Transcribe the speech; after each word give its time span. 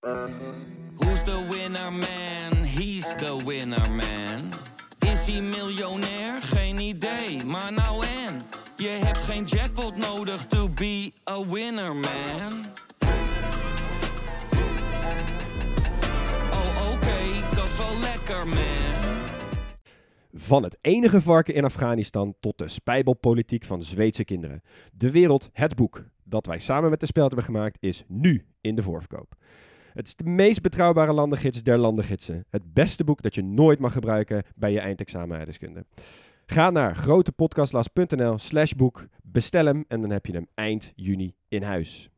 Who's 0.00 1.22
the 1.24 1.46
winner 1.50 1.90
man? 1.90 2.64
He's 2.64 3.14
the 3.16 3.42
winner 3.46 3.90
man. 3.90 4.52
Is 4.98 5.26
hij 5.26 5.42
miljonair? 5.42 6.42
Geen 6.42 6.78
idee, 6.78 7.44
maar 7.44 7.72
nou 7.72 8.04
en. 8.06 8.42
Je 8.76 8.88
hebt 8.88 9.18
geen 9.18 9.44
jackpot 9.44 9.96
nodig 9.96 10.46
to 10.46 10.68
be 10.68 11.12
a 11.30 11.46
winner 11.46 11.94
man. 11.94 12.64
Oh 16.50 16.92
oké, 16.92 17.54
dat 17.54 17.64
is 17.64 17.76
wel 17.76 18.00
lekker 18.00 18.46
man. 18.46 19.24
Van 20.34 20.62
het 20.62 20.78
enige 20.80 21.22
varken 21.22 21.54
in 21.54 21.64
Afghanistan 21.64 22.34
tot 22.40 22.58
de 22.58 22.68
spijbelpolitiek 22.68 23.64
van 23.64 23.82
Zweedse 23.82 24.24
kinderen. 24.24 24.62
De 24.92 25.10
wereld, 25.10 25.50
het 25.52 25.74
boek 25.74 26.04
dat 26.24 26.46
wij 26.46 26.58
samen 26.58 26.90
met 26.90 27.00
de 27.00 27.06
Speld 27.06 27.26
hebben 27.26 27.54
gemaakt, 27.54 27.76
is 27.80 28.04
nu 28.08 28.46
in 28.60 28.74
de 28.74 28.82
voorverkoop. 28.82 29.34
Het 29.92 30.06
is 30.06 30.16
de 30.16 30.24
meest 30.24 30.62
betrouwbare 30.62 31.12
landengids 31.12 31.62
der 31.62 31.78
landengidsen. 31.78 32.44
Het 32.50 32.72
beste 32.72 33.04
boek 33.04 33.22
dat 33.22 33.34
je 33.34 33.42
nooit 33.42 33.78
mag 33.78 33.92
gebruiken 33.92 34.42
bij 34.54 34.72
je 34.72 34.80
eindexamen. 34.80 35.46
Ga 36.46 36.70
naar 36.70 36.94
grotepodcastlas.nl 36.94 38.38
slash 38.38 38.72
boek, 38.72 39.06
bestel 39.22 39.66
hem 39.66 39.84
en 39.88 40.00
dan 40.00 40.10
heb 40.10 40.26
je 40.26 40.32
hem 40.32 40.46
eind 40.54 40.92
juni 40.94 41.34
in 41.48 41.62
huis. 41.62 42.10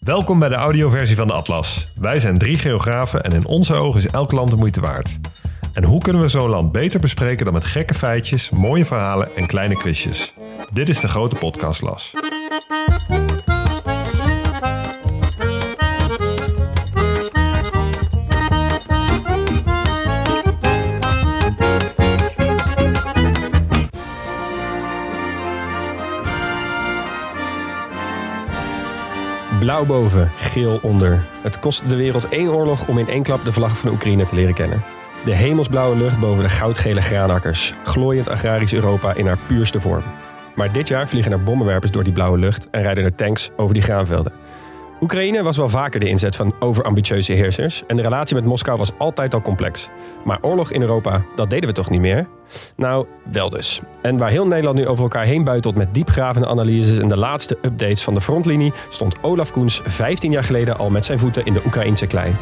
Welkom 0.00 0.38
bij 0.38 0.48
de 0.48 0.54
audioversie 0.54 1.16
van 1.16 1.26
de 1.26 1.32
Atlas. 1.32 1.92
Wij 2.00 2.18
zijn 2.18 2.38
drie 2.38 2.58
geografen 2.58 3.22
en 3.22 3.32
in 3.32 3.46
onze 3.46 3.74
ogen 3.74 3.98
is 3.98 4.06
elk 4.06 4.32
land 4.32 4.50
de 4.50 4.56
moeite 4.56 4.80
waard. 4.80 5.18
En 5.72 5.84
hoe 5.84 6.00
kunnen 6.00 6.22
we 6.22 6.28
zo'n 6.28 6.48
land 6.48 6.72
beter 6.72 7.00
bespreken 7.00 7.44
dan 7.44 7.54
met 7.54 7.64
gekke 7.64 7.94
feitjes, 7.94 8.50
mooie 8.50 8.84
verhalen 8.84 9.36
en 9.36 9.46
kleine 9.46 9.74
quizjes? 9.74 10.34
Dit 10.72 10.88
is 10.88 11.00
de 11.00 11.08
grote 11.08 11.36
podcastlas. 11.36 12.14
Blauw 29.58 29.84
boven, 29.84 30.30
geel 30.36 30.78
onder. 30.82 31.24
Het 31.42 31.58
kost 31.58 31.88
de 31.88 31.96
wereld 31.96 32.28
één 32.28 32.48
oorlog 32.48 32.88
om 32.88 32.98
in 32.98 33.08
één 33.08 33.22
klap 33.22 33.44
de 33.44 33.52
vlag 33.52 33.78
van 33.78 33.90
Oekraïne 33.90 34.24
te 34.24 34.34
leren 34.34 34.54
kennen. 34.54 34.84
De 35.24 35.34
hemelsblauwe 35.34 35.96
lucht 35.96 36.18
boven 36.18 36.42
de 36.42 36.48
goudgele 36.48 37.00
graanakkers. 37.00 37.74
Glooiend 37.84 38.28
agrarisch 38.28 38.72
Europa 38.72 39.14
in 39.14 39.26
haar 39.26 39.38
puurste 39.46 39.80
vorm. 39.80 40.02
Maar 40.54 40.72
dit 40.72 40.88
jaar 40.88 41.08
vliegen 41.08 41.32
er 41.32 41.42
bommenwerpers 41.42 41.92
door 41.92 42.04
die 42.04 42.12
blauwe 42.12 42.38
lucht 42.38 42.70
en 42.70 42.82
rijden 42.82 43.04
er 43.04 43.14
tanks 43.14 43.50
over 43.56 43.74
die 43.74 43.82
graanvelden. 43.82 44.32
Oekraïne 45.00 45.42
was 45.42 45.56
wel 45.56 45.68
vaker 45.68 46.00
de 46.00 46.08
inzet 46.08 46.36
van 46.36 46.54
overambitieuze 46.58 47.32
heersers 47.32 47.82
en 47.86 47.96
de 47.96 48.02
relatie 48.02 48.34
met 48.34 48.44
Moskou 48.44 48.78
was 48.78 48.98
altijd 48.98 49.34
al 49.34 49.40
complex. 49.40 49.88
Maar 50.24 50.38
oorlog 50.40 50.72
in 50.72 50.80
Europa, 50.80 51.24
dat 51.34 51.50
deden 51.50 51.68
we 51.68 51.74
toch 51.74 51.90
niet 51.90 52.00
meer? 52.00 52.28
Nou, 52.76 53.06
wel 53.32 53.50
dus. 53.50 53.80
En 54.02 54.16
waar 54.16 54.30
heel 54.30 54.46
Nederland 54.46 54.78
nu 54.78 54.86
over 54.86 55.02
elkaar 55.02 55.24
heen 55.24 55.44
buitelt 55.44 55.74
met 55.74 55.94
diepgravende 55.94 56.48
analyses 56.48 56.98
en 56.98 57.08
de 57.08 57.16
laatste 57.16 57.58
updates 57.62 58.02
van 58.02 58.14
de 58.14 58.20
frontlinie, 58.20 58.72
stond 58.88 59.22
Olaf 59.22 59.52
Koens 59.52 59.80
15 59.84 60.30
jaar 60.30 60.44
geleden 60.44 60.78
al 60.78 60.90
met 60.90 61.04
zijn 61.04 61.18
voeten 61.18 61.44
in 61.44 61.52
de 61.52 61.62
Oekraïnse 61.66 62.06
klei. 62.06 62.34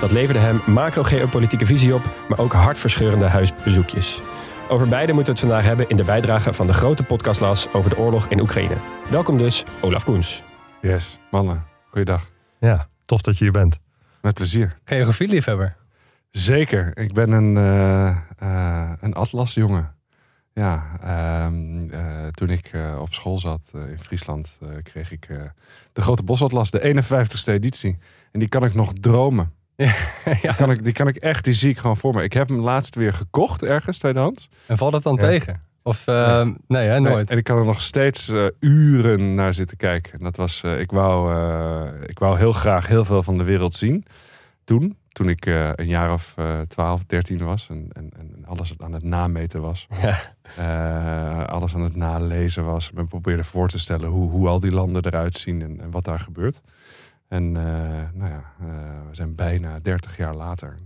Dat 0.00 0.10
leverde 0.10 0.40
hem 0.40 0.60
macro-geopolitieke 0.66 1.66
visie 1.66 1.94
op, 1.94 2.02
maar 2.28 2.38
ook 2.38 2.52
hartverscheurende 2.52 3.28
huisbezoekjes. 3.28 4.20
Over 4.68 4.88
beide 4.88 5.12
moeten 5.12 5.34
we 5.34 5.40
het 5.40 5.48
vandaag 5.48 5.68
hebben 5.68 5.88
in 5.88 5.96
de 5.96 6.04
bijdrage 6.04 6.52
van 6.52 6.66
de 6.66 6.72
grote 6.72 7.02
podcastlas 7.02 7.68
over 7.72 7.90
de 7.90 7.98
oorlog 7.98 8.26
in 8.28 8.40
Oekraïne. 8.40 8.76
Welkom 9.10 9.38
dus, 9.38 9.64
Olaf 9.80 10.04
Koens. 10.04 10.42
Yes, 10.80 11.18
mannen. 11.30 11.69
Goeiedag. 11.90 12.30
Ja, 12.60 12.88
tof 13.04 13.20
dat 13.22 13.38
je 13.38 13.44
hier 13.44 13.52
bent. 13.52 13.78
Met 14.22 14.34
plezier. 14.34 14.78
Geografieliefhebber. 14.84 15.76
Zeker. 16.30 16.96
Ik 16.98 17.12
ben 17.12 17.30
een, 17.32 17.56
eh, 17.56 18.16
eh, 18.38 18.92
een 19.00 19.12
atlasjongen. 19.14 19.94
Ja, 20.52 20.82
ehm, 21.00 21.90
eh, 21.90 22.26
toen 22.26 22.50
ik 22.50 22.70
op 22.98 23.12
school 23.14 23.38
zat 23.38 23.70
in 23.74 23.98
Friesland, 24.00 24.58
kreeg 24.82 25.12
ik 25.12 25.28
de 25.92 26.00
Grote 26.00 26.22
Bosatlas, 26.22 26.70
de 26.70 26.80
51ste 26.84 27.52
editie. 27.52 27.98
En 28.32 28.38
die 28.38 28.48
kan 28.48 28.64
ik 28.64 28.74
nog 28.74 28.92
dromen. 29.00 29.52
Ja. 30.24 30.32
Die, 30.32 30.54
kan 30.54 30.70
ik, 30.70 30.84
die 30.84 30.92
kan 30.92 31.08
ik 31.08 31.16
echt, 31.16 31.44
die 31.44 31.54
zie 31.54 31.70
ik 31.70 31.78
gewoon 31.78 31.96
voor 31.96 32.14
me. 32.14 32.22
Ik 32.22 32.32
heb 32.32 32.48
hem 32.48 32.58
laatst 32.60 32.94
weer 32.94 33.12
gekocht 33.12 33.62
ergens, 33.62 33.98
tweedehands. 33.98 34.48
En 34.66 34.76
valt 34.76 34.92
dat 34.92 35.02
dan 35.02 35.14
Ja. 35.14 35.20
tegen? 35.20 35.62
Of 35.82 36.06
eh, 36.06 36.48
nee, 36.66 36.88
hè, 36.88 37.00
nooit. 37.00 37.14
Nee, 37.14 37.24
en 37.24 37.38
ik 37.38 37.44
kan 37.44 37.58
er 37.58 37.64
nog 37.64 37.80
steeds 37.80 38.28
eh, 38.28 38.46
uren 38.60 39.34
naar 39.34 39.54
zitten 39.54 39.76
kijken. 39.76 40.12
En 40.12 40.24
dat 40.24 40.36
was, 40.36 40.62
eh, 40.62 40.80
ik, 40.80 40.90
wou, 40.90 41.34
ik 42.06 42.18
wou 42.18 42.38
heel 42.38 42.52
graag 42.52 42.86
heel 42.86 43.04
veel 43.04 43.22
van 43.22 43.38
de 43.38 43.44
wereld 43.44 43.74
zien. 43.74 44.04
Toen, 44.64 44.96
toen 45.08 45.28
ik 45.28 45.46
een 45.74 45.86
jaar 45.86 46.12
of 46.12 46.34
eh 46.36 46.60
12, 46.60 47.04
13 47.04 47.38
was 47.38 47.66
en, 47.70 47.88
en, 47.92 48.10
en 48.18 48.44
alles 48.46 48.74
aan 48.78 48.92
het 48.92 49.02
nameten 49.02 49.60
was. 49.60 49.86
Ja. 50.56 51.42
Alles 51.42 51.74
aan 51.74 51.82
het 51.82 51.96
nalezen 51.96 52.64
was. 52.64 52.90
Ik 52.96 53.08
probeerde 53.08 53.44
voor 53.44 53.68
te 53.68 53.78
stellen 53.78 54.08
hoe, 54.08 54.30
hoe 54.30 54.48
al 54.48 54.60
die 54.60 54.70
landen 54.70 55.04
eruit 55.06 55.38
zien 55.38 55.62
en, 55.62 55.80
en 55.80 55.90
wat 55.90 56.04
daar 56.04 56.20
gebeurt. 56.20 56.60
En 57.28 57.52
nou 57.52 58.30
ja, 58.30 58.52
we 59.08 59.14
zijn 59.14 59.34
bijna 59.34 59.78
30 59.82 60.16
jaar 60.16 60.34
later. 60.34 60.76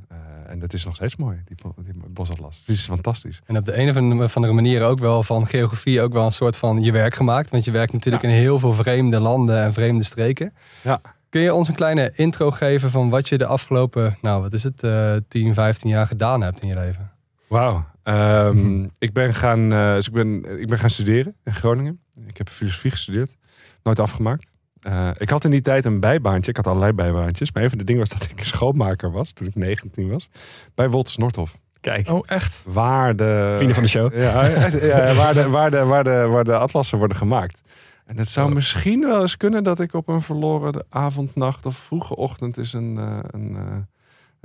Eh, 0.44 0.53
en 0.53 0.59
dat 0.59 0.72
is 0.72 0.84
nog 0.84 0.94
steeds 0.94 1.16
mooi, 1.16 1.43
die, 1.44 1.56
die 1.84 1.94
bosatlas. 2.09 2.59
Het 2.59 2.69
is 2.69 2.84
fantastisch. 2.84 3.41
En 3.47 3.56
op 3.56 3.65
de 3.65 3.78
een 3.78 3.88
of 4.22 4.37
andere 4.37 4.53
manier 4.53 4.82
ook 4.82 4.99
wel 4.99 5.22
van 5.22 5.47
geografie 5.47 6.00
ook 6.00 6.12
wel 6.12 6.25
een 6.25 6.31
soort 6.31 6.56
van 6.56 6.82
je 6.82 6.93
werk 6.93 7.15
gemaakt. 7.15 7.50
Want 7.50 7.65
je 7.65 7.71
werkt 7.71 7.93
natuurlijk 7.93 8.22
in 8.22 8.31
heel 8.31 8.59
veel 8.59 8.72
vreemde 8.72 9.21
landen 9.21 9.62
en 9.62 9.72
vreemde 9.72 10.04
streken. 10.04 10.54
Ja. 10.83 11.00
Kun 11.28 11.41
je 11.41 11.54
ons 11.54 11.69
een 11.69 11.75
kleine 11.75 12.12
intro 12.15 12.50
geven 12.50 12.91
van 12.91 13.10
wat 13.10 13.28
je 13.28 13.38
de 13.38 13.47
afgelopen, 13.47 14.19
nou 14.21 14.43
wat 14.43 14.53
is 14.53 14.62
het, 14.62 14.83
eh 14.83 15.16
10, 15.28 15.54
15 15.54 15.91
jaar 15.91 16.06
gedaan 16.06 16.41
hebt 16.41 16.62
in 16.62 16.69
je 16.69 16.75
leven? 16.75 17.10
Wauw. 17.47 17.84
Ehm, 18.03 18.87
ik, 18.99 19.12
ben 19.12 19.34
gaan, 19.34 19.72
eh, 19.72 19.94
dus 19.94 20.06
ik, 20.06 20.12
ben, 20.12 20.60
ik 20.60 20.69
ben 20.69 20.78
gaan 20.78 20.91
studeren 20.91 21.34
in 21.44 21.54
Groningen. 21.54 22.00
Ik 22.27 22.37
heb 22.37 22.49
filosofie 22.49 22.91
gestudeerd. 22.91 23.37
Nooit 23.83 24.00
afgemaakt. 24.00 24.53
Eh, 24.84 25.11
ik 25.19 25.31
had 25.31 25.45
in 25.45 25.50
die 25.50 25.61
tijd 25.61 25.84
een 25.84 26.00
bijbaantje. 26.00 26.50
Ik 26.50 26.56
had 26.56 26.67
allerlei 26.67 26.93
bijbaantjes. 26.93 27.53
Maar 27.53 27.62
een 27.62 27.69
van 27.69 27.78
de 27.78 27.84
dingen 27.84 28.00
was 28.00 28.19
dat 28.19 28.28
ik 28.31 28.45
schoonmaker 28.55 29.11
was 29.11 29.33
toen 29.33 29.47
ik 29.47 29.55
19 29.55 30.11
was. 30.11 30.28
Bij 30.75 30.91
Wolters 30.91 31.17
Nordhof. 31.17 31.59
Kijk, 31.81 32.09
Oh, 32.09 32.22
echt? 32.27 32.62
Waar 32.65 33.17
de, 33.17 33.53
vrienden 33.55 33.75
van 33.75 33.84
de 33.84 33.91
show. 33.91 34.15
ja, 34.15 34.47
ja, 34.47 35.15
waar, 35.15 35.34
de, 35.34 35.49
waar, 35.50 35.71
de, 35.71 35.84
waar, 35.84 36.05
de, 36.05 36.27
waar 36.27 36.45
de 36.45 36.56
atlassen 36.56 36.99
worden 36.99 37.17
gemaakt. 37.17 37.61
En 38.06 38.19
het 38.19 38.28
zou 38.28 38.55
misschien 38.55 39.00
wel 39.00 39.21
eens 39.21 39.37
kunnen 39.37 39.65
dat 39.65 39.81
ik 39.81 39.95
op 39.95 40.09
een 40.09 40.22
verloren 40.22 40.84
avond, 40.89 41.34
nacht 41.37 41.66
of 41.66 41.77
vroege 41.77 42.16
ochtend 42.16 42.59
is 42.59 42.72
een, 42.72 42.99
eh, 42.99 43.19
een, 43.31 43.56
eh, 43.56 43.77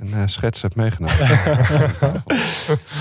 een 0.00 0.14
eh, 0.14 0.22
schets 0.26 0.62
heb 0.62 0.74
meegenomen. 0.74 1.16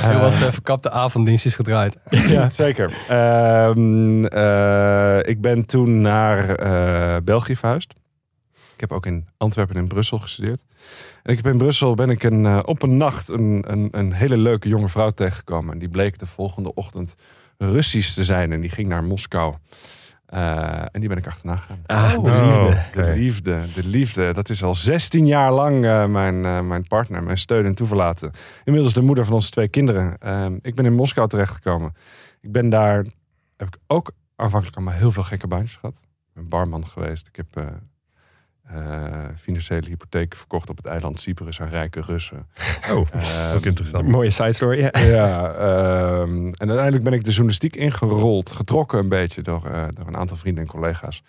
Heel 0.06 0.20
wat 0.20 0.34
eh, 0.34 0.52
verkapte 0.52 0.92
avonddienstjes 0.92 1.56
gedraaid. 1.56 1.98
ja, 2.10 2.50
zeker. 2.50 2.94
Ehm, 3.08 4.26
eh, 4.26 5.20
ik 5.30 5.42
ben 5.42 5.66
toen 5.66 6.02
naar 6.02 6.56
eh, 6.56 7.22
België 7.24 7.56
verhuisd. 7.56 7.94
Ik 8.74 8.90
heb 8.90 8.92
ook 8.92 9.06
in 9.06 9.28
Antwerpen 9.38 9.76
en 9.76 9.82
in 9.82 9.88
Brussel 9.88 10.20
gestudeerd. 10.20 10.64
En 11.24 11.32
ik 11.32 11.38
heb 11.38 11.52
in 11.52 11.58
Brussel 11.58 11.94
ben 11.94 12.10
ik 12.10 12.24
een, 12.24 12.46
eh, 12.46 12.60
op 12.66 12.82
een 12.82 12.98
nacht 12.98 13.28
een, 13.28 13.64
een, 13.68 13.88
een 13.92 14.14
hele 14.14 14.38
leuke 14.38 14.70
jonge 14.70 14.90
vrouw 14.90 15.10
tegengekomen. 15.10 15.74
En 15.74 15.80
die 15.80 15.90
bleek 15.90 16.20
de 16.20 16.26
volgende 16.26 16.74
ochtend 16.74 17.16
Russisch 17.58 18.14
te 18.14 18.24
zijn. 18.24 18.52
En 18.52 18.62
die 18.62 18.70
ging 18.70 18.88
naar 18.88 19.04
Moskou. 19.04 19.56
Eh, 20.30 20.82
en 20.92 21.00
die 21.00 21.10
ben 21.10 21.18
ik 21.18 21.28
achterna 21.28 21.56
gegaan. 21.56 21.78
Ah, 21.86 22.10
de 22.12 22.18
Oh. 22.30 22.68
liefde. 22.68 23.02
De 23.02 23.14
liefde, 23.16 23.62
de 23.76 23.88
liefde. 23.88 24.34
Dat 24.34 24.50
is 24.50 24.64
al 24.64 24.76
16 24.76 25.28
jaar 25.28 25.52
lang 25.52 25.86
eh, 25.86 26.06
mijn, 26.06 26.46
eh, 26.46 26.62
mijn 26.62 26.88
partner, 26.88 27.24
mijn 27.24 27.38
steun 27.38 27.66
en 27.66 27.76
toeverlaten. 27.76 28.32
Inmiddels 28.64 28.94
de 28.94 29.02
moeder 29.02 29.26
van 29.26 29.34
onze 29.34 29.50
twee 29.50 29.68
kinderen. 29.68 30.18
Ehm, 30.20 30.58
ik 30.62 30.76
ben 30.76 30.86
in 30.86 30.94
Moskou 30.94 31.28
terechtgekomen. 31.28 31.94
Ik 32.42 32.52
ben 32.52 32.70
daar, 32.70 33.06
heb 33.58 33.68
ik 33.68 33.78
ook 33.88 34.12
aanvankelijk 34.36 34.78
allemaal 34.78 34.96
heel 34.96 35.12
veel 35.12 35.24
gekke 35.24 35.48
baantjes 35.48 35.76
gehad. 35.78 35.96
Ik 36.04 36.34
ben 36.34 36.50
barman 36.50 36.88
geweest. 36.88 37.28
Ik 37.28 37.36
heb 37.36 37.64
eh, 38.74 39.26
financiële 39.38 39.88
hypotheken 39.88 40.38
verkocht 40.38 40.70
op 40.70 40.78
het 40.78 40.86
eiland 40.86 41.20
Cyprus 41.20 41.62
aan 41.62 41.68
rijke 41.68 42.02
Russen. 42.02 42.48
Oh, 42.94 43.08
Ehm, 43.12 43.56
ook 43.56 43.66
interessant. 43.66 44.08
Mooie 44.08 44.30
side 44.30 44.54
story. 44.54 44.80
Ja. 44.80 44.90
ja, 45.16 45.52
ehm, 45.54 46.46
en 46.48 46.68
uiteindelijk 46.68 47.04
ben 47.04 47.14
ik 47.14 47.24
de 47.24 47.30
journalistiek 47.30 47.76
ingerold, 47.76 48.50
getrokken 48.52 49.00
een 49.00 49.10
beetje 49.10 49.42
door, 49.42 49.66
eh, 49.66 49.84
door 49.90 50.08
een 50.08 50.18
aantal 50.18 50.38
vrienden 50.38 50.64
en 50.64 50.70
collega's. 50.70 51.24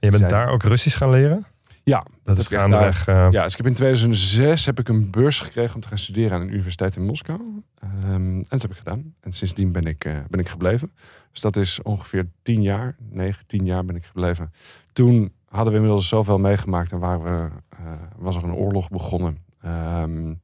Je 0.00 0.08
bent 0.08 0.16
zijn- 0.16 0.30
daar 0.30 0.48
ook 0.48 0.62
Russisch 0.62 0.96
gaan 0.98 1.10
leren? 1.10 1.46
Ja, 1.82 2.04
Dat 2.24 2.38
is 2.38 2.46
gaandeweg... 2.46 3.06
eh, 3.08 3.28
Ja, 3.30 3.42
dus 3.42 3.50
ik 3.52 3.56
heb 3.56 3.66
in 3.66 3.74
2006 3.74 4.66
heb 4.66 4.78
ik 4.78 4.88
een 4.88 5.10
beurs 5.10 5.40
gekregen 5.40 5.74
om 5.74 5.80
te 5.80 5.88
gaan 5.88 5.98
studeren 5.98 6.32
aan 6.32 6.40
een 6.40 6.52
universiteit 6.52 6.96
in 6.96 7.04
Moskou. 7.04 7.40
Ehm, 7.80 8.14
en 8.14 8.44
dat 8.48 8.62
heb 8.62 8.70
ik 8.70 8.76
gedaan. 8.76 9.14
En 9.20 9.32
sindsdien 9.32 9.72
ben 9.72 9.84
ik, 9.84 9.98
ben 10.28 10.40
ik 10.40 10.48
gebleven. 10.48 10.92
Dus 11.32 11.40
dat 11.40 11.56
is 11.56 11.82
ongeveer 11.82 12.26
tien 12.42 12.62
jaar, 12.62 12.96
negen, 13.10 13.46
tien 13.46 13.64
jaar 13.64 13.84
ben 13.84 13.96
ik 13.96 14.04
gebleven. 14.04 14.52
Toen 14.92 15.32
hadden 15.54 15.72
we 15.72 15.78
inmiddels 15.78 16.08
zoveel 16.08 16.38
meegemaakt 16.38 16.92
en 16.92 16.98
waren 16.98 17.22
we, 17.22 17.50
eh, 17.68 17.92
was 18.16 18.36
er 18.36 18.44
een 18.44 18.54
oorlog 18.54 18.90
begonnen. 18.90 19.38
Ehm, 19.60 20.34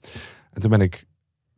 en 0.52 0.60
toen 0.60 0.70
ben 0.70 0.80
ik 0.80 1.08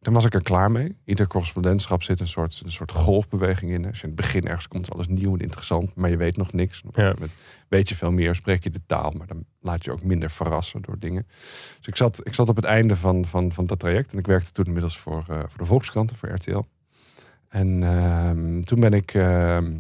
toen 0.01 0.15
was 0.15 0.25
ik 0.25 0.35
er 0.35 0.43
klaar 0.43 0.71
mee. 0.71 0.97
Ieder 1.05 1.27
correspondentschap 1.27 2.03
zit 2.03 2.21
een 2.21 2.29
soort, 2.29 2.61
een 2.65 2.73
soort 2.73 2.91
golfbeweging 2.91 3.71
in. 3.71 3.87
Als 3.87 3.97
je 3.97 4.03
in 4.03 4.09
het 4.09 4.21
begin 4.21 4.47
ergens 4.47 4.69
komt, 4.69 4.87
is 4.87 4.93
alles 4.93 5.09
nieuw 5.09 5.35
en 5.35 5.41
interessant, 5.41 5.95
maar 5.95 6.11
je 6.11 6.17
weet 6.17 6.37
nog 6.37 6.53
niks. 6.53 6.83
Op 6.87 7.17
weet 7.69 7.89
je 7.89 7.97
veel 7.97 8.13
meer, 8.13 8.35
spreek 8.35 8.65
je 8.65 8.71
de 8.71 8.81
taal, 8.87 9.11
maar 9.11 9.27
dan 9.27 9.45
laat 9.61 9.85
je 9.85 9.93
ook 9.93 10.03
minder 10.03 10.31
verrassen 10.31 10.83
door 10.83 10.99
dingen. 10.99 11.27
Dus 11.77 11.87
ik 11.87 11.97
zat, 11.97 12.21
ik 12.27 12.35
zat 12.35 12.49
op 12.49 12.57
het 12.57 12.65
einde 12.65 12.97
van, 12.97 13.25
van, 13.25 13.53
van 13.53 13.67
dat 13.67 13.79
traject 13.79 14.13
en 14.13 14.19
ik 14.19 14.27
werkte 14.27 14.53
toen 14.53 14.67
inmiddels 14.67 14.99
voor, 14.99 15.25
eh, 15.29 15.39
voor 15.39 15.59
de 15.59 15.65
Volkskranten, 15.65 16.17
voor 16.17 16.29
RTL. 16.29 16.63
En 17.49 18.63
toen 18.65 18.81
ben 18.81 18.93
ik 18.93 19.15
ehm, 19.15 19.79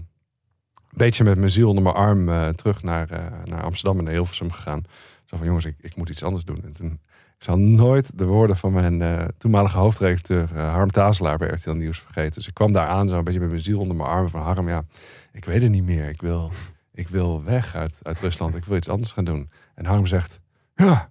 beetje 0.96 1.24
met 1.24 1.38
mijn 1.38 1.50
ziel 1.50 1.68
onder 1.68 1.82
mijn 1.82 1.94
arm 1.94 2.28
eh, 2.28 2.48
terug 2.48 2.82
naar, 2.82 3.10
eh, 3.10 3.24
naar 3.44 3.62
Amsterdam 3.62 3.98
en 3.98 4.04
naar 4.04 4.12
Hilversum 4.12 4.50
gegaan. 4.50 4.82
Zo 5.24 5.36
van 5.36 5.46
jongens, 5.46 5.64
ik, 5.64 5.76
ik 5.80 5.96
moet 5.96 6.08
iets 6.08 6.22
anders 6.22 6.44
doen. 6.44 6.64
En 6.64 6.72
toen 6.72 7.00
ik 7.38 7.48
zal 7.48 7.58
nooit 7.58 8.18
de 8.18 8.24
woorden 8.24 8.56
van 8.56 8.72
mijn 8.72 9.02
eh, 9.02 9.24
toenmalige 9.38 9.78
hoofdredacteur 9.78 10.58
Harm 10.58 10.90
Tazelaar 10.90 11.38
bij 11.38 11.48
RTL 11.48 11.70
Nieuws 11.70 12.00
vergeten. 12.00 12.32
Dus 12.32 12.46
ik 12.46 12.54
kwam 12.54 12.72
daar 12.72 12.86
aan, 12.86 13.08
zo 13.08 13.18
een 13.18 13.24
beetje 13.24 13.40
met 13.40 13.50
mijn 13.50 13.62
ziel 13.62 13.78
onder 13.78 13.96
mijn 13.96 14.08
armen 14.08 14.30
van 14.30 14.42
Harm. 14.42 14.68
Ja, 14.68 14.84
ik 15.32 15.44
weet 15.44 15.62
het 15.62 15.70
niet 15.70 15.84
meer. 15.84 16.08
Ik 16.08 16.20
wil, 16.20 16.50
ik 16.92 17.08
wil 17.08 17.44
weg 17.44 17.74
uit, 17.74 17.98
uit 18.02 18.18
Rusland. 18.18 18.54
Ik 18.54 18.64
wil 18.64 18.76
iets 18.76 18.88
anders 18.88 19.12
gaan 19.12 19.24
doen. 19.24 19.50
En 19.74 19.84
Harm 19.84 20.06
zegt, 20.06 20.40
ja, 20.74 21.10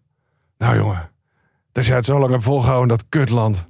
nou 0.58 0.76
jongen, 0.76 1.10
dat 1.72 1.86
jij 1.86 1.96
het 1.96 2.06
zo 2.06 2.20
lang 2.20 2.32
hebt 2.32 2.44
volgehouden 2.44 2.88
dat 2.88 3.06
kutland. 3.10 3.66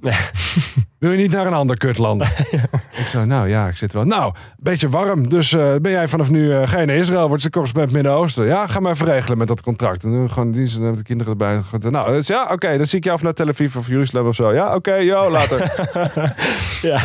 Wil 0.98 1.10
je 1.10 1.16
niet 1.16 1.30
naar 1.30 1.46
een 1.46 1.52
ander 1.52 1.76
kutland? 1.76 2.22
ik 3.02 3.06
zei, 3.06 3.26
nou 3.26 3.48
ja, 3.48 3.68
ik 3.68 3.76
zit 3.76 3.92
wel. 3.92 4.04
Nou, 4.04 4.34
beetje 4.56 4.88
warm. 4.88 5.28
Dus 5.28 5.52
eh, 5.52 5.74
ben 5.80 5.92
jij 5.92 6.08
vanaf 6.08 6.30
nu 6.30 6.44
uh, 6.44 6.62
geen 6.64 6.88
Israël, 6.88 7.28
wordt 7.28 7.42
ze 7.42 7.50
correspondent 7.50 7.94
Midden-Oosten. 7.94 8.46
Ja, 8.46 8.66
ga 8.66 8.80
maar 8.80 8.92
even 8.92 9.06
regelen 9.06 9.38
met 9.38 9.48
dat 9.48 9.62
contract. 9.62 10.04
En 10.04 10.12
dan 10.12 10.30
gewoon 10.30 10.52
dienst 10.52 10.78
met 10.78 10.96
de 10.96 11.02
kinderen 11.02 11.32
erbij. 11.32 11.62
Nou, 11.90 12.12
dus 12.12 12.26
ja, 12.26 12.48
oké, 12.52 12.76
dan 12.76 12.86
zie 12.86 12.98
ik 12.98 13.04
jou 13.04 13.16
af 13.16 13.22
naar 13.22 13.32
Tel 13.32 13.48
Aviv 13.48 13.76
of 13.76 13.88
Jeruzalem 13.88 14.26
of 14.26 14.34
zo. 14.34 14.52
Ja, 14.52 14.66
oké, 14.66 14.76
okay, 14.76 15.04
yo, 15.04 15.30
later. 15.30 15.58
ja, 16.90 16.98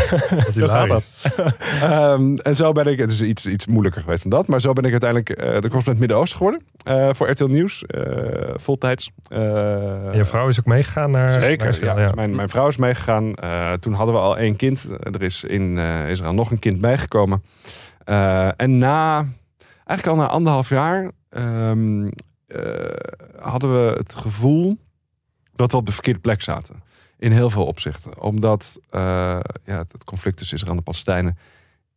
zo 0.54 0.68
gaat 0.68 0.88
dat. 0.88 1.06
um, 1.84 2.38
en 2.38 2.56
zo 2.56 2.72
ben 2.72 2.86
ik, 2.88 3.00
het 3.00 3.12
is 3.12 3.22
iets, 3.22 3.46
iets 3.46 3.66
moeilijker 3.66 4.02
geweest 4.02 4.22
dan 4.22 4.32
dat, 4.32 4.48
maar 4.48 4.62
zo 4.62 4.74
ben 4.74 4.84
ik 4.84 4.92
uiteindelijk 4.92 5.30
uh, 5.30 5.38
de 5.38 5.46
correspondent 5.52 6.00
Midden-Oosten 6.00 6.38
geworden. 6.38 6.62
voor 7.16 7.30
RTL 7.30 7.46
Nieuws, 7.46 7.84
voltijds. 8.56 9.12
je 9.30 10.22
vrouw 10.22 10.48
is 10.48 10.60
ook 10.60 10.66
meegegaan 10.66 10.87
naar... 10.96 11.32
Zeker, 11.32 11.58
naar 11.58 11.68
Israël, 11.68 11.98
ja, 11.98 12.06
dus 12.06 12.14
mijn, 12.14 12.36
mijn 12.36 12.50
vrouw 12.50 12.68
is 12.68 12.78
meegegaan. 12.78 13.34
toen 13.80 13.94
hadden 13.94 14.16
we 14.16 14.22
al 14.22 14.38
één 14.38 14.56
kind. 14.56 14.88
Er 15.00 15.22
is 15.22 15.44
in 15.44 15.78
uh, 15.78 16.10
Israël 16.10 16.34
nog 16.34 16.52
een 16.52 16.60
kind 16.60 16.82
bijgekomen. 16.82 17.44
Uh, 18.06 18.62
en 18.62 18.78
na, 18.78 19.26
eigenlijk 19.86 20.08
al 20.08 20.16
na 20.24 20.28
anderhalf 20.28 20.70
jaar, 20.70 21.12
um, 21.30 22.04
uh, 22.04 22.12
hadden 23.40 23.74
we 23.74 23.94
het 23.98 24.16
gevoel 24.16 24.78
dat 25.56 25.72
we 25.72 25.78
op 25.78 25.86
de 25.86 25.92
verkeerde 25.92 26.20
plek 26.20 26.42
zaten. 26.42 26.84
In 27.18 27.32
heel 27.32 27.50
veel 27.50 27.66
opzichten. 27.66 28.22
Omdat 28.22 28.80
ja, 28.92 29.78
het 29.78 30.04
conflict 30.06 30.38
tussen 30.38 30.56
Israël 30.56 30.74
en 30.74 30.78
de 30.78 30.84
Palestijnen 30.84 31.38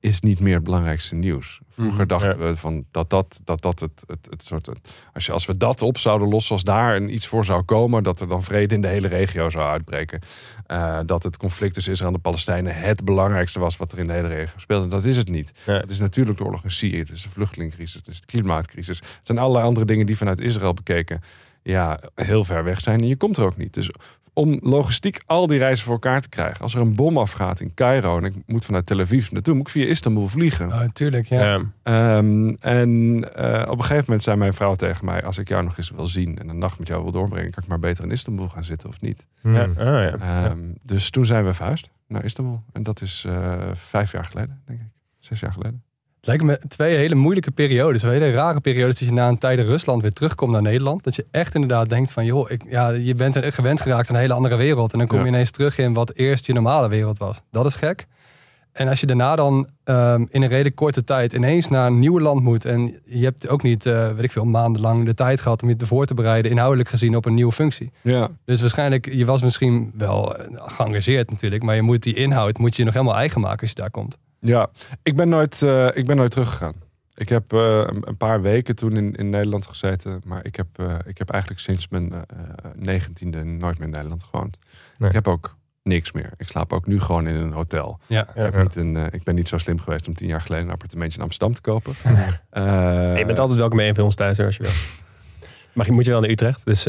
is 0.01 0.21
niet 0.21 0.41
meer 0.41 0.55
het 0.55 0.65
belangrijkste 0.65 1.15
nieuws. 1.15 1.61
Vroeger 1.71 2.07
dachten 2.07 2.39
ja. 2.39 2.45
we 2.45 2.57
van 2.57 2.85
dat 2.91 3.11
dat, 3.11 3.41
dat, 3.45 3.63
dat 3.63 3.81
het, 3.81 4.03
het, 4.07 4.27
het 4.31 4.45
soort. 4.45 4.69
Als, 5.13 5.27
je, 5.27 5.33
als 5.33 5.47
we 5.47 5.57
dat 5.57 5.83
op 5.83 5.99
zouden 5.99 6.29
lossen, 6.29 6.53
als 6.55 6.65
daar 6.65 6.97
een 6.97 7.15
iets 7.15 7.27
voor 7.27 7.45
zou 7.45 7.63
komen, 7.63 8.03
dat 8.03 8.21
er 8.21 8.29
dan 8.29 8.43
vrede 8.43 8.75
in 8.75 8.81
de 8.81 8.89
hele 8.89 9.09
regio 9.09 9.51
zou 9.51 9.65
uitbreken. 9.65 10.21
Uh, 10.67 10.99
dat 11.07 11.23
het 11.23 11.37
conflict 11.37 11.75
tussen 11.75 11.93
Israël 11.93 12.11
en 12.11 12.17
de 12.17 12.23
Palestijnen 12.23 12.75
het 12.77 13.05
belangrijkste 13.05 13.61
was 13.61 13.77
wat 13.77 13.93
er 13.93 13.99
in 13.99 14.07
de 14.07 14.13
hele 14.13 14.29
regio 14.29 14.59
speelde. 14.59 14.89
Dat 14.89 15.05
is 15.05 15.17
het 15.17 15.29
niet. 15.29 15.53
Ja. 15.67 15.73
Het 15.73 15.91
is 15.91 15.99
natuurlijk 15.99 16.39
de 16.39 16.45
oorlog 16.45 16.65
in 16.65 16.71
Syrië, 16.71 16.99
het 16.99 17.11
is 17.11 17.23
de 17.23 17.29
vluchtelingencrisis, 17.29 17.95
het 17.95 18.07
is 18.07 18.21
de 18.21 18.27
klimaatcrisis. 18.27 18.99
Het 18.99 19.21
zijn 19.23 19.39
allerlei 19.39 19.65
andere 19.65 19.87
dingen 19.87 20.07
die 20.07 20.17
vanuit 20.17 20.41
Israël 20.41 20.75
bekeken 20.75 21.21
ja, 21.63 21.99
heel 22.15 22.45
ver 22.45 22.65
weg 22.65 22.81
zijn. 22.81 23.01
En 23.01 23.07
je 23.07 23.17
komt 23.17 23.37
er 23.37 23.45
ook 23.45 23.57
niet. 23.57 23.75
Dus 23.75 23.91
om 24.41 24.59
logistiek 24.63 25.23
al 25.27 25.47
die 25.47 25.59
reizen 25.59 25.85
voor 25.85 25.93
elkaar 25.93 26.21
te 26.21 26.29
krijgen. 26.29 26.61
Als 26.61 26.75
er 26.75 26.81
een 26.81 26.95
bom 26.95 27.19
afgaat 27.19 27.61
in 27.61 27.75
Cairo 27.75 28.19
en 28.19 28.25
ik 28.25 28.35
moet 28.47 28.65
vanuit 28.65 28.87
Tel 28.87 29.01
Aviv 29.01 29.31
naartoe, 29.31 29.55
moet 29.55 29.67
ik 29.67 29.73
via 29.73 29.87
Istanbul 29.87 30.29
vliegen. 30.29 30.67
Oh, 30.67 30.79
natuurlijk, 30.79 31.27
ja. 31.27 31.55
Um, 31.83 32.57
en 32.57 32.91
uh, 33.39 33.65
op 33.69 33.79
een 33.79 33.85
gegeven 33.85 34.05
moment 34.05 34.23
zei 34.23 34.37
mijn 34.37 34.55
vrouw 34.55 34.75
tegen 34.75 35.05
mij: 35.05 35.25
Als 35.25 35.39
ik 35.39 35.49
jou 35.49 35.65
nog 35.65 35.79
eens 35.79 35.91
wil 35.91 36.07
zien 36.07 36.39
en 36.39 36.49
een 36.49 36.59
nacht 36.59 36.79
met 36.79 36.89
jou 36.89 37.03
wil 37.03 37.13
doorbrengen, 37.13 37.51
kan 37.51 37.63
ik 37.63 37.69
maar 37.69 37.79
beter 37.79 38.05
in 38.05 38.11
Istanbul 38.11 38.49
gaan 38.49 38.65
zitten 38.65 38.89
of 38.89 39.01
niet. 39.01 39.27
Ja. 39.43 39.69
Oh, 39.79 40.19
ja. 40.21 40.51
Um, 40.51 40.75
dus 40.83 41.11
toen 41.11 41.25
zijn 41.25 41.45
we 41.45 41.55
verhuisd 41.55 41.91
naar 42.07 42.25
Istanbul. 42.25 42.63
En 42.73 42.83
dat 42.83 43.01
is 43.01 43.25
uh, 43.29 43.71
vijf 43.73 44.13
jaar 44.13 44.25
geleden, 44.25 44.63
denk 44.67 44.81
ik. 44.81 44.87
Zes 45.19 45.41
jaar 45.41 45.53
geleden. 45.53 45.83
Het 46.21 46.29
lijkt 46.29 46.43
me 46.45 46.61
twee 46.69 46.97
hele 46.97 47.15
moeilijke 47.15 47.51
periodes. 47.51 48.03
Hele 48.03 48.31
rare 48.31 48.61
periodes 48.61 48.99
als 48.99 49.09
je 49.09 49.15
na 49.15 49.29
een 49.29 49.39
tijd 49.39 49.59
in 49.59 49.65
Rusland 49.65 50.03
weer 50.03 50.13
terugkomt 50.13 50.53
naar 50.53 50.63
Nederland. 50.63 51.05
Dat 51.05 51.17
je 51.17 51.27
echt 51.31 51.55
inderdaad 51.55 51.89
denkt 51.89 52.11
van, 52.13 52.25
joh, 52.25 52.51
ik, 52.51 52.63
ja, 52.69 52.89
je 52.89 53.15
bent 53.15 53.39
gewend 53.55 53.81
geraakt 53.81 54.09
aan 54.09 54.15
een 54.15 54.21
hele 54.21 54.33
andere 54.35 54.57
wereld. 54.57 54.93
En 54.93 54.99
dan 54.99 55.07
kom 55.09 55.19
je 55.19 55.25
Ja. 55.25 55.31
ineens 55.31 55.51
terug 55.51 55.79
in 55.79 55.93
wat 55.95 56.13
eerst 56.15 56.47
je 56.47 56.53
normale 56.53 56.89
wereld 56.89 57.19
was. 57.19 57.43
Dat 57.51 57.67
is 57.67 57.75
gek. 57.75 58.07
En 58.73 58.89
als 58.89 59.01
je 59.01 59.07
daarna 59.07 59.37
dan 59.37 59.69
ehm, 59.85 60.25
in 60.31 60.43
een 60.43 60.49
redelijk 60.49 60.75
korte 60.77 61.05
tijd 61.05 61.33
ineens 61.33 61.69
naar 61.69 61.87
een 61.87 61.99
nieuw 61.99 62.21
land 62.21 62.43
moet. 62.43 62.65
En 62.65 63.01
je 63.05 63.25
hebt 63.25 63.49
ook 63.49 63.63
niet, 63.63 63.87
eh, 63.87 64.13
weet 64.13 64.25
ik 64.25 64.33
veel, 64.33 64.45
maandenlang 64.45 65.05
de 65.05 65.15
tijd 65.15 65.41
gehad 65.41 65.63
om 65.63 65.69
je 65.69 65.77
te 65.77 65.87
voor 65.87 66.07
te 66.07 66.15
bereiden. 66.15 66.51
Inhoudelijk 66.51 66.89
gezien 66.89 67.17
op 67.17 67.25
een 67.25 67.35
nieuwe 67.35 67.53
functie. 67.53 67.91
Ja. 68.01 68.29
Dus 68.45 68.61
waarschijnlijk, 68.61 69.13
je 69.13 69.25
was 69.25 69.43
misschien 69.43 69.93
wel 69.97 70.37
eh, 70.37 70.47
geëngageerd 70.55 71.31
natuurlijk. 71.31 71.63
Maar 71.63 71.75
je 71.75 71.83
moet 71.83 72.03
die 72.03 72.15
inhoud 72.15 72.59
moet 72.59 72.77
je 72.77 72.85
nog 72.85 72.93
helemaal 72.95 73.17
eigen 73.17 73.41
maken 73.41 73.61
als 73.61 73.69
je 73.71 73.77
daar 73.77 73.91
komt. 73.91 74.17
Ja, 74.41 74.71
ik 75.03 75.17
ben 75.17 75.29
nooit, 75.29 75.61
uh, 75.63 75.89
ik 75.93 76.07
ben 76.07 76.17
nooit 76.17 76.31
teruggegaan. 76.31 76.75
Ik 77.15 77.29
heb 77.29 77.53
uh, 77.53 77.61
een, 77.87 78.09
een, 78.09 78.17
paar 78.17 78.43
weken 78.43 78.77
toen 78.77 78.97
in, 78.97 79.15
in 79.15 79.31
Nederland 79.31 79.67
gezeten. 79.67 80.21
Maar 80.25 80.45
ik 80.45 80.57
heb, 80.57 80.67
uh, 80.77 80.95
ik 81.05 81.19
heb 81.19 81.31
eigenlijk 81.31 81.63
sinds 81.63 81.89
mijn 81.89 82.13
negentiende 82.75 83.45
nooit 83.45 83.79
meer 83.79 83.87
in 83.87 83.95
Nederland 83.95 84.23
gewoond. 84.23 84.59
Nee. 84.97 85.09
Ik 85.09 85.15
heb 85.15 85.29
ook 85.29 85.57
niks 85.83 86.13
meer. 86.13 86.33
Ik 86.37 86.49
slaap 86.49 86.73
ook 86.73 86.87
nu 86.87 87.01
gewoon 87.01 87.27
in 87.27 87.35
een 87.35 87.53
hotel. 87.53 87.99
Ja, 88.07 88.29
ik, 88.29 88.53
heb 88.53 88.63
niet 88.63 88.77
een, 88.77 88.97
ik 88.97 89.23
ben 89.23 89.35
niet 89.35 89.49
zo 89.49 89.59
slim 89.59 89.79
geweest 89.79 90.09
om 90.09 90.15
tien 90.15 90.29
jaar 90.29 90.41
geleden 90.41 90.67
een 90.67 90.73
appartementje 90.73 91.19
in 91.19 91.25
Amsterdam 91.25 91.55
te 91.55 91.61
kopen. 91.61 91.95
nee, 92.51 93.19
je 93.19 93.25
bent 93.27 93.39
altijd 93.39 93.59
welkom 93.59 93.79
bij 93.79 93.89
een 93.89 93.95
van 93.95 94.05
ons 94.05 94.15
thuis 94.15 94.41
als 94.41 94.57
je 94.57 94.63
wil. 94.63 94.73
Maar 95.73 95.87
je 95.87 95.93
moet 95.93 96.05
je 96.05 96.11
wel 96.11 96.21
naar 96.21 96.31
Utrecht, 96.31 96.65
dus... 96.65 96.87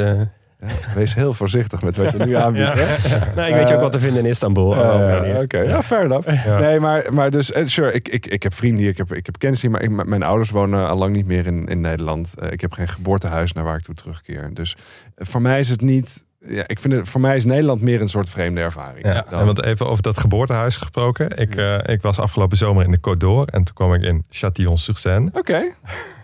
wees 0.95 1.15
heel 1.15 1.33
voorzichtig 1.33 1.81
met 1.81 1.97
wat 1.97 2.11
je 2.11 2.17
nu 2.17 2.35
aanbiedt. 2.35 2.77
ja. 2.77 3.31
nou, 3.35 3.49
ik 3.49 3.55
weet 3.55 3.67
je 3.67 3.75
ook 3.75 3.81
wat 3.81 3.91
te 3.91 3.99
vinden 3.99 4.23
in 4.23 4.29
Istanbul. 4.29 4.75
Uh, 4.75 4.79
Oké, 4.79 5.39
okay. 5.41 5.67
ja, 5.67 5.83
fair 5.83 6.03
enough. 6.03 6.45
Ja. 6.45 6.59
Nee, 6.59 6.79
maar, 6.79 7.13
maar 7.13 7.31
dus, 7.31 7.51
sure, 7.65 7.91
ik, 7.91 8.09
ik, 8.09 8.25
ik 8.25 8.43
heb 8.43 8.53
vrienden 8.53 8.81
hier, 8.81 8.89
ik 8.89 8.97
heb, 8.97 9.13
ik 9.13 9.25
heb 9.25 9.37
kennis 9.37 9.61
hier, 9.61 9.71
maar 9.71 9.81
ik, 9.81 10.05
mijn 10.05 10.23
ouders 10.23 10.49
wonen 10.49 10.87
al 10.87 10.97
lang 10.97 11.15
niet 11.15 11.25
meer 11.25 11.45
in, 11.45 11.67
in 11.67 11.81
Nederland. 11.81 12.33
Uh, 12.39 12.51
ik 12.51 12.61
heb 12.61 12.73
geen 12.73 12.87
geboortehuis 12.87 13.53
naar 13.53 13.63
waar 13.63 13.77
ik 13.77 13.83
toe 13.83 13.95
terugkeer. 13.95 14.49
Dus 14.53 14.75
uh, 15.17 15.27
voor 15.27 15.41
mij 15.41 15.59
is 15.59 15.69
het 15.69 15.81
niet. 15.81 16.25
Ja, 16.45 16.63
ik 16.67 16.79
vind 16.79 16.93
het, 16.93 17.09
voor 17.09 17.21
mij 17.21 17.35
is 17.35 17.45
Nederland 17.45 17.81
meer 17.81 18.01
een 18.01 18.07
soort 18.07 18.29
vreemde 18.29 18.61
ervaring. 18.61 19.05
Ja, 19.05 19.25
en 19.25 19.45
want 19.45 19.63
even 19.63 19.87
over 19.87 20.03
dat 20.03 20.19
geboortehuis 20.19 20.77
gesproken. 20.77 21.37
Ik, 21.37 21.55
ja. 21.55 21.87
ik 21.87 22.01
was 22.01 22.19
afgelopen 22.19 22.57
zomer 22.57 22.83
in 22.83 22.91
de 22.91 22.97
Côte 22.97 23.17
d'Or 23.17 23.45
en 23.45 23.63
toen 23.63 23.75
kwam 23.75 23.93
ik 23.93 24.03
in 24.03 24.25
Châtillon-sur-Seine. 24.29 25.27
Oké. 25.27 25.39
Okay. 25.39 25.73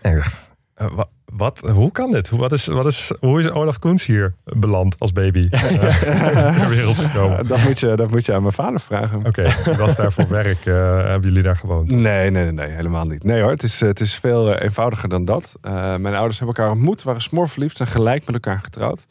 En 0.01 0.11
ik 0.11 0.17
dacht, 0.17 0.51
wat, 0.77 1.07
wat, 1.25 1.59
hoe 1.59 1.91
kan 1.91 2.11
dit? 2.11 2.29
Wat 2.29 2.51
is, 2.51 2.65
wat 2.65 2.85
is, 2.85 3.11
hoe 3.19 3.39
is 3.39 3.49
Olaf 3.49 3.79
Koens 3.79 4.05
hier 4.05 4.33
beland 4.43 4.99
als 4.99 5.11
baby 5.11 5.49
ter 5.49 6.69
wereld 6.69 6.95
gekomen? 6.95 7.47
Dat 7.47 7.63
moet 7.63 7.79
je, 7.79 7.95
dat 7.95 8.11
moet 8.11 8.25
je 8.25 8.33
aan 8.33 8.41
mijn 8.41 8.53
vader 8.53 8.79
vragen. 8.79 9.17
Oké, 9.25 9.27
okay, 9.27 9.75
was 9.77 9.95
daar 9.95 10.11
voor 10.11 10.27
werk? 10.29 10.65
Uh, 10.65 11.03
hebben 11.05 11.29
jullie 11.29 11.43
daar 11.43 11.57
gewoond? 11.57 11.91
Nee, 11.91 12.29
nee, 12.29 12.43
nee, 12.43 12.51
nee, 12.51 12.69
helemaal 12.69 13.05
niet. 13.05 13.23
Nee 13.23 13.41
hoor, 13.41 13.51
het 13.51 13.63
is, 13.63 13.79
het 13.79 13.99
is 13.99 14.15
veel 14.15 14.53
eenvoudiger 14.53 15.09
dan 15.09 15.25
dat. 15.25 15.55
Uh, 15.61 15.71
mijn 15.95 16.15
ouders 16.15 16.39
hebben 16.39 16.55
elkaar 16.55 16.73
ontmoet, 16.73 17.03
waren 17.03 17.21
smoorverliefd, 17.21 17.77
zijn 17.77 17.89
gelijk 17.89 18.25
met 18.25 18.33
elkaar 18.33 18.59
getrouwd. 18.59 19.07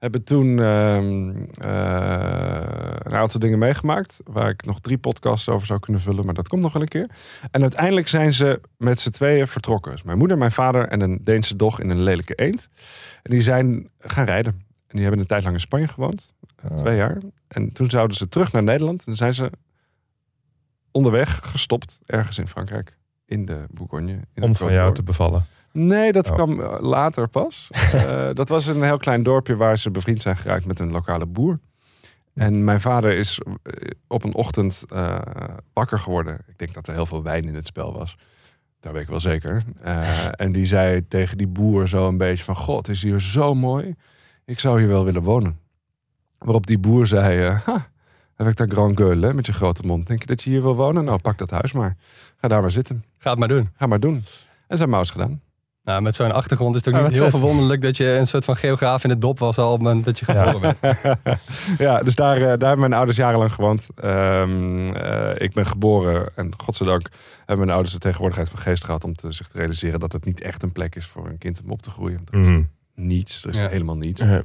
Hebben 0.00 0.24
toen 0.24 0.58
uh, 0.58 0.94
een 3.02 3.14
aantal 3.14 3.40
dingen 3.40 3.58
meegemaakt. 3.58 4.20
Waar 4.24 4.48
ik 4.48 4.64
nog 4.64 4.80
drie 4.80 4.98
podcasts 4.98 5.48
over 5.48 5.66
zou 5.66 5.80
kunnen 5.80 6.02
vullen. 6.02 6.24
Maar 6.24 6.34
dat 6.34 6.48
komt 6.48 6.62
nog 6.62 6.72
wel 6.72 6.82
een 6.82 6.88
keer. 6.88 7.10
En 7.50 7.62
uiteindelijk 7.62 8.08
zijn 8.08 8.32
ze 8.32 8.60
met 8.76 9.00
z'n 9.00 9.10
tweeën 9.10 9.46
vertrokken. 9.46 9.92
Dus 9.92 10.02
mijn 10.02 10.18
moeder, 10.18 10.38
mijn 10.38 10.52
vader 10.52 10.88
en 10.88 11.00
een 11.00 11.20
Deense 11.24 11.56
doch 11.56 11.80
in 11.80 11.90
een 11.90 12.02
lelijke 12.02 12.34
eend. 12.34 12.68
En 13.22 13.30
die 13.30 13.40
zijn 13.40 13.90
gaan 13.98 14.24
rijden. 14.24 14.52
En 14.86 14.96
die 14.96 15.00
hebben 15.00 15.20
een 15.20 15.26
tijd 15.26 15.42
lang 15.42 15.54
in 15.54 15.60
Spanje 15.60 15.88
gewoond. 15.88 16.34
Oh. 16.70 16.76
Twee 16.76 16.96
jaar. 16.96 17.18
En 17.48 17.72
toen 17.72 17.90
zouden 17.90 18.16
ze 18.16 18.28
terug 18.28 18.52
naar 18.52 18.62
Nederland. 18.62 19.04
En 19.06 19.16
zijn 19.16 19.34
ze 19.34 19.50
onderweg 20.90 21.40
gestopt. 21.42 21.98
Ergens 22.06 22.38
in 22.38 22.48
Frankrijk. 22.48 22.96
In 23.24 23.44
de 23.44 23.64
Bourgogne. 23.70 24.20
In 24.34 24.42
Om 24.42 24.56
van 24.56 24.72
jou 24.72 24.94
te 24.94 25.02
bevallen. 25.02 25.46
Nee, 25.72 26.12
dat 26.12 26.28
oh. 26.28 26.34
kwam 26.34 26.60
later 26.80 27.28
pas. 27.28 27.70
uh, 27.94 28.28
dat 28.40 28.48
was 28.48 28.66
een 28.66 28.82
heel 28.82 28.98
klein 28.98 29.22
dorpje 29.22 29.56
waar 29.56 29.78
ze 29.78 29.90
bevriend 29.90 30.22
zijn 30.22 30.36
geraakt 30.36 30.64
met 30.64 30.78
een 30.78 30.90
lokale 30.90 31.26
boer. 31.26 31.58
En 32.34 32.64
mijn 32.64 32.80
vader 32.80 33.12
is 33.12 33.40
op 34.08 34.24
een 34.24 34.34
ochtend 34.34 34.84
uh, 34.92 35.18
wakker 35.72 35.98
geworden. 35.98 36.38
Ik 36.48 36.58
denk 36.58 36.74
dat 36.74 36.86
er 36.86 36.94
heel 36.94 37.06
veel 37.06 37.22
wijn 37.22 37.44
in 37.44 37.54
het 37.54 37.66
spel 37.66 37.92
was. 37.92 38.16
Daar 38.80 38.92
weet 38.92 39.02
ik 39.02 39.08
wel 39.08 39.20
zeker. 39.20 39.62
Uh, 39.84 40.40
en 40.40 40.52
die 40.52 40.64
zei 40.64 41.08
tegen 41.08 41.38
die 41.38 41.46
boer 41.46 41.88
zo 41.88 42.08
een 42.08 42.16
beetje 42.16 42.44
van... 42.44 42.56
God, 42.56 42.88
is 42.88 43.02
hier 43.02 43.20
zo 43.20 43.54
mooi. 43.54 43.94
Ik 44.44 44.58
zou 44.58 44.78
hier 44.78 44.88
wel 44.88 45.04
willen 45.04 45.22
wonen. 45.22 45.58
Waarop 46.38 46.66
die 46.66 46.78
boer 46.78 47.06
zei... 47.06 47.46
Uh, 47.46 47.60
ha, 47.64 47.90
avec 48.36 48.54
ta 48.54 48.66
grand 48.68 48.96
gueule, 48.96 49.32
met 49.32 49.46
je 49.46 49.52
grote 49.52 49.82
mond. 49.82 50.06
Denk 50.06 50.20
je 50.20 50.26
dat 50.26 50.42
je 50.42 50.50
hier 50.50 50.62
wil 50.62 50.76
wonen? 50.76 51.04
Nou, 51.04 51.18
pak 51.18 51.38
dat 51.38 51.50
huis 51.50 51.72
maar. 51.72 51.96
Ga 52.36 52.48
daar 52.48 52.60
maar 52.60 52.70
zitten. 52.70 53.04
Ga 53.18 53.30
het 53.30 53.38
maar 53.38 53.48
doen. 53.48 53.68
Ga 53.76 53.86
maar 53.86 54.00
doen. 54.00 54.14
En 54.14 54.22
ze 54.68 54.76
hebben 54.76 54.88
mouse 54.88 55.12
gedaan. 55.12 55.40
Nou, 55.84 56.02
met 56.02 56.14
zo'n 56.14 56.32
achtergrond 56.32 56.74
is 56.74 56.84
het 56.84 56.94
ook 56.94 57.00
Ja, 57.00 57.06
niet 57.06 57.14
heel 57.16 57.30
verwonderlijk 57.30 57.80
dat 57.82 57.96
je 57.96 58.12
een 58.12 58.26
soort 58.26 58.44
van 58.44 58.56
geograaf 58.56 59.04
in 59.04 59.10
het 59.10 59.20
dop 59.20 59.38
was 59.38 59.58
al 59.58 59.66
op 59.72 59.78
het 59.78 59.82
moment 59.86 60.04
dat 60.04 60.18
je 60.18 60.24
geboren 60.24 60.60
bent. 60.80 60.98
ja, 61.78 62.02
dus 62.02 62.14
daar, 62.14 62.36
eh, 62.36 62.42
daar 62.42 62.48
hebben 62.58 62.78
mijn 62.78 62.92
ouders 62.92 63.16
jarenlang 63.16 63.52
gewoond. 63.52 63.88
Ehm, 63.94 64.88
eh, 64.88 65.40
ik 65.44 65.52
ben 65.52 65.66
geboren 65.66 66.28
en 66.36 66.50
godzijdank 66.56 67.08
hebben 67.38 67.58
mijn 67.58 67.70
ouders 67.70 67.92
de 67.92 67.98
tegenwoordigheid 68.00 68.48
van 68.50 68.58
geest 68.58 68.84
gehad 68.84 69.04
om 69.04 69.14
te, 69.14 69.32
zich 69.32 69.48
te 69.48 69.58
realiseren 69.58 70.00
dat 70.00 70.12
het 70.12 70.24
niet 70.24 70.40
echt 70.40 70.62
een 70.62 70.72
plek 70.72 70.94
is 70.94 71.06
voor 71.06 71.26
een 71.26 71.38
kind 71.38 71.60
om 71.64 71.70
op 71.70 71.82
te 71.82 71.90
groeien. 71.90 72.20
Er 72.30 72.40
is 72.40 72.46
Mhm. 72.46 72.62
niets, 72.94 73.44
er 73.44 73.50
is 73.50 73.56
Ja. 73.56 73.68
helemaal 73.68 73.96
niets. 73.96 74.20
Ja. 74.22 74.42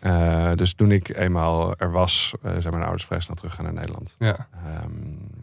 Eh, 0.00 0.56
dus 0.56 0.74
toen 0.74 0.90
ik 0.90 1.16
eenmaal 1.16 1.74
er 1.76 1.90
was, 1.92 2.34
zijn 2.42 2.70
mijn 2.72 2.82
ouders 2.82 3.04
vrij 3.04 3.20
snel 3.20 3.36
teruggegaan 3.36 3.64
naar 3.66 3.74
Nederland. 3.74 4.14
Ja. 4.18 4.48
Ehm, 4.64 4.90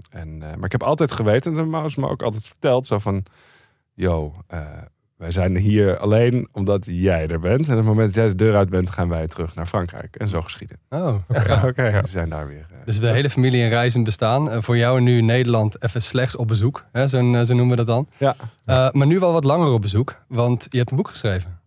en, 0.09 0.43
eh, 0.43 0.55
maar 0.55 0.65
ik 0.65 0.71
heb 0.71 0.83
altijd 0.83 1.11
geweten, 1.11 1.35
en 1.51 1.57
dat 1.57 1.63
hebben 1.63 1.69
mijn 1.69 1.83
ouders 1.83 1.95
me 1.95 2.09
ook 2.09 2.21
altijd 2.23 2.45
verteld, 2.47 2.87
zo 2.87 2.99
van, 2.99 3.23
yo, 3.93 4.35
eh, 4.47 4.59
wij 5.19 5.31
zijn 5.31 5.57
hier 5.57 5.97
alleen 5.97 6.47
omdat 6.51 6.85
jij 6.85 7.27
er 7.27 7.39
bent. 7.39 7.65
En 7.65 7.71
op 7.71 7.77
het 7.77 7.85
moment 7.85 8.05
dat 8.05 8.15
jij 8.15 8.27
de 8.27 8.35
deur 8.35 8.55
uit 8.55 8.69
bent, 8.69 8.89
gaan 8.89 9.09
wij 9.09 9.27
terug 9.27 9.55
naar 9.55 9.65
Frankrijk. 9.65 10.15
En 10.15 10.27
zo 10.27 10.41
geschieden. 10.41 10.77
Oh, 10.89 11.15
Ja, 11.45 11.61
Oké, 11.65 11.83
ja. 11.87 12.01
Ze 12.03 12.11
zijn 12.11 12.29
daar 12.29 12.47
weer. 12.47 12.65
Dus 12.85 12.99
de 12.99 13.07
hele 13.07 13.29
familie 13.29 13.63
in 13.63 13.69
reizend 13.69 14.03
bestaan. 14.03 14.51
Eh, 14.51 14.61
voor 14.61 14.77
jou 14.77 15.01
nu 15.01 15.21
Nederland 15.21 15.83
even 15.83 16.01
slechts 16.01 16.35
op 16.35 16.47
bezoek. 16.47 16.85
Hè? 16.91 17.07
Zo, 17.07 17.33
eh, 17.33 17.41
zo 17.41 17.53
noemen 17.53 17.69
we 17.69 17.75
dat 17.75 17.87
dan. 17.87 18.07
Ja. 18.17 18.35
Eh, 18.65 18.89
maar 18.91 19.07
nu 19.07 19.19
wel 19.19 19.33
wat 19.33 19.43
langer 19.43 19.67
op 19.71 19.81
bezoek. 19.81 20.23
Want 20.27 20.67
je 20.69 20.77
hebt 20.77 20.91
een 20.91 20.97
boek 20.97 21.09
geschreven. 21.09 21.59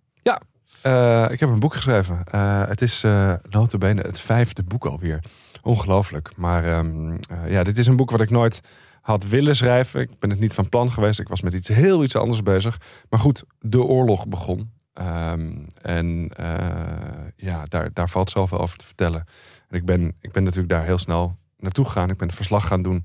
Eh, 0.82 1.26
ik 1.30 1.40
heb 1.40 1.49
een 1.49 1.59
boek 1.59 1.75
geschreven. 1.75 2.25
Eh, 2.30 2.62
het 2.66 2.82
is 2.82 3.04
uh, 3.04 3.32
notabene 3.50 4.00
het 4.00 4.21
vijfde 4.21 4.62
boek 4.62 4.87
alweer. 4.87 5.21
Ongelooflijk. 5.62 6.30
Maar 6.37 6.64
ehm, 6.64 7.11
eh, 7.11 7.50
ja, 7.50 7.62
dit 7.62 7.78
is 7.78 7.87
een 7.87 7.97
boek 7.97 8.11
wat 8.11 8.21
ik 8.21 8.30
nooit 8.30 8.61
had 9.02 9.28
willen 9.28 9.56
schrijven. 9.56 10.00
Ik 10.00 10.18
ben 10.18 10.30
het 10.30 10.40
niet 10.40 10.54
van 10.54 10.68
plan 10.68 10.90
geweest. 10.90 11.21
Ik 11.21 11.28
was 11.28 11.40
met 11.40 11.52
iets 11.52 11.68
heel 11.68 12.02
iets 12.02 12.16
anders 12.16 12.42
bezig. 12.42 12.80
Maar 13.09 13.21
goed, 13.21 13.44
de 13.61 13.82
oorlog 13.82 14.28
begon. 14.28 14.71
Ehm, 14.92 15.52
en 15.82 16.28
eh, 16.37 17.28
ja, 17.37 17.64
daar, 17.68 17.92
daar 17.92 18.09
valt 18.09 18.30
zoveel 18.30 18.61
over 18.61 18.78
te 18.78 18.87
vertellen. 18.87 19.25
En 19.68 19.76
ik 19.76 19.85
ben, 19.85 20.14
ik 20.21 20.32
ben 20.32 20.42
natuurlijk 20.42 20.73
daar 20.73 20.85
heel 20.85 20.99
snel 20.99 21.37
naartoe 21.59 21.85
gegaan. 21.85 22.11
Ik 22.11 22.16
ben 22.16 22.26
het 22.26 22.37
verslag 22.37 22.66
gaan 22.66 22.82
doen 22.82 23.04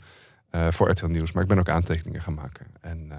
eh, 0.50 0.68
voor 0.72 0.90
RTL 0.90 1.06
Nieuws. 1.06 1.32
Maar 1.32 1.44
ik 1.44 1.50
ben 1.50 1.60
ook 1.60 1.70
aantekeningen 1.70 2.22
gaan 2.22 2.34
maken. 2.34 2.66
En 2.82 3.12
eh, 3.12 3.18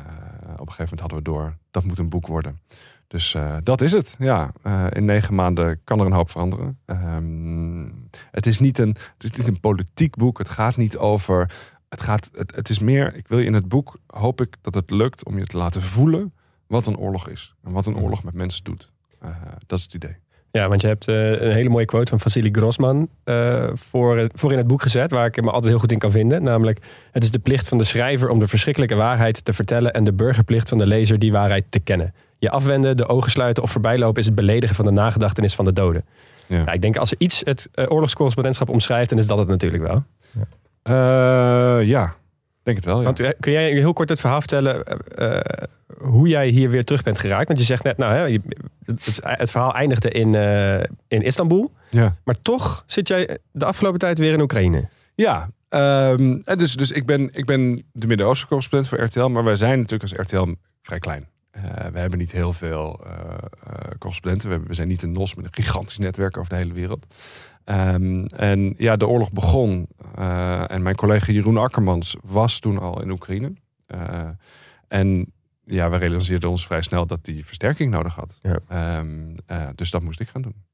op 0.52 0.66
een 0.66 0.72
gegeven 0.72 0.84
moment 0.84 1.00
hadden 1.00 1.18
we 1.18 1.24
door, 1.24 1.56
dat 1.70 1.84
moet 1.84 1.98
een 1.98 2.08
boek 2.08 2.26
worden. 2.26 2.60
Dus 3.08 3.36
dat 3.62 3.80
is 3.80 3.92
het. 3.92 4.16
Ja, 4.18 4.52
in 4.90 5.04
negen 5.04 5.34
maanden 5.34 5.80
kan 5.84 6.00
er 6.00 6.06
een 6.06 6.12
hoop 6.12 6.30
veranderen. 6.30 6.78
Um, 6.86 8.08
het, 8.30 8.46
is 8.46 8.58
niet 8.58 8.78
een, 8.78 8.88
het 8.88 9.24
is 9.24 9.30
niet 9.30 9.48
een 9.48 9.60
politiek 9.60 10.16
boek. 10.16 10.38
Het 10.38 10.48
gaat 10.48 10.76
niet 10.76 10.96
over. 10.96 11.50
Het, 11.88 12.00
gaat, 12.00 12.30
het, 12.32 12.54
het 12.54 12.68
is 12.68 12.78
meer. 12.78 13.14
Ik 13.16 13.28
wil 13.28 13.38
je 13.38 13.44
in 13.44 13.54
het 13.54 13.68
boek. 13.68 13.98
Hoop 14.06 14.40
ik 14.40 14.56
dat 14.60 14.74
het 14.74 14.90
lukt 14.90 15.24
om 15.24 15.38
je 15.38 15.46
te 15.46 15.56
laten 15.56 15.82
voelen. 15.82 16.32
wat 16.66 16.86
een 16.86 16.96
oorlog 16.96 17.28
is. 17.28 17.54
En 17.64 17.72
wat 17.72 17.86
een 17.86 17.96
oorlog 17.96 18.24
met 18.24 18.34
mensen 18.34 18.64
doet. 18.64 18.90
Uh, 19.24 19.30
dat 19.66 19.78
is 19.78 19.84
het 19.84 19.94
idee. 19.94 20.16
Ja, 20.50 20.68
want 20.68 20.80
je 20.80 20.86
hebt 20.86 21.08
uh, 21.08 21.30
een 21.30 21.52
hele 21.52 21.68
mooie 21.68 21.84
quote 21.84 22.10
van 22.10 22.20
Vasily 22.20 22.48
Grossman 22.52 23.08
uh, 23.24 23.68
voor, 23.74 24.28
voor 24.32 24.52
in 24.52 24.58
het 24.58 24.66
boek 24.66 24.82
gezet, 24.82 25.10
waar 25.10 25.26
ik 25.26 25.42
me 25.42 25.50
altijd 25.50 25.70
heel 25.70 25.78
goed 25.78 25.92
in 25.92 25.98
kan 25.98 26.10
vinden. 26.10 26.42
Namelijk, 26.42 26.78
het 27.12 27.22
is 27.22 27.30
de 27.30 27.38
plicht 27.38 27.68
van 27.68 27.78
de 27.78 27.84
schrijver 27.84 28.28
om 28.28 28.38
de 28.38 28.48
verschrikkelijke 28.48 28.94
waarheid 28.94 29.44
te 29.44 29.52
vertellen 29.52 29.92
en 29.92 30.04
de 30.04 30.12
burgerplicht 30.12 30.68
van 30.68 30.78
de 30.78 30.86
lezer 30.86 31.18
die 31.18 31.32
waarheid 31.32 31.64
te 31.68 31.80
kennen. 31.80 32.14
Je 32.38 32.50
afwenden, 32.50 32.96
de 32.96 33.08
ogen 33.08 33.30
sluiten 33.30 33.62
of 33.62 33.70
voorbijlopen 33.70 34.20
is 34.20 34.26
het 34.26 34.34
beledigen 34.34 34.76
van 34.76 34.84
de 34.84 34.90
nagedachtenis 34.90 35.54
van 35.54 35.64
de 35.64 35.72
doden. 35.72 36.04
Ja. 36.46 36.56
Ja, 36.56 36.72
ik 36.72 36.82
denk 36.82 36.96
als 36.96 37.10
er 37.10 37.16
iets 37.20 37.42
het 37.44 37.68
uh, 37.74 37.84
oorlogscorrespondentschap 37.88 38.68
omschrijft, 38.68 39.10
dan 39.10 39.18
is 39.18 39.26
dat 39.26 39.38
het 39.38 39.48
natuurlijk 39.48 39.82
wel. 39.82 40.04
Ja, 40.34 40.46
ja. 40.88 42.14
denk 42.62 42.76
het 42.76 42.84
wel. 42.84 42.98
Ja. 42.98 43.04
Want, 43.04 43.20
uh, 43.20 43.28
kun 43.40 43.52
jij 43.52 43.70
heel 43.70 43.92
kort 43.92 44.08
het 44.08 44.20
verhaal 44.20 44.40
vertellen 44.40 44.84
uh, 45.18 45.40
hoe 45.98 46.28
jij 46.28 46.48
hier 46.48 46.70
weer 46.70 46.84
terug 46.84 47.02
bent 47.02 47.18
geraakt? 47.18 47.46
Want 47.46 47.58
je 47.58 47.64
zegt 47.64 47.84
net, 47.84 47.96
nou, 47.96 48.12
hè, 48.12 48.38
het, 49.22 49.50
verhaal 49.50 49.74
eindigde 49.74 50.10
in, 50.10 50.34
in 51.08 51.22
Istanbul. 51.22 51.72
Ja. 51.90 52.16
Maar 52.24 52.42
toch 52.42 52.82
zit 52.86 53.08
jij 53.08 53.38
de 53.52 53.64
afgelopen 53.64 53.98
tijd 53.98 54.18
weer 54.18 54.32
in 54.32 54.40
Oekraïne. 54.40 54.88
Ja, 55.14 55.50
um, 55.68 56.42
dus, 56.42 56.74
dus 56.74 56.90
ik, 56.90 57.06
ben, 57.06 57.28
ik 57.32 57.44
ben 57.44 57.84
de 57.92 58.06
Midden-Oosten 58.06 58.48
correspondent 58.48 58.90
voor 58.90 59.00
RTL. 59.00 59.26
Maar 59.26 59.44
wij 59.44 59.56
zijn 59.56 59.78
natuurlijk 59.78 60.02
als 60.02 60.26
RTL 60.26 60.54
vrij 60.82 60.98
klein. 60.98 61.28
Uh, 61.56 61.62
we 61.92 61.98
hebben 61.98 62.18
niet 62.18 62.32
heel 62.32 62.52
veel 62.52 63.00
uh, 63.06 63.12
uh, 63.12 63.90
correspondenten. 63.98 64.46
We, 64.46 64.52
hebben, 64.52 64.68
we, 64.68 64.74
zijn 64.74 64.88
niet 64.88 65.02
een 65.02 65.12
NOS 65.12 65.34
met 65.34 65.44
een 65.44 65.64
gigantisch 65.64 65.98
netwerk 65.98 66.36
over 66.36 66.50
de 66.50 66.56
hele 66.56 66.72
wereld. 66.72 67.06
Um, 67.70 68.26
en 68.26 68.74
ja, 68.76 68.96
de 68.96 69.06
oorlog 69.06 69.32
begon. 69.32 69.88
Uh, 70.18 70.70
en 70.70 70.82
mijn 70.82 70.96
collega 70.96 71.32
Jeroen 71.32 71.56
Akkermans 71.56 72.16
was 72.22 72.58
toen 72.58 72.78
al 72.78 73.02
in 73.02 73.10
Oekraïne. 73.10 73.52
en 74.88 75.32
ja, 75.64 75.90
we 75.90 75.96
realiseerden 75.96 76.50
ons 76.50 76.66
vrij 76.66 76.82
snel 76.82 77.06
dat 77.06 77.24
die 77.24 77.46
versterking 77.46 77.90
nodig 77.90 78.14
had. 78.14 78.40
Ja. 78.42 78.98
Um, 78.98 79.36
dus 79.74 79.90
dat 79.90 80.02
moest 80.02 80.20
ik 80.20 80.28
gaan 80.28 80.42
doen. 80.42 80.64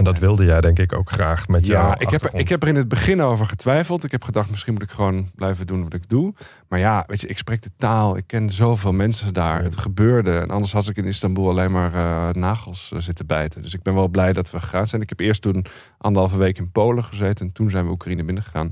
En 0.00 0.06
dat 0.06 0.18
wilde 0.18 0.44
jij 0.44 0.60
denk 0.60 0.78
ik 0.78 0.94
ook 0.94 1.10
graag 1.10 1.48
met 1.48 1.66
jou. 1.66 1.86
Ja, 1.86 1.98
ik 1.98 2.10
heb, 2.10 2.22
er, 2.22 2.34
ik 2.34 2.48
heb 2.48 2.62
er 2.62 2.68
in 2.68 2.76
het 2.76 2.88
begin 2.88 3.22
over 3.22 3.46
getwijfeld. 3.46 4.04
Ik 4.04 4.10
heb 4.10 4.24
gedacht, 4.24 4.50
misschien 4.50 4.72
moet 4.72 4.82
ik 4.82 4.90
gewoon 4.90 5.30
blijven 5.34 5.66
doen 5.66 5.82
wat 5.82 5.94
ik 5.94 6.08
doe. 6.08 6.34
Maar 6.68 6.78
ja, 6.78 7.04
weet 7.06 7.20
je, 7.20 7.26
ik 7.26 7.38
spreek 7.38 7.62
de 7.62 7.70
taal. 7.76 8.16
Ik 8.16 8.26
ken 8.26 8.50
zoveel 8.50 8.92
mensen 8.92 9.34
daar. 9.34 9.56
Ja. 9.56 9.62
Het 9.62 9.76
gebeurde. 9.76 10.38
En 10.38 10.50
anders 10.50 10.72
had 10.72 10.88
ik 10.88 10.96
in 10.96 11.04
Istanbul 11.04 11.48
alleen 11.48 11.70
maar 11.70 11.94
uh, 11.94 12.42
nagels 12.42 12.90
uh, 12.94 13.00
zitten 13.00 13.26
bijten. 13.26 13.62
Dus 13.62 13.74
ik 13.74 13.82
ben 13.82 13.94
wel 13.94 14.08
blij 14.08 14.32
dat 14.32 14.50
we 14.50 14.60
gegaan 14.60 14.86
zijn. 14.86 15.02
Ik 15.02 15.08
heb 15.08 15.20
eerst 15.20 15.42
toen 15.42 15.64
anderhalve 15.98 16.38
week 16.38 16.58
in 16.58 16.70
Polen 16.70 17.04
gezeten. 17.04 17.46
En 17.46 17.52
toen 17.52 17.70
zijn 17.70 17.84
we 17.84 17.90
Oekraïne 17.90 18.24
binnengegaan. 18.24 18.70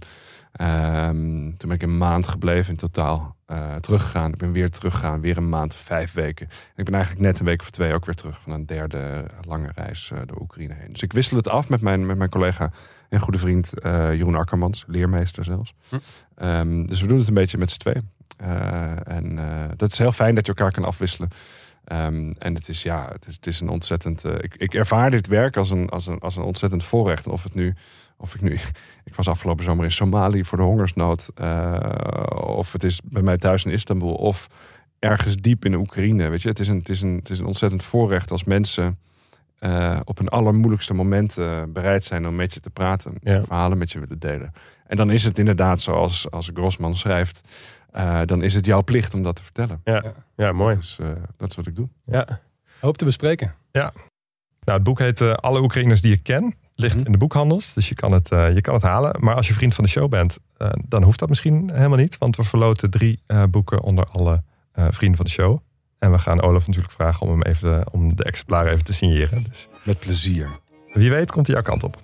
Um, 0.60 1.56
toen 1.56 1.68
ben 1.68 1.76
ik 1.78 1.82
een 1.82 1.96
maand 1.96 2.28
gebleven 2.28 2.70
in 2.70 2.78
totaal. 2.78 3.36
Uh, 3.46 3.74
teruggegaan. 3.74 4.32
Ik 4.32 4.38
ben 4.38 4.52
weer 4.52 4.70
teruggegaan. 4.70 5.20
Weer 5.20 5.36
een 5.36 5.48
maand, 5.48 5.74
vijf 5.74 6.12
weken. 6.12 6.48
En 6.48 6.76
ik 6.76 6.84
ben 6.84 6.94
eigenlijk 6.94 7.24
net 7.24 7.38
een 7.38 7.46
week 7.46 7.60
of 7.60 7.70
twee 7.70 7.94
ook 7.94 8.04
weer 8.04 8.14
terug 8.14 8.40
van 8.40 8.52
een 8.52 8.66
derde 8.66 9.26
lange 9.46 9.70
reis 9.74 10.10
uh, 10.12 10.18
door 10.26 10.40
Oekraïne 10.40 10.74
heen. 10.74 10.92
Dus 10.92 11.02
ik 11.02 11.12
wissel 11.12 11.36
het 11.36 11.48
af 11.48 11.68
met 11.68 11.80
mijn, 11.80 12.06
met 12.06 12.18
mijn 12.18 12.30
collega 12.30 12.70
en 13.08 13.20
goede 13.20 13.38
vriend 13.38 13.72
uh, 13.82 14.14
Jeroen 14.14 14.34
Akkermans, 14.34 14.84
leermeester 14.86 15.44
zelfs. 15.44 15.74
Hm. 15.88 15.96
Um, 16.46 16.86
dus 16.86 17.00
we 17.00 17.06
doen 17.06 17.18
het 17.18 17.28
een 17.28 17.34
beetje 17.34 17.58
met 17.58 17.70
z'n 17.70 17.78
tweeën. 17.78 18.10
en 19.04 19.38
dat 19.76 19.92
is 19.92 19.98
heel 19.98 20.12
fijn 20.12 20.34
dat 20.34 20.46
je 20.46 20.52
elkaar 20.52 20.72
kan 20.72 20.84
afwisselen. 20.84 21.28
Um, 21.92 22.34
en 22.38 22.54
het 22.54 22.68
is, 22.68 22.82
ja, 22.82 23.08
het 23.12 23.26
is, 23.26 23.34
het 23.34 23.46
is 23.46 23.60
een 23.60 23.68
ontzettend. 23.68 24.24
ik, 24.24 24.54
ik 24.56 24.74
ervaar 24.74 25.10
dit 25.10 25.26
werk 25.26 25.56
als 25.56 25.70
een, 25.70 25.88
als, 25.88 26.06
een, 26.06 26.18
als 26.18 26.36
een 26.36 26.42
ontzettend 26.42 26.84
voorrecht. 26.84 27.26
Of 27.26 27.42
het 27.42 27.54
nu 27.54 27.74
of 28.18 28.34
ik 28.34 28.40
nu, 28.40 28.52
ik 29.04 29.14
was 29.14 29.28
afgelopen 29.28 29.64
zomer 29.64 29.84
in 29.84 29.92
Somalië 29.92 30.44
voor 30.44 30.58
de 30.58 30.64
hongersnood, 30.64 31.30
uh, 31.40 31.76
of 32.30 32.72
het 32.72 32.84
is 32.84 33.00
bij 33.04 33.22
mij 33.22 33.38
thuis 33.38 33.64
in 33.64 33.72
Istanbul, 33.72 34.14
of 34.14 34.48
ergens 34.98 35.36
diep 35.36 35.64
in 35.64 35.70
de 35.70 35.78
Oekraïne. 35.78 36.28
Weet 36.28 36.42
je, 36.42 36.48
het 36.48 36.58
is 36.58 36.68
een, 36.68 36.78
het 36.78 36.88
is 36.88 37.00
een, 37.00 37.16
het 37.16 37.30
is 37.30 37.38
een 37.38 37.46
ontzettend 37.46 37.82
voorrecht 37.82 38.30
als 38.30 38.44
mensen 38.44 38.98
uh, 39.60 40.00
op 40.04 40.18
hun 40.18 40.28
allermoeilijkste 40.28 40.94
momenten 40.94 41.72
bereid 41.72 42.04
zijn 42.04 42.26
om 42.26 42.36
met 42.36 42.54
je 42.54 42.60
te 42.60 42.70
praten, 42.70 43.14
ja. 43.22 43.42
verhalen 43.42 43.78
met 43.78 43.92
je 43.92 43.98
willen 43.98 44.18
delen. 44.18 44.52
En 44.86 44.96
dan 44.96 45.10
is 45.10 45.24
het 45.24 45.38
inderdaad 45.38 45.80
zoals 45.80 46.30
als 46.30 46.50
Grossman 46.54 46.96
schrijft, 46.96 47.48
uh, 47.96 48.20
dan 48.24 48.42
is 48.42 48.54
het 48.54 48.66
jouw 48.66 48.82
plicht 48.84 49.14
om 49.14 49.22
dat 49.22 49.36
te 49.36 49.42
vertellen. 49.42 49.80
Ja, 49.84 50.02
ja 50.36 50.52
mooi. 50.52 50.74
Dat 50.74 50.84
is, 50.84 50.98
dat 51.36 51.50
is 51.50 51.56
wat 51.56 51.66
ik 51.66 51.76
doe. 51.76 51.88
Ja. 52.04 52.40
Hoop 52.80 52.96
te 52.96 53.04
bespreken. 53.04 53.54
Ja. 53.72 53.92
Nou, 54.64 54.78
het 54.78 54.82
boek 54.82 54.98
heet 54.98 55.20
uh, 55.20 55.32
Alle 55.32 55.60
Oekraïners 55.62 56.00
die 56.00 56.12
ik 56.12 56.22
ken 56.22 56.54
ligt 56.74 56.96
Mhm. 56.96 57.06
in 57.06 57.12
de 57.12 57.18
boekhandels, 57.18 57.74
dus 57.74 57.88
je 57.88 57.94
kan 57.94 58.12
het, 58.12 58.30
uh, 58.30 58.54
je 58.54 58.60
kan 58.60 58.74
het 58.74 58.82
halen. 58.82 59.16
Maar 59.24 59.34
als 59.34 59.48
je 59.48 59.54
vriend 59.54 59.74
van 59.74 59.84
de 59.84 59.90
show 59.90 60.08
bent, 60.08 60.38
uh, 60.58 60.68
dan 60.88 61.02
hoeft 61.02 61.18
dat 61.18 61.28
misschien 61.28 61.70
helemaal 61.72 61.98
niet. 61.98 62.18
Want 62.18 62.36
we 62.36 62.42
verloten 62.44 62.90
drie 62.90 63.22
uh, 63.26 63.42
boeken 63.50 63.82
onder 63.82 64.06
alle 64.06 64.42
vrienden 64.90 65.16
van 65.16 65.24
de 65.24 65.30
show. 65.30 65.58
En 65.98 66.10
we 66.12 66.18
gaan 66.18 66.40
Olaf 66.42 66.66
natuurlijk 66.66 66.92
vragen 66.94 67.26
om, 67.26 67.32
hem 67.32 67.42
even 67.42 67.72
de, 67.72 67.86
om 67.90 68.16
de 68.16 68.24
exemplaren 68.24 68.72
even 68.72 68.84
te 68.84 68.92
signeren. 68.92 69.42
Dus 69.48 69.68
Met 69.82 69.98
plezier. 69.98 70.48
wie 70.94 71.10
weet 71.10 71.30
komt 71.30 71.46
hij 71.46 71.54
jouw 71.56 71.64
kant 71.64 71.82
op. 71.84 71.96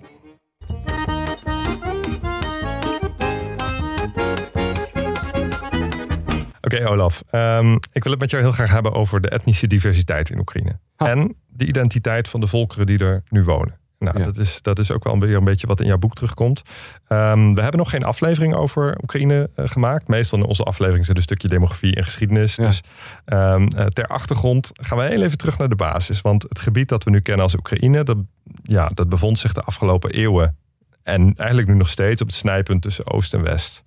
Oké 6.65 6.75
okay, 6.75 6.87
Olaf, 6.87 7.23
um, 7.31 7.73
ik 7.91 8.03
wil 8.03 8.11
het 8.11 8.21
met 8.21 8.29
jou 8.29 8.43
heel 8.43 8.51
graag 8.51 8.71
hebben 8.71 8.93
over 8.93 9.21
de 9.21 9.29
etnische 9.29 9.67
diversiteit 9.67 10.29
in 10.29 10.39
Oekraïne. 10.39 10.79
Ha. 10.95 11.09
En 11.09 11.35
de 11.47 11.65
identiteit 11.65 12.27
van 12.27 12.39
de 12.39 12.47
volkeren 12.47 12.85
die 12.85 12.97
er 12.99 13.23
nu 13.29 13.43
wonen. 13.43 13.79
Nou, 13.99 14.19
Ja. 14.19 14.25
dat, 14.25 14.37
is, 14.37 14.61
dat 14.61 14.79
is 14.79 14.91
ook 14.91 15.03
wel 15.03 15.19
weer 15.19 15.35
een 15.35 15.43
beetje 15.43 15.67
wat 15.67 15.79
in 15.81 15.87
jouw 15.87 15.97
boek 15.97 16.15
terugkomt. 16.15 16.61
Ehm, 17.07 17.53
we 17.53 17.61
hebben 17.61 17.79
nog 17.79 17.89
geen 17.89 18.03
aflevering 18.03 18.55
over 18.55 18.97
Oekraïne 19.01 19.49
eh, 19.55 19.67
gemaakt. 19.67 20.07
Meestal 20.07 20.39
in 20.39 20.45
onze 20.45 20.63
aflevering 20.63 21.05
zit 21.05 21.17
een 21.17 21.23
stukje 21.23 21.47
demografie 21.47 21.95
en 21.95 22.03
geschiedenis. 22.03 22.55
Ja. 22.55 22.65
Dus 22.65 22.81
ehm, 23.25 23.67
eh, 23.67 23.85
ter 23.85 24.07
achtergrond 24.07 24.71
gaan 24.73 24.97
we 24.97 25.03
heel 25.03 25.23
even 25.23 25.37
terug 25.37 25.57
naar 25.57 25.69
de 25.69 25.75
basis. 25.75 26.21
Want 26.21 26.43
het 26.43 26.59
gebied 26.59 26.89
dat 26.89 27.03
we 27.03 27.09
nu 27.09 27.19
kennen 27.19 27.43
als 27.43 27.55
Oekraïne, 27.55 28.03
dat, 28.03 28.17
ja, 28.63 28.89
dat 28.93 29.09
bevond 29.09 29.39
zich 29.39 29.53
de 29.53 29.61
afgelopen 29.61 30.09
eeuwen. 30.09 30.57
En 31.03 31.33
eigenlijk 31.35 31.67
nu 31.67 31.75
nog 31.75 31.89
steeds 31.89 32.21
op 32.21 32.27
het 32.27 32.35
snijpunt 32.35 32.81
tussen 32.81 33.11
Oost 33.11 33.33
en 33.33 33.43
West. 33.43 33.83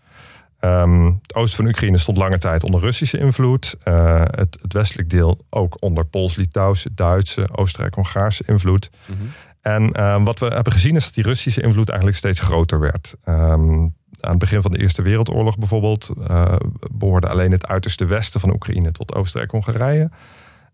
Ehm, 0.58 1.04
het 1.22 1.34
oosten 1.34 1.56
van 1.56 1.66
Oekraïne 1.66 1.98
stond 1.98 2.18
lange 2.18 2.38
tijd 2.38 2.64
onder 2.64 2.80
Russische 2.80 3.18
invloed. 3.18 3.76
Eh, 3.82 4.20
het, 4.24 4.58
het 4.62 4.72
westelijk 4.72 5.10
deel 5.10 5.38
ook 5.50 5.76
onder 5.80 6.04
Pools-Litouwse, 6.04 6.94
Duitse, 6.94 7.48
Oostenrijk-Hongaarse 7.52 8.42
invloed. 8.46 8.90
Mhm. 9.06 9.18
En 9.60 9.92
eh, 9.92 10.24
wat 10.24 10.38
we 10.38 10.46
hebben 10.46 10.72
gezien 10.72 10.96
is 10.96 11.04
dat 11.04 11.14
die 11.14 11.24
Russische 11.24 11.62
invloed 11.62 11.88
eigenlijk 11.88 12.18
steeds 12.18 12.40
groter 12.40 12.80
werd. 12.80 13.14
Ehm, 13.24 13.86
aan 14.20 14.30
het 14.30 14.38
begin 14.38 14.62
van 14.62 14.70
de 14.70 14.78
Eerste 14.78 15.02
Wereldoorlog 15.02 15.58
bijvoorbeeld 15.58 16.10
eh, 16.28 16.56
behoorde 16.92 17.28
alleen 17.28 17.52
het 17.52 17.66
uiterste 17.66 18.04
westen 18.04 18.40
van 18.40 18.52
Oekraïne 18.52 18.92
tot 18.92 19.14
Oostenrijk-Hongarije. 19.14 20.10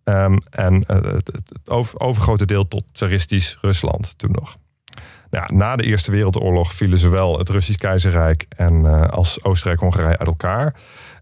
Ehm, 0.04 0.36
en 0.50 0.84
eh, 0.86 0.96
het, 0.96 1.26
het 1.26 1.70
over- 1.70 2.00
overgrote 2.00 2.46
deel 2.46 2.68
tot 2.68 2.84
tsaristisch 2.92 3.58
Rusland 3.60 4.18
toen 4.18 4.30
nog. 4.32 4.56
Nou, 5.30 5.54
na 5.54 5.76
de 5.76 5.82
Eerste 5.82 6.10
Wereldoorlog 6.10 6.72
vielen 6.72 6.98
zowel 6.98 7.38
het 7.38 7.48
Russisch 7.48 7.78
keizerrijk 7.78 8.46
en 8.56 8.86
eh, 8.86 9.08
als 9.08 9.44
Oostenrijk-Hongarije 9.44 10.18
uit 10.18 10.28
elkaar. 10.28 10.74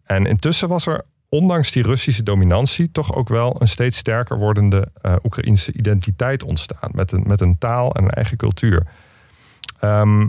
En 0.05 0.27
intussen 0.27 0.69
was 0.69 0.87
er, 0.87 1.05
ondanks 1.29 1.71
die 1.71 1.83
Russische 1.83 2.23
dominantie, 2.23 2.91
toch 2.91 3.15
ook 3.15 3.29
wel 3.29 3.57
een 3.59 3.69
steeds 3.69 3.99
sterker 3.99 4.39
wordende 4.39 4.89
eh 5.01 5.15
Oekraïnse 5.25 5.73
identiteit 5.73 6.43
ontstaan. 6.43 6.91
Met 6.93 7.13
een, 7.13 7.25
met 7.27 7.41
een 7.41 7.59
taal 7.59 7.95
en 7.95 8.05
een 8.05 8.11
eigen 8.11 8.37
cultuur. 8.37 8.87
Ehm, 9.81 10.29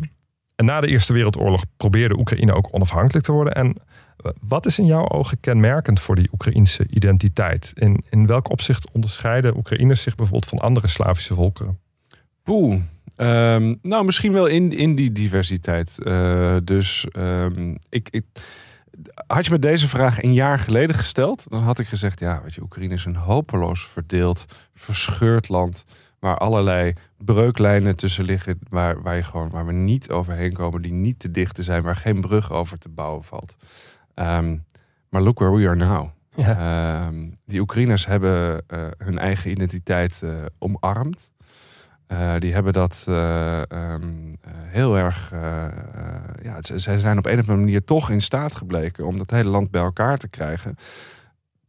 en 0.56 0.66
na 0.66 0.80
de 0.80 0.88
Eerste 0.88 1.14
Wereldoorlog 1.14 1.66
probeerde 1.78 2.18
Oekraïne 2.18 2.54
ook 2.54 2.68
onafhankelijk 2.72 3.26
te 3.26 3.32
worden. 3.32 3.54
En 3.54 3.76
eh, 4.18 4.32
wat 4.42 4.66
is 4.66 4.80
in 4.80 4.86
jouw 4.86 5.10
ogen 5.10 5.40
kenmerkend 5.40 6.00
voor 6.00 6.16
die 6.16 6.30
Oekraïnse 6.32 6.86
identiteit? 6.90 7.72
In, 7.76 8.04
in 8.10 8.28
welk 8.28 8.50
opzicht 8.50 8.92
onderscheiden 8.92 9.58
Oekraïners 9.58 10.02
zich 10.02 10.16
bijvoorbeeld 10.16 10.50
van 10.50 10.60
andere 10.60 10.88
Slavische 10.88 11.34
volkeren? 11.34 11.80
Poeh. 12.44 12.82
Ehm, 13.16 13.76
nou, 13.82 14.06
misschien 14.06 14.32
wel 14.32 14.46
in, 14.46 14.72
in 14.72 14.96
die 14.96 15.12
diversiteit. 15.12 16.00
Eh, 16.04 16.58
dus 16.64 17.08
ehm, 17.12 17.76
ik, 17.90 18.08
ik, 18.10 18.26
had 19.28 19.46
je 19.46 19.52
me 19.52 19.60
deze 19.60 19.88
vraag 19.88 20.24
een 20.24 20.34
jaar 20.34 20.60
geleden 20.60 20.96
gesteld, 20.96 21.46
dan 21.50 21.64
had 21.64 21.80
ik 21.80 21.88
gezegd: 21.88 22.20
ja, 22.20 22.42
weet 22.44 22.54
je, 22.54 22.62
Oekraïne 22.62 22.94
is 22.94 23.06
een 23.06 23.16
hopeloos 23.16 23.88
verdeeld, 23.88 24.46
verscheurd 24.74 25.50
land. 25.50 25.86
Waar 26.20 26.38
allerlei 26.38 26.94
breuklijnen 27.18 27.96
tussen 27.96 28.24
liggen, 28.24 28.60
waar, 28.70 29.02
waar, 29.02 29.16
je 29.16 29.24
gewoon, 29.24 29.50
waar 29.50 29.66
we 29.66 29.74
niet 29.74 30.10
overheen 30.10 30.54
komen, 30.54 30.82
die 30.82 30.94
niet 30.94 31.20
te 31.20 31.32
dicht 31.32 31.56
te 31.56 31.64
zijn, 31.64 31.84
waar 31.84 31.96
geen 31.96 32.22
brug 32.22 32.52
over 32.52 32.78
te 32.78 32.90
bouwen 32.90 33.24
valt. 33.24 33.56
Ehm, 34.14 34.58
maar 35.10 35.22
look 35.22 35.40
where 35.40 35.56
we 35.56 35.68
are 35.68 35.76
now. 35.76 36.10
Ja. 36.36 37.12
Die 37.46 37.60
Oekraïners 37.60 38.06
hebben 38.06 38.64
eh, 38.68 38.88
hun 38.98 39.18
eigen 39.18 39.52
identiteit 39.52 40.20
eh, 40.24 40.30
omarmd. 40.60 41.32
Eh, 42.14 42.40
die 42.40 42.54
hebben 42.54 42.74
dat 42.74 43.06
eh, 43.08 43.72
ehm, 43.72 44.04
eh, 44.42 44.52
heel 44.52 44.98
erg. 44.98 45.32
ja, 46.42 46.58
zij 46.62 46.98
zijn 46.98 47.18
op 47.18 47.26
een 47.26 47.40
of 47.40 47.40
andere 47.40 47.66
manier 47.66 47.84
toch 47.84 48.10
in 48.10 48.22
staat 48.22 48.56
gebleken 48.56 49.06
om 49.06 49.18
dat 49.18 49.32
hele 49.32 49.50
land 49.50 49.72
bij 49.72 49.82
elkaar 49.82 50.18
te 50.18 50.28
krijgen. 50.28 50.76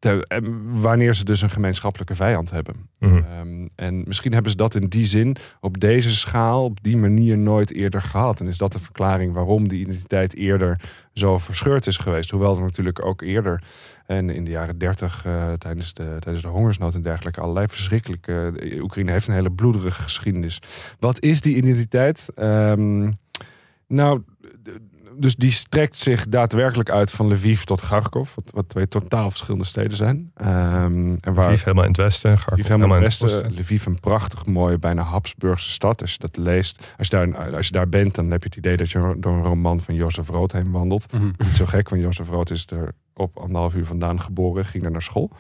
Te- 0.04 0.25
en 0.28 0.80
wanneer 0.80 1.14
ze 1.14 1.25
dus 1.25 1.42
een 1.42 1.50
gemeenschappelijke 1.50 2.14
vijand 2.14 2.50
hebben. 2.50 2.75
Mhm. 2.99 3.16
Ehm, 3.16 3.68
en 3.75 4.02
misschien 4.06 4.32
hebben 4.32 4.50
ze 4.50 4.56
dat 4.56 4.75
in 4.75 4.87
die 4.87 5.04
zin 5.04 5.37
op 5.61 5.80
deze 5.80 6.11
schaal, 6.16 6.64
op 6.64 6.82
die 6.82 6.96
manier 6.96 7.38
nooit 7.38 7.73
eerder 7.73 8.02
gehad. 8.02 8.40
En 8.40 8.46
is 8.46 8.58
dat 8.58 8.73
de 8.73 8.78
verklaring 8.78 9.32
waarom 9.32 9.68
die 9.68 9.80
identiteit 9.80 10.37
eerder 10.37 10.80
zo 11.12 11.38
verscheurd 11.38 11.87
is 11.87 11.96
geweest. 11.96 12.30
Hoewel 12.30 12.56
er 12.56 12.62
natuurlijk 12.62 13.04
ook 13.04 13.23
eerder 13.23 13.62
en 14.06 14.30
in 14.30 14.44
de 14.44 14.50
jaren 14.50 14.78
dertig 14.78 15.26
tijdens, 15.58 15.94
de, 15.94 16.16
tijdens 16.18 16.44
de 16.44 16.50
hongersnood 16.50 16.94
en 16.94 17.02
dergelijke 17.02 17.40
allerlei 17.40 17.66
verschrikkelijke. 17.68 18.52
de 18.54 18.78
Oekraïne 18.82 19.12
heeft 19.12 19.28
een 19.28 19.34
hele 19.34 19.52
bloederige 19.52 20.02
geschiedenis. 20.02 20.62
Wat 20.99 21.23
is 21.23 21.40
die 21.40 21.56
identiteit? 21.56 22.28
Ehm, 22.34 23.11
nou, 23.87 24.23
dus 25.16 25.37
die 25.37 25.50
strekt 25.50 25.99
zich 25.99 26.28
daadwerkelijk 26.28 26.90
uit 26.90 27.11
van 27.11 27.33
Lviv 27.33 27.62
tot 27.62 27.80
Kharkov, 27.80 28.35
wat, 28.35 28.44
wat 28.50 28.68
twee 28.68 28.88
totaal 28.88 29.30
verschillende 29.30 29.64
steden 29.64 29.97
zijn. 29.97 30.30
Ehm, 30.35 31.16
en 31.21 31.35
waar 31.35 31.49
Lviv 31.49 31.64
helemaal 31.64 31.85
in 31.85 31.90
het 31.90 32.00
westen, 32.00 32.35
Kharkov 32.35 32.59
Lviv 32.59 32.68
helemaal 32.68 32.97
in 32.97 33.02
het 33.02 33.21
westen. 33.21 33.52
Lviv 33.54 33.87
een 33.87 34.00
prachtig 34.00 34.47
mooie, 34.47 34.78
bijna 34.78 35.02
Habsburgse 35.02 35.71
stad. 35.71 36.00
Als 36.00 36.12
je 36.12 36.18
dat 36.18 36.37
leest, 36.37 36.94
als 36.99 37.09
je 37.09 37.16
daar, 37.16 37.56
als 37.56 37.66
je 37.66 37.73
daar 37.73 37.88
bent, 37.88 38.14
dan 38.14 38.30
heb 38.30 38.42
je 38.42 38.49
het 38.49 38.59
idee 38.59 38.76
dat 38.76 38.90
je 38.90 39.16
door 39.18 39.33
een 39.33 39.42
roman 39.42 39.80
van 39.80 39.94
Jozef 39.94 40.28
Rood 40.28 40.52
heen 40.52 40.71
wandelt. 40.71 41.12
Mhm. 41.12 41.25
Niet 41.25 41.56
zo 41.56 41.66
gek, 41.66 41.88
want 41.88 42.02
Jozef 42.02 42.28
Rood 42.28 42.50
is 42.50 42.66
er 42.66 42.94
op 43.14 43.38
anderhalf 43.38 43.75
uur 43.75 43.87
vandaan 43.87 44.21
geboren, 44.21 44.64
ging 44.64 44.83
daar 44.83 44.92
naar 44.92 45.02
school. 45.02 45.30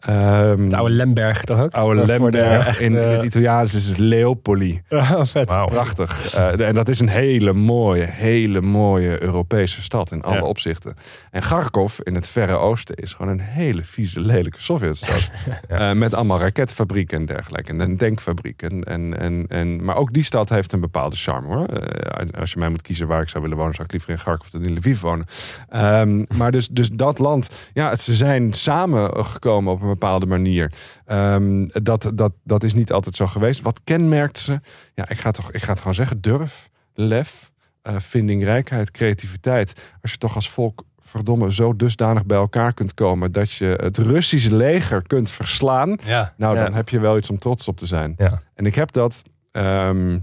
Ehm, 0.00 0.62
Het 0.62 0.72
oude 0.72 0.94
Lemberg 0.94 1.42
toch 1.44 1.60
ook? 1.60 1.72
oude 1.72 2.04
Lemberg. 2.06 2.66
echt, 2.66 2.80
in, 2.80 2.92
in 2.92 2.98
eh, 2.98 3.10
het 3.10 3.22
Italiaans 3.22 3.74
is 3.74 3.88
het 3.88 3.98
Leopoli. 3.98 4.82
Vet. 5.22 5.48
Wauw. 5.48 5.66
Prachtig. 5.68 6.34
Eh, 6.34 6.60
en 6.68 6.74
dat 6.74 6.88
is 6.88 7.00
een 7.00 7.08
hele 7.08 7.52
mooie, 7.52 8.04
hele 8.04 8.60
mooie 8.60 9.22
Europese 9.22 9.82
stad 9.82 10.12
in 10.12 10.22
alle 10.22 10.34
Ja. 10.36 10.42
opzichten. 10.42 10.94
En 11.30 11.40
Kharkov 11.40 11.98
in 11.98 12.14
het 12.14 12.28
Verre 12.28 12.56
Oosten 12.56 12.94
is 12.96 13.12
gewoon 13.12 13.32
een 13.32 13.40
hele 13.40 13.84
vieze, 13.84 14.20
lelijke 14.20 14.60
Sovjetstad. 14.62 15.30
Ja. 15.68 15.90
Eh, 15.90 15.96
met 15.96 16.14
allemaal 16.14 16.38
raketfabrieken 16.40 17.18
en 17.18 17.26
dergelijke. 17.26 17.72
En 17.72 17.80
een 17.80 17.96
tankfabriek. 17.96 18.62
En, 18.62 18.82
en, 18.84 19.18
en, 19.20 19.44
en, 19.48 19.84
maar 19.84 19.96
ook 19.96 20.12
die 20.12 20.22
stad 20.22 20.48
heeft 20.48 20.72
een 20.72 20.80
bepaalde 20.80 21.16
charme 21.16 21.54
hoor. 21.54 21.66
Eh, 21.66 22.40
als 22.40 22.52
je 22.52 22.58
mij 22.58 22.68
moet 22.68 22.82
kiezen 22.82 23.06
waar 23.06 23.22
ik 23.22 23.28
zou 23.28 23.42
willen 23.42 23.58
wonen, 23.58 23.74
zou 23.74 23.84
ik 23.86 23.92
liever 23.92 24.10
in 24.10 24.16
Kharkov 24.16 24.48
dan 24.48 24.64
in 24.64 24.74
Lviv 24.76 25.00
wonen. 25.00 25.26
Ehm, 25.68 26.24
maar 26.36 26.50
dus, 26.52 26.68
dus 26.68 26.88
dat 26.88 27.18
land, 27.18 27.70
ja, 27.72 27.90
het- 27.90 28.00
ze 28.00 28.14
zijn 28.14 28.52
samengekomen 28.52 29.72
op 29.72 29.80
een 29.86 29.92
bepaalde 29.92 30.26
manier. 30.26 30.72
Ehm, 31.04 31.66
dat, 31.66 32.10
dat, 32.14 32.32
dat 32.44 32.62
is 32.64 32.74
niet 32.74 32.92
altijd 32.92 33.16
zo 33.16 33.26
geweest. 33.26 33.62
Wat 33.62 33.80
kenmerkt 33.84 34.38
ze? 34.38 34.60
Ja, 34.94 35.08
ik 35.08 35.18
ga, 35.18 35.30
toch, 35.30 35.52
ik 35.52 35.62
ga 35.62 35.70
het 35.70 35.78
gewoon 35.78 35.94
zeggen. 35.94 36.20
Durf, 36.20 36.68
lef, 36.94 37.52
eh, 37.82 37.94
vindingrijkheid, 37.98 38.90
creativiteit. 38.90 39.94
Als 40.02 40.10
je 40.10 40.18
toch 40.18 40.34
als 40.34 40.50
volk 40.50 40.84
verdomme 40.98 41.52
zo 41.52 41.76
dusdanig 41.76 42.26
bij 42.26 42.36
elkaar 42.38 42.74
kunt 42.74 42.94
komen... 42.94 43.32
dat 43.32 43.52
je 43.52 43.78
het 43.82 43.98
Russische 43.98 44.54
leger 44.56 45.02
kunt 45.06 45.30
verslaan... 45.30 45.96
Ja. 46.04 46.34
nou, 46.36 46.56
Ja. 46.56 46.62
dan 46.64 46.74
heb 46.74 46.88
je 46.88 47.00
wel 47.00 47.16
iets 47.16 47.30
om 47.30 47.38
trots 47.38 47.68
op 47.68 47.76
te 47.76 47.86
zijn. 47.86 48.14
Ja. 48.16 48.42
En 48.54 48.66
ik 48.66 48.74
heb 48.74 48.92
dat, 48.92 49.22
ehm, 49.52 50.14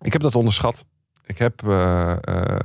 ik 0.00 0.12
heb 0.12 0.22
dat 0.22 0.34
onderschat. 0.34 0.84
Ik 1.26 1.38
heb 1.38 1.68
eh, 1.68 2.12
eh, 2.20 2.56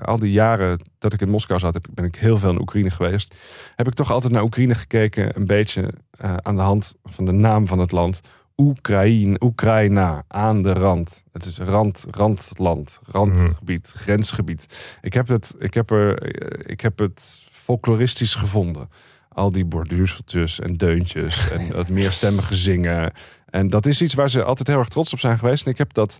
al 0.00 0.18
die 0.18 0.32
jaren 0.32 0.80
dat 0.98 1.12
ik 1.12 1.20
in 1.20 1.28
Moskou 1.28 1.60
zat, 1.60 1.74
heb, 1.74 1.86
ben 1.90 2.04
ik 2.04 2.16
heel 2.16 2.38
veel 2.38 2.50
in 2.50 2.60
Oekraïne 2.60 2.90
geweest. 2.90 3.34
Heb 3.76 3.86
ik 3.86 3.94
toch 3.94 4.12
altijd 4.12 4.32
naar 4.32 4.42
Oekraïne 4.42 4.74
gekeken, 4.74 5.36
een 5.36 5.46
beetje 5.46 5.90
eh, 6.10 6.36
aan 6.36 6.56
de 6.56 6.62
hand 6.62 6.94
van 7.04 7.24
de 7.24 7.32
naam 7.32 7.66
van 7.66 7.78
het 7.78 7.92
land. 7.92 8.20
Oekraïne, 8.56 9.40
Oekraïna, 9.40 10.24
aan 10.28 10.62
de 10.62 10.72
rand. 10.72 11.24
Het 11.32 11.44
is 11.44 11.58
rand, 11.58 12.06
randland, 12.10 13.00
randgebied, 13.06 13.92
grensgebied. 13.96 14.96
Ik 15.00 15.12
heb 15.12 15.28
het, 15.28 15.54
ik 15.58 15.74
heb 15.74 15.90
er, 15.90 16.22
ik 16.70 16.80
heb 16.80 16.98
het 16.98 17.46
folkloristisch 17.50 18.34
gevonden. 18.34 18.88
Al 19.28 19.50
die 19.50 19.64
borduurseltjes 19.64 20.60
en 20.60 20.76
deuntjes 20.76 21.50
en 21.50 21.60
het 21.76 21.88
meerstemmige 21.88 22.54
zingen. 22.54 23.12
En 23.46 23.68
dat 23.68 23.86
is 23.86 24.02
iets 24.02 24.14
waar 24.14 24.30
ze 24.30 24.44
altijd 24.44 24.68
heel 24.68 24.78
erg 24.78 24.88
trots 24.88 25.12
op 25.12 25.18
zijn 25.18 25.38
geweest. 25.38 25.64
En 25.64 25.70
ik 25.70 25.78
heb 25.78 25.92
dat, 25.92 26.18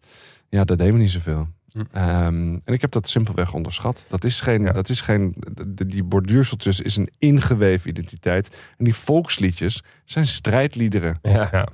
ja, 0.49 0.65
dat 0.65 0.79
deed 0.79 0.93
me 0.93 0.99
niet 0.99 1.11
zoveel. 1.11 1.49
Hm. 1.75 1.81
Ehm, 1.93 2.59
en 2.65 2.73
ik 2.73 2.81
heb 2.81 2.91
dat 2.91 3.09
simpelweg 3.09 3.55
onderschat. 3.55 4.07
Dat 4.09 4.25
is 4.25 4.41
geen, 4.41 4.63
Ja. 4.63 4.73
dat 4.73 4.89
is 4.89 5.01
geen, 5.01 5.35
de- 5.67 5.87
die 5.87 6.03
borduurseltjes 6.03 6.81
is 6.81 6.97
een 6.97 7.09
ingeweven 7.19 7.91
identiteit. 7.91 8.49
En 8.79 8.85
die 8.85 8.95
volksliedjes 8.95 9.83
zijn 10.05 10.27
strijdliederen. 10.27 11.19
Ja. 11.23 11.49
Ja. 11.53 11.67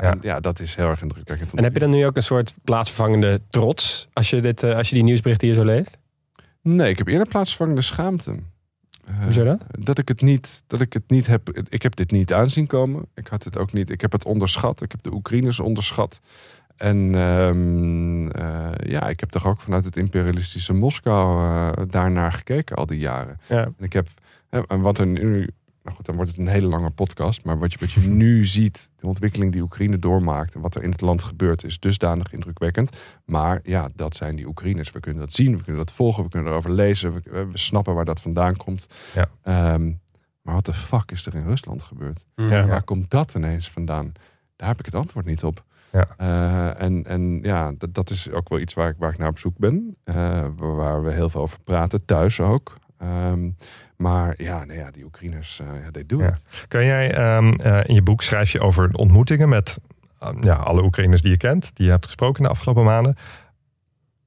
Eh, 0.00 0.08
En 0.10 0.18
ja, 0.22 0.40
dat 0.40 0.60
is 0.60 0.74
heel 0.74 0.88
erg 0.88 1.02
indrukwekkend. 1.02 1.54
En 1.54 1.62
heb 1.64 1.72
je 1.74 1.80
dan 1.80 1.90
nu 1.90 2.06
ook 2.06 2.16
een 2.16 2.22
soort 2.22 2.54
plaatsvervangende 2.64 3.40
trots 3.48 4.08
als 4.12 4.30
je, 4.30 4.40
dit, 4.40 4.62
eh, 4.62 4.76
als 4.76 4.88
je 4.88 4.94
die 4.94 5.04
nieuwsberichten 5.04 5.46
hier 5.48 5.56
zo 5.56 5.64
leest? 5.64 5.98
Nee, 6.62 6.88
ik 6.90 6.98
heb 6.98 7.06
eerder 7.08 7.26
plaatsvervangende 7.28 7.82
schaamte. 7.82 8.36
Eh, 9.06 9.22
Hoezo 9.22 9.44
dat? 9.44 9.60
Dat 9.78 9.98
ik 9.98 10.08
het 10.08 10.20
niet, 10.20 10.62
dat 10.66 10.80
ik 10.80 10.92
het 10.92 11.02
niet 11.08 11.26
heb. 11.26 11.62
Ik 11.68 11.82
heb 11.82 11.96
dit 11.96 12.10
niet 12.10 12.32
aanzien 12.32 12.66
komen. 12.66 13.06
Ik 13.14 13.26
had 13.26 13.44
het 13.44 13.58
ook 13.58 13.72
niet. 13.72 13.90
Ik 13.90 14.00
heb 14.00 14.12
het 14.12 14.24
onderschat. 14.24 14.82
Ik 14.82 14.90
heb 14.90 15.02
de 15.02 15.12
Oekraïners 15.12 15.60
onderschat. 15.60 16.20
En 16.76 17.14
ehm, 17.14 18.28
eh, 18.28 18.90
ja, 18.90 19.08
ik 19.08 19.20
heb 19.20 19.28
toch 19.28 19.46
ook 19.46 19.60
vanuit 19.60 19.84
het 19.84 19.96
imperialistische 19.96 20.72
Moskou 20.72 21.40
eh, 21.40 21.84
daarnaar 21.88 22.32
gekeken 22.32 22.76
al 22.76 22.86
die 22.86 22.98
jaren. 22.98 23.38
Ja. 23.48 23.62
En 23.62 23.74
ik 23.78 23.92
heb, 23.92 24.08
en 24.48 24.80
wat 24.80 24.98
er 24.98 25.06
nu, 25.06 25.48
nou 25.82 25.96
goed, 25.96 26.06
dan 26.06 26.14
wordt 26.14 26.30
het 26.30 26.40
een 26.40 26.46
hele 26.46 26.66
lange 26.66 26.90
podcast, 26.90 27.44
maar 27.44 27.58
wat 27.58 27.72
je, 27.72 27.78
wat 27.78 27.92
je 27.92 28.00
nu 28.00 28.46
ziet, 28.46 28.90
de 28.96 29.06
ontwikkeling 29.06 29.52
die 29.52 29.62
Oekraïne 29.62 29.98
doormaakt 29.98 30.54
en 30.54 30.60
wat 30.60 30.74
er 30.74 30.82
in 30.82 30.90
het 30.90 31.00
land 31.00 31.22
gebeurt, 31.22 31.64
is 31.64 31.80
dusdanig 31.80 32.32
indrukwekkend. 32.32 33.04
Maar 33.24 33.60
ja, 33.62 33.88
dat 33.94 34.14
zijn 34.14 34.36
die 34.36 34.46
Oekraïners. 34.46 34.92
We 34.92 35.00
kunnen 35.00 35.22
dat 35.22 35.32
zien, 35.32 35.56
we 35.56 35.62
kunnen 35.62 35.84
dat 35.84 35.94
volgen, 35.94 36.22
we 36.22 36.28
kunnen 36.28 36.52
erover 36.52 36.72
lezen, 36.72 37.12
we, 37.12 37.20
we 37.44 37.58
snappen 37.58 37.94
waar 37.94 38.04
dat 38.04 38.20
vandaan 38.20 38.56
komt. 38.56 38.86
Ja. 39.14 39.28
Ehm, 39.42 39.92
maar 40.42 40.54
wat 40.54 40.66
de 40.66 40.74
fuck 40.74 41.10
is 41.10 41.26
er 41.26 41.34
in 41.34 41.44
Rusland 41.44 41.82
gebeurd? 41.82 42.24
Ja. 42.34 42.66
Waar 42.66 42.82
komt 42.82 43.10
dat 43.10 43.34
ineens 43.34 43.70
vandaan? 43.70 44.12
Daar 44.56 44.68
heb 44.68 44.78
ik 44.78 44.84
het 44.84 44.94
antwoord 44.94 45.26
niet 45.26 45.44
op. 45.44 45.64
Ja. 45.94 46.06
Eh, 46.16 46.80
en, 46.84 47.04
en 47.04 47.38
ja, 47.42 47.72
dat, 47.78 47.94
dat 47.94 48.10
is 48.10 48.30
ook 48.30 48.48
wel 48.48 48.58
iets 48.58 48.74
waar 48.74 48.88
ik, 48.88 48.94
waar 48.98 49.12
ik 49.12 49.18
naar 49.18 49.28
op 49.28 49.38
zoek 49.38 49.58
ben. 49.58 49.96
Eh, 50.04 50.46
waar- 50.56 51.02
we 51.04 51.12
heel 51.12 51.28
veel 51.28 51.40
over 51.40 51.58
praten, 51.64 52.04
thuis 52.04 52.40
ook. 52.40 52.74
Ehm, 52.98 53.50
maar 53.96 54.34
ja, 54.42 54.64
nee, 54.64 54.78
ja, 54.78 54.90
die 54.90 55.04
Oekraïners, 55.04 55.60
eh 55.60 55.66
ja, 55.84 55.90
they 55.90 56.06
do 56.06 56.18
Ja. 56.18 56.28
it. 56.28 56.66
Kun 56.68 56.84
jij 56.84 57.14
ehm, 57.14 57.48
eh, 57.50 57.80
in 57.84 57.94
je 57.94 58.02
boek 58.02 58.22
schrijf 58.22 58.50
je 58.50 58.60
over 58.60 58.94
ontmoetingen 58.94 59.48
met 59.48 59.78
ehm, 60.20 60.44
ja, 60.44 60.54
alle 60.54 60.82
Oekraïners 60.82 61.22
die 61.22 61.30
je 61.30 61.36
kent, 61.36 61.70
die 61.76 61.84
je 61.86 61.90
hebt 61.92 62.06
gesproken 62.06 62.42
de 62.42 62.48
afgelopen 62.48 62.84
maanden. 62.84 63.16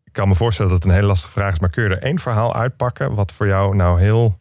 Ik 0.03 0.13
kan 0.13 0.27
me 0.27 0.35
voorstellen 0.35 0.71
dat 0.71 0.79
het 0.81 0.89
een 0.91 0.95
hele 0.97 1.07
lastige 1.07 1.31
vraag 1.31 1.51
is, 1.51 1.59
maar 1.59 1.69
kun 1.69 1.83
je 1.83 1.89
er 1.89 2.01
één 2.01 2.19
verhaal 2.19 2.55
uitpakken 2.55 3.13
wat 3.13 3.31
voor 3.31 3.47
jou 3.47 3.75
nou 3.75 3.99
heel 3.99 4.37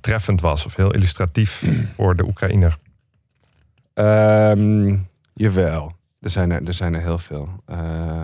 treffend 0.00 0.40
was 0.40 0.66
of 0.66 0.76
heel 0.76 0.92
illustratief 0.94 1.64
voor 1.96 2.16
de 2.16 2.24
Oekraïner? 2.24 2.76
Ehm, 3.94 4.96
jawel, 5.34 5.92
er 6.24 6.30
zijn 6.30 6.50
er, 6.50 6.66
er 6.66 6.74
zijn 6.74 6.94
er 6.94 7.00
heel 7.00 7.18
veel. 7.18 7.48
Eh, 7.66 8.20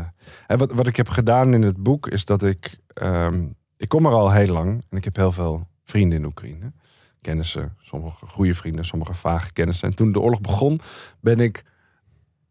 en 0.46 0.58
wat, 0.58 0.72
wat 0.72 0.86
ik 0.86 0.96
heb 0.96 1.08
gedaan 1.08 1.54
in 1.54 1.62
het 1.62 1.76
boek 1.76 2.06
is 2.08 2.24
dat 2.24 2.42
ik... 2.42 2.78
ehm, 2.94 3.44
ik 3.76 3.88
kom 3.88 4.06
er 4.06 4.12
al 4.12 4.30
heel 4.32 4.52
lang 4.52 4.84
en 4.88 4.96
ik 4.96 5.04
heb 5.04 5.16
heel 5.16 5.32
veel 5.32 5.66
vrienden 5.84 6.18
in 6.18 6.24
Oekraïne. 6.24 6.72
kennissen, 7.20 7.76
sommige 7.78 8.26
goede 8.26 8.54
vrienden, 8.54 8.84
sommige 8.84 9.14
vage 9.14 9.52
kennissen. 9.52 9.88
En 9.88 9.94
toen 9.94 10.12
de 10.12 10.20
oorlog 10.20 10.40
begon, 10.40 10.80
ben 11.20 11.40
ik 11.40 11.62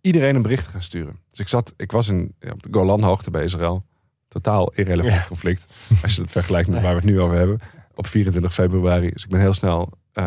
iedereen 0.02 0.36
een 0.36 0.42
bericht 0.42 0.68
gaan 0.68 0.84
sturen. 0.84 1.20
Dus 1.30 1.40
ik 1.40 1.48
zat, 1.48 1.74
ik 1.78 1.92
was 1.92 2.08
in, 2.08 2.36
ja, 2.40 2.52
op 2.52 2.64
de 2.64 2.70
Golanhoogte 2.72 3.32
bij 3.32 3.44
Israël. 3.44 3.86
Totaal 4.28 4.72
irrelevant 4.74 5.14
Ja. 5.22 5.26
conflict. 5.28 5.74
Als 6.04 6.16
je 6.16 6.22
het 6.22 6.32
vergelijkt 6.32 6.70
met 6.70 6.82
waar 6.82 6.90
we 6.92 6.96
het 7.02 7.10
nu 7.10 7.20
over 7.20 7.38
hebben. 7.38 7.60
Op 7.96 8.08
24 8.08 8.54
februari. 8.54 9.10
Dus 9.10 9.24
ik 9.24 9.30
ben 9.30 9.40
heel 9.40 9.54
snel 9.54 9.92
eh, 10.14 10.26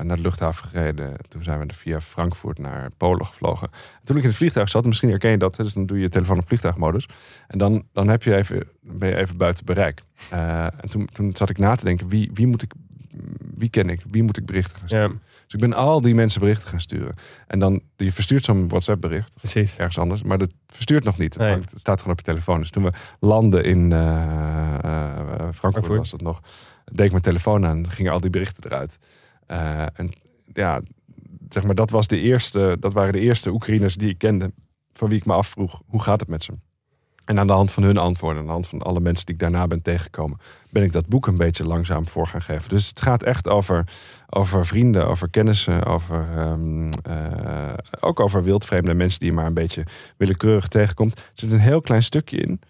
naar 0.00 0.16
de 0.16 0.22
luchthaven 0.22 0.68
gereden. 0.68 1.16
Toen 1.28 1.42
zijn 1.42 1.66
we 1.66 1.74
via 1.74 2.00
Frankfurt 2.00 2.58
naar 2.58 2.90
Polen 2.96 3.26
gevlogen. 3.26 3.70
Toen 4.04 4.16
ik 4.16 4.22
in 4.22 4.28
het 4.28 4.38
vliegtuig 4.38 4.68
zat, 4.68 4.82
en 4.82 4.88
misschien 4.88 5.08
herken 5.08 5.30
je 5.30 5.36
dat. 5.36 5.56
Dus 5.56 5.72
dan 5.72 5.86
doe 5.86 5.96
je 5.96 6.02
je 6.02 6.08
telefoon 6.08 6.38
op 6.38 6.46
vliegtuigmodus. 6.46 7.08
En 7.46 7.58
dan, 7.58 7.84
dan 7.92 8.08
heb 8.08 8.22
je 8.22 8.36
even, 8.36 8.68
ben 8.80 9.08
je 9.08 9.16
even 9.16 9.36
buiten 9.36 9.64
bereik. 9.64 10.02
Eh, 10.30 10.64
en 10.64 10.88
toen, 10.88 11.08
toen 11.12 11.36
zat 11.36 11.50
ik 11.50 11.58
na 11.58 11.74
te 11.74 11.84
denken, 11.84 12.08
wie, 12.08 12.30
wie 12.34 12.46
moet 12.46 12.62
ik, 12.62 12.72
wie 13.56 13.70
ken 13.70 13.88
ik? 13.88 14.02
Wie 14.10 14.22
moet 14.22 14.36
ik 14.36 14.46
berichten? 14.46 14.82
Ja. 14.86 15.10
Dus 15.50 15.60
ik 15.62 15.68
ben 15.68 15.78
al 15.78 16.00
die 16.00 16.14
mensen 16.14 16.40
berichten 16.40 16.68
gaan 16.68 16.80
sturen. 16.80 17.14
En 17.46 17.58
dan, 17.58 17.80
je 17.96 18.12
verstuurt 18.12 18.44
zo'n 18.44 18.68
WhatsApp 18.68 19.00
bericht 19.00 19.34
Precies. 19.34 19.76
ergens 19.76 19.98
anders. 19.98 20.22
Maar 20.22 20.38
dat 20.38 20.52
verstuurt 20.66 21.04
nog 21.04 21.18
niet. 21.18 21.34
Het, 21.34 21.42
Nee. 21.42 21.50
hangt- 21.52 21.70
het 21.70 21.80
staat 21.80 21.98
gewoon 21.98 22.12
op 22.12 22.18
je 22.18 22.24
telefoon. 22.24 22.60
Dus 22.60 22.70
toen 22.70 22.82
we 22.82 22.92
landen 23.20 23.64
in 23.64 23.92
eh, 23.92 25.48
Frankfurt, 25.54 25.86
was 25.86 26.12
het 26.12 26.20
nog, 26.20 26.40
deed 26.84 27.04
ik 27.04 27.10
mijn 27.10 27.22
telefoon 27.22 27.66
aan. 27.66 27.76
en 27.76 27.90
gingen 27.90 28.12
al 28.12 28.20
die 28.20 28.30
berichten 28.30 28.64
eruit. 28.64 28.98
Eh, 29.46 29.82
en 29.92 30.10
ja, 30.52 30.80
zeg 31.48 31.62
maar, 31.64 31.74
dat, 31.74 31.90
was 31.90 32.06
de 32.06 32.20
eerste, 32.20 32.76
dat 32.80 32.92
waren 32.92 33.12
de 33.12 33.20
eerste 33.20 33.50
Oekraïners 33.50 33.94
die 33.96 34.08
ik 34.08 34.18
kende. 34.18 34.52
Van 34.92 35.08
wie 35.08 35.18
ik 35.18 35.24
me 35.26 35.32
afvroeg, 35.32 35.82
hoe 35.86 36.02
gaat 36.02 36.20
het 36.20 36.28
met 36.28 36.42
ze? 36.42 36.52
En 37.30 37.38
aan 37.38 37.46
de 37.46 37.52
hand 37.52 37.70
van 37.70 37.82
hun 37.82 37.96
antwoorden, 37.96 38.40
aan 38.40 38.46
de 38.46 38.52
hand 38.52 38.66
van 38.66 38.82
alle 38.82 39.00
mensen 39.00 39.26
die 39.26 39.34
ik 39.34 39.40
daarna 39.40 39.66
ben 39.66 39.82
tegengekomen, 39.82 40.38
ben 40.70 40.82
ik 40.82 40.92
dat 40.92 41.06
boek 41.06 41.26
een 41.26 41.36
beetje 41.36 41.64
langzaam 41.64 42.08
voor 42.08 42.26
gaan 42.26 42.42
geven. 42.42 42.68
Dus 42.68 42.88
het 42.88 43.00
gaat 43.00 43.22
echt 43.22 43.48
over, 43.48 43.84
over 44.28 44.66
vrienden, 44.66 45.06
over 45.06 45.30
kennissen, 45.30 45.84
over, 45.84 46.28
ehm, 46.36 46.90
eh, 47.02 47.74
ook 48.00 48.20
over 48.20 48.42
wildvreemde 48.42 48.94
mensen 48.94 49.20
die 49.20 49.28
je 49.28 49.34
maar 49.34 49.46
een 49.46 49.54
beetje 49.54 49.84
willekeurig 50.16 50.68
tegenkomt. 50.68 51.18
Er 51.18 51.24
zit 51.34 51.50
een 51.50 51.58
heel 51.58 51.80
klein 51.80 52.02
stukje 52.02 52.36
in. 52.36 52.60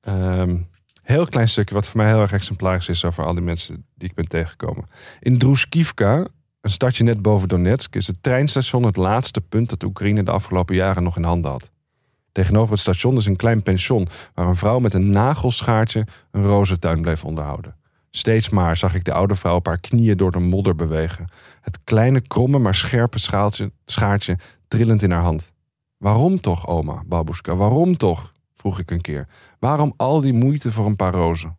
Ehm, 0.00 0.56
heel 1.02 1.26
klein 1.26 1.48
stukje, 1.48 1.74
wat 1.74 1.86
voor 1.86 2.00
mij 2.00 2.08
heel 2.08 2.20
erg 2.20 2.32
exemplarisch 2.32 2.88
is 2.88 3.04
over 3.04 3.24
al 3.24 3.34
die 3.34 3.42
mensen 3.42 3.86
die 3.94 4.08
ik 4.08 4.14
ben 4.14 4.28
tegengekomen. 4.28 4.88
In 5.20 5.38
Druskivka, 5.38 6.26
een 6.60 6.70
stadje 6.70 7.04
net 7.04 7.22
boven 7.22 7.48
Donetsk, 7.48 7.96
is 7.96 8.06
het 8.06 8.22
treinstation 8.22 8.82
het 8.82 8.96
laatste 8.96 9.40
punt 9.40 9.70
dat 9.70 9.82
Oekraïne 9.82 10.22
de 10.22 10.30
afgelopen 10.30 10.74
jaren 10.74 11.02
nog 11.02 11.16
in 11.16 11.24
handen 11.24 11.50
had. 11.50 11.72
Tegenover 12.34 12.72
het 12.72 12.80
station 12.80 13.16
is 13.16 13.26
een 13.26 13.36
klein 13.36 13.62
pension 13.62 14.08
waar 14.34 14.46
een 14.46 14.56
vrouw 14.56 14.78
met 14.78 14.94
een 14.94 15.10
nagelschaartje 15.10 16.06
een 16.30 16.44
rozentuin 16.44 17.00
bleef 17.00 17.24
onderhouden. 17.24 17.76
Steeds 18.10 18.48
maar 18.48 18.76
zag 18.76 18.94
ik 18.94 19.04
de 19.04 19.12
oude 19.12 19.34
vrouw 19.34 19.54
op 19.54 19.66
haar 19.66 19.80
knieën 19.80 20.16
door 20.16 20.30
de 20.30 20.38
modder 20.38 20.74
bewegen. 20.74 21.28
Het 21.60 21.78
kleine, 21.84 22.20
kromme, 22.20 22.58
maar 22.58 22.74
scherpe 22.74 23.18
schaaltje, 23.18 23.72
schaartje 23.84 24.38
trillend 24.68 25.02
in 25.02 25.10
haar 25.10 25.22
hand. 25.22 25.52
Waarom 25.96 26.40
toch, 26.40 26.66
oma, 26.66 27.02
babushka? 27.06 27.56
Waarom 27.56 27.96
toch? 27.96 28.32
vroeg 28.54 28.78
ik 28.78 28.90
een 28.90 29.00
keer. 29.00 29.28
Waarom 29.58 29.94
al 29.96 30.20
die 30.20 30.32
moeite 30.32 30.72
voor 30.72 30.86
een 30.86 30.96
paar 30.96 31.12
rozen? 31.12 31.56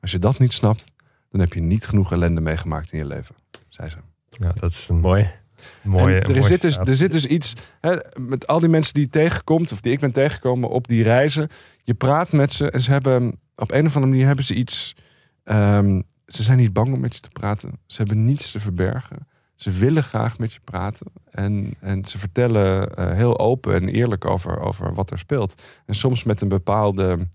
Als 0.00 0.10
je 0.10 0.18
dat 0.18 0.38
niet 0.38 0.52
snapt, 0.52 0.92
dan 1.30 1.40
heb 1.40 1.52
je 1.52 1.60
niet 1.60 1.86
genoeg 1.86 2.12
ellende 2.12 2.40
meegemaakt 2.40 2.92
in 2.92 2.98
je 2.98 3.06
leven, 3.06 3.34
zei 3.68 3.88
ze. 3.88 3.96
Ja, 4.28 4.52
dat 4.52 4.70
is 4.70 4.88
een 4.88 4.98
Mooi. 4.98 5.42
Mooie. 5.82 6.20
Er, 6.20 6.28
mooie 6.28 6.42
zit 6.42 6.60
dus, 6.60 6.76
er 6.76 6.96
zit 6.96 7.12
dus 7.12 7.26
iets, 7.26 7.54
hè, 7.80 7.96
met 8.20 8.46
al 8.46 8.60
die 8.60 8.68
mensen 8.68 8.94
die 8.94 9.02
je 9.02 9.08
tegenkomt, 9.08 9.72
of 9.72 9.80
die 9.80 9.92
ik 9.92 10.00
ben 10.00 10.12
tegengekomen 10.12 10.68
op 10.68 10.88
die 10.88 11.02
reizen. 11.02 11.48
Je 11.82 11.94
praat 11.94 12.32
met 12.32 12.52
ze 12.52 12.70
en 12.70 12.82
ze 12.82 12.90
hebben, 12.90 13.40
op 13.56 13.72
een 13.72 13.86
of 13.86 13.94
andere 13.94 14.12
manier 14.12 14.26
hebben 14.26 14.44
ze 14.44 14.54
iets. 14.54 14.96
ehm, 15.44 16.00
ze 16.26 16.42
zijn 16.42 16.58
niet 16.58 16.72
bang 16.72 16.92
om 16.92 17.00
met 17.00 17.14
je 17.14 17.20
te 17.20 17.28
praten. 17.28 17.78
Ze 17.86 17.96
hebben 17.96 18.24
niets 18.24 18.50
te 18.50 18.60
verbergen. 18.60 19.26
Ze 19.54 19.70
willen 19.70 20.02
graag 20.02 20.38
met 20.38 20.52
je 20.52 20.60
praten. 20.64 21.06
En, 21.30 21.74
en 21.80 22.04
ze 22.04 22.18
vertellen 22.18 22.94
eh, 22.94 23.12
heel 23.12 23.38
open 23.38 23.74
en 23.74 23.88
eerlijk 23.88 24.24
over, 24.24 24.60
over 24.60 24.94
wat 24.94 25.10
er 25.10 25.18
speelt. 25.18 25.62
En 25.86 25.94
soms 25.94 26.24
met 26.24 26.40
een 26.40 26.48
bepaalde, 26.48 27.28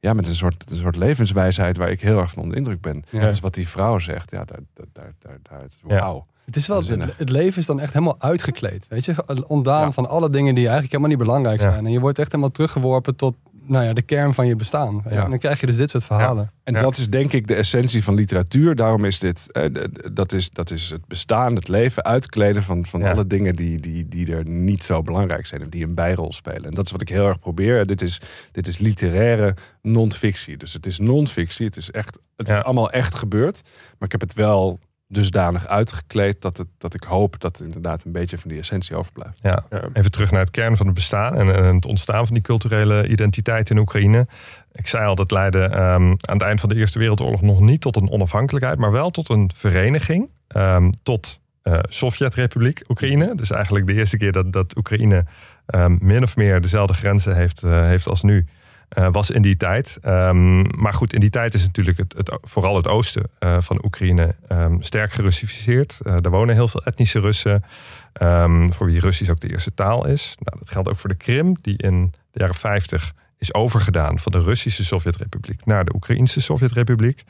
ja, 0.00 0.12
met 0.12 0.28
een 0.28 0.34
soort, 0.34 0.70
een 0.70 0.76
soort 0.76 0.96
levenswijsheid 0.96 1.76
waar 1.76 1.90
ik 1.90 2.00
heel 2.00 2.18
erg 2.18 2.30
van 2.30 2.42
onder 2.42 2.54
de 2.54 2.60
indruk 2.60 2.80
ben. 2.80 3.04
Ja. 3.10 3.20
Dus 3.20 3.40
wat 3.40 3.54
die 3.54 3.68
vrouw 3.68 3.98
zegt, 3.98 4.30
ja, 4.30 4.44
daar, 4.44 4.60
daar, 4.92 5.12
daar, 5.18 5.38
daar, 5.42 5.68
wauw. 5.82 6.26
Het 6.46 6.56
is 6.56 6.66
wel, 6.66 6.82
het, 6.84 7.18
het 7.18 7.30
leven 7.30 7.58
is 7.60 7.66
dan 7.66 7.80
echt 7.80 7.92
helemaal 7.92 8.16
uitgekleed. 8.18 8.86
Weet 8.88 9.04
je, 9.04 9.46
ontdaan 9.46 9.80
Ja. 9.82 9.92
van 9.92 10.08
alle 10.08 10.30
dingen 10.30 10.54
die 10.54 10.62
eigenlijk 10.68 10.92
helemaal 10.92 11.16
niet 11.16 11.26
belangrijk 11.26 11.60
Ja. 11.60 11.70
zijn. 11.70 11.86
En 11.86 11.92
je 11.92 12.00
wordt 12.00 12.18
echt 12.18 12.30
helemaal 12.30 12.52
teruggeworpen 12.52 13.16
tot 13.16 13.34
nou 13.68 13.84
ja, 13.84 13.92
de 13.92 14.02
kern 14.02 14.34
van 14.34 14.46
je 14.46 14.56
bestaan. 14.56 15.02
Ja. 15.10 15.24
En 15.24 15.30
dan 15.30 15.38
krijg 15.38 15.60
je 15.60 15.66
dus 15.66 15.76
dit 15.76 15.90
soort 15.90 16.04
verhalen. 16.04 16.50
En 16.64 16.74
Ja. 16.74 16.80
dat 16.80 16.96
is 16.96 17.08
denk 17.10 17.32
ik 17.32 17.46
de 17.46 17.54
essentie 17.54 18.04
van 18.04 18.14
literatuur. 18.14 18.74
Daarom 18.74 19.04
is 19.04 19.18
dit, 19.18 19.52
eh, 19.52 19.84
dat, 20.12 20.32
is, 20.32 20.50
dat 20.50 20.70
is 20.70 20.90
het 20.90 21.06
bestaan, 21.06 21.54
het 21.54 21.68
leven, 21.68 22.04
uitkleden 22.04 22.62
van, 22.62 22.86
van 22.86 23.00
Ja. 23.00 23.10
alle 23.12 23.26
dingen 23.26 23.56
die, 23.56 23.80
die, 23.80 24.08
die 24.08 24.32
er 24.32 24.46
niet 24.48 24.84
zo 24.84 25.02
belangrijk 25.02 25.46
zijn. 25.46 25.62
Of 25.62 25.68
die 25.68 25.84
een 25.84 25.94
bijrol 25.94 26.32
spelen. 26.32 26.64
En 26.64 26.74
dat 26.74 26.84
is 26.86 26.92
wat 26.92 27.00
ik 27.00 27.08
heel 27.08 27.26
erg 27.26 27.38
probeer. 27.38 27.86
Dit 27.86 28.02
is, 28.02 28.20
dit 28.52 28.68
is 28.68 28.78
literaire 28.78 29.54
non-fictie. 29.82 30.56
Dus 30.56 30.72
het 30.72 30.86
is 30.86 30.98
non-fictie. 30.98 31.66
Het 31.66 31.76
is 31.76 31.90
echt, 31.90 32.18
het 32.36 32.48
Ja. 32.48 32.58
is 32.58 32.64
allemaal 32.64 32.90
echt 32.90 33.14
gebeurd. 33.14 33.60
Maar 33.64 34.08
ik 34.08 34.12
heb 34.12 34.20
het 34.20 34.34
wel 34.34 34.78
dusdanig 35.08 35.66
uitgekleed 35.66 36.42
dat, 36.42 36.56
het, 36.56 36.66
dat 36.78 36.94
ik 36.94 37.02
hoop 37.02 37.40
dat 37.40 37.58
er 37.58 37.64
inderdaad 37.64 38.04
een 38.04 38.12
beetje 38.12 38.38
van 38.38 38.50
die 38.50 38.58
essentie 38.58 38.96
overblijft. 38.96 39.38
Ja, 39.40 39.64
Ja. 39.70 39.88
even 39.92 40.10
terug 40.10 40.30
naar 40.30 40.40
het 40.40 40.50
kern 40.50 40.76
van 40.76 40.86
het 40.86 40.94
bestaan 40.94 41.34
en, 41.34 41.54
en 41.54 41.74
het 41.74 41.86
ontstaan 41.86 42.24
van 42.26 42.34
die 42.34 42.42
culturele 42.42 43.08
identiteit 43.08 43.70
in 43.70 43.78
Oekraïne. 43.78 44.26
Ik 44.72 44.86
zei 44.86 45.06
al, 45.06 45.14
dat 45.14 45.30
leidde 45.30 45.62
ehm, 45.64 45.74
aan 46.10 46.16
het 46.20 46.42
eind 46.42 46.60
van 46.60 46.68
de 46.68 46.74
Eerste 46.74 46.98
Wereldoorlog 46.98 47.42
nog 47.42 47.60
niet 47.60 47.80
tot 47.80 47.96
een 47.96 48.10
onafhankelijkheid, 48.10 48.78
maar 48.78 48.92
wel 48.92 49.10
tot 49.10 49.28
een 49.28 49.50
vereniging, 49.54 50.28
ehm, 50.48 50.90
tot 51.02 51.40
eh 51.62 51.78
Sovjet-Republiek 51.88 52.82
Oekraïne. 52.88 53.34
Dus 53.34 53.50
eigenlijk 53.50 53.86
de 53.86 53.94
eerste 53.94 54.16
keer 54.16 54.32
dat, 54.32 54.52
dat 54.52 54.76
Oekraïne 54.76 55.24
ehm, 55.66 55.96
min 56.00 56.22
of 56.22 56.36
meer 56.36 56.60
dezelfde 56.60 56.94
grenzen 56.94 57.36
heeft, 57.36 57.62
eh, 57.62 57.82
heeft 57.82 58.08
als 58.08 58.22
nu. 58.22 58.46
Eh, 58.88 59.08
was 59.10 59.30
in 59.30 59.42
die 59.42 59.56
tijd. 59.56 59.98
Ehm, 60.02 60.80
maar 60.80 60.94
goed, 60.94 61.12
in 61.12 61.20
die 61.20 61.30
tijd 61.30 61.54
is 61.54 61.64
natuurlijk 61.64 61.98
het, 61.98 62.14
het, 62.16 62.38
vooral 62.40 62.76
het 62.76 62.88
oosten 62.88 63.22
eh, 63.38 63.56
van 63.60 63.84
Oekraïne 63.84 64.34
ehm, 64.48 64.80
sterk 64.80 65.12
gerussificeerd. 65.12 65.98
Eh 66.02 66.14
daar 66.16 66.32
wonen 66.32 66.54
heel 66.54 66.68
veel 66.68 66.84
etnische 66.84 67.20
Russen. 67.20 67.64
Ehm, 68.12 68.70
voor 68.70 68.86
wie 68.86 69.00
Russisch 69.00 69.30
ook 69.30 69.40
de 69.40 69.50
eerste 69.50 69.74
taal 69.74 70.06
is. 70.06 70.36
Nou, 70.38 70.58
dat 70.58 70.70
geldt 70.70 70.88
ook 70.88 70.98
voor 70.98 71.08
de 71.08 71.16
Krim, 71.16 71.56
die 71.60 71.76
in 71.76 72.12
de 72.30 72.38
jaren 72.38 72.54
50 72.54 73.12
is 73.38 73.54
overgedaan 73.54 74.18
van 74.18 74.32
de 74.32 74.40
Russische 74.40 74.84
Sovjetrepubliek 74.84 75.64
naar 75.64 75.84
de 75.84 75.94
Oekraïnse 75.94 76.40
Sovjetrepubliek. 76.40 77.22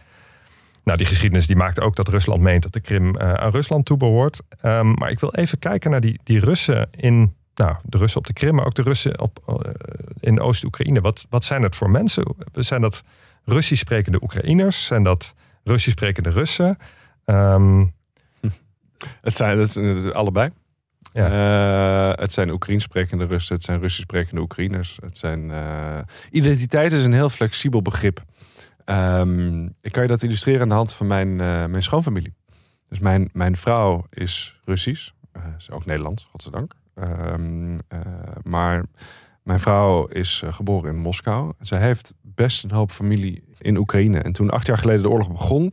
Nou, 0.84 0.98
die 0.98 1.06
geschiedenis 1.06 1.46
die 1.46 1.56
maakt 1.56 1.80
ook 1.80 1.96
dat 1.96 2.08
Rusland 2.08 2.40
meent 2.40 2.62
dat 2.62 2.72
de 2.72 2.80
Krim 2.80 3.18
aan 3.18 3.50
Rusland 3.50 3.84
toebehoort. 3.84 4.40
Maar 4.62 5.10
ik 5.10 5.20
wil 5.20 5.34
even 5.34 5.58
kijken 5.58 5.90
naar 5.90 6.00
die, 6.00 6.20
die 6.22 6.40
Russen 6.40 6.88
in, 6.90 7.34
nou, 7.56 7.76
de 7.82 7.98
Russen 7.98 8.20
op 8.20 8.26
de 8.26 8.32
Krim, 8.32 8.54
maar 8.54 8.66
ook 8.66 8.74
de 8.74 8.82
Russen 8.82 9.20
op, 9.20 9.42
eh, 9.46 9.72
in 10.20 10.40
Oost-Oekraïne. 10.40 11.00
Wat, 11.00 11.26
wat 11.28 11.44
zijn 11.44 11.62
dat 11.62 11.76
voor 11.76 11.90
mensen? 11.90 12.36
Zijn 12.52 12.80
dat 12.80 13.02
Russisch 13.44 13.80
sprekende 13.82 14.22
Oekraïners? 14.22 14.86
Zijn 14.86 15.02
dat 15.02 15.34
Russisch 15.64 15.96
sprekende 15.96 16.30
Russen? 16.30 16.78
Ehm, 17.24 17.84
Het 19.20 19.36
zijn 19.36 19.58
het 19.58 19.70
zijn 19.70 20.12
allebei. 20.12 20.50
Ja. 21.12 22.12
Eh, 22.12 22.18
het 22.22 22.32
zijn 22.32 22.50
Oekraïens 22.50 22.84
sprekende 22.84 23.24
Russen, 23.24 23.54
het 23.54 23.64
zijn 23.64 23.80
Russisch 23.80 24.02
sprekende 24.02 24.40
Oekraïners. 24.40 24.98
Het 25.00 25.18
zijn, 25.18 25.50
eh, 25.50 25.98
Identiteit 26.30 26.92
is 26.92 27.04
een 27.04 27.12
heel 27.12 27.30
flexibel 27.30 27.82
begrip. 27.82 28.20
Ehm, 28.84 29.64
ik 29.64 29.92
kan 29.92 30.02
je 30.02 30.08
dat 30.08 30.22
illustreren 30.22 30.60
aan 30.62 30.68
de 30.68 30.74
hand 30.74 30.92
van 30.92 31.06
mijn, 31.06 31.28
eh, 31.40 31.64
mijn 31.64 31.82
schoonfamilie. 31.82 32.34
Dus 32.88 32.98
mijn, 32.98 33.30
mijn 33.32 33.56
vrouw 33.56 34.06
is 34.10 34.60
Russisch, 34.64 35.10
eh, 35.32 35.42
is 35.58 35.70
ook 35.70 35.86
Nederlands, 35.86 36.26
godzijdank. 36.30 36.74
Ehm, 36.96 37.78
eh, 37.88 38.00
maar 38.42 38.84
mijn 39.42 39.60
vrouw 39.60 40.06
is 40.06 40.40
eh, 40.44 40.52
geboren 40.52 40.90
in 40.94 41.00
Moskou. 41.00 41.52
Zij 41.60 41.80
heeft 41.80 42.14
best 42.22 42.64
een 42.64 42.70
hoop 42.70 42.90
familie 42.90 43.42
in 43.58 43.76
Oekraïne. 43.76 44.18
En 44.18 44.32
toen 44.32 44.50
acht 44.50 44.66
jaar 44.66 44.78
geleden 44.78 45.02
de 45.02 45.10
oorlog 45.10 45.30
begon, 45.32 45.72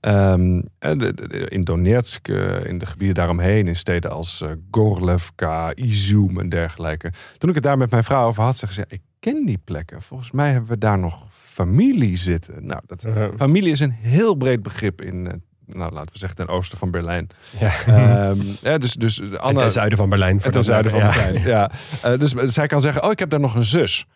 Ehm, 0.00 0.60
de- 0.78 1.46
in 1.48 1.60
Donetsk, 1.60 2.28
eh, 2.28 2.64
in 2.64 2.78
de 2.78 2.86
gebieden 2.86 3.14
daaromheen, 3.14 3.66
in 3.68 3.76
steden 3.76 4.10
als 4.10 4.40
eh, 4.40 4.50
Gorlevka, 4.70 5.74
Izum 5.74 6.40
en 6.40 6.48
dergelijke. 6.48 7.12
Toen 7.38 7.48
ik 7.48 7.54
het 7.54 7.64
daar 7.64 7.78
met 7.78 7.90
mijn 7.90 8.04
vrouw 8.04 8.26
over 8.26 8.42
had, 8.42 8.56
zei 8.56 8.70
ze: 8.72 8.84
Ik 8.88 9.00
ken 9.20 9.46
die 9.46 9.58
plekken. 9.64 10.02
Volgens 10.02 10.30
mij 10.30 10.52
hebben 10.52 10.70
we 10.70 10.78
daar 10.78 10.98
nog 10.98 11.26
familie 11.30 12.16
zitten. 12.16 12.66
Nou, 12.66 12.80
dat, 12.86 13.06
familie 13.36 13.72
is 13.72 13.80
een 13.80 13.90
heel 13.90 14.34
breed 14.34 14.62
begrip 14.62 15.02
in, 15.02 15.26
eh, 15.26 15.32
nou, 15.68 15.92
laten 15.92 16.12
we 16.12 16.18
zeggen, 16.18 16.36
ten 16.36 16.48
oosten 16.48 16.78
van 16.78 16.90
Berlijn. 16.90 17.28
Ja. 17.58 17.72
Ehm, 17.86 18.38
ja, 18.62 18.78
dus, 18.78 18.92
dus 18.94 19.20
Anna, 19.36 19.60
ten 19.60 19.70
zuiden 19.72 19.98
van 19.98 20.08
Berlijn. 20.08 20.38
ten 20.38 20.64
zuiden 20.64 20.90
van 20.90 21.00
ja. 21.00 21.10
Berlijn. 21.12 21.42
Ja. 21.46 21.70
Eh, 22.02 22.18
dus 22.18 22.30
zij 22.32 22.66
kan 22.66 22.80
zeggen, 22.80 23.02
oh, 23.04 23.10
ik 23.10 23.18
heb 23.18 23.30
daar 23.30 23.40
nog 23.40 23.54
een 23.54 23.64
zus. 23.64 24.06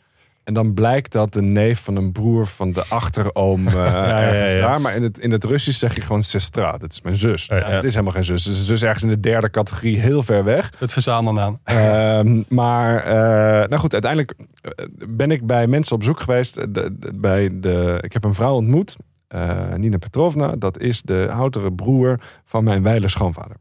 En 0.45 0.55
dan 0.55 0.75
blijkt 0.75 1.13
dat 1.13 1.33
de 1.33 1.43
neef 1.43 1.81
van 1.81 1.97
een 1.97 2.13
broer 2.13 2.47
van 2.47 2.73
de 2.73 2.85
achteroom 2.89 3.69
eh 3.69 3.75
ergens 3.75 4.53
ja, 4.53 4.59
ja. 4.59 4.67
daar. 4.67 4.81
Maar 4.81 4.95
in 4.97 5.03
het, 5.03 5.19
in 5.19 5.31
het 5.31 5.45
Russisch 5.45 5.79
zeg 5.79 5.95
je 5.95 6.01
gewoon 6.01 6.23
sestra. 6.23 6.73
Dat 6.79 6.93
is 6.93 7.03
mijn 7.03 7.17
zus. 7.17 7.49
Het 7.49 7.85
is 7.85 7.93
helemaal 7.93 8.15
geen 8.15 8.25
zus. 8.25 8.45
Het 8.45 8.53
is 8.55 8.59
een 8.61 8.67
zus 8.67 8.83
ergens 8.83 9.03
in 9.03 9.09
de 9.09 9.21
derde 9.21 9.51
categorie, 9.51 9.99
heel 9.99 10.23
ver 10.23 10.45
weg. 10.45 10.73
Het 10.79 10.93
verzamelnaam. 10.93 11.59
Ehm, 11.65 12.43
maar, 12.49 12.97
eh, 13.05 13.69
nou 13.69 13.77
goed, 13.77 13.93
uiteindelijk 13.93 14.35
eh, 14.61 14.87
ben 15.09 15.31
ik 15.31 15.47
bij 15.47 15.67
mensen 15.67 15.97
op 15.97 16.03
zoek 16.05 16.21
geweest. 16.21 16.57
eh, 16.57 16.65
de- 16.69 16.97
de- 16.99 17.13
bij 17.15 17.49
de, 17.61 17.99
ik 18.01 18.13
heb 18.13 18.25
een 18.25 18.35
vrouw 18.35 18.55
ontmoet. 18.55 18.97
Eh, 19.33 19.75
Nina 19.75 19.99
Petrovna. 19.99 20.57
Dat 20.57 20.79
is 20.79 21.03
de 21.03 21.29
oudere 21.33 21.73
broer 21.73 22.21
van 22.45 22.65
mijn 22.65 22.83
wijle 22.83 23.09
schoonvader. 23.09 23.57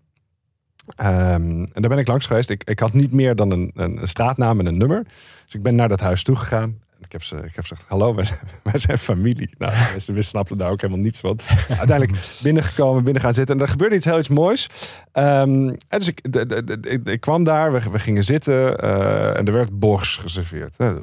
Ehm, 0.95 1.63
en 1.63 1.81
daar 1.81 1.89
ben 1.89 1.97
ik 1.97 2.07
langs 2.07 2.25
geweest. 2.25 2.49
Ik, 2.49 2.63
ik 2.63 2.79
had 2.79 2.93
niet 2.93 3.12
meer 3.12 3.36
dan 3.36 3.51
een, 3.51 3.71
een, 3.75 4.01
een 4.01 4.07
straatnaam 4.07 4.60
en 4.60 4.65
een 4.65 4.77
nummer. 4.77 5.03
Dus 5.45 5.53
ik 5.53 5.62
ben 5.62 5.75
naar 5.75 5.89
dat 5.89 5.99
huis 5.99 6.23
toegegaan. 6.23 6.79
Ik 6.99 7.12
heb, 7.12 7.23
ze, 7.23 7.36
ik 7.36 7.55
heb 7.55 7.65
gezegd, 7.65 7.84
hallo, 7.88 8.15
wij 8.15 8.25
zijn, 8.25 8.39
wij 8.63 8.77
zijn 8.77 8.97
familie. 8.97 9.49
Nou, 9.57 9.99
ze 9.99 10.21
snapten 10.21 10.57
daar 10.57 10.69
ook 10.71 10.81
helemaal 10.81 11.03
niets 11.03 11.19
van. 11.19 11.39
Uiteindelijk 11.69 12.17
binnengekomen, 12.43 13.03
binnen 13.03 13.21
gaan 13.21 13.34
zitten. 13.34 13.55
En 13.55 13.62
er 13.62 13.67
gebeurde 13.67 13.95
iets 13.95 14.05
heel 14.05 14.19
iets 14.19 14.27
moois. 14.29 14.67
Ehm, 15.12 15.67
en 15.67 15.99
dus 15.99 16.07
ik, 16.07 16.31
de, 16.34 16.45
de- 16.45 16.79
de- 16.79 17.01
ik, 17.03 17.21
kwam 17.21 17.43
daar, 17.43 17.71
we, 17.71 17.81
we 17.91 17.99
gingen 17.99 18.23
zitten. 18.23 18.77
eh, 18.79 19.38
en 19.38 19.45
er 19.45 19.53
werd 19.53 19.79
borsch 19.79 20.21
geserveerd. 20.21 20.77
Hè, 20.77 20.93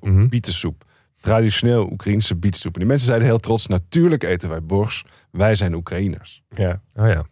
Mhm. 0.00 0.28
bietensoep. 0.28 0.84
Traditioneel 1.26 1.90
Oekraïnse 1.92 2.36
bietensoep. 2.36 2.72
En 2.72 2.78
die 2.78 2.88
mensen 2.88 3.06
zeiden 3.06 3.28
heel 3.28 3.38
trots, 3.38 3.66
natuurlijk 3.66 4.22
eten 4.22 4.48
wij 4.48 4.62
borsch. 4.62 5.02
Wij 5.30 5.54
zijn 5.54 5.74
Oekraïners. 5.74 6.42
Ja. 6.48 6.80
Oh 6.94 7.08
ja. 7.08 7.24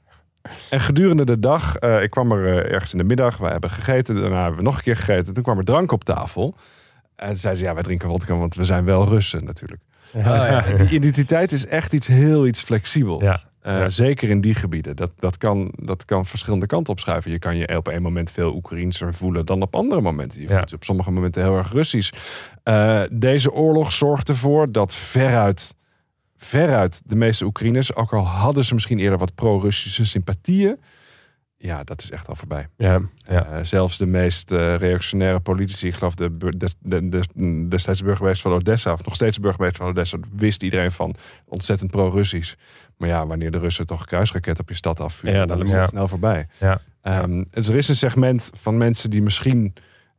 En 0.70 0.80
gedurende 0.80 1.24
de 1.24 1.38
dag, 1.38 1.76
eh, 1.76 2.02
ik 2.02 2.10
kwam 2.10 2.32
er 2.32 2.46
eh, 2.46 2.72
ergens 2.72 2.92
in 2.92 2.98
de 2.98 3.04
middag, 3.04 3.36
wij 3.36 3.50
hebben 3.50 3.70
gegeten, 3.70 4.14
daarna 4.14 4.40
hebben 4.40 4.56
we 4.56 4.62
nog 4.62 4.76
een 4.76 4.82
keer 4.82 4.96
gegeten. 4.96 5.34
Toen 5.34 5.42
kwam 5.42 5.58
er 5.58 5.64
drank 5.64 5.92
op 5.92 6.04
tafel. 6.04 6.56
En 7.16 7.26
toen 7.26 7.36
zei 7.36 7.54
ze, 7.54 7.64
ja, 7.64 7.74
wij 7.74 7.82
drinken 7.82 8.08
vodka, 8.08 8.36
want 8.36 8.54
we 8.54 8.64
zijn 8.64 8.84
wel 8.84 9.08
Russen 9.08 9.44
natuurlijk. 9.44 9.82
Die 10.76 10.90
identiteit 10.90 11.52
is 11.52 11.66
echt 11.66 11.92
iets 11.92 12.06
heel 12.06 12.46
iets 12.46 12.62
flexibel. 12.62 13.22
Ja. 13.22 13.42
Eh, 13.64 13.78
Ja. 13.78 13.88
Zeker 13.90 14.30
in 14.30 14.40
die 14.40 14.54
gebieden. 14.54 14.96
Dat, 14.96 15.10
dat, 15.16 15.36
kan, 15.38 15.72
dat 15.76 16.04
kan 16.04 16.26
verschillende 16.26 16.66
kanten 16.66 16.92
opschuiven. 16.92 17.30
Je 17.30 17.38
kan 17.38 17.56
je 17.56 17.76
op 17.76 17.86
een 17.86 18.02
moment 18.02 18.30
veel 18.30 18.54
Oekraïenser 18.54 19.14
voelen 19.14 19.46
dan 19.46 19.62
op 19.62 19.74
andere 19.76 20.00
momenten. 20.00 20.40
Je 20.40 20.48
Ja. 20.48 20.56
voelt 20.56 20.70
je 20.70 20.76
op 20.76 20.84
sommige 20.84 21.10
momenten 21.10 21.42
heel 21.42 21.56
erg 21.56 21.72
Russisch. 21.72 22.12
Eh, 22.62 23.02
deze 23.10 23.52
oorlog 23.52 23.92
zorgt 23.92 24.28
ervoor 24.28 24.72
dat 24.72 24.94
veruit, 24.94 25.74
veruit 26.36 27.02
de 27.04 27.16
meeste 27.16 27.44
Oekraïners, 27.44 27.94
ook 27.94 28.12
al 28.12 28.26
hadden 28.26 28.64
ze 28.64 28.74
misschien 28.74 28.98
eerder 28.98 29.18
wat 29.18 29.34
pro-Russische 29.34 30.06
sympathieën, 30.06 30.76
ja, 31.66 31.84
dat 31.84 32.02
is 32.02 32.10
echt 32.10 32.28
al 32.28 32.36
voorbij. 32.36 32.68
Ja. 32.76 33.00
Ja. 33.28 33.46
Eh, 33.46 33.64
zelfs 33.64 33.98
de 33.98 34.06
meest 34.06 34.52
eh, 34.52 34.76
reactionaire 34.76 35.40
politici, 35.40 35.86
ik 35.86 35.94
geloof 35.94 36.14
de, 36.14 36.30
des- 36.56 36.74
de, 36.78 37.08
de, 37.08 37.66
destijds 37.68 38.00
de 38.00 38.06
burgemeester 38.06 38.50
van 38.50 38.58
Odessa, 38.60 38.92
of 38.92 39.04
nog 39.04 39.14
steeds 39.14 39.36
de 39.36 39.42
burgemeester 39.42 39.78
van 39.82 39.88
Odessa, 39.90 40.18
wist 40.36 40.62
iedereen 40.62 40.92
van 40.92 41.14
ontzettend 41.44 41.90
pro-Russisch. 41.90 42.54
Maar 42.96 43.08
ja, 43.08 43.26
wanneer 43.26 43.50
de 43.50 43.58
Russen 43.58 43.86
toch 43.86 44.04
kruisraket 44.04 44.58
op 44.60 44.68
je 44.68 44.74
stad 44.74 45.00
afvuren, 45.00 45.36
Ja, 45.36 45.46
dan 45.46 45.56
is 45.62 45.70
het 45.70 45.80
ja. 45.80 45.86
snel 45.86 46.08
voorbij. 46.08 46.46
Ja. 46.58 46.80
Ehm, 47.02 47.44
dus 47.50 47.68
er 47.68 47.76
is 47.76 47.88
een 47.88 47.94
segment 47.96 48.50
van 48.54 48.76
mensen 48.76 49.10
die 49.10 49.22
misschien 49.22 49.74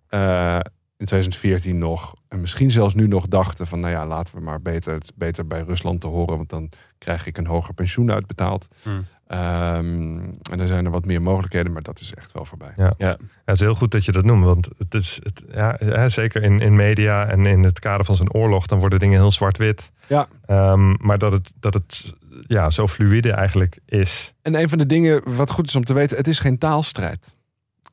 eh, 0.08 0.60
in 0.98 1.06
2014 1.06 1.78
nog, 1.78 2.14
en 2.28 2.42
misschien 2.42 2.72
zelfs 2.72 2.94
nu 2.94 3.08
nog 3.08 3.28
dachten 3.28 3.68
van, 3.68 3.80
nou 3.80 3.94
ja, 3.94 4.06
laten 4.06 4.36
we 4.36 4.42
maar 4.42 4.62
beter, 4.62 4.94
het 4.94 5.12
beter 5.16 5.48
bij 5.48 5.62
Rusland 5.62 6.02
te 6.02 6.08
horen, 6.08 6.38
want 6.38 6.50
dan 6.50 6.70
krijg 6.98 7.26
ik 7.26 7.38
een 7.38 7.46
hoger 7.48 7.74
pensioen 7.74 8.12
uitbetaald. 8.12 8.68
Hmm. 8.84 9.06
Ehm, 9.28 10.20
en 10.52 10.60
er 10.60 10.68
zijn 10.68 10.86
er 10.86 10.92
wat 10.92 11.06
meer 11.06 11.22
mogelijkheden, 11.22 11.72
maar 11.72 11.82
dat 11.82 12.00
is 12.00 12.14
echt 12.14 12.32
wel 12.32 12.46
voorbij. 12.46 12.74
Ja. 12.76 12.94
Ja, 12.98 13.18
het 13.46 13.56
is 13.56 13.62
heel 13.62 13.76
goed 13.76 13.92
dat 13.92 14.06
je 14.06 14.12
dat 14.12 14.24
noemt. 14.24 14.44
Want 14.44 14.70
het 14.78 14.94
is, 14.94 15.20
het, 15.24 15.44
ja, 15.52 15.76
hè, 15.80 16.10
zeker 16.10 16.44
in, 16.44 16.60
in 16.60 16.76
media 16.76 17.28
en 17.28 17.46
in 17.46 17.64
het 17.64 17.80
kader 17.80 18.06
van 18.06 18.16
zo'n 18.16 18.34
oorlog, 18.34 18.66
dan 18.66 18.80
worden 18.80 19.00
dingen 19.00 19.20
heel 19.20 19.32
zwart-wit. 19.32 19.92
Ja. 20.08 20.28
Ehm, 20.46 21.06
maar 21.06 21.18
dat 21.18 21.32
het, 21.32 21.52
dat 21.60 21.74
het 21.74 22.14
ja, 22.48 22.70
zo 22.70 22.88
fluïde 22.88 23.32
eigenlijk 23.32 23.80
is. 23.86 24.34
En 24.42 24.56
een 24.56 24.70
van 24.70 24.78
de 24.78 24.86
dingen 24.86 25.36
wat 25.36 25.52
goed 25.52 25.68
is 25.68 25.76
om 25.76 25.84
te 25.84 25.94
weten, 25.94 26.18
het 26.18 26.28
is 26.28 26.40
geen 26.40 26.58
taalstrijd. 26.58 27.36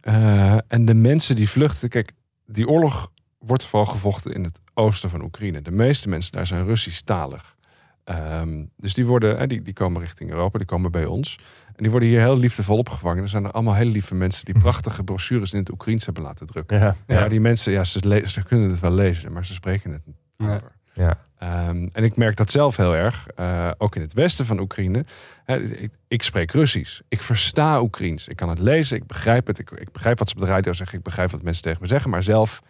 Eh, 0.01 0.57
en 0.67 0.85
de 0.85 0.95
mensen 0.95 1.37
die 1.37 1.49
vluchten, 1.49 1.89
kijk, 1.89 2.13
die 2.47 2.69
oorlog 2.69 3.11
wordt 3.39 3.65
vooral 3.65 3.91
gevochten 3.91 4.35
in 4.35 4.45
het 4.45 4.61
oosten 4.75 5.11
van 5.11 5.23
Oekraïne. 5.23 5.63
De 5.63 5.71
meeste 5.71 6.09
mensen 6.09 6.33
daar 6.33 6.47
zijn 6.47 6.65
Russisch-talig. 6.65 7.57
Ehm, 8.05 8.65
dus 8.77 8.95
die, 8.95 9.07
worden, 9.07 9.49
die, 9.49 9.63
die 9.63 9.75
komen 9.75 10.01
richting 10.01 10.31
Europa, 10.31 10.59
die 10.59 10.67
komen 10.67 10.91
bij 10.91 11.05
ons. 11.05 11.39
En 11.67 11.83
die 11.83 11.91
worden 11.91 12.09
hier 12.09 12.21
heel 12.21 12.37
liefdevol 12.37 12.79
opgevangen. 12.79 13.23
Er 13.23 13.29
zijn 13.29 13.45
er 13.45 13.51
allemaal 13.51 13.75
hele 13.75 13.91
lieve 13.91 14.15
mensen 14.15 14.45
die 14.45 14.59
prachtige 14.59 15.05
brochures 15.05 15.53
in 15.53 15.59
het 15.59 15.71
Oekraïens 15.71 16.05
hebben 16.05 16.23
laten 16.23 16.47
drukken. 16.47 16.79
Ja. 16.79 16.95
Ja, 17.07 17.29
die 17.29 17.41
mensen, 17.41 17.73
ja, 17.73 17.85
ze, 17.85 18.43
kunnen 18.47 18.71
het 18.71 18.81
wel 18.81 18.93
lezen, 18.93 19.33
maar 19.33 19.47
ze 19.47 19.55
spreken 19.55 19.93
het 19.93 20.07
niet. 20.07 20.17
Nee. 20.37 20.57
over. 20.57 20.73
Ja. 20.93 21.19
Ehm, 21.39 21.89
en 21.93 22.05
ik 22.05 22.17
merk 22.17 22.37
dat 22.37 22.51
zelf 22.51 22.77
heel 22.77 22.97
erg, 22.97 23.27
eh, 23.29 23.71
ook 23.79 23.97
in 23.97 24.03
het 24.03 24.13
westen 24.13 24.47
van 24.47 24.61
Oekraïne. 24.61 25.05
Hè, 25.45 25.61
ik, 25.61 25.93
ik 26.09 26.23
spreek 26.23 26.51
Russisch. 26.51 27.01
Ik 27.09 27.23
versta 27.23 27.81
Oekraïens. 27.81 28.29
Ik 28.29 28.37
kan 28.37 28.49
het 28.49 28.59
lezen, 28.59 28.97
ik 28.97 29.07
begrijp 29.07 29.47
het. 29.47 29.59
Ik, 29.59 29.71
ik 29.71 29.93
begrijp 29.93 30.19
wat 30.19 30.29
ze 30.29 30.35
op 30.35 30.41
de 30.41 30.47
radio 30.47 30.73
zeggen. 30.73 30.99
Ik 30.99 31.05
begrijp 31.05 31.31
wat 31.31 31.43
mensen 31.43 31.63
tegen 31.63 31.83
me 31.83 31.87
zeggen. 31.87 32.11
Maar 32.11 32.23
zelf 32.23 32.63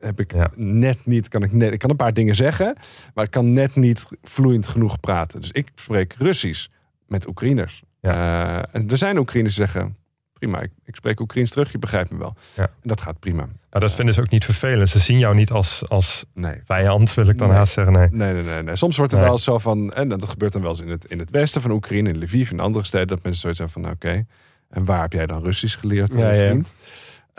heb 0.00 0.20
ik 0.20 0.32
Ja. 0.32 0.50
net 0.54 0.98
niet, 1.06 1.28
kan 1.28 1.42
ik, 1.42 1.52
net, 1.52 1.72
ik 1.72 1.78
kan 1.78 1.90
een 1.90 1.96
paar 1.96 2.12
dingen 2.12 2.34
zeggen, 2.34 2.76
maar 3.14 3.24
ik 3.24 3.30
kan 3.30 3.52
net 3.52 3.74
niet 3.76 4.06
vloeiend 4.22 4.66
genoeg 4.66 5.00
praten. 5.00 5.40
Dus 5.40 5.50
ik 5.50 5.68
spreek 5.74 6.14
Russisch 6.18 6.66
met 7.06 7.26
Oekraïners. 7.28 7.82
Eh, 8.00 8.56
en 8.74 8.90
er 8.90 8.98
zijn 8.98 9.18
Oekraïners 9.18 9.54
die 9.54 9.64
zeggen, 9.66 9.96
prima, 10.32 10.60
ik, 10.60 10.70
ik 10.84 10.96
spreek 10.96 11.20
Oekraïens 11.20 11.50
terug, 11.50 11.72
je 11.72 11.78
begrijpt 11.78 12.10
me 12.10 12.18
wel. 12.18 12.34
Ja. 12.54 12.62
En 12.62 12.70
dat 12.82 13.00
gaat 13.00 13.18
prima. 13.18 13.48
Maar 13.70 13.80
dat 13.80 13.94
vinden 13.94 14.14
ze 14.14 14.20
ook 14.20 14.30
niet 14.30 14.44
vervelend. 14.44 14.88
Ze 14.88 14.98
zien 14.98 15.18
jou 15.18 15.34
niet 15.34 15.50
als, 15.50 15.88
als 15.88 16.24
Nee. 16.34 16.60
vijand, 16.64 17.14
wil 17.14 17.28
ik 17.28 17.38
dan 17.38 17.48
Nee. 17.48 17.56
haast 17.56 17.72
zeggen. 17.72 17.92
Nee. 17.92 18.08
Nee, 18.10 18.32
nee, 18.32 18.42
nee, 18.42 18.62
nee. 18.62 18.76
Soms 18.76 18.96
wordt 18.96 19.12
er 19.12 19.20
wel 19.20 19.38
zo 19.38 19.58
van, 19.58 19.92
en 19.92 20.08
dat 20.08 20.28
gebeurt 20.28 20.52
dan 20.52 20.62
wel 20.62 20.70
eens 20.70 20.80
in 20.80 20.88
het, 20.88 21.04
in 21.04 21.18
het 21.18 21.30
westen 21.30 21.62
van 21.62 21.70
Oekraïne, 21.70 22.08
in 22.08 22.18
Lviv, 22.18 22.50
in 22.50 22.60
andere 22.60 22.84
steden, 22.84 23.06
dat 23.06 23.22
mensen 23.22 23.40
zoiets 23.40 23.58
hebben 23.58 23.82
van, 23.82 23.92
oké, 23.92 24.24
en 24.70 24.84
waar 24.84 25.00
heb 25.02 25.12
jij 25.12 25.26
dan 25.26 25.42
Russisch 25.42 25.78
geleerd, 25.78 26.12
Ja, 26.14 26.30
eh, 26.30 26.48
ja. 26.52 26.60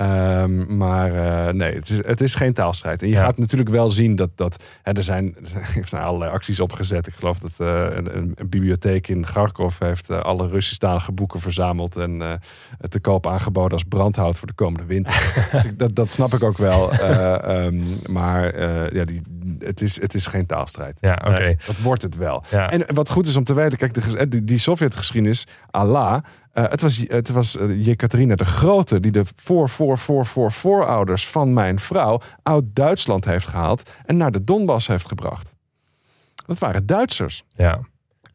Ehm, 0.01 0.77
maar 0.77 1.13
eh, 1.47 1.53
nee, 1.53 1.73
het 1.75 1.89
is, 1.89 2.05
het 2.05 2.21
is 2.21 2.35
geen 2.35 2.53
taalstrijd. 2.53 3.01
En 3.01 3.07
je 3.07 3.13
Ja. 3.13 3.21
gaat 3.23 3.37
natuurlijk 3.37 3.69
wel 3.69 3.89
zien 3.89 4.15
dat, 4.15 4.29
dat 4.35 4.63
hè, 4.81 4.91
er, 4.91 5.03
zijn, 5.03 5.35
er 5.41 5.47
zijn- 5.47 5.85
er 5.91 5.99
allerlei 6.07 6.31
acties 6.31 6.59
opgezet. 6.59 7.07
Ik 7.07 7.13
geloof 7.13 7.39
dat 7.39 7.51
eh, 7.57 7.85
een, 7.95 8.17
een, 8.17 8.35
bibliotheek 8.49 9.07
in 9.07 9.21
Kharkov 9.25 9.79
heeft 9.79 10.09
eh, 10.09 10.19
alle 10.19 10.47
Russisch-talige 10.47 11.11
boeken 11.11 11.39
verzameld 11.39 11.95
en 11.95 12.39
te 12.89 12.99
koop 12.99 13.27
aangeboden 13.27 13.71
als 13.71 13.83
brandhout 13.83 14.37
voor 14.37 14.47
de 14.47 14.53
komende 14.53 14.85
winter. 14.85 15.13
Dus 15.51 15.63
ik- 15.63 15.79
dat, 15.79 15.95
dat 15.95 16.11
snap 16.11 16.33
ik 16.33 16.43
ook 16.43 16.57
wel. 16.57 16.91
Eh, 16.91 17.65
ehm, 17.65 17.81
maar 18.11 18.63
ja, 18.93 19.05
die, 19.05 19.21
het, 19.59 19.81
is, 19.81 20.01
het 20.01 20.13
is 20.13 20.27
geen 20.27 20.45
taalstrijd. 20.45 20.97
Ja, 21.01 21.21
oké. 21.27 21.55
Dat 21.65 21.77
wordt 21.77 22.01
het 22.01 22.15
wel. 22.15 22.43
Ja. 22.49 22.71
En 22.71 22.93
wat 22.93 23.09
goed 23.09 23.27
is 23.27 23.35
om 23.35 23.43
te 23.43 23.53
weten, 23.53 23.77
kijk, 23.77 23.93
de, 23.93 24.17
eh, 24.17 24.25
die, 24.29 24.43
die 24.43 24.57
Sovjetgeschiedenis, 24.57 25.47
Allah, 25.71 26.23
eh, 26.51 26.63
het 26.69 26.81
was, 26.81 27.03
het 27.07 27.29
was 27.29 27.57
eh, 27.57 27.85
Jekaterina 27.85 28.35
de 28.35 28.45
Grote 28.45 28.99
die 28.99 29.11
de 29.11 29.23
voor, 29.35 29.69
voor, 29.69 29.97
voor, 29.97 30.25
voor, 30.25 30.51
voorouders 30.51 31.27
van 31.27 31.53
mijn 31.53 31.79
vrouw 31.79 32.21
uit 32.43 32.63
Duitsland 32.75 33.25
heeft 33.25 33.47
gehaald 33.47 33.91
en 34.05 34.17
naar 34.17 34.31
de 34.31 34.43
Donbass 34.43 34.87
heeft 34.87 35.07
gebracht. 35.07 35.53
Dat 36.45 36.59
waren 36.59 36.85
Duitsers. 36.85 37.43
Ja. 37.53 37.79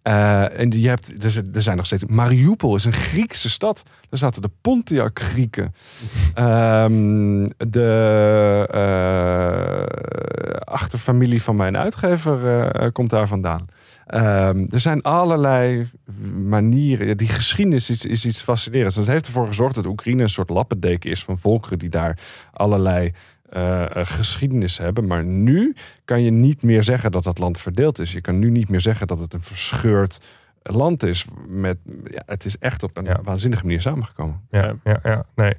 Eh, 0.06 0.58
en 0.60 0.70
je 0.80 0.88
hebt, 0.88 1.24
er, 1.24 1.30
zijn- 1.30 1.48
er 1.54 1.62
zijn 1.62 1.76
nog 1.76 1.86
steeds. 1.86 2.04
Mariupol 2.04 2.74
is 2.74 2.84
een 2.84 2.92
Griekse 2.92 3.50
stad. 3.50 3.82
Daar 4.08 4.18
zaten 4.18 4.42
de 4.42 4.50
Pontiac-Grieken. 4.60 5.72
Ehm, 6.34 7.48
de 7.68 8.66
eh, 8.70 10.60
achterfamilie 10.64 11.42
van 11.42 11.56
mijn 11.56 11.76
uitgever 11.76 12.66
eh, 12.70 12.88
komt 12.92 13.10
daar 13.10 13.26
vandaan. 13.28 13.66
Ehm, 14.06 14.66
er 14.70 14.80
zijn 14.80 15.02
allerlei 15.02 15.90
manieren. 16.36 17.16
Die 17.16 17.28
geschiedenis 17.28 17.90
is, 17.90 18.04
is 18.04 18.26
iets 18.26 18.42
fascinerends. 18.42 18.96
Dat 18.96 19.06
heeft 19.06 19.26
ervoor 19.26 19.46
gezorgd 19.46 19.74
dat 19.74 19.86
Oekraïne 19.86 20.22
een 20.22 20.30
soort 20.30 20.50
lappendeken 20.50 21.10
is 21.10 21.24
van 21.24 21.38
volkeren 21.38 21.78
die 21.78 21.88
daar 21.88 22.18
allerlei 22.52 23.12
eh, 23.50 23.84
geschiedenis 23.92 24.78
hebben. 24.78 25.06
Maar 25.06 25.24
nu 25.24 25.74
kan 26.04 26.22
je 26.22 26.30
niet 26.30 26.62
meer 26.62 26.82
zeggen 26.82 27.12
dat 27.12 27.24
dat 27.24 27.38
land 27.38 27.60
verdeeld 27.60 27.98
is. 27.98 28.12
Je 28.12 28.20
kan 28.20 28.38
nu 28.38 28.50
niet 28.50 28.68
meer 28.68 28.80
zeggen 28.80 29.06
dat 29.06 29.18
het 29.18 29.34
een 29.34 29.42
verscheurd 29.42 30.20
land 30.62 31.02
is. 31.02 31.24
Met, 31.48 31.78
ja, 32.04 32.22
het 32.26 32.44
is 32.44 32.58
echt 32.58 32.82
op 32.82 32.96
een 32.96 33.04
Ja. 33.04 33.20
waanzinnige 33.22 33.62
manier 33.64 33.80
samengekomen. 33.80 34.40
Ja, 34.50 34.74
ja, 34.84 34.98
ja. 35.02 35.24
Nee, 35.34 35.52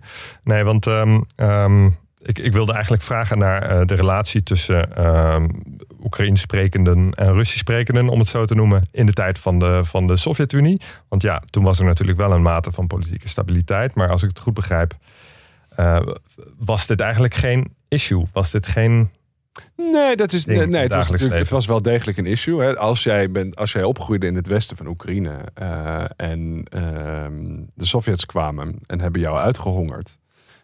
nee 0.43 0.63
want 0.63 0.87
ehm, 0.87 1.21
ehm, 1.35 1.85
ik, 2.21 2.39
ik 2.39 2.53
wilde 2.53 2.73
eigenlijk 2.73 3.03
vragen 3.03 3.37
naar 3.37 3.61
eh, 3.61 3.85
de 3.85 3.95
relatie 3.95 4.43
tussen 4.43 4.95
ehm 4.95 5.47
Oekraïens 6.03 6.41
sprekenden 6.41 7.11
en 7.13 7.33
Russisch 7.33 7.59
sprekenden, 7.59 8.09
om 8.09 8.19
het 8.19 8.27
zo 8.27 8.45
te 8.45 8.55
noemen, 8.55 8.87
in 8.91 9.05
de 9.05 9.13
tijd 9.13 9.39
van 9.39 9.59
de, 9.59 9.81
van 9.83 10.07
de 10.07 10.17
Sovjet-Unie. 10.17 10.81
Want 11.07 11.21
ja, 11.21 11.43
toen 11.49 11.63
was 11.63 11.79
er 11.79 11.85
natuurlijk 11.85 12.17
wel 12.17 12.31
een 12.31 12.41
mate 12.41 12.71
van 12.71 12.87
politieke 12.87 13.29
stabiliteit. 13.29 13.95
Maar 13.95 14.09
als 14.09 14.23
ik 14.23 14.29
het 14.29 14.39
goed 14.39 14.53
begrijp, 14.53 14.93
was 16.57 16.87
dit 16.87 16.99
eigenlijk 17.01 17.33
geen 17.33 17.75
issue? 17.87 18.25
Was 18.31 18.51
dit 18.51 18.67
geen. 18.67 19.09
Nee, 19.75 20.15
dat 20.15 20.33
is, 20.33 20.45
nee, 20.45 20.67
nee, 20.67 20.81
het, 20.81 20.93
was 20.93 21.09
natuurlijk, 21.09 21.39
het 21.39 21.49
was 21.49 21.65
wel 21.65 21.81
degelijk 21.81 22.17
een 22.17 22.25
issue. 22.25 22.61
Hè. 22.61 22.77
Als, 22.77 23.03
jij 23.03 23.31
bent, 23.31 23.55
als 23.55 23.71
jij 23.71 23.83
opgroeide 23.83 24.27
in 24.27 24.35
het 24.35 24.47
westen 24.47 24.77
van 24.77 24.87
Oekraïne 24.87 25.37
eh, 25.53 26.03
en 26.15 26.63
ehm, 26.69 27.63
de 27.73 27.85
Sovjets 27.85 28.25
kwamen 28.25 28.75
en 28.85 29.01
hebben 29.01 29.21
jou 29.21 29.37
uitgehongerd. 29.37 30.17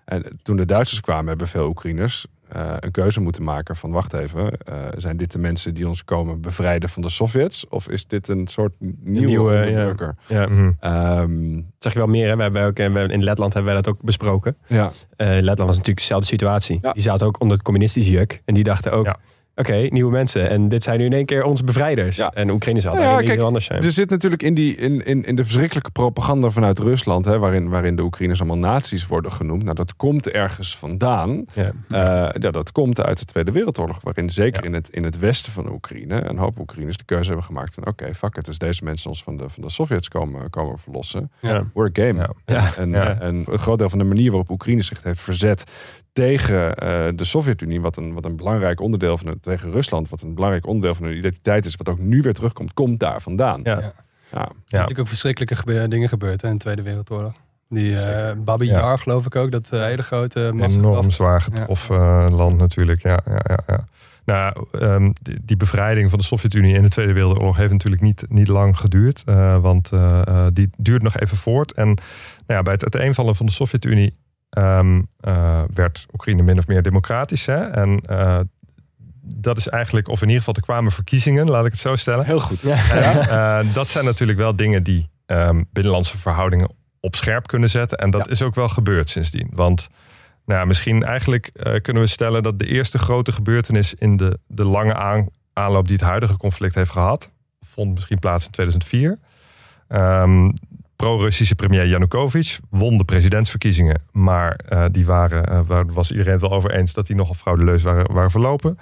En 0.06 0.40
toen 0.44 0.56
de 0.56 0.66
Duitsers 0.66 1.02
kwamen, 1.02 1.28
hebben 1.28 1.48
veel 1.48 1.68
Oekraïners 1.68 2.26
eh, 2.54 2.74
een 2.80 2.92
keuze 2.92 3.20
moeten 3.22 3.44
maken 3.44 3.76
van 3.76 3.92
wacht 3.92 4.14
even, 4.14 4.58
eh, 4.58 4.76
zijn 4.98 5.18
dit 5.18 5.32
de 5.32 5.40
mensen 5.40 5.74
die 5.74 5.88
ons 5.88 6.04
komen 6.04 6.42
bevrijden 6.42 6.90
van 6.90 7.02
de 7.02 7.10
Sovjets? 7.10 7.66
Of 7.70 7.90
is 7.90 8.08
dit 8.08 8.28
een 8.28 8.48
soort 8.48 8.74
nieuwe, 8.80 9.26
nieuwe, 9.28 9.54
ja. 9.54 9.68
onderdrukker? 9.68 10.16
Ja. 10.28 10.48
Mhm. 10.48 10.72
Ehm. 10.80 11.54
Dat 11.56 11.64
zeg 11.80 11.94
je 11.94 12.00
wel 12.00 12.08
meer. 12.08 12.28
Hè? 12.28 12.36
We 12.36 12.42
hebben 12.42 12.64
ook, 12.66 12.78
eh, 12.80 12.92
we- 12.94 13.00
in 13.14 13.24
Letland 13.24 13.54
hebben 13.54 13.74
wij 13.74 13.82
dat 13.82 13.94
ook 13.94 14.02
besproken. 14.02 14.58
ja. 14.68 14.92
Letland 15.18 15.58
was 15.60 15.68
natuurlijk 15.70 15.98
dezelfde 15.98 16.28
situatie. 16.28 16.80
Ja. 16.82 16.92
Die 16.92 17.02
zaten 17.02 17.28
ook 17.28 17.40
onder 17.42 17.56
het 17.58 17.66
communistische 17.66 18.12
juk. 18.12 18.42
En 18.46 18.54
die 18.54 18.64
dachten 18.64 18.92
ook, 18.92 19.06
Ja. 19.06 19.16
Oké, 19.56 19.88
nieuwe 19.90 20.12
mensen. 20.12 20.50
En 20.50 20.68
dit 20.68 20.84
zijn 20.84 21.00
nu 21.00 21.06
in 21.06 21.14
één 21.14 21.26
keer 21.26 21.44
onze 21.44 21.64
bevrijders. 21.64 22.16
Ja. 22.16 22.32
En 22.32 22.50
Oekraïne 22.50 22.80
zal 22.80 22.98
ja, 23.00 23.18
kijk, 23.18 23.28
heel 23.28 23.46
anders 23.46 23.66
zijn. 23.66 23.84
Er 23.84 23.92
zit 23.92 24.10
natuurlijk 24.10 24.44
in, 24.44 24.54
die, 24.54 24.76
in, 24.76 25.06
in, 25.06 25.24
in 25.24 25.36
de 25.36 25.44
verschrikkelijke 25.44 25.92
propaganda 25.92 26.50
vanuit 26.50 26.80
Rusland, 26.80 27.26
hè, 27.26 27.40
waarin, 27.40 27.70
waarin 27.70 27.96
de 27.96 28.02
Oekraïners 28.02 28.40
allemaal 28.40 28.72
nazi's 28.72 29.08
worden 29.08 29.32
genoemd. 29.32 29.64
Nou, 29.64 29.76
dat 29.76 29.96
komt 29.96 30.30
ergens 30.30 30.78
vandaan. 30.78 31.46
ja. 31.54 31.72
Eh, 31.90 32.42
ja, 32.42 32.52
dat 32.52 32.72
komt 32.72 33.02
uit 33.02 33.20
de 33.20 33.26
Tweede 33.26 33.52
Wereldoorlog, 33.52 34.00
waarin 34.04 34.30
zeker 34.30 34.66
in, 34.66 34.74
het, 34.74 34.90
in 34.90 35.04
het 35.04 35.20
westen 35.20 35.52
van 35.52 35.72
Oekraïne 35.72 36.30
een 36.30 36.38
hoop 36.38 36.60
Oekraïners 36.60 36.98
de 36.98 37.06
keuze 37.06 37.28
hebben 37.28 37.46
gemaakt 37.46 37.74
van 37.74 37.88
oké, 37.88 38.16
fuck 38.16 38.36
it, 38.38 38.48
als 38.48 38.58
deze 38.58 38.84
mensen 38.84 39.10
ons 39.10 39.24
van 39.24 39.38
de, 39.38 39.50
van 39.50 39.64
de 39.64 39.70
Sovjets 39.70 40.08
komen, 40.08 40.50
komen 40.50 40.80
verlossen, 40.80 41.32
Ja. 41.42 41.64
we're 41.74 41.90
game. 41.94 42.30
En, 42.78 43.20
en 43.22 43.44
een 43.48 43.60
groot 43.60 43.78
deel 43.78 43.90
van 43.90 44.00
de 44.00 44.06
manier 44.06 44.30
waarop 44.30 44.50
Oekraïne 44.50 44.82
zich 44.82 45.04
heeft 45.04 45.20
verzet 45.22 45.64
tegen 46.14 46.76
eh, 46.76 47.08
de 47.16 47.24
Sovjet-Unie, 47.26 47.82
wat 47.82 47.98
een, 47.98 48.14
wat 48.14 48.26
een 48.26 48.36
belangrijk 48.36 48.80
onderdeel 48.80 49.18
van 49.18 49.28
het, 49.28 49.44
tegen 49.44 49.72
Rusland, 49.72 50.10
wat 50.10 50.22
een 50.22 50.34
belangrijk 50.36 50.68
onderdeel 50.68 50.96
van 50.96 51.06
hun 51.06 51.18
identiteit 51.18 51.66
is, 51.66 51.76
wat 51.76 51.90
ook 51.90 52.00
nu 52.00 52.22
weer 52.22 52.34
terugkomt, 52.34 52.74
komt 52.74 53.00
daar 53.00 53.22
vandaan. 53.22 53.62
Ja. 53.64 53.80
Ja. 53.80 53.94
Ja. 54.32 54.40
Er 54.40 54.46
zijn 54.46 54.54
natuurlijk 54.70 55.00
ook 55.00 55.08
verschrikkelijke 55.08 55.56
gebe- 55.56 55.88
dingen 55.88 56.10
gebeurd 56.10 56.42
hè, 56.42 56.48
in 56.48 56.54
de 56.54 56.60
Tweede 56.60 56.82
Wereldoorlog. 56.82 57.34
Die 57.70 58.00
eh 58.00 58.32
Babi 58.38 58.66
Ja. 58.66 58.80
Yar, 58.80 59.00
geloof 59.00 59.26
ik 59.26 59.36
ook, 59.36 59.52
dat 59.52 59.70
eh, 59.72 59.84
hele 59.84 60.02
grote 60.02 60.52
massa 60.54 60.80
enorm 60.80 61.12
zwaar 61.12 61.42
getroffen 61.42 61.96
eh, 61.96 62.28
land 62.30 62.58
natuurlijk. 62.58 63.02
Ja, 63.02 63.20
ja, 63.26 63.40
ja, 63.48 63.58
ja. 63.68 63.86
Nou, 64.26 64.66
ehm, 64.72 65.12
die, 65.22 65.38
die 65.44 65.58
bevrijding 65.58 66.10
van 66.10 66.20
de 66.20 66.26
Sovjet-Unie 66.26 66.74
in 66.76 66.82
de 66.82 66.90
Tweede 66.90 67.14
Wereldoorlog 67.14 67.58
heeft 67.58 67.72
natuurlijk 67.72 68.02
niet, 68.02 68.24
niet 68.28 68.48
lang 68.48 68.78
geduurd. 68.78 69.22
eh, 69.26 69.62
want 69.62 69.90
eh, 69.92 70.28
eh, 70.28 70.48
die 70.54 70.70
duurt 70.78 71.02
nog 71.02 71.18
even 71.18 71.38
voort. 71.38 71.74
En 71.74 71.86
nou 71.88 71.98
ja, 72.48 72.62
bij 72.62 72.74
het 72.74 72.84
uiteenvallen 72.84 73.36
van 73.36 73.46
de 73.46 73.52
Sovjet-Unie 73.52 74.16
ehm, 74.54 75.02
eh, 75.20 75.62
werd 75.74 76.06
Oekraïne 76.14 76.44
min 76.44 76.58
of 76.58 76.68
meer 76.68 76.82
democratisch. 76.82 77.46
Hè? 77.46 77.66
En 77.70 78.00
eh, 78.00 78.40
dat 79.22 79.58
is 79.58 79.68
eigenlijk, 79.70 80.08
of 80.08 80.16
in 80.22 80.28
ieder 80.28 80.38
geval 80.40 80.54
er 80.56 80.62
kwamen 80.62 80.92
verkiezingen, 80.92 81.50
laat 81.50 81.66
ik 81.66 81.72
het 81.72 81.82
zo 81.82 81.96
stellen. 81.96 82.26
Heel 82.26 82.40
goed. 82.40 82.62
Ja. 82.62 82.90
En, 82.90 83.20
eh, 83.68 83.74
dat 83.74 83.88
zijn 83.88 84.06
natuurlijk 84.06 84.40
wel 84.40 84.56
dingen 84.56 84.84
die 84.84 85.12
ehm, 85.26 85.64
binnenlandse 85.72 86.18
verhoudingen 86.18 86.70
op 87.00 87.16
scherp 87.16 87.48
kunnen 87.48 87.70
zetten. 87.70 87.98
En 87.98 88.10
dat 88.10 88.26
Ja. 88.26 88.32
is 88.32 88.42
ook 88.42 88.56
wel 88.56 88.70
gebeurd 88.70 89.10
sindsdien. 89.10 89.50
Want 89.54 89.88
nou, 90.46 90.60
ja, 90.60 90.66
misschien 90.66 91.04
eigenlijk 91.04 91.48
eh, 91.54 91.82
kunnen 91.82 92.02
we 92.04 92.08
stellen 92.10 92.44
dat 92.44 92.60
de 92.60 92.66
eerste 92.68 92.98
grote 93.00 93.32
gebeurtenis 93.32 93.94
in 93.94 94.18
de, 94.18 94.40
de 94.48 94.66
lange 94.66 94.94
aan- 94.96 95.28
aanloop 95.54 95.88
die 95.88 95.96
het 95.96 96.06
huidige 96.06 96.38
conflict 96.38 96.76
heeft 96.76 96.92
gehad, 96.92 97.32
vond 97.62 97.94
misschien 97.94 98.20
plaats 98.20 98.46
in 98.46 98.52
2004. 98.52 99.20
Ehm, 99.88 100.50
Pro-Russische 101.04 101.56
premier 101.56 101.88
Yanukovych 101.88 102.60
won 102.70 102.98
de 102.98 103.04
presidentsverkiezingen. 103.04 104.02
Maar 104.12 104.56
eh, 104.56 104.86
die 104.92 105.06
waren, 105.06 105.46
eh, 105.46 105.60
waar 105.66 105.86
was 105.86 106.12
iedereen 106.12 106.32
het 106.32 106.42
wel 106.42 106.52
over 106.52 106.72
eens 106.72 106.94
dat 106.94 107.08
die 107.08 107.16
nogal 107.16 107.34
fraudeleus 107.34 107.82
waren, 107.82 108.14
waren 108.14 108.32
verlopen. 108.32 108.78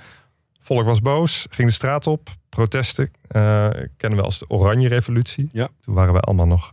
Volk 0.60 0.86
was 0.86 1.02
boos, 1.02 1.48
ging 1.50 1.68
de 1.68 1.74
straat 1.74 2.08
op, 2.08 2.30
protesten. 2.50 3.12
eh, 3.28 3.70
kennen 3.98 4.20
we 4.20 4.26
als 4.26 4.40
de 4.40 4.46
Oranje 4.48 4.88
Revolutie. 4.88 5.50
Ja. 5.52 5.70
Toen 5.82 5.94
waren 5.94 6.14
wij 6.14 6.22
allemaal 6.22 6.48
nog, 6.48 6.72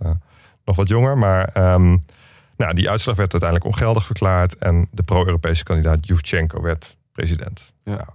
nog 0.64 0.76
wat 0.76 0.88
jonger. 0.88 1.18
Maar 1.18 1.44
ehm, 1.44 1.96
nou, 2.56 2.74
die 2.74 2.90
uitslag 2.90 3.16
werd 3.16 3.32
uiteindelijk 3.32 3.70
ongeldig 3.70 4.06
verklaard. 4.06 4.56
En 4.56 4.88
de 4.90 5.02
pro-Europese 5.02 5.64
kandidaat 5.64 6.06
Yushchenko 6.06 6.62
werd 6.62 6.96
president. 7.12 7.72
Ja. 7.84 7.92
Nou, 7.92 8.08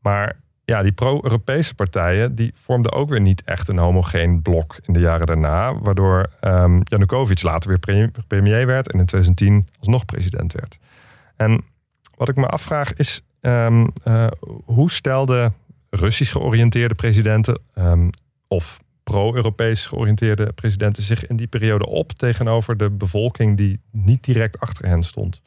maar 0.00 0.36
ja, 0.72 0.82
die 0.82 0.92
pro-Europese 0.92 1.74
partijen 1.74 2.34
die 2.34 2.52
vormden 2.54 2.92
ook 2.92 3.08
weer 3.08 3.20
niet 3.20 3.42
echt 3.44 3.68
een 3.68 3.78
homogeen 3.78 4.42
blok 4.42 4.76
in 4.82 4.92
de 4.92 5.00
jaren 5.00 5.26
daarna. 5.26 5.78
Waardoor 5.78 6.30
ehm 6.40 6.80
Yanukovych 6.84 7.42
later 7.42 7.68
weer 7.68 7.78
pre- 7.78 8.10
premier 8.26 8.66
werd 8.66 8.92
en 8.92 8.98
in 8.98 9.06
2010 9.06 9.68
alsnog 9.78 10.04
president 10.04 10.52
werd. 10.52 10.78
En 11.36 11.64
wat 12.16 12.28
ik 12.28 12.36
me 12.36 12.46
afvraag 12.46 12.94
is, 12.94 13.20
ehm, 13.40 13.86
eh, 14.04 14.26
hoe 14.64 14.90
stelden 14.90 15.54
Russisch 15.90 16.32
georiënteerde 16.32 16.94
presidenten 16.94 17.60
ehm, 17.74 18.08
of 18.48 18.78
pro-Europees 19.02 19.86
georiënteerde 19.86 20.52
presidenten 20.52 21.02
zich 21.02 21.26
in 21.26 21.36
die 21.36 21.46
periode 21.46 21.86
op 21.86 22.12
tegenover 22.12 22.76
de 22.76 22.90
bevolking 22.90 23.56
die 23.56 23.80
niet 23.90 24.24
direct 24.24 24.60
achter 24.60 24.86
hen 24.86 25.02
stond? 25.02 25.40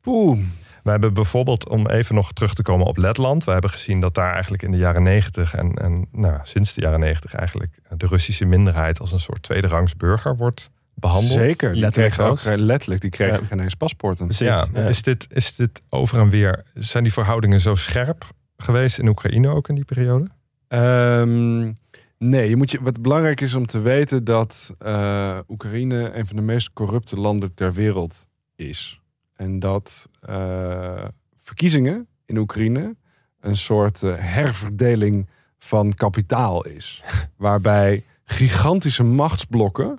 Poeh. 0.00 0.38
We 0.86 0.92
hebben 0.92 1.14
bijvoorbeeld, 1.14 1.68
om 1.68 1.88
even 1.88 2.14
nog 2.14 2.32
terug 2.32 2.54
te 2.54 2.62
komen 2.62 2.86
op 2.86 2.96
Letland. 2.96 3.44
We 3.44 3.50
hebben 3.50 3.70
gezien 3.70 4.00
dat 4.00 4.14
daar 4.14 4.32
eigenlijk 4.32 4.62
in 4.62 4.70
de 4.70 4.76
jaren 4.76 5.02
negentig 5.02 5.54
en, 5.54 5.74
en 5.74 6.06
nou, 6.12 6.38
sinds 6.42 6.74
de 6.74 6.80
jaren 6.80 7.00
negentig 7.00 7.34
eigenlijk 7.34 7.78
de 7.96 8.06
Russische 8.06 8.44
minderheid 8.44 9.00
als 9.00 9.12
een 9.12 9.20
soort 9.20 9.42
tweederangs 9.42 9.96
burger 9.96 10.36
wordt 10.36 10.70
behandeld. 10.94 11.32
Zeker. 11.32 11.72
Die 11.72 11.80
Letterlijk 11.80 12.18
ook, 12.18 12.40
letterlijk, 12.44 13.00
die 13.00 13.10
kregen 13.10 13.40
Ja. 13.40 13.46
geen 13.46 13.60
eens 13.60 13.74
paspoorten. 13.74 14.26
Precies. 14.26 14.46
Ja, 14.46 14.66
Ja. 14.72 14.88
Is, 14.88 15.02
dit, 15.02 15.26
is 15.30 15.56
dit 15.56 15.82
over 15.88 16.18
en 16.18 16.28
weer, 16.28 16.64
zijn 16.74 17.02
die 17.02 17.12
verhoudingen 17.12 17.60
zo 17.60 17.74
scherp 17.74 18.30
geweest 18.56 18.98
in 18.98 19.08
Oekraïne 19.08 19.48
ook 19.48 19.68
in 19.68 19.74
die 19.74 19.84
periode? 19.84 20.26
Ehm, 20.68 21.72
nee, 22.18 22.48
je 22.48 22.56
moet 22.56 22.70
je, 22.70 22.78
wat 22.82 23.02
belangrijk 23.02 23.40
is 23.40 23.54
om 23.54 23.66
te 23.66 23.80
weten 23.80 24.24
dat 24.24 24.74
eh, 24.78 25.38
Oekraïne 25.48 26.14
een 26.14 26.26
van 26.26 26.36
de 26.36 26.42
meest 26.42 26.72
corrupte 26.72 27.16
landen 27.16 27.54
ter 27.54 27.72
wereld 27.72 28.26
is. 28.56 29.00
En 29.36 29.58
dat 29.58 30.08
eh, 30.20 31.04
verkiezingen 31.42 32.06
in 32.26 32.36
Oekraïne 32.36 32.96
een 33.40 33.56
soort 33.56 34.02
eh, 34.02 34.14
herverdeling 34.16 35.28
van 35.58 35.94
kapitaal 35.94 36.64
is. 36.66 37.02
Waarbij 37.36 38.04
gigantische 38.24 39.02
machtsblokken 39.02 39.98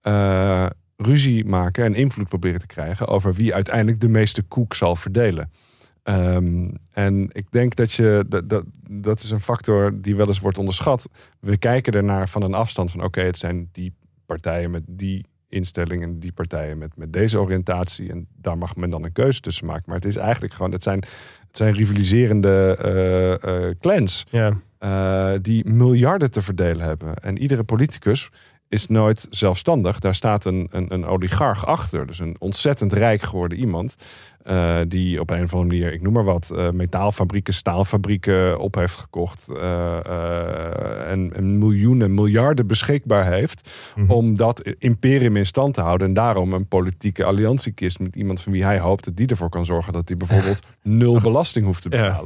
eh, 0.00 0.66
ruzie 0.96 1.44
maken 1.44 1.84
en 1.84 1.94
invloed 1.94 2.28
proberen 2.28 2.60
te 2.60 2.66
krijgen 2.66 3.08
over 3.08 3.34
wie 3.34 3.54
uiteindelijk 3.54 4.00
de 4.00 4.08
meeste 4.08 4.42
koek 4.42 4.74
zal 4.74 4.96
verdelen. 4.96 5.50
Ehm, 6.02 6.70
en 6.92 7.28
ik 7.32 7.50
denk 7.50 7.74
dat 7.74 7.92
je 7.92 8.24
dat, 8.28 8.48
dat, 8.48 8.64
dat 8.90 9.22
is 9.22 9.30
een 9.30 9.40
factor 9.40 10.00
die 10.00 10.16
wel 10.16 10.26
eens 10.26 10.40
wordt 10.40 10.58
onderschat. 10.58 11.08
We 11.40 11.56
kijken 11.56 11.92
ernaar 11.92 12.28
van 12.28 12.42
een 12.42 12.54
afstand 12.54 12.90
van 12.90 13.02
oké, 13.02 13.20
het 13.20 13.38
zijn 13.38 13.68
die 13.72 13.94
partijen 14.26 14.70
met 14.70 14.82
die 14.86 15.26
instelling 15.54 16.02
en 16.02 16.18
die 16.18 16.32
partijen 16.32 16.78
met, 16.78 16.96
met 16.96 17.12
deze 17.12 17.40
oriëntatie. 17.40 18.10
En 18.10 18.26
daar 18.40 18.58
mag 18.58 18.76
men 18.76 18.90
dan 18.90 19.04
een 19.04 19.12
keuze 19.12 19.40
tussen 19.40 19.66
maken. 19.66 19.82
Maar 19.86 19.96
het 19.96 20.04
is 20.04 20.16
eigenlijk 20.16 20.54
gewoon, 20.54 20.72
het 20.72 20.82
zijn, 20.82 20.98
het 21.46 21.56
zijn 21.56 21.74
rivaliserende 21.74 22.76
eh, 22.82 23.68
eh, 23.68 23.74
clans 23.80 24.26
Ja. 24.30 24.52
eh, 24.78 25.32
die 25.42 25.68
miljarden 25.68 26.30
te 26.30 26.42
verdelen 26.42 26.86
hebben. 26.86 27.14
En 27.16 27.38
iedere 27.38 27.64
politicus 27.64 28.30
is 28.74 28.86
nooit 28.86 29.26
zelfstandig. 29.30 29.98
Daar 29.98 30.14
staat 30.14 30.44
een, 30.44 30.68
een, 30.70 30.92
een 30.92 31.04
oligarch 31.06 31.66
achter. 31.66 32.06
Dus 32.06 32.18
een 32.18 32.36
ontzettend 32.38 32.92
rijk 32.92 33.22
geworden 33.22 33.58
iemand. 33.58 33.94
eh, 34.44 34.80
die 34.88 35.20
op 35.20 35.30
een 35.30 35.42
of 35.42 35.52
andere 35.54 35.70
manier, 35.78 35.92
ik 35.92 36.02
noem 36.02 36.12
maar 36.12 36.24
wat, 36.24 36.50
eh, 36.50 36.70
metaalfabrieken, 36.70 37.54
staalfabrieken 37.54 38.58
op 38.58 38.74
heeft 38.74 38.96
gekocht. 38.96 39.48
eh, 39.48 41.10
en, 41.10 41.32
en 41.34 41.58
miljoenen, 41.58 42.14
miljarden 42.14 42.66
beschikbaar 42.66 43.26
heeft. 43.32 43.70
Mhm. 43.96 44.10
Om 44.10 44.36
dat 44.36 44.62
imperium 44.78 45.36
in 45.36 45.46
stand 45.46 45.74
te 45.74 45.80
houden. 45.80 46.06
En 46.06 46.14
daarom 46.14 46.52
een 46.52 46.68
politieke 46.68 47.24
alliantie 47.24 47.72
kiest 47.72 47.98
met 47.98 48.16
iemand 48.16 48.40
van 48.40 48.52
wie 48.52 48.64
hij 48.64 48.78
hoopt 48.78 49.04
dat 49.04 49.16
die 49.16 49.26
ervoor 49.26 49.48
kan 49.48 49.64
zorgen 49.64 49.92
dat 49.92 50.08
hij 50.08 50.16
bijvoorbeeld 50.16 50.60
nul 50.82 51.20
belasting 51.20 51.64
hoeft 51.66 51.82
te 51.82 51.88
Ja. 51.96 52.22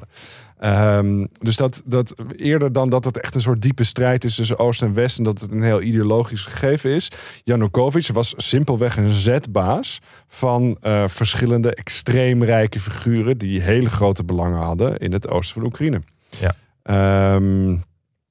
Ehm, 0.59 1.27
dus 1.39 1.57
dat, 1.57 1.83
dat 1.85 2.15
eerder 2.37 2.73
dan 2.73 2.91
dat 2.91 3.05
het 3.05 3.21
echt 3.21 3.35
een 3.35 3.41
soort 3.41 3.63
diepe 3.63 3.85
strijd 3.85 4.25
is 4.25 4.35
tussen 4.35 4.59
Oost 4.59 4.83
en 4.83 4.95
West 4.95 5.19
en 5.19 5.25
dat 5.25 5.41
het 5.41 5.51
een 5.51 5.63
heel 5.63 5.83
ideologisch 5.83 6.45
gegeven 6.45 6.91
is. 6.91 7.11
Janukovic 7.45 8.09
was 8.13 8.35
simpelweg 8.37 8.97
een 8.97 9.11
zetbaas 9.11 10.01
van 10.29 10.77
eh, 10.81 11.09
verschillende 11.09 11.75
extreem 11.75 12.45
rijke 12.45 12.81
figuren 12.81 13.39
die 13.39 13.61
hele 13.61 13.91
grote 13.91 14.25
belangen 14.25 14.63
hadden 14.63 14.97
in 14.97 15.13
het 15.13 15.29
oosten 15.29 15.55
van 15.55 15.65
Oekraïne. 15.65 16.03
Ja. 16.39 16.55
Ehm, 16.83 17.77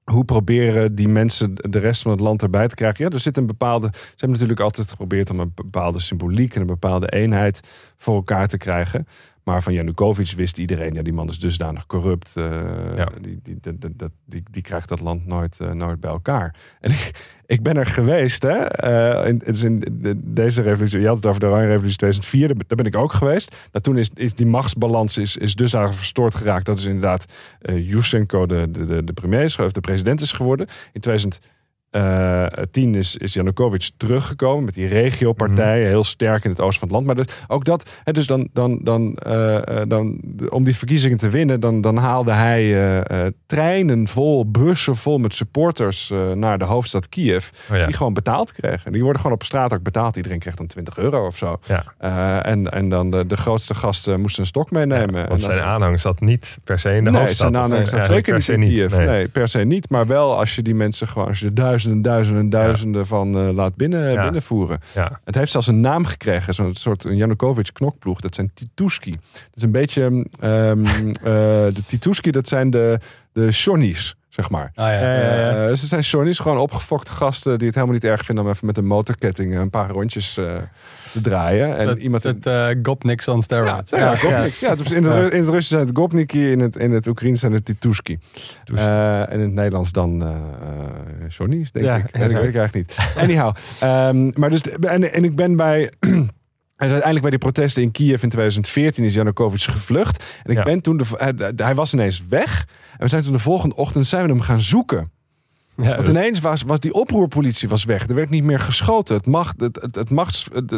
hoe 0.03 0.25
proberen 0.25 0.95
die 0.95 1.07
mensen 1.07 1.55
de 1.55 1.79
rest 1.79 2.01
van 2.01 2.11
het 2.11 2.19
land 2.19 2.41
erbij 2.41 2.67
te 2.67 2.75
krijgen? 2.75 3.05
Ja, 3.05 3.11
er 3.11 3.19
zit 3.19 3.37
een 3.37 3.45
bepaalde. 3.45 3.87
Ze 3.91 3.99
hebben 4.09 4.29
natuurlijk 4.29 4.59
altijd 4.59 4.89
geprobeerd 4.89 5.29
om 5.29 5.39
een 5.39 5.51
bepaalde 5.55 5.99
symboliek 5.99 6.55
en 6.55 6.61
een 6.61 6.67
bepaalde 6.67 7.09
eenheid 7.09 7.59
voor 7.97 8.15
elkaar 8.15 8.47
te 8.47 8.57
krijgen. 8.57 9.07
Maar 9.47 9.63
van 9.63 9.73
Janukovic 9.73 10.31
wist 10.35 10.57
iedereen, 10.57 10.93
ja, 10.93 11.01
die 11.01 11.13
man 11.13 11.29
is 11.29 11.39
dusdanig 11.39 11.85
corrupt. 11.85 12.31
Ja. 12.35 13.07
die, 13.21 13.39
die, 13.43 13.59
die, 13.61 13.77
die, 13.79 14.09
die, 14.25 14.43
die 14.51 14.61
krijgt 14.61 14.89
dat 14.89 14.99
land 14.99 15.25
nooit, 15.25 15.59
eh, 15.59 15.71
nooit 15.71 15.99
bij 15.99 16.11
elkaar. 16.11 16.55
En 16.79 16.91
ik, 16.91 17.11
ik 17.45 17.63
ben 17.63 17.77
er 17.77 17.85
geweest, 17.85 18.41
hè? 18.41 18.57
eh, 18.57 19.27
in, 19.29 19.37
dus 19.45 19.63
in 19.63 19.79
de- 19.91 20.19
deze 20.33 20.61
revolutie. 20.61 20.99
Je 20.99 21.07
had 21.07 21.15
het 21.15 21.25
over 21.25 21.39
de 21.39 21.45
Oranje 21.45 21.67
Revolutie 21.67 21.97
2004, 21.97 22.47
daar 22.47 22.77
ben- 22.77 22.85
ik 22.85 22.95
ook 22.95 23.13
geweest. 23.13 23.55
Nou, 23.71 23.83
toen 23.83 23.97
is, 23.97 24.09
is 24.13 24.33
die 24.33 24.45
machtsbalans 24.45 25.17
is, 25.17 25.37
is 25.37 25.55
dusdanig 25.55 25.95
verstoord 25.95 26.35
geraakt. 26.35 26.65
Dat 26.65 26.77
is 26.77 26.85
inderdaad 26.85 27.25
Yushchenko 27.73 28.45
de, 28.45 28.67
de, 28.71 28.85
de, 28.85 29.03
de 29.03 29.13
premier 29.13 29.41
is, 29.43 29.57
of 29.57 29.71
de 29.71 29.81
president 29.81 30.21
is 30.21 30.31
geworden. 30.31 30.67
In 30.93 31.01
2000. 31.01 31.39
Eh, 31.89 32.45
tien 32.71 32.95
is, 32.95 33.15
is 33.15 33.33
Janukovic 33.33 33.89
teruggekomen 33.97 34.65
met 34.65 34.73
die 34.73 34.87
regiopartijen, 34.87 35.87
heel 35.87 36.03
sterk 36.03 36.43
in 36.43 36.49
het 36.49 36.61
oosten 36.61 36.79
van 36.79 36.87
het 36.87 36.97
land. 36.97 37.05
Maar 37.05 37.25
dus, 37.25 37.45
ook 37.47 37.65
dat, 37.65 37.91
hè, 38.03 38.11
dus 38.11 38.27
dan, 38.27 38.49
dan, 38.53 38.79
dan, 38.83 39.15
eh, 39.15 39.81
eh, 39.81 39.89
dan, 39.89 40.21
om 40.49 40.63
die 40.63 40.75
verkiezingen 40.75 41.17
te 41.17 41.29
winnen, 41.29 41.59
dan, 41.59 41.81
dan 41.81 41.97
haalde 41.97 42.31
hij 42.31 42.55
treinen 43.45 44.07
vol, 44.07 44.51
bussen 44.51 44.95
vol 44.95 45.17
met 45.17 45.35
supporters 45.35 46.13
naar 46.33 46.57
de 46.57 46.65
hoofdstad 46.65 47.09
Kiev, 47.09 47.49
Oh 47.71 47.77
ja. 47.77 47.85
die 47.85 47.95
gewoon 47.95 48.13
betaald 48.13 48.51
kregen. 48.51 48.91
Die 48.91 49.03
worden 49.03 49.21
gewoon 49.21 49.35
op 49.35 49.43
straat 49.43 49.73
ook 49.73 49.83
betaald. 49.83 50.15
Iedereen 50.15 50.39
kreeg 50.39 50.55
dan 50.55 50.67
20 50.67 50.97
euro 50.97 51.25
of 51.25 51.37
zo. 51.37 51.59
Ja. 51.65 52.43
En, 52.43 52.71
en 52.71 52.89
dan 52.89 53.11
de, 53.11 53.25
de 53.25 53.37
grootste 53.37 53.75
gasten 53.75 54.21
moesten 54.21 54.41
een 54.41 54.47
stok 54.47 54.71
meenemen. 54.71 55.21
Ja, 55.21 55.27
want 55.27 55.41
zijn 55.41 55.61
aanhang 55.61 55.99
zat 55.99 56.19
niet 56.19 56.57
per 56.63 56.79
se 56.79 56.95
in 56.95 57.03
de 57.03 57.09
nee, 57.09 57.19
hoofdstad. 57.21 57.53
zijn 57.53 57.63
aanhang 57.63 57.89
ja, 57.89 58.03
zeker 58.03 58.33
niet 58.33 58.47
in 58.47 58.59
Kiev. 58.59 58.97
Nee. 58.97 59.07
Nee. 59.07 59.27
per 59.27 59.47
se 59.47 59.59
niet. 59.59 59.89
Maar 59.89 60.07
wel 60.07 60.37
als 60.37 60.55
je 60.55 60.61
die 60.61 60.75
mensen 60.75 61.07
gewoon, 61.07 61.27
als 61.27 61.39
je 61.39 61.51
er 61.55 61.76
duizenden, 61.77 62.01
duizenden, 62.01 62.49
duizenden 62.49 63.05
van 63.05 63.37
eh, 63.37 63.49
laat 63.55 63.75
binnen, 63.75 64.11
Ja. 64.11 64.23
binnenvoeren. 64.23 64.79
Ja. 64.93 65.19
Het 65.23 65.35
heeft 65.35 65.51
zelfs 65.51 65.67
een 65.67 65.79
naam 65.79 66.05
gekregen, 66.05 66.53
zo'n 66.53 66.75
soort 66.75 67.05
Janukovic 67.09 67.69
knokploeg. 67.73 68.19
Dat 68.21 68.35
zijn 68.35 68.51
Tituski. 68.53 69.11
Dat 69.11 69.51
is 69.53 69.61
een 69.61 69.71
beetje, 69.71 70.25
ehm, 70.39 70.85
eh, 71.07 71.13
de 71.73 71.83
Tituski, 71.87 72.31
dat 72.31 72.47
zijn 72.47 72.69
de, 72.69 72.99
de 73.31 73.51
Shonnies, 73.51 74.15
zeg 74.29 74.49
maar. 74.49 74.71
Ah, 74.75 74.87
ja. 74.87 75.59
Eh, 75.61 75.67
dus 75.67 75.79
het 75.79 75.89
zijn 75.89 76.03
Shonnies, 76.03 76.39
gewoon 76.39 76.57
opgefokte 76.57 77.11
gasten 77.11 77.57
die 77.57 77.65
het 77.67 77.75
helemaal 77.75 77.95
niet 77.95 78.05
erg 78.05 78.25
vinden 78.25 78.43
om 78.45 78.49
even 78.51 78.65
met 78.65 78.77
een 78.77 78.85
motorketting 78.85 79.57
een 79.57 79.69
paar 79.69 79.89
rondjes 79.89 80.37
eh, 80.37 80.55
te 81.11 81.21
draaien. 81.21 81.77
En 81.77 81.87
het, 81.87 81.97
iemand 82.01 82.23
het 82.23 82.45
uh, 82.45 82.67
Gopniks 82.83 83.27
on 83.27 83.41
steroids. 83.41 83.91
ja, 83.91 84.15
Gopniks. 84.15 84.59
Ja, 84.59 84.75
dus 84.75 84.91
in, 84.91 85.03
het, 85.03 85.33
in 85.33 85.39
het 85.39 85.49
Russisch 85.49 85.69
zijn 85.71 85.85
het 85.87 85.97
Gopniki, 85.97 86.51
in 86.51 86.59
het, 86.59 86.75
in 86.75 86.91
het 86.91 87.07
Oekraïens 87.07 87.39
zijn 87.39 87.51
het 87.53 87.65
Tituski. 87.65 88.19
Eh, 88.75 89.19
en 89.19 89.31
in 89.31 89.39
het 89.39 89.53
Nederlands 89.53 89.91
dan 89.91 90.23
eh 91.27 91.33
Shonnies, 91.33 91.71
denk 91.71 91.85
Ja, 91.85 91.95
ik. 91.95 92.03
En 92.11 92.19
weet 92.21 92.29
ik 92.31 92.55
eigenlijk 92.55 92.73
niet. 92.73 92.97
Anyhow, 93.23 93.55
ehm, 93.79 94.31
maar 94.39 94.49
dus, 94.49 94.61
en, 94.61 95.13
en 95.13 95.23
ik 95.23 95.35
ben 95.35 95.55
bij... 95.55 95.91
En 96.77 96.83
uiteindelijk 96.83 97.21
bij 97.21 97.29
die 97.29 97.39
protesten 97.51 97.83
in 97.83 97.91
Kiev 97.91 98.23
in 98.23 98.29
2014 98.29 99.03
is 99.03 99.13
Janukovic 99.13 99.61
gevlucht. 99.61 100.23
En 100.43 100.51
ik 100.51 100.57
Ja. 100.57 100.63
ben 100.63 100.81
toen, 100.81 100.97
de, 100.97 101.03
hij, 101.17 101.33
hij 101.55 101.75
was 101.75 101.93
ineens 101.93 102.23
weg. 102.29 102.67
En 102.91 102.97
we 102.99 103.07
zijn 103.07 103.23
toen 103.23 103.31
de 103.31 103.39
volgende 103.39 103.75
ochtend 103.75 104.05
zijn 104.05 104.23
we 104.23 104.29
hem 104.29 104.41
gaan 104.41 104.61
zoeken. 104.61 105.11
Ja, 105.77 105.95
Want 105.95 106.07
ineens 106.07 106.39
was, 106.39 106.61
was 106.63 106.79
die 106.79 106.93
oproerpolitie 106.93 107.69
was 107.69 107.83
weg. 107.83 108.07
Er 108.07 108.15
werd 108.15 108.29
niet 108.29 108.43
meer 108.43 108.59
geschoten. 108.59 109.15
Het 109.15 109.25
macht, 109.25 109.59
het, 109.61 109.81
het, 109.81 109.95
het 109.95 110.09
machts, 110.09 110.47
het, 110.53 110.71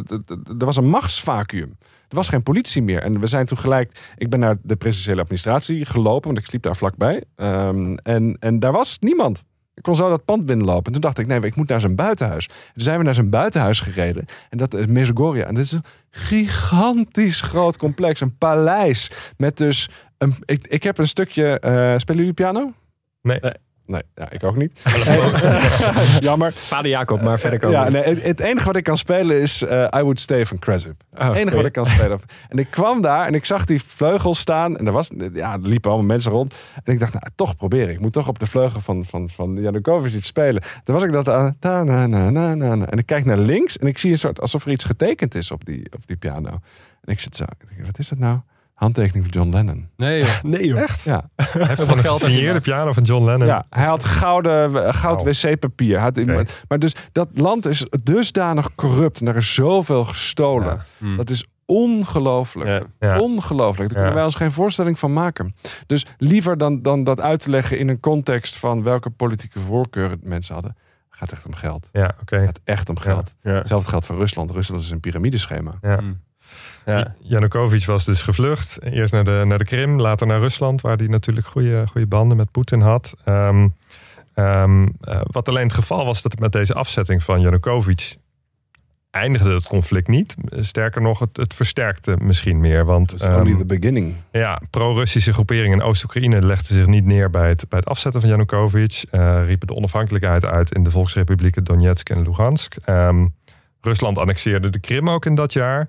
er 0.60 0.66
was 0.66 0.76
een 0.76 0.90
machtsvacuum. 0.90 1.78
Er 2.08 2.16
was 2.16 2.30
geen 2.30 2.44
politie 2.44 2.82
meer. 2.82 3.02
En 3.02 3.20
we 3.20 3.28
zijn 3.28 3.46
toen 3.46 3.58
gelijk... 3.58 4.14
Ik 4.18 4.30
ben 4.30 4.40
naar 4.40 4.56
de 4.62 4.76
presidentiële 4.76 5.22
administratie 5.22 5.86
gelopen. 5.86 6.28
Want 6.28 6.38
ik 6.38 6.46
sliep 6.46 6.62
daar 6.64 6.76
vlakbij. 6.76 7.24
Ehm, 7.36 7.96
en, 8.04 8.38
en 8.40 8.60
daar 8.60 8.72
was 8.72 8.98
niemand. 9.00 9.44
Ik 9.80 9.86
kon 9.86 9.96
zo 9.96 10.10
dat 10.10 10.26
pand 10.26 10.46
binnenlopen. 10.46 10.86
En 10.86 10.92
toen 10.92 11.02
dacht 11.02 11.18
ik, 11.18 11.28
nee, 11.28 11.40
ik 11.40 11.56
moet 11.56 11.68
naar 11.68 11.80
zijn 11.80 11.96
buitenhuis. 11.96 12.48
Toen 12.48 12.56
zijn 12.74 12.98
we 12.98 13.04
naar 13.04 13.14
zijn 13.14 13.30
buitenhuis 13.30 13.80
gereden. 13.80 14.26
En 14.50 14.58
dat 14.58 14.74
is 14.74 14.86
Mezogoria. 14.86 15.46
En 15.46 15.56
dat 15.56 15.64
is 15.64 15.72
een 15.72 15.84
gigantisch 16.10 17.42
groot 17.42 17.78
complex. 17.78 18.22
Een 18.22 18.38
paleis. 18.38 19.12
Met 19.38 19.58
dus... 19.58 19.90
Een, 20.18 20.36
ik, 20.46 20.68
ik 20.68 20.84
heb 20.84 20.98
een 20.98 21.08
stukje... 21.08 21.60
eh, 21.60 21.94
spelen 21.98 22.20
jullie 22.20 22.34
piano? 22.34 22.74
Nee. 23.22 23.40
Nee, 23.42 23.54
ja, 24.16 24.30
ik 24.30 24.44
ook 24.44 24.56
niet. 24.56 24.82
Jammer. 26.20 26.52
Vader 26.52 26.92
Jacob, 26.92 27.22
maar 27.22 27.40
verder 27.40 27.60
komen. 27.60 27.80
Ja, 27.80 27.90
nee, 27.90 28.04
het, 28.04 28.24
het 28.24 28.40
enige 28.40 28.66
wat 28.66 28.76
ik 28.76 28.84
kan 28.84 28.98
spelen 28.98 29.42
is 29.42 29.64
eh, 29.64 29.88
I 29.98 30.02
Would 30.02 30.20
Stay 30.20 30.46
van 30.46 30.60
Cresip. 30.60 31.04
Oh, 31.14 31.20
het 31.20 31.28
enige 31.28 31.42
goeie. 31.42 31.56
wat 31.56 31.66
ik 31.66 31.72
kan 31.72 31.86
spelen. 31.86 32.20
En 32.48 32.58
ik 32.58 32.72
kwam 32.72 33.02
daar 33.02 33.28
en 33.28 33.34
ik 33.34 33.46
zag 33.46 33.66
die 33.66 33.84
vleugel 33.84 34.34
staan. 34.34 34.78
En 34.78 34.86
er, 34.88 34.92
was, 34.92 35.10
ja, 35.34 35.54
er 35.54 35.60
liepen 35.60 35.92
allemaal 35.92 36.08
mensen 36.08 36.32
rond. 36.32 36.54
En 36.84 36.94
ik 36.94 37.00
dacht, 37.00 37.14
nou, 37.14 37.26
toch 37.36 37.56
proberen. 37.56 37.90
Ik 37.90 38.00
moet 38.00 38.14
toch 38.14 38.28
op 38.28 38.40
de 38.40 38.48
vleugel 38.48 38.82
van, 38.82 39.06
van, 39.06 39.30
van 39.30 39.56
Janukovic 39.62 40.14
iets 40.14 40.28
spelen. 40.28 40.62
Toen 40.84 40.96
was 40.96 41.04
ik 41.04 41.12
dat 41.12 41.30
aan. 41.30 41.56
ta, 41.60 41.84
na, 41.84 42.08
na, 42.08 42.30
na, 42.30 42.56
na, 42.56 42.76
na. 42.76 42.86
En 42.86 42.98
ik 42.98 43.06
kijk 43.06 43.26
naar 43.26 43.38
links 43.38 43.78
en 43.78 43.88
ik 43.88 43.98
zie 43.98 44.12
een 44.12 44.18
soort 44.18 44.42
alsof 44.42 44.66
er 44.66 44.72
iets 44.72 44.84
getekend 44.84 45.36
is 45.36 45.52
op 45.52 45.66
die, 45.66 45.88
op 45.96 46.08
die 46.08 46.18
piano. 46.18 46.50
En 47.04 47.14
ik 47.14 47.20
zit 47.20 47.36
zo, 47.36 47.44
ik 47.44 47.70
denk, 47.70 47.86
wat 47.86 48.00
is 48.00 48.08
dat 48.08 48.18
nou? 48.18 48.40
Handtekening 48.80 49.26
van 49.26 49.42
John 49.42 49.56
Lennon. 49.56 49.90
Nee, 49.98 50.20
joh. 50.20 50.44
Nee 50.54 50.66
joh. 50.68 50.80
Echt? 50.82 51.02
Ja. 51.04 51.30
Hij 51.36 51.68
heeft 51.68 51.82
een 51.82 52.00
geld 52.00 52.22
nou? 52.22 52.60
piano 52.60 52.94
van 52.94 53.04
John 53.04 53.26
Lennon. 53.26 53.48
Ja, 53.48 53.66
hij 53.70 53.86
had 53.86 54.04
gouden, 54.04 54.86
eh, 54.86 54.94
goud 54.94 55.24
wc-papier. 55.24 56.00
Had-. 56.00 56.26
Maar 56.68 56.80
dus 56.80 56.96
dat 57.12 57.30
land 57.34 57.66
is 57.66 57.86
dusdanig 58.04 58.76
corrupt 58.76 59.20
en 59.20 59.28
er 59.28 59.36
is 59.36 59.54
zoveel 59.54 60.04
gestolen. 60.04 60.66
Ja. 60.76 60.84
Hmm. 60.98 61.18
Dat 61.18 61.30
is 61.30 61.46
ongelooflijk. 61.66 62.70
Ja. 62.70 62.82
Ja. 63.10 63.20
Ongelooflijk. 63.20 63.90
Daar 63.90 63.98
Ja. 63.98 64.06
kunnen 64.06 64.14
wij 64.14 64.24
ons 64.24 64.36
geen 64.36 64.52
voorstelling 64.52 65.00
van 65.00 65.14
maken. 65.14 65.56
Dus 65.88 66.06
liever 66.18 66.58
dan, 66.58 66.82
dan 66.82 67.04
dat 67.04 67.22
uit 67.22 67.40
te 67.44 67.50
leggen 67.50 67.80
in 67.80 67.88
een 67.88 68.00
context 68.00 68.56
van 68.56 68.84
welke 68.84 69.10
politieke 69.10 69.60
voorkeuren 69.60 70.20
mensen 70.24 70.54
hadden. 70.54 70.76
gaat 71.10 71.32
echt 71.32 71.46
om 71.46 71.54
geld. 71.54 71.90
Ja, 71.92 72.16
oké. 72.22 72.36
Het 72.36 72.46
gaat 72.46 72.60
echt 72.64 72.90
om 72.90 72.98
geld. 73.00 73.36
Ja. 73.42 73.52
Hetzelfde 73.54 73.90
geldt 73.90 74.06
voor 74.06 74.18
Rusland. 74.18 74.52
Rusland 74.52 74.82
is 74.82 74.90
een 74.90 75.00
piramideschema. 75.00 75.72
Ja. 75.82 75.98
Hmm. 75.98 76.22
Ja. 76.86 77.16
Janukovic 77.22 77.86
was 77.86 78.06
dus 78.06 78.22
gevlucht. 78.22 78.82
Eerst 78.84 79.14
naar 79.14 79.24
de, 79.24 79.44
naar 79.46 79.58
de 79.58 79.66
Krim, 79.66 80.00
later 80.00 80.28
naar 80.28 80.40
Rusland, 80.40 80.82
waar 80.82 80.98
hij 80.98 81.08
natuurlijk 81.08 81.48
goede, 81.48 81.88
goede 81.88 82.08
banden 82.08 82.38
met 82.38 82.52
Poetin 82.52 82.82
had. 82.82 83.14
Ehm, 83.26 83.68
ehm, 84.34 84.88
eh, 85.02 85.22
wat 85.24 85.50
alleen 85.50 85.64
het 85.64 85.74
geval 85.74 86.06
was 86.06 86.22
dat 86.22 86.40
met 86.40 86.52
deze 86.52 86.74
afzetting 86.74 87.24
van 87.24 87.42
Janukovic 87.42 88.16
eindigde 89.12 89.54
het 89.54 89.68
conflict 89.68 90.08
niet. 90.08 90.36
Sterker 90.50 91.02
nog, 91.02 91.20
het, 91.20 91.38
het 91.38 91.54
versterkte 91.54 92.16
misschien 92.22 92.60
meer. 92.60 92.86
Want 92.86 93.12
It's 93.14 93.26
only 93.26 93.50
ehm, 93.50 93.58
the 93.58 93.66
beginning. 93.66 94.16
ja, 94.32 94.62
pro-Russische 94.70 95.34
groeperingen 95.34 95.80
in 95.80 95.84
Oost-Oekraïne 95.86 96.42
legden 96.42 96.76
zich 96.76 96.86
niet 96.86 97.06
neer 97.06 97.30
bij 97.30 97.50
het, 97.50 97.66
bij 97.70 97.80
het 97.80 97.88
afzetten 97.88 98.22
van 98.22 98.30
Janukovic. 98.30 99.04
eh, 99.12 99.46
riepen 99.46 99.68
de 99.68 99.76
onafhankelijkheid 99.76 100.46
uit 100.46 100.76
in 100.76 100.84
de 100.84 100.92
volksrepublieken 100.92 101.64
Donetsk 101.64 102.10
en 102.10 102.22
Lugansk. 102.22 102.76
Ehm, 102.86 103.26
Rusland 103.82 104.18
annexeerde 104.18 104.70
de 104.70 104.80
Krim 104.80 105.10
ook 105.10 105.26
in 105.26 105.36
dat 105.36 105.54
jaar. 105.54 105.88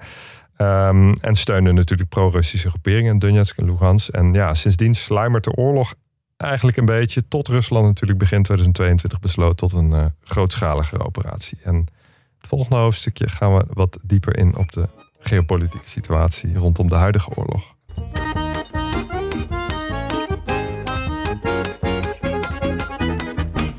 Ehm, 0.60 1.12
en 1.20 1.34
steunde 1.34 1.72
natuurlijk 1.72 2.08
pro-Russische 2.08 2.68
groeperingen 2.68 3.12
in 3.12 3.18
Donetsk 3.18 3.58
en 3.58 3.64
Lugansk. 3.64 4.08
En 4.08 4.32
ja, 4.32 4.54
sindsdien 4.54 4.94
sluimert 4.94 5.44
de 5.44 5.54
oorlog 5.54 5.94
eigenlijk 6.36 6.76
een 6.76 6.84
beetje 6.84 7.28
tot 7.28 7.48
Rusland 7.48 7.86
natuurlijk 7.86 8.18
begin 8.18 8.42
2022 8.42 9.20
besloot 9.20 9.56
tot 9.56 9.72
een 9.72 9.92
eh, 9.92 10.04
grootschalige 10.22 11.04
operatie. 11.04 11.58
En 11.62 11.74
het 12.38 12.48
volgende 12.48 12.76
hoofdstukje 12.76 13.28
gaan 13.28 13.56
we 13.56 13.64
wat 13.72 13.98
dieper 14.02 14.36
in 14.36 14.56
op 14.56 14.72
de 14.72 14.88
geopolitieke 15.18 15.88
situatie 15.88 16.54
rondom 16.54 16.88
de 16.88 16.94
huidige 16.94 17.30
oorlog. 17.34 17.74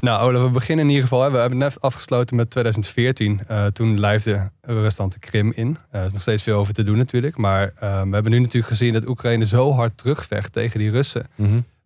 Nou, 0.01 0.21
Olaf, 0.21 0.41
we 0.41 0.49
beginnen 0.49 0.85
in 0.85 0.91
ieder 0.91 1.07
geval. 1.07 1.23
Hè. 1.23 1.31
We 1.31 1.37
hebben 1.37 1.57
net 1.57 1.81
afgesloten 1.81 2.35
met 2.35 2.49
2014. 2.49 3.41
Eh, 3.47 3.65
toen 3.65 3.99
lijfde 3.99 4.51
Rusland 4.61 5.13
de 5.13 5.19
Krim 5.19 5.51
in. 5.55 5.77
Eh, 5.89 5.99
er 5.99 6.05
is 6.05 6.13
nog 6.13 6.21
steeds 6.21 6.43
veel 6.43 6.57
over 6.57 6.73
te 6.73 6.83
doen 6.83 6.97
natuurlijk. 6.97 7.37
Maar 7.37 7.67
eh, 7.67 8.01
we 8.01 8.13
hebben 8.13 8.31
nu 8.31 8.39
natuurlijk 8.39 8.67
gezien 8.67 8.93
dat 8.93 9.07
Oekraïne 9.07 9.45
zo 9.45 9.73
hard 9.73 9.97
terugvecht 9.97 10.53
tegen 10.53 10.79
die 10.79 10.89
Russen. 10.89 11.27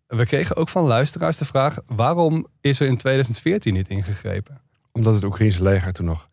We 0.07 0.26
kregen 0.26 0.55
ook 0.55 0.70
van 0.70 0.84
luisteraars 0.84 1.38
de 1.38 1.45
vraag... 1.45 1.78
waarom 1.86 2.47
is 2.61 2.80
er 2.80 2.88
in 2.88 2.97
2014 2.97 3.74
niet 3.74 3.89
ingegrepen? 3.89 4.61
Omdat 4.91 5.13
het 5.13 5.24
Oekraïnse 5.24 5.63
leger 5.63 5.93
toen 5.93 6.05
nog 6.05 6.28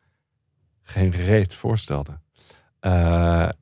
geen 0.82 1.10
reet 1.10 1.54
voorstelde. 1.54 2.12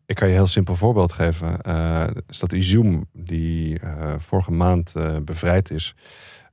Ik 0.07 0.17
kan 0.17 0.29
je 0.29 0.35
een 0.35 0.41
heel 0.41 0.47
simpel 0.47 0.77
voorbeeld 0.77 1.13
geven. 1.13 1.61
Eh 1.61 2.07
stad 2.29 2.53
Izum, 2.53 3.05
die 3.13 3.81
vorige 4.17 4.53
maand 4.53 4.93
bevrijd 5.25 5.71
is. 5.71 5.95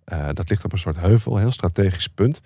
Eh, 0.08 0.28
dat 0.34 0.50
ligt 0.50 0.64
op 0.64 0.72
een 0.72 0.78
soort 0.78 1.00
heuvel, 1.00 1.34
een 1.34 1.40
heel 1.40 1.52
strategisch 1.52 2.08
punt. 2.08 2.40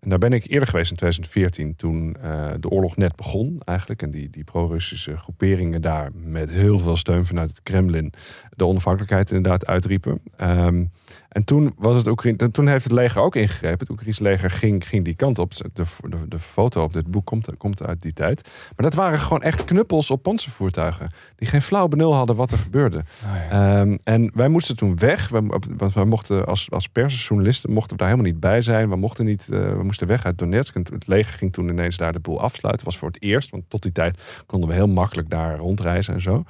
En 0.00 0.08
daar 0.10 0.18
ben 0.18 0.32
ik 0.32 0.46
eerder 0.46 0.68
geweest 0.68 0.90
in 0.90 0.96
2014, 0.96 1.76
toen 1.76 2.16
eh, 2.22 2.50
de 2.60 2.68
oorlog 2.68 2.96
net 2.96 3.16
begon 3.16 3.60
eigenlijk. 3.64 4.02
En 4.02 4.10
die, 4.10 4.30
die 4.30 4.44
pro-Russische 4.44 5.16
groeperingen 5.16 5.82
daar 5.82 6.10
met 6.14 6.50
heel 6.50 6.78
veel 6.78 6.96
steun 6.96 7.26
vanuit 7.26 7.48
het 7.48 7.62
Kremlin 7.62 8.12
de 8.56 8.66
onafhankelijkheid 8.66 9.30
inderdaad 9.30 9.66
uitriepen. 9.66 10.20
Ehm, 10.36 10.84
en 11.28 11.44
toen, 11.44 11.74
was 11.76 11.96
het 11.96 12.06
Oekraïne, 12.06 12.50
toen 12.50 12.66
heeft 12.66 12.84
het 12.84 12.92
leger 12.92 13.20
ook 13.20 13.36
ingegrepen. 13.36 13.78
Het 13.78 13.90
Oekraïnse 13.90 14.22
leger 14.22 14.50
ging, 14.50 14.88
ging 14.88 15.04
die 15.04 15.14
kant 15.14 15.38
op. 15.38 15.54
De, 15.56 15.68
de, 15.74 16.28
de 16.28 16.38
foto 16.38 16.82
op 16.82 16.92
dit 16.92 17.06
boek 17.06 17.26
komt, 17.26 17.56
komt 17.56 17.82
uit 17.82 18.00
die 18.00 18.12
tijd. 18.12 18.50
Maar 18.76 18.90
dat 18.90 18.94
waren 18.94 19.18
gewoon 19.18 19.42
echt 19.42 19.64
knuppels 19.64 20.10
op 20.10 20.22
panzervoertuigen. 20.22 21.10
Die 21.36 21.48
geen 21.48 21.62
flauw 21.62 21.88
benul 21.88 22.14
hadden 22.14 22.36
wat 22.36 22.50
er 22.50 22.58
gebeurde. 22.58 23.04
Ehm, 23.50 23.96
en 24.02 24.30
wij 24.34 24.48
moesten 24.48 24.76
toen 24.76 24.96
weg. 24.96 25.28
We, 25.28 25.58
want 25.76 25.92
wij 25.92 26.04
mochten 26.04 26.46
als, 26.46 26.70
als 26.70 26.88
persjournalisten 26.88 27.72
mochten 27.72 27.92
we 27.92 27.96
daar 27.96 28.10
helemaal 28.10 28.30
niet 28.30 28.40
bij 28.40 28.62
zijn. 28.62 28.88
We, 28.88 28.96
mochten 28.96 29.24
niet, 29.24 29.48
eh, 29.52 29.58
we 29.58 29.82
moesten 29.90 30.08
weg 30.08 30.24
uit 30.24 30.38
Donetsk. 30.38 30.74
En 30.74 30.86
het 30.92 31.06
leger 31.06 31.38
ging 31.38 31.52
toen 31.52 31.68
ineens 31.68 31.96
daar 31.96 32.12
de 32.12 32.20
boel 32.20 32.40
afsluiten. 32.40 32.86
was 32.86 32.98
voor 32.98 33.08
het 33.08 33.22
eerst. 33.22 33.50
Want 33.50 33.64
tot 33.68 33.82
die 33.82 33.92
tijd 33.92 34.42
konden 34.46 34.68
we 34.68 34.74
heel 34.74 34.88
makkelijk 34.88 35.30
daar 35.30 35.56
rondreizen 35.56 36.14
en 36.14 36.20
zo. 36.20 36.44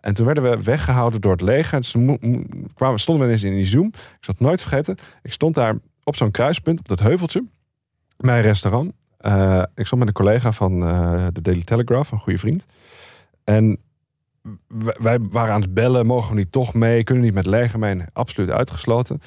En 0.00 0.14
toen 0.14 0.26
werden 0.26 0.50
we 0.50 0.62
weggehouden 0.62 1.20
door 1.20 1.32
het 1.32 1.40
leger. 1.40 1.80
En 1.94 2.48
kwamen, 2.74 3.00
stonden 3.00 3.26
we 3.26 3.28
ineens 3.28 3.44
in 3.44 3.58
Izum. 3.58 3.86
Ik 3.86 4.16
zal 4.20 4.34
het 4.34 4.40
nooit 4.40 4.60
vergeten. 4.60 4.96
Ik 5.22 5.32
stond 5.32 5.54
daar 5.54 5.78
op 6.04 6.16
zo'n 6.16 6.30
kruispunt, 6.30 6.78
op 6.78 6.88
dat 6.88 7.00
heuveltje. 7.00 7.44
Mijn 8.16 8.42
restaurant. 8.42 8.92
Eh, 9.18 9.62
ik 9.74 9.86
stond 9.86 10.00
met 10.00 10.08
een 10.08 10.24
collega 10.24 10.52
van 10.52 10.82
eh, 10.82 11.26
de 11.32 11.40
Daily 11.40 11.62
Telegraph, 11.62 12.12
een 12.12 12.18
goede 12.18 12.38
vriend. 12.38 12.66
En 13.44 13.78
wij 14.98 15.18
waren 15.30 15.54
aan 15.54 15.60
het 15.60 15.74
bellen. 15.74 16.06
Mogen 16.06 16.30
we 16.30 16.38
niet 16.38 16.52
toch 16.52 16.74
mee? 16.74 17.04
Kunnen 17.04 17.24
niet 17.24 17.34
met 17.34 17.46
leger 17.46 17.78
mee? 17.78 18.00
Absoluut 18.12 18.50
uitgesloten. 18.50 19.20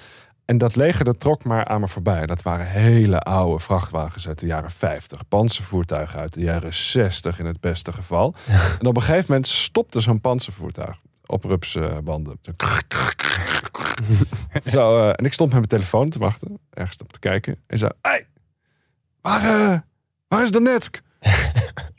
En 0.45 0.57
dat 0.57 0.75
leger 0.75 1.05
dat 1.05 1.19
trok 1.19 1.43
maar 1.43 1.65
aan 1.65 1.79
me 1.79 1.87
voorbij. 1.87 2.25
Dat 2.25 2.41
waren 2.41 2.67
hele 2.67 3.19
oude 3.19 3.63
vrachtwagens 3.63 4.27
uit 4.27 4.39
de 4.39 4.45
jaren 4.45 4.71
50. 4.71 5.27
Panzervoertuigen 5.27 6.19
uit 6.19 6.33
de 6.33 6.41
jaren 6.41 6.73
60 6.73 7.39
in 7.39 7.45
het 7.45 7.59
beste 7.59 7.93
geval. 7.93 8.35
En 8.79 8.87
op 8.87 8.95
een 8.95 9.01
gegeven 9.01 9.25
moment 9.27 9.47
stopte 9.47 9.99
zo'n 9.99 10.21
panzervoertuig 10.21 10.99
op 11.25 11.43
rupsbanden. 11.43 12.39
Zo, 12.41 12.51
Zo, 14.65 14.99
eh, 14.99 15.09
en 15.09 15.25
ik 15.25 15.33
stond 15.33 15.49
met 15.49 15.59
mijn 15.59 15.81
telefoon 15.81 16.09
te 16.09 16.19
wachten, 16.19 16.59
ergens 16.69 16.97
op 16.97 17.11
te 17.11 17.19
kijken. 17.19 17.57
En 17.67 17.77
zei, 17.77 17.91
hey, 18.01 18.27
waar, 19.21 19.43
eh, 19.43 19.79
waar 20.27 20.41
is 20.41 20.51
Donetsk? 20.51 21.01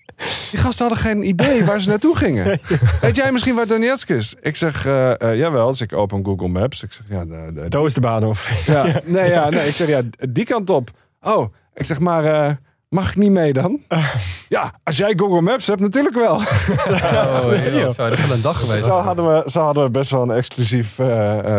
Die 0.50 0.60
gasten 0.60 0.86
hadden 0.86 1.04
geen 1.04 1.28
idee 1.28 1.64
waar 1.64 1.80
ze 1.80 1.88
naartoe 1.88 2.16
gingen. 2.16 2.44
Weet 3.00 3.16
jij 3.16 3.32
misschien 3.32 3.54
waar 3.54 3.66
Donetsk 3.66 4.08
is? 4.08 4.34
Ik 4.40 4.56
zeg, 4.56 4.86
eh, 4.86 5.20
eh, 5.20 5.38
jawel. 5.38 5.70
Dus 5.70 5.80
ik 5.80 5.92
open 5.92 6.24
Google 6.24 6.48
Maps. 6.48 6.82
Ik 6.82 6.92
zeg, 6.92 7.06
ja, 7.08 7.24
de, 7.24 7.50
de, 7.54 7.68
Toos 7.68 7.94
de 7.94 8.00
baan 8.00 8.24
of. 8.24 8.50
ja, 8.66 8.86
nee, 9.04 9.30
ja, 9.30 9.48
nee, 9.48 9.66
ik 9.66 9.74
zeg 9.74 9.88
ja, 9.88 10.02
die 10.28 10.44
kant 10.44 10.70
op. 10.70 10.90
Oh, 11.20 11.54
ik 11.74 11.86
zeg 11.86 11.98
maar, 11.98 12.24
eh, 12.24 12.54
mag 12.88 13.10
ik 13.10 13.16
niet 13.16 13.30
mee 13.30 13.52
dan? 13.52 13.80
Ja, 14.48 14.72
als 14.82 14.96
jij 14.96 15.12
Google 15.16 15.40
Maps 15.40 15.66
hebt, 15.66 15.80
natuurlijk 15.80 16.14
wel. 16.14 16.34
Oh, 16.34 17.50
zo, 17.88 18.08
dat 18.08 18.12
is 18.12 18.26
wel 18.26 18.36
een 18.36 18.42
dag 18.42 18.60
geweest. 18.60 18.84
Zo 18.84 19.00
hadden 19.00 19.26
we, 19.28 19.50
zo 19.50 19.60
hadden 19.60 19.84
we 19.84 19.90
best 19.90 20.10
wel 20.10 20.22
een 20.22 20.30
exclusief 20.30 20.98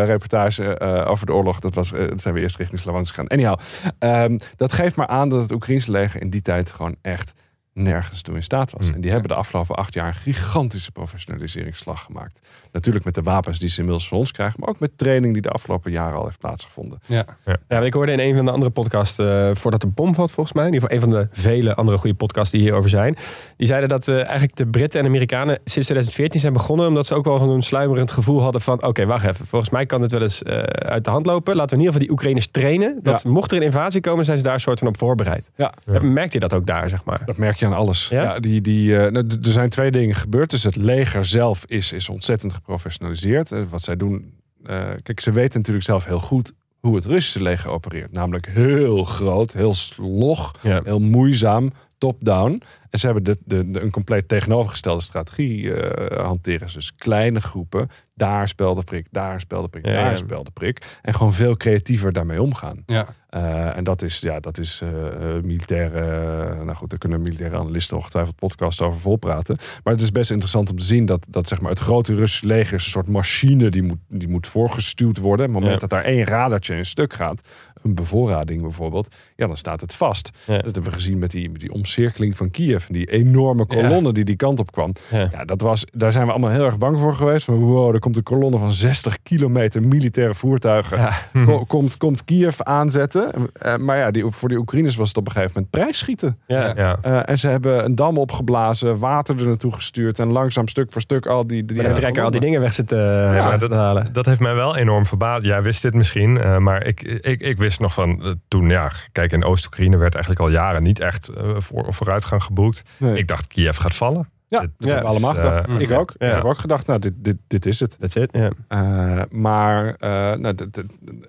reportage 0.05 0.77
eh, 0.77 1.09
over 1.09 1.25
de 1.25 1.33
oorlog. 1.33 1.59
Dat, 1.59 1.73
was, 1.73 1.91
dat 1.91 2.21
zijn 2.21 2.33
we 2.33 2.39
eerst 2.39 2.57
richting 2.57 2.79
Slavansk 2.79 3.15
gegaan. 3.15 3.29
Anyhow, 3.29 3.59
ehm, 3.99 4.38
dat 4.55 4.73
geeft 4.73 4.95
maar 4.95 5.07
aan 5.07 5.29
dat 5.29 5.41
het 5.41 5.51
Oekraïnse 5.51 5.91
leger 5.91 6.21
in 6.21 6.29
die 6.29 6.41
tijd 6.41 6.71
gewoon 6.71 6.95
echt 7.01 7.33
nergens 7.78 8.21
toe 8.21 8.36
in 8.36 8.43
staat 8.43 8.71
was. 8.71 8.86
Hmm. 8.86 8.95
En 8.95 9.01
die 9.01 9.11
hebben 9.11 9.30
de 9.30 9.36
afgelopen 9.36 9.75
acht 9.75 9.93
jaar 9.93 10.07
een 10.07 10.15
gigantische 10.15 10.91
professionaliseringsslag 10.91 12.03
gemaakt. 12.03 12.47
Natuurlijk 12.71 13.05
met 13.05 13.15
de 13.15 13.21
wapens 13.21 13.59
die 13.59 13.69
ze 13.69 13.78
inmiddels 13.78 14.07
van 14.07 14.17
ons 14.17 14.32
krijgen, 14.32 14.59
maar 14.59 14.69
ook 14.69 14.80
met 14.80 14.97
training 14.97 15.34
die 15.34 15.41
de 15.41 15.49
afgelopen 15.49 15.91
jaren 15.91 16.17
al 16.17 16.25
heeft 16.25 16.39
plaatsgevonden. 16.39 16.99
Ja. 17.05 17.25
Ja, 17.67 17.80
ik 17.80 17.93
hoorde 17.93 18.11
in 18.11 18.19
een 18.19 18.36
van 18.36 18.45
de 18.45 18.51
andere 18.51 18.71
podcasts, 18.71 19.17
eh, 19.17 19.49
voordat 19.53 19.82
de 19.82 19.88
bom 19.88 20.13
valt 20.15 20.32
volgens 20.32 20.55
mij, 20.55 20.65
in 20.65 20.73
ieder 20.73 20.89
geval 20.89 21.03
een 21.03 21.11
van 21.11 21.21
de 21.21 21.41
vele 21.41 21.75
andere 21.75 21.97
goede 21.97 22.15
podcasts 22.15 22.51
die 22.51 22.61
hierover 22.61 22.89
zijn. 22.89 23.15
Die 23.57 23.67
zeiden 23.67 23.89
dat 23.89 24.07
eh, 24.07 24.15
eigenlijk 24.15 24.55
de 24.55 24.67
Britten 24.67 24.99
en 24.99 25.05
Amerikanen 25.05 25.55
sinds 25.55 25.88
2014 25.88 26.39
zijn 26.39 26.53
begonnen, 26.53 26.88
omdat 26.88 27.05
ze 27.05 27.15
ook 27.15 27.25
wel 27.25 27.41
een 27.41 27.63
sluimerend 27.63 28.11
gevoel 28.11 28.41
hadden 28.41 28.61
van, 28.61 28.84
oké, 28.84 29.05
wacht 29.05 29.25
even, 29.25 29.45
volgens 29.45 29.71
mij 29.71 29.86
kan 29.86 30.01
dit 30.01 30.11
wel 30.11 30.21
eens 30.21 30.43
eh, 30.43 30.57
uit 30.63 31.03
de 31.03 31.09
hand 31.09 31.25
lopen. 31.25 31.55
Laten 31.55 31.78
we 31.78 31.84
in 31.84 31.88
ieder 31.88 31.93
geval 31.93 32.07
die 32.07 32.11
Oekraïners 32.11 32.47
trainen. 32.47 32.99
Dat 33.03 33.23
mocht 33.23 33.51
er 33.51 33.57
een 33.57 33.63
invasie 33.63 34.01
komen, 34.01 34.25
zijn 34.25 34.38
ze 34.38 34.43
daar 34.43 34.53
een 34.53 34.59
soort 34.59 34.80
van 34.80 34.88
op 34.88 34.97
voorbereid. 34.97 35.49
Ja. 35.55 35.73
Ja. 35.86 36.01
Merkt 36.01 36.34
je 36.34 36.39
dat 36.39 36.53
ook 36.53 36.65
daar, 36.65 36.89
zeg 36.89 37.05
maar? 37.05 37.21
Dat 37.25 37.38
merk 37.38 37.55
je 37.55 37.66
aan 37.68 37.74
alles. 37.74 38.07
Ja? 38.07 38.24
Ja? 38.24 38.39
die, 38.39 38.61
die, 38.61 38.97
eh, 38.97 39.11
nou, 39.11 39.28
er 39.28 39.38
zijn 39.51 39.70
twee 39.70 39.91
dingen 39.91 40.15
gebeurd. 40.15 40.49
Dus 40.49 40.63
het 40.63 40.76
leger 40.76 41.26
zelf 41.26 41.63
is, 41.65 41.91
is 41.91 42.09
ontzettend 42.09 42.53
geprofessionaliseerd. 42.53 43.51
Eh, 43.51 43.63
wat 43.70 43.82
zij 43.82 43.95
doen. 43.95 44.34
eh, 44.65 44.86
kijk, 45.03 45.20
ze 45.20 45.32
weten 45.32 45.59
natuurlijk 45.59 45.86
zelf 45.86 46.05
heel 46.05 46.20
goed 46.20 46.51
hoe 46.80 46.95
het 46.95 47.05
Russische 47.05 47.41
leger 47.41 47.70
opereert. 47.70 48.11
Namelijk 48.11 48.47
heel 48.49 49.03
groot, 49.03 49.53
heel 49.53 49.74
slog, 49.74 50.51
Ja. 50.61 50.82
heel 50.84 50.99
moeizaam, 50.99 51.72
top-down. 51.97 52.61
En 52.89 52.99
ze 52.99 53.05
hebben 53.05 53.24
de, 53.24 53.38
de, 53.45 53.72
de- 53.72 53.82
een 53.82 53.91
compleet 53.91 54.28
tegenovergestelde 54.28 55.01
strategie 55.01 55.74
eh, 55.74 56.26
hanteren. 56.26 56.68
Dus 56.74 56.95
kleine 56.95 57.41
groepen, 57.41 57.88
daar 58.13 58.47
spel 58.47 58.76
de 58.76 58.84
prik, 58.84 59.07
daar 59.11 59.39
spel 59.39 59.61
de 59.61 59.68
prik, 59.68 59.86
Ja, 59.86 59.91
daar 59.93 60.09
ja. 60.11 60.15
spel 60.15 60.43
de 60.43 60.51
prik. 60.51 60.97
En 61.01 61.13
gewoon 61.13 61.34
veel 61.34 61.57
creatiever 61.57 62.13
daarmee 62.13 62.41
omgaan. 62.41 62.84
Ja. 62.86 63.05
Eh, 63.28 63.78
en 63.78 63.84
dat 63.84 64.01
is, 64.01 64.19
ja, 64.19 64.39
dat 64.39 64.57
is 64.57 64.82
eh, 64.84 65.36
eh, 65.36 65.43
militaire. 65.43 66.63
nou 66.63 66.73
goed, 66.78 66.89
daar 66.89 66.99
kunnen 66.99 67.21
militaire 67.21 67.57
analisten 67.57 67.97
ongetwijfeld 67.97 68.36
podcast 68.36 68.82
over 68.82 68.99
volpraten. 69.01 69.57
Maar 69.84 69.93
het 69.93 70.01
is 70.01 70.11
best 70.11 70.30
interessant 70.32 70.69
om 70.71 70.78
te 70.78 70.84
zien 70.84 71.05
dat, 71.05 71.25
dat 71.30 71.47
zeg 71.47 71.61
maar, 71.61 71.69
het 71.69 71.80
grote 71.80 72.15
Russische 72.15 72.45
leger 72.47 72.73
is 72.73 72.84
een 72.84 72.89
soort 72.91 73.07
machine 73.07 73.69
die 73.69 73.84
moet, 73.84 73.97
die 74.09 74.28
moet 74.30 74.47
voorgestuurd 74.47 75.17
worden. 75.17 75.45
Op 75.45 75.51
het 75.53 75.61
moment 75.61 75.82
Ja. 75.82 75.88
dat 75.88 75.89
daar 75.99 76.03
één 76.13 76.25
radartje 76.25 76.75
in 76.75 76.86
stuk 76.86 77.13
gaat, 77.13 77.41
een 77.84 77.95
bevoorrading 77.95 78.61
bijvoorbeeld, 78.61 79.15
ja, 79.36 79.47
dan 79.47 79.57
staat 79.57 79.82
het 79.82 79.93
vast. 79.93 80.30
Ja. 80.45 80.53
Dat 80.55 80.63
hebben 80.63 80.84
we 80.84 80.91
gezien 80.91 81.17
met 81.17 81.32
die, 81.32 81.49
met 81.49 81.61
die 81.61 81.71
omcirkeling 81.73 82.38
van 82.38 82.51
Kiev. 82.51 82.88
en 82.88 82.93
Die 82.93 83.11
enorme 83.11 83.65
kolonne 83.65 84.13
die 84.13 84.23
die 84.25 84.36
kant 84.36 84.59
op 84.59 84.71
kwam. 84.71 84.91
Ja. 85.11 85.45
Dat 85.45 85.61
was, 85.61 85.86
daar 85.91 86.11
zijn 86.11 86.25
we 86.25 86.32
allemaal 86.32 86.51
heel 86.51 86.65
erg 86.65 86.78
bang 86.78 86.99
voor 86.99 87.15
geweest. 87.15 87.45
Van, 87.45 87.55
wow, 87.55 87.93
er 87.93 87.99
komt 87.99 88.15
een 88.15 88.23
kolonne 88.23 88.57
van 88.57 88.73
60 88.73 89.17
kilometer 89.23 89.82
militaire 89.84 90.36
voertuigen. 90.36 91.09
Ko- 91.45 91.65
komt, 91.65 91.97
komt 91.97 92.23
Kiev 92.25 92.61
aanzetten. 92.61 93.26
Eh, 93.53 93.75
maar 93.75 93.97
ja, 93.97 94.11
die, 94.11 94.25
voor 94.30 94.49
de 94.49 94.57
Oekraïners 94.57 94.95
was 94.95 95.07
het 95.07 95.17
op 95.17 95.25
een 95.25 95.32
gegeven 95.32 95.51
moment 95.55 95.71
prijsschieten. 95.71 96.39
Ja. 96.47 96.73
Ja. 96.75 96.97
Eh, 97.01 97.30
en 97.30 97.39
ze 97.39 97.47
hebben 97.47 97.86
een 97.86 97.95
dam 97.95 98.17
opgeblazen, 98.17 98.97
water 98.97 99.39
er 99.39 99.47
naartoe 99.47 99.73
gestuurd. 99.73 100.19
En 100.19 100.32
langzaam 100.32 100.67
stuk 100.67 100.91
voor 100.91 101.01
stuk 101.01 101.25
al 101.25 101.47
die... 101.47 101.65
die 101.65 101.91
trekker 101.91 102.23
al 102.23 102.32
die 102.32 102.39
dingen 102.39 102.61
weg 102.61 102.73
zitten 102.73 102.97
eh, 102.97 103.36
Ja, 103.36 103.57
dat- 103.57 103.71
halen. 103.71 104.13
Dat 104.13 104.25
heeft 104.25 104.39
mij 104.39 104.53
wel 104.55 104.75
enorm 104.75 105.05
verbaasd. 105.05 105.43
Jij 105.43 105.61
wist 105.61 105.82
dit 105.82 105.93
misschien, 105.93 106.38
eh, 106.38 106.57
maar 106.57 106.86
ik, 106.86 107.01
ik, 107.01 107.39
ik 107.41 107.57
wist 107.57 107.80
nog 107.80 107.93
van 107.93 108.23
eh, 108.23 108.32
toen, 108.47 108.69
ja, 108.69 108.91
kijk, 109.11 109.32
in 109.32 109.43
Oost-Oekraïne 109.43 109.97
werd 109.97 110.13
eigenlijk 110.13 110.43
al 110.43 110.49
jaren 110.49 110.84
niet 110.84 110.99
echt 110.99 111.28
eh, 111.30 111.43
voor, 111.57 111.93
vooruitgang 111.93 112.43
geboekt. 112.43 112.82
Nee. 112.97 113.17
Ik 113.17 113.28
dacht, 113.28 113.47
Kiev 113.47 113.78
gaat 113.78 113.95
vallen. 113.95 114.30
Ja, 114.47 114.59
dat 114.61 114.69
hebben 114.77 115.01
we 115.01 115.07
allemaal 115.07 115.31
is, 115.31 115.37
gedacht. 115.37 115.65
eh, 115.67 115.79
ik 115.79 115.91
ook. 115.91 116.13
ja. 116.17 116.27
Ik 116.27 116.33
heb 116.33 116.43
ook 116.43 116.57
gedacht, 116.57 116.87
nou, 116.87 116.99
dit, 116.99 117.13
dit, 117.15 117.37
dit 117.47 117.65
is 117.65 117.79
het. 117.79 117.97
That's 117.99 118.15
it, 118.15 118.29
ja. 118.31 118.51
Eh, 118.67 119.21
maar 119.29 119.95
eh, 119.95 120.09
nou, 120.37 120.55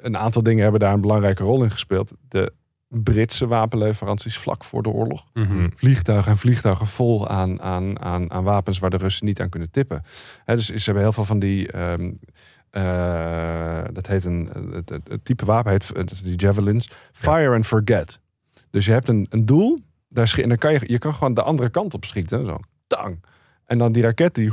een 0.01 0.17
aantal 0.17 0.43
dingen 0.43 0.63
hebben 0.63 0.81
daar 0.81 0.93
een 0.93 1.01
belangrijke 1.01 1.43
rol 1.43 1.63
in 1.63 1.71
gespeeld. 1.71 2.13
De 2.29 2.53
Britse 2.89 3.47
wapenleveranties 3.47 4.39
vlak 4.39 4.65
voor 4.65 4.83
de 4.83 4.89
oorlog. 4.89 5.27
Mhm. 5.35 5.69
vliegtuigen 5.75 6.33
en 6.33 6.39
vliegtuigen 6.39 6.87
vol 6.87 7.29
aan, 7.29 7.63
aan, 7.63 8.01
aan, 8.01 8.31
aan 8.31 8.45
wapens 8.45 8.79
waar 8.79 8.91
de 8.91 8.97
Russen 8.97 9.27
niet 9.27 9.41
aan 9.41 9.49
kunnen 9.49 9.71
tippen. 9.71 10.03
Hè, 10.45 10.55
dus 10.55 10.67
ze 10.67 10.85
hebben 10.85 11.03
heel 11.03 11.13
veel 11.13 11.25
van 11.25 11.39
die. 11.39 11.73
ehm, 11.73 12.11
eh, 12.71 13.85
dat 13.93 14.07
heet 14.07 14.25
een. 14.25 14.51
Het, 14.73 14.89
het, 14.89 15.09
het 15.09 15.25
type 15.25 15.45
wapen 15.45 15.71
heet 15.71 16.23
die 16.25 16.37
javelins. 16.37 16.91
Fire 17.13 17.55
and 17.55 17.67
forget. 17.67 18.21
Dus 18.71 18.87
je 18.87 18.93
hebt 18.93 19.09
een, 19.09 19.27
een 19.31 19.47
doel. 19.47 19.81
Daar 20.09 20.39
en 20.43 20.49
dan 20.49 20.59
kan 20.59 20.73
je, 20.73 20.81
je 20.87 20.99
kan 20.99 21.15
gewoon 21.15 21.35
de 21.35 21.43
andere 21.43 21.69
kant 21.69 21.95
op 21.95 22.05
schieten. 22.05 22.47
Zo, 22.47 22.59
tang. 22.89 23.21
En 23.67 23.79
dan 23.79 23.93
die 23.93 24.03
raket 24.03 24.35
die. 24.35 24.53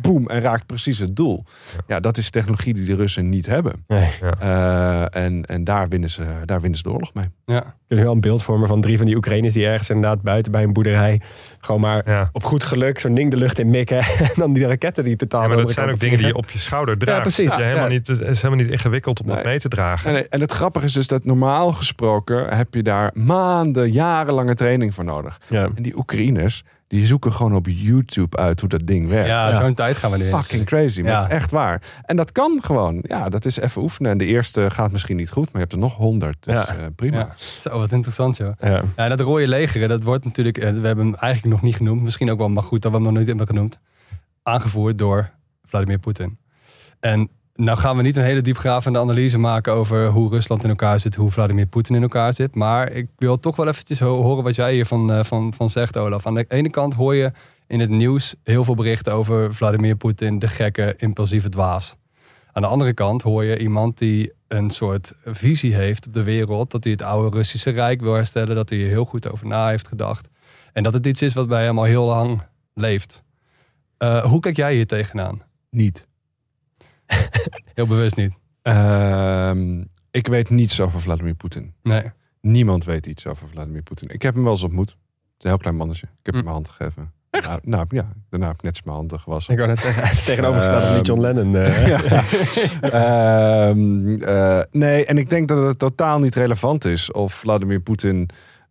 Boom. 0.00 0.28
En 0.28 0.40
raakt 0.40 0.66
precies 0.66 0.98
het 0.98 1.16
doel. 1.16 1.44
Ja, 1.86 2.00
dat 2.00 2.18
is 2.18 2.30
technologie 2.30 2.74
die 2.74 2.84
de 2.84 2.94
Russen 2.94 3.28
niet 3.28 3.46
hebben. 3.46 3.84
Nee. 3.86 4.08
Eh, 4.40 5.16
en 5.16 5.44
en 5.44 5.64
daar, 5.64 5.88
winnen 5.88 6.10
ze, 6.10 6.22
daar 6.44 6.60
winnen 6.60 6.78
ze 6.78 6.82
de 6.84 6.92
oorlog 6.92 7.14
mee. 7.14 7.24
Ja. 7.44 7.74
Kun 7.88 7.96
je 7.96 8.02
wel 8.02 8.12
een 8.12 8.20
beeld 8.20 8.42
vormen 8.42 8.68
van 8.68 8.80
drie 8.80 8.96
van 8.96 9.06
die 9.06 9.16
Oekraïners 9.16 9.54
die 9.54 9.66
ergens 9.66 9.90
inderdaad 9.90 10.22
buiten 10.22 10.52
bij 10.52 10.62
een 10.62 10.72
boerderij 10.72 11.20
gewoon 11.60 11.80
maar 11.80 12.02
Ja. 12.10 12.28
op 12.32 12.44
goed 12.44 12.64
geluk 12.64 12.98
zo'n 12.98 13.14
ding 13.14 13.30
de 13.30 13.36
lucht 13.36 13.58
in 13.58 13.70
mikken. 13.70 13.98
En 14.26 14.30
dan 14.34 14.52
die 14.52 14.66
raketten 14.66 15.04
die 15.04 15.16
totaal 15.16 15.42
Ja, 15.42 15.48
maar 15.48 15.56
dat 15.56 15.70
zijn 15.70 15.90
ook 15.90 16.00
dingen 16.00 16.18
die 16.18 16.26
je 16.26 16.34
op 16.34 16.50
je 16.50 16.58
schouder 16.58 16.98
draagt. 16.98 17.20
precies. 17.22 17.44
Het 17.50 17.58
is, 17.58 17.64
helemaal 17.64 17.84
Ja. 17.84 17.90
niet, 17.92 18.06
het 18.06 18.20
is 18.20 18.42
helemaal 18.42 18.64
niet 18.64 18.72
ingewikkeld 18.72 19.20
om 19.20 19.26
dat 19.26 19.44
mee 19.44 19.58
te 19.60 19.68
dragen. 19.68 20.16
En, 20.16 20.28
en 20.28 20.40
het 20.40 20.52
grappige 20.52 20.84
is 20.86 20.92
dus 20.92 21.06
dat 21.06 21.24
normaal 21.24 21.72
gesproken 21.72 22.56
heb 22.56 22.74
je 22.74 22.82
daar 22.82 23.10
maanden, 23.14 23.92
jarenlange 23.92 24.54
training 24.54 24.94
voor 24.94 25.04
nodig. 25.04 25.40
En 25.50 25.72
die 25.82 25.96
Oekraïners, 25.96 26.64
die 26.88 27.06
zoeken 27.06 27.32
gewoon 27.32 27.54
op 27.54 27.66
YouTube 27.68 28.36
uit 28.36 28.60
hoe 28.60 28.68
dat 28.68 28.86
ding 28.86 29.08
werkt. 29.08 29.28
Ja, 29.28 29.54
zo'n 29.54 29.74
tijd 29.86 29.98
gaan 29.98 30.10
we 30.10 30.16
nu 30.16 30.24
in. 30.24 30.36
Fucking 30.36 30.64
crazy, 30.64 31.00
maar 31.02 31.10
Ja. 31.10 31.18
het 31.18 31.26
is 31.28 31.32
echt 31.34 31.50
waar. 31.50 31.82
En 32.02 32.16
dat 32.16 32.32
kan 32.32 32.58
gewoon. 32.62 32.98
Ja, 33.02 33.28
dat 33.28 33.44
is 33.44 33.56
even 33.56 33.82
oefenen. 33.82 34.10
En 34.10 34.18
de 34.18 34.24
eerste 34.24 34.70
gaat 34.70 34.92
misschien 34.92 35.16
niet 35.16 35.30
goed, 35.30 35.44
maar 35.44 35.52
je 35.52 35.58
hebt 35.58 35.72
er 35.72 35.78
nog 35.78 35.94
honderd. 35.96 36.36
Dus 36.44 36.54
Ja. 36.54 36.66
eh, 36.76 36.86
prima. 36.96 37.18
Ja. 37.18 37.32
Zo, 37.60 37.78
wat 37.78 37.92
interessant 37.92 38.36
joh. 38.36 38.52
Ja. 38.60 38.82
Ja, 38.96 39.08
dat 39.08 39.20
rode 39.20 39.48
legeren, 39.48 39.88
dat 39.88 40.02
wordt 40.02 40.24
natuurlijk, 40.24 40.58
eh, 40.58 40.72
we 40.72 40.86
hebben 40.86 41.04
hem 41.06 41.14
eigenlijk 41.14 41.54
nog 41.54 41.62
niet 41.64 41.76
genoemd. 41.76 42.02
Misschien 42.02 42.30
ook 42.30 42.38
wel, 42.38 42.48
maar 42.48 42.62
goed 42.62 42.82
dat 42.82 42.90
we 42.90 42.96
hem 42.96 43.06
nog 43.06 43.14
nooit 43.14 43.26
hebben 43.26 43.46
genoemd. 43.46 43.78
Aangevoerd 44.42 44.98
door 44.98 45.30
Vladimir 45.64 45.98
Poetin. 45.98 46.38
En 47.00 47.28
nou 47.54 47.78
gaan 47.78 47.96
we 47.96 48.02
niet 48.02 48.16
een 48.16 48.22
hele 48.22 48.40
diepgravende 48.42 48.98
analyse 48.98 49.38
maken 49.38 49.72
over 49.72 50.06
hoe 50.08 50.30
Rusland 50.30 50.62
in 50.64 50.68
elkaar 50.70 51.00
zit, 51.00 51.14
hoe 51.14 51.30
Vladimir 51.30 51.66
Poetin 51.66 51.94
in 51.94 52.02
elkaar 52.02 52.34
zit. 52.34 52.54
Maar 52.54 52.90
ik 52.90 53.06
wil 53.16 53.38
toch 53.40 53.56
wel 53.56 53.68
eventjes 53.68 54.00
ho- 54.00 54.22
horen 54.22 54.44
wat 54.44 54.54
jij 54.54 54.72
hiervan 54.74 55.12
eh, 55.12 55.24
van, 55.24 55.54
van 55.54 55.68
zegt, 55.68 55.96
Olaf. 55.96 56.26
Aan 56.26 56.34
de 56.34 56.44
ene 56.48 56.70
kant 56.70 56.94
hoor 56.94 57.14
je 57.14 57.32
in 57.66 57.80
het 57.80 57.90
nieuws 57.90 58.34
heel 58.42 58.64
veel 58.64 58.74
berichten 58.74 59.12
over 59.12 59.54
Vladimir 59.54 59.96
Poetin, 59.96 60.38
de 60.38 60.48
gekke, 60.48 60.94
impulsieve 60.96 61.48
dwaas. 61.48 61.96
Aan 62.52 62.62
de 62.62 62.68
andere 62.68 62.92
kant 62.94 63.22
hoor 63.22 63.44
je 63.44 63.58
iemand 63.58 63.98
die 63.98 64.32
een 64.48 64.70
soort 64.70 65.12
visie 65.24 65.74
heeft 65.74 66.06
op 66.06 66.12
de 66.12 66.22
wereld. 66.22 66.70
Dat 66.70 66.84
hij 66.84 66.92
het 66.92 67.02
oude 67.02 67.36
Russische 67.36 67.70
Rijk 67.70 68.00
wil 68.00 68.14
herstellen. 68.14 68.54
Dat 68.56 68.68
hij 68.68 68.82
er 68.82 68.88
heel 68.88 69.04
goed 69.04 69.30
over 69.32 69.46
na 69.46 69.68
heeft 69.68 69.88
gedacht. 69.88 70.28
En 70.72 70.82
dat 70.82 70.92
het 70.92 71.06
iets 71.06 71.22
is 71.22 71.34
wat 71.34 71.48
bij 71.48 71.64
hem 71.64 71.78
al 71.78 71.84
heel 71.84 72.04
lang 72.04 72.42
leeft. 72.74 73.22
Eh, 73.96 74.24
hoe 74.24 74.40
kijk 74.40 74.56
jij 74.56 74.74
hier 74.74 74.86
tegenaan? 74.86 75.42
Niet. 75.70 76.08
Heel 77.74 77.86
bewust 77.86 78.16
niet. 78.16 78.32
Ehm, 78.62 79.84
ik 80.10 80.26
weet 80.26 80.50
niets 80.50 80.80
over 80.80 81.00
Vladimir 81.00 81.34
Poetin. 81.34 81.74
Nee. 81.82 82.02
Niemand 82.40 82.84
weet 82.84 83.06
iets 83.06 83.26
over 83.26 83.48
Vladimir 83.48 83.82
Poetin. 83.82 84.08
Ik 84.08 84.22
heb 84.22 84.34
hem 84.34 84.42
wel 84.42 84.52
eens 84.52 84.62
ontmoet. 84.62 84.88
Het 84.90 84.98
is 85.38 85.44
een 85.44 85.48
heel 85.50 85.58
klein 85.58 85.76
mannetje. 85.76 86.06
Ik 86.06 86.12
heb 86.22 86.34
Hm. 86.34 86.40
hem 86.40 86.44
mijn 86.44 86.56
hand 86.56 86.68
gegeven. 86.68 87.12
Nou, 87.44 87.60
nou 87.62 87.86
ja, 87.88 88.08
daarna 88.30 88.46
heb 88.46 88.54
ik 88.56 88.62
netjes 88.62 88.84
mijn 88.84 88.96
handen 88.96 89.20
gewassen. 89.20 89.52
Ik 89.52 89.58
wou 89.58 89.70
net 89.70 89.78
zeggen, 89.80 90.02
het 90.02 90.12
is 90.12 90.22
tegenovergesteld 90.22 90.82
of 90.82 90.88
Ehm, 90.88 91.02
John 91.02 91.20
Lennon. 91.20 91.56
eh. 91.56 91.92
Ehm, 92.96 94.22
eh, 94.22 94.60
nee, 94.70 95.04
en 95.06 95.18
ik 95.18 95.30
denk 95.30 95.48
dat 95.48 95.66
het 95.66 95.78
totaal 95.78 96.18
niet 96.18 96.34
relevant 96.34 96.84
is 96.84 97.12
of 97.12 97.34
Vladimir 97.34 97.80
Poetin 97.80 98.28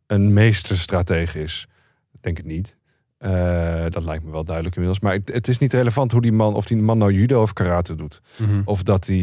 een 0.07 0.33
meesterstratege 0.33 1.41
is. 1.43 1.67
Ik 2.13 2.21
denk 2.23 2.37
het 2.37 2.45
niet. 2.45 2.77
Eh, 3.17 3.83
dat 3.89 4.03
lijkt 4.03 4.23
me 4.23 4.31
wel 4.31 4.43
duidelijk 4.43 4.75
inmiddels. 4.75 5.03
Maar 5.03 5.13
het, 5.13 5.33
het 5.33 5.47
is 5.47 5.57
niet 5.57 5.73
relevant 5.73 6.11
hoe 6.11 6.21
die 6.21 6.31
man, 6.31 6.53
of 6.55 6.65
die 6.65 6.77
man 6.77 6.97
nou 6.97 7.11
judo 7.11 7.41
of 7.41 7.53
karate 7.53 7.95
doet. 7.95 8.21
Mhm. 8.37 8.61
Of 8.65 8.83
dat 8.83 9.05
hij 9.05 9.17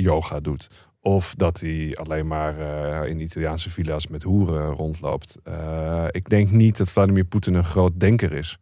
yoga 0.00 0.40
doet. 0.40 0.68
Of 1.06 1.34
dat 1.34 1.60
hij 1.60 1.96
alleen 1.96 2.26
maar 2.26 2.58
eh, 2.58 3.10
in 3.10 3.20
Italiaanse 3.20 3.70
villa's 3.70 4.06
met 4.06 4.22
hoeren 4.22 4.70
rondloopt. 4.70 5.38
Eh, 5.44 6.04
ik 6.10 6.28
denk 6.28 6.50
niet 6.50 6.76
dat 6.76 6.92
Vladimir 6.92 7.24
Poetin 7.24 7.54
een 7.54 7.64
groot 7.64 8.00
denker 8.00 8.32
is. 8.32 8.58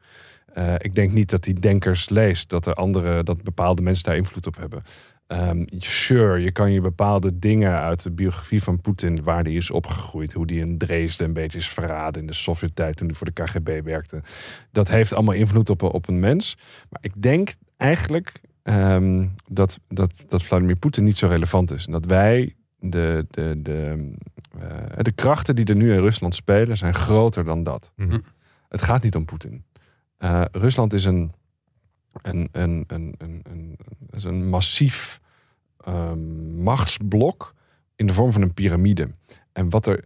Eh, 0.47 0.75
ik 0.79 0.95
denk 0.95 1.13
niet 1.13 1.31
dat 1.31 1.45
hij 1.45 1.55
denkers 1.55 2.09
leest. 2.09 2.51
Dat 2.51 2.67
er 2.67 2.75
andere, 2.75 3.23
dat 3.23 3.43
bepaalde 3.43 3.83
mensen 3.83 4.05
daar 4.05 4.17
invloed 4.17 4.47
op 4.47 4.57
hebben. 4.57 4.83
Ehm, 5.27 5.65
sure, 5.79 6.41
je 6.41 6.53
kan 6.53 6.73
je 6.73 6.81
bepaalde 6.81 7.39
dingen 7.39 7.81
uit 7.81 8.03
de 8.03 8.11
biografie 8.11 8.63
van 8.63 8.81
Poetin, 8.81 9.23
waar 9.23 9.43
hij 9.43 9.53
is 9.53 9.71
opgegroeid, 9.71 10.33
hoe 10.33 10.47
die 10.47 10.61
in 10.61 10.79
Dresden 10.79 11.27
een 11.27 11.33
beetje 11.33 11.59
is 11.59 11.69
verraden 11.69 12.21
in 12.21 12.27
de 12.27 12.35
Sovjet-tijd 12.35 12.97
toen 12.97 13.07
hij 13.07 13.17
voor 13.17 13.31
de 13.33 13.43
KGB 13.43 13.85
werkte. 13.85 14.23
Dat 14.73 14.89
heeft 14.89 15.13
allemaal 15.13 15.35
invloed 15.35 15.71
op, 15.71 15.83
op 15.83 16.09
een 16.09 16.21
mens. 16.21 16.57
Maar 16.91 17.01
ik 17.03 17.23
denk 17.23 17.55
eigenlijk 17.77 18.41
ehm, 18.65 19.27
dat, 19.47 19.79
dat, 19.89 20.25
dat 20.29 20.43
Vladimir 20.43 20.77
Poetin 20.77 21.05
niet 21.05 21.19
zo 21.19 21.27
relevant 21.27 21.71
is. 21.71 21.87
En 21.87 21.93
dat 21.93 22.05
wij, 22.05 22.55
de, 22.79 23.27
de, 23.31 23.63
de, 23.63 24.11
eh, 24.59 24.99
de 25.03 25.13
krachten 25.13 25.57
die 25.57 25.65
er 25.65 25.77
nu 25.77 25.93
in 25.93 26.01
Rusland 26.01 26.35
spelen, 26.35 26.77
zijn 26.77 26.95
groter 26.95 27.45
dan 27.45 27.63
dat. 27.63 27.93
Mhm. 27.97 28.19
Het 28.69 28.83
gaat 28.83 29.03
niet 29.03 29.17
om 29.17 29.25
Poetin. 29.25 29.65
Eh, 30.17 30.45
Rusland 30.53 30.93
is 30.93 31.05
een, 31.05 31.33
een, 32.23 32.49
een, 32.53 32.85
een, 32.87 33.15
een, 33.19 33.41
een, 33.43 33.79
is 34.11 34.25
een 34.25 34.49
massief 34.49 35.21
ehm, 35.81 36.63
machtsblok 36.63 37.55
in 37.97 38.07
de 38.07 38.13
vorm 38.13 38.33
van 38.33 38.43
een 38.43 38.55
piramide. 38.55 39.11
En 39.53 39.71
wat 39.71 39.87
er 39.87 40.05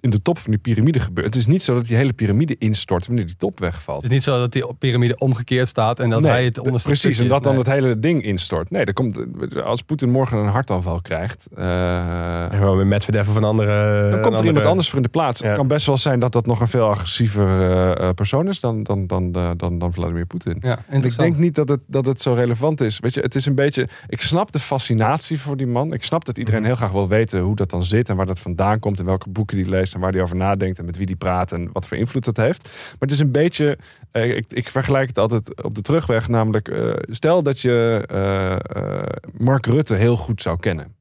in 0.00 0.10
de 0.10 0.22
top 0.22 0.38
van 0.38 0.50
die 0.50 0.60
piramide 0.60 0.98
gebeurt. 0.98 1.26
Het 1.26 1.36
is 1.36 1.46
niet 1.46 1.62
zo 1.62 1.74
dat 1.74 1.86
die 1.86 1.96
hele 1.96 2.12
piramide 2.12 2.56
instort 2.58 3.06
wanneer 3.06 3.26
die 3.26 3.36
top 3.36 3.58
wegvalt. 3.60 3.96
Het 4.02 4.10
is 4.10 4.16
niet 4.16 4.22
zo 4.22 4.38
dat 4.38 4.52
die 4.52 4.74
piramide 4.78 5.18
omgekeerd 5.18 5.68
staat 5.68 6.00
en 6.00 6.10
dat 6.10 6.20
Nee, 6.20 6.30
hij 6.30 6.44
het 6.44 6.58
onderste 6.58 6.88
Precies, 6.88 7.18
en 7.18 7.28
dat 7.28 7.38
is. 7.40 7.46
dan 7.46 7.56
het 7.58 7.66
hele 7.66 7.98
ding 7.98 8.22
instort. 8.22 8.70
Nee, 8.70 8.84
er 8.84 8.92
komt, 8.92 9.18
als 9.64 9.82
Poetin 9.82 10.10
morgen 10.10 10.38
een 10.38 10.46
hartaanval 10.48 11.00
krijgt... 11.00 11.48
eh, 11.56 12.52
En 12.52 12.58
gewoon 12.58 12.76
met 12.76 12.86
Medvedev 12.86 13.28
of 13.28 13.36
een 13.36 13.44
andere... 13.44 14.10
dan 14.10 14.20
komt 14.20 14.38
er 14.38 14.44
iemand 14.44 14.64
anders 14.64 14.88
voor 14.88 14.96
in 14.96 15.02
de 15.04 15.08
plaats. 15.10 15.40
Ja. 15.40 15.46
Het 15.46 15.56
kan 15.56 15.66
best 15.68 15.86
wel 15.86 15.96
zijn 15.96 16.18
dat 16.18 16.32
dat 16.32 16.46
nog 16.46 16.60
een 16.60 16.68
veel 16.68 16.88
agressiever 16.88 17.46
eh, 17.46 18.08
eh, 18.08 18.14
persoon 18.14 18.48
is 18.48 18.60
dan, 18.60 18.82
dan, 18.82 19.06
dan, 19.06 19.32
dan, 19.56 19.78
dan 19.78 19.92
Vladimir 19.92 20.26
Poetin. 20.26 20.56
Ja, 20.60 20.78
En 20.88 21.02
ik 21.02 21.16
denk 21.18 21.36
niet 21.36 21.54
dat 21.54 21.68
het, 21.68 21.80
dat 21.86 22.04
het 22.06 22.20
zo 22.20 22.32
relevant 22.34 22.80
is. 22.80 22.98
Weet 23.00 23.14
je, 23.14 23.20
het 23.20 23.34
is 23.34 23.46
een 23.46 23.54
beetje. 23.54 23.88
Ik 24.08 24.20
snap 24.20 24.52
de 24.52 24.58
fascinatie 24.58 25.40
voor 25.40 25.56
die 25.56 25.66
man. 25.66 25.92
Ik 25.92 26.04
snap 26.04 26.24
dat 26.24 26.38
iedereen 26.38 26.52
Mhm. 26.60 26.68
heel 26.68 26.76
graag 26.78 26.92
wil 26.92 27.08
weten 27.08 27.40
hoe 27.40 27.56
dat 27.56 27.70
dan 27.70 27.84
zit 27.84 28.08
en 28.08 28.16
waar 28.16 28.26
dat 28.26 28.38
vandaan 28.40 28.78
komt 28.78 28.98
en 28.98 29.04
welke 29.04 29.28
boeken 29.30 29.56
die 29.56 29.63
leest 29.68 29.94
en 29.94 30.00
waar 30.00 30.12
hij 30.12 30.22
over 30.22 30.36
nadenkt 30.36 30.78
en 30.78 30.84
met 30.84 30.96
wie 30.96 31.06
die 31.06 31.16
praat 31.16 31.52
en 31.52 31.70
wat 31.72 31.86
voor 31.86 31.96
invloed 31.96 32.24
dat 32.24 32.36
heeft. 32.36 32.62
Maar 32.64 32.94
het 32.98 33.10
is 33.10 33.20
een 33.20 33.30
beetje. 33.32 33.78
eh, 34.10 34.36
ik, 34.36 34.44
ik 34.52 34.68
vergelijk 34.68 35.08
het 35.08 35.18
altijd 35.18 35.62
op 35.62 35.74
de 35.74 35.80
terugweg, 35.82 36.28
namelijk 36.28 36.68
eh, 36.68 36.92
stel 37.10 37.42
dat 37.42 37.60
je 37.60 38.04
eh, 38.08 39.30
Mark 39.36 39.66
Rutte 39.66 39.94
heel 39.94 40.16
goed 40.16 40.42
zou 40.42 40.58
kennen. 40.58 40.94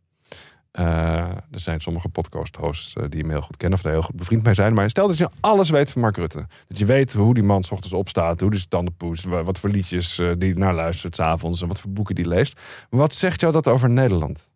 Er 0.72 1.60
zijn 1.60 1.80
sommige 1.82 2.10
podcast-hosts 2.10 2.94
eh, 2.96 3.04
die 3.10 3.20
hem 3.22 3.30
heel 3.30 3.42
goed 3.42 3.58
kennen 3.58 3.78
of 3.78 3.84
daar 3.84 3.94
heel 3.94 4.02
goed 4.02 4.16
bevriend 4.16 4.44
mee 4.44 4.54
zijn. 4.54 4.74
Maar 4.74 4.90
stel 4.90 5.08
dat 5.08 5.18
je 5.18 5.30
alles 5.40 5.70
weet 5.70 5.92
van 5.92 6.02
Mark 6.02 6.18
Rutte. 6.18 6.48
Dat 6.68 6.78
je 6.78 6.86
weet 6.86 7.14
hoe 7.14 7.34
die 7.34 7.44
man 7.44 7.64
s 7.64 7.72
ochtends 7.72 7.94
opstaat, 7.96 8.40
hoe 8.40 8.50
die 8.50 8.58
zijn 8.60 8.70
tanden 8.72 8.96
poest, 8.96 9.24
wa- 9.24 9.44
wat 9.44 9.60
voor 9.60 9.70
liedjes 9.70 10.22
die 10.38 10.58
naar 10.58 10.74
luistert 10.74 11.16
s'avonds 11.16 11.62
en 11.62 11.68
wat 11.68 11.80
voor 11.80 11.92
boeken 11.92 12.16
die 12.16 12.28
leest. 12.28 12.62
Wat 12.90 13.14
zegt 13.14 13.42
jou 13.42 13.54
dat 13.54 13.68
over 13.68 13.90
Nederland? 13.90 14.52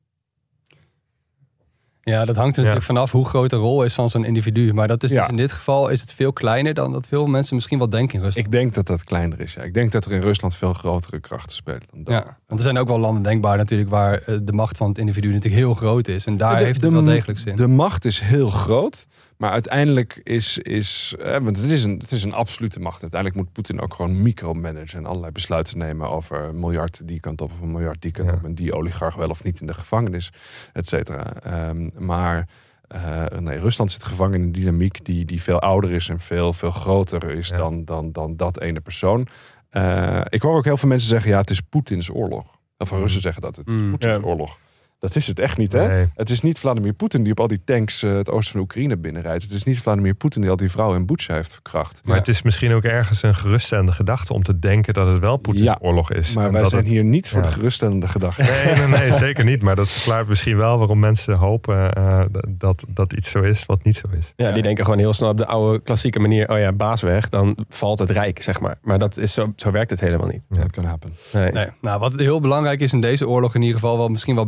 Ja, 2.09 2.25
dat 2.25 2.35
hangt 2.35 2.57
er 2.57 2.63
Ja. 2.63 2.69
natuurlijk 2.69 2.83
vanaf 2.85 3.11
hoe 3.11 3.25
groot 3.25 3.49
de 3.49 3.55
rol 3.55 3.83
is 3.83 3.93
van 3.93 4.09
zo'n 4.09 4.25
individu. 4.25 4.73
Maar 4.73 4.87
dat 4.87 5.03
is 5.03 5.09
Ja. 5.11 5.19
dus 5.19 5.29
in 5.29 5.35
dit 5.35 5.51
geval 5.51 5.89
is 5.89 6.01
het 6.01 6.13
veel 6.13 6.33
kleiner 6.33 6.73
dan 6.73 6.91
dat 6.91 7.07
veel 7.07 7.25
mensen 7.25 7.55
misschien 7.55 7.77
wel 7.77 7.89
denken 7.89 8.15
in 8.17 8.23
Rusland. 8.23 8.45
Ik 8.45 8.51
denk 8.51 8.73
dat 8.73 8.87
dat 8.87 9.03
kleiner 9.03 9.39
is. 9.39 9.53
Ja. 9.53 9.61
Ik 9.61 9.73
denk 9.73 9.91
dat 9.91 10.05
er 10.05 10.11
in 10.11 10.21
Rusland 10.21 10.55
veel 10.55 10.73
grotere 10.73 11.19
krachten 11.19 11.55
spelen 11.55 11.81
dan 11.91 12.03
dat. 12.03 12.13
Ja, 12.13 12.23
want 12.23 12.59
er 12.59 12.65
zijn 12.65 12.77
ook 12.77 12.87
wel 12.87 12.99
landen 12.99 13.23
denkbaar 13.23 13.57
natuurlijk 13.57 13.89
waar 13.89 14.21
eh, 14.21 14.37
de 14.43 14.53
macht 14.53 14.77
van 14.77 14.89
het 14.89 14.97
individu 14.97 15.27
natuurlijk 15.27 15.55
heel 15.55 15.73
groot 15.73 16.07
is. 16.07 16.25
En 16.25 16.37
daar 16.37 16.57
De- 16.59 16.65
heeft 16.65 16.79
de- 16.81 16.85
het 16.85 16.95
wel 16.95 17.03
degelijk 17.03 17.39
zin. 17.39 17.55
De 17.55 17.67
macht 17.67 18.05
is 18.05 18.19
heel 18.19 18.49
groot, 18.49 19.07
maar 19.37 19.51
uiteindelijk 19.51 20.19
is, 20.23 20.57
is 20.57 21.15
eh, 21.19 21.31
want 21.39 21.57
het 21.61 21.71
is, 21.71 21.83
een, 21.83 21.99
het 21.99 22.11
is 22.11 22.23
een 22.23 22.33
absolute 22.33 22.79
macht. 22.79 23.01
Uiteindelijk 23.01 23.41
moet 23.41 23.51
Poetin 23.53 23.81
ook 23.81 23.93
gewoon 23.93 24.21
micromanagen 24.21 24.97
en 24.99 25.05
allerlei 25.05 25.31
besluiten 25.31 25.77
nemen 25.77 26.09
over 26.09 26.43
een 26.43 26.59
miljard 26.59 27.07
die 27.07 27.19
kant 27.19 27.41
op 27.41 27.51
of 27.51 27.59
een 27.61 27.71
miljard 27.71 28.01
die 28.01 28.11
kant 28.11 28.29
Ja. 28.29 28.35
op 28.35 28.43
en 28.43 28.53
die 28.55 28.73
oligarch 28.73 29.15
wel 29.15 29.29
of 29.29 29.43
niet 29.43 29.59
in 29.61 29.67
de 29.67 29.73
gevangenis, 29.73 30.31
et 30.73 30.87
cetera. 30.87 31.33
Ehm, 31.33 31.89
maar 31.97 32.47
eh, 32.87 33.25
nee, 33.39 33.59
Rusland 33.59 33.91
zit 33.91 34.03
gevangen 34.03 34.33
in 34.39 34.41
een 34.45 34.51
dynamiek 34.51 35.05
die, 35.05 35.25
die 35.25 35.41
veel 35.41 35.59
ouder 35.59 35.91
is 35.91 36.09
en 36.09 36.19
veel, 36.19 36.53
veel 36.53 36.71
groter 36.71 37.29
is 37.29 37.47
Ja. 37.47 37.57
dan, 37.57 37.85
dan, 37.85 38.11
dan 38.11 38.35
dat 38.35 38.59
ene 38.61 38.79
persoon. 38.81 39.27
Eh, 39.69 40.21
ik 40.29 40.41
hoor 40.41 40.55
ook 40.57 40.63
heel 40.65 40.77
veel 40.77 40.89
mensen 40.89 41.09
zeggen, 41.09 41.31
ja, 41.31 41.37
het 41.37 41.49
is 41.49 41.61
Poetins 41.61 42.09
oorlog. 42.11 42.57
Of 42.77 42.91
Mhm. 42.91 42.99
Russen 42.99 43.21
zeggen 43.21 43.41
dat, 43.41 43.55
het 43.55 43.67
is 43.67 43.73
Mm. 43.73 43.89
Poetins 43.89 44.17
Ja. 44.17 44.23
oorlog. 44.23 44.57
Dat 44.99 45.15
is 45.15 45.27
het 45.27 45.39
echt 45.39 45.57
niet, 45.57 45.71
hè? 45.71 45.87
Nee. 45.87 46.07
Het 46.15 46.29
is 46.29 46.41
niet 46.41 46.59
Vladimir 46.59 46.93
Poetin 46.93 47.23
die 47.23 47.31
op 47.31 47.39
al 47.39 47.47
die 47.47 47.61
tanks 47.65 48.03
eh, 48.03 48.15
het 48.15 48.29
oosten 48.29 48.51
van 48.51 48.61
Oekraïne 48.61 48.97
binnenrijdt. 48.97 49.43
Het 49.43 49.51
is 49.51 49.63
niet 49.63 49.79
Vladimir 49.81 50.13
Poetin 50.13 50.41
die 50.41 50.49
al 50.49 50.55
die 50.55 50.71
vrouwen 50.71 50.97
in 50.99 51.05
Butsja 51.05 51.33
heeft 51.33 51.51
verkracht. 51.51 52.01
Maar 52.03 52.17
het 52.17 52.27
is 52.27 52.41
misschien 52.41 52.71
ook 52.73 52.83
ergens 52.83 53.23
een 53.23 53.35
geruststellende 53.35 53.91
gedachte 53.91 54.33
om 54.33 54.43
te 54.43 54.59
denken 54.59 54.93
dat 54.93 55.07
het 55.07 55.19
wel 55.19 55.37
Poetins 55.37 55.65
Ja, 55.67 55.77
oorlog 55.81 56.11
is. 56.11 56.33
Maar 56.33 56.45
En 56.45 56.51
wij 56.51 56.61
dat 56.61 56.69
zijn 56.69 56.83
het- 56.83 56.91
hier 56.91 57.03
niet 57.03 57.29
voor 57.29 57.41
ja. 57.41 57.47
de 57.47 57.53
geruststellende 57.53 58.07
gedachte. 58.07 58.41
Nee, 58.65 58.75
nee, 58.75 58.99
nee, 58.99 59.11
zeker 59.11 59.43
niet. 59.43 59.61
Maar 59.61 59.75
dat 59.75 59.89
verklaart 59.89 60.27
misschien 60.27 60.57
wel 60.57 60.77
waarom 60.77 60.99
mensen 60.99 61.35
hopen 61.35 61.93
eh, 61.93 62.21
dat, 62.49 62.85
dat 62.87 63.13
iets 63.13 63.29
zo 63.29 63.41
is 63.41 63.65
wat 63.65 63.83
niet 63.83 63.95
zo 63.95 64.07
is. 64.17 64.33
Ja, 64.35 64.51
die 64.51 64.63
denken 64.63 64.83
gewoon 64.83 64.99
heel 64.99 65.13
snel 65.13 65.29
op 65.29 65.37
de 65.37 65.45
oude 65.47 65.79
klassieke 65.79 66.19
manier. 66.19 66.49
Oh 66.49 66.57
ja, 66.59 66.71
baas 66.71 67.01
weg, 67.01 67.29
dan 67.29 67.57
valt 67.69 67.99
het 67.99 68.09
rijk, 68.09 68.41
zeg 68.41 68.59
maar. 68.59 68.77
Maar 68.81 68.99
dat 68.99 69.17
is 69.17 69.33
zo, 69.33 69.53
zo 69.55 69.71
werkt 69.71 69.89
het 69.89 69.99
helemaal 69.99 70.27
niet. 70.27 70.45
Dat 70.49 70.71
kan 70.71 70.85
happen. 70.85 71.11
Nee. 71.33 71.51
Nee. 71.51 71.67
Nou, 71.81 71.99
wat 71.99 72.15
heel 72.15 72.39
belangrijk 72.39 72.79
is 72.79 72.93
in 72.93 73.01
deze 73.01 73.27
oorlog 73.27 73.55
in 73.55 73.61
ieder 73.61 73.79
geval, 73.79 73.97
wel 73.97 74.07
misschien 74.07 74.35
wel 74.35 74.45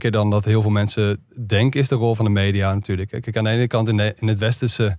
dan 0.00 0.30
dat 0.30 0.44
heel 0.44 0.62
veel 0.62 0.70
mensen 0.70 1.24
denken, 1.46 1.80
is 1.80 1.88
de 1.88 1.94
rol 1.94 2.14
van 2.14 2.24
de 2.24 2.30
media 2.30 2.74
natuurlijk. 2.74 3.10
Kijk, 3.10 3.36
aan 3.36 3.44
de 3.44 3.50
ene 3.50 3.66
kant 3.66 3.88
in 3.88 4.28
het 4.28 4.38
westerse 4.38 4.98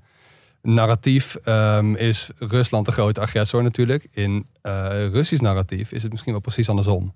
narratief 0.61 1.35
ehm, 1.35 1.95
is 1.95 2.29
Rusland 2.37 2.85
de 2.85 2.91
grote 2.91 3.21
agressor 3.21 3.63
natuurlijk. 3.63 4.07
In 4.11 4.47
eh, 4.61 5.07
Russisch 5.11 5.41
narratief 5.41 5.91
is 5.91 6.01
het 6.01 6.11
misschien 6.11 6.31
wel 6.31 6.41
precies 6.41 6.69
andersom. 6.69 7.13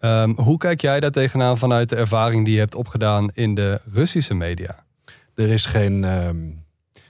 Ehm, 0.00 0.30
hoe 0.30 0.58
kijk 0.58 0.80
jij 0.80 1.00
daar 1.00 1.10
tegenaan 1.10 1.58
vanuit 1.58 1.88
de 1.88 1.96
ervaring 1.96 2.44
die 2.44 2.54
je 2.54 2.60
hebt 2.60 2.74
opgedaan 2.74 3.30
in 3.32 3.54
de 3.54 3.80
Russische 3.92 4.34
media? 4.34 4.84
Er 5.34 5.48
is 5.48 5.66
geen. 5.66 6.04
ehm, 6.04 6.50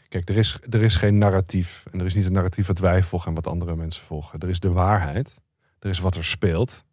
kijk, 0.09 0.29
er 0.29 0.37
is, 0.37 0.59
er 0.71 0.83
is 0.83 0.97
geen 0.97 1.19
narratief. 1.19 1.85
En 1.93 2.01
er 2.01 2.07
is 2.07 2.15
niet 2.15 2.27
een 2.27 2.33
narratief 2.33 2.67
wat 2.67 2.79
wij 2.79 3.03
volgen 3.03 3.29
en 3.29 3.35
wat 3.35 3.47
andere 3.47 3.77
mensen 3.77 4.03
volgen. 4.03 4.39
Er 4.39 4.49
is 4.49 4.61
de 4.61 4.73
waarheid. 4.73 5.41
Er 5.79 5.91
is 5.91 5.99
wat 5.99 6.17
er 6.17 6.25
speelt. 6.25 6.85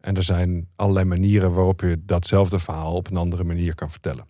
En 0.00 0.16
er 0.16 0.22
zijn 0.22 0.68
allerlei 0.76 1.04
manieren 1.04 1.52
waarop 1.52 1.80
je 1.80 2.02
datzelfde 2.04 2.58
verhaal 2.58 2.94
op 2.94 3.10
een 3.10 3.16
andere 3.16 3.44
manier 3.44 3.74
kan 3.74 3.90
vertellen. 3.90 4.26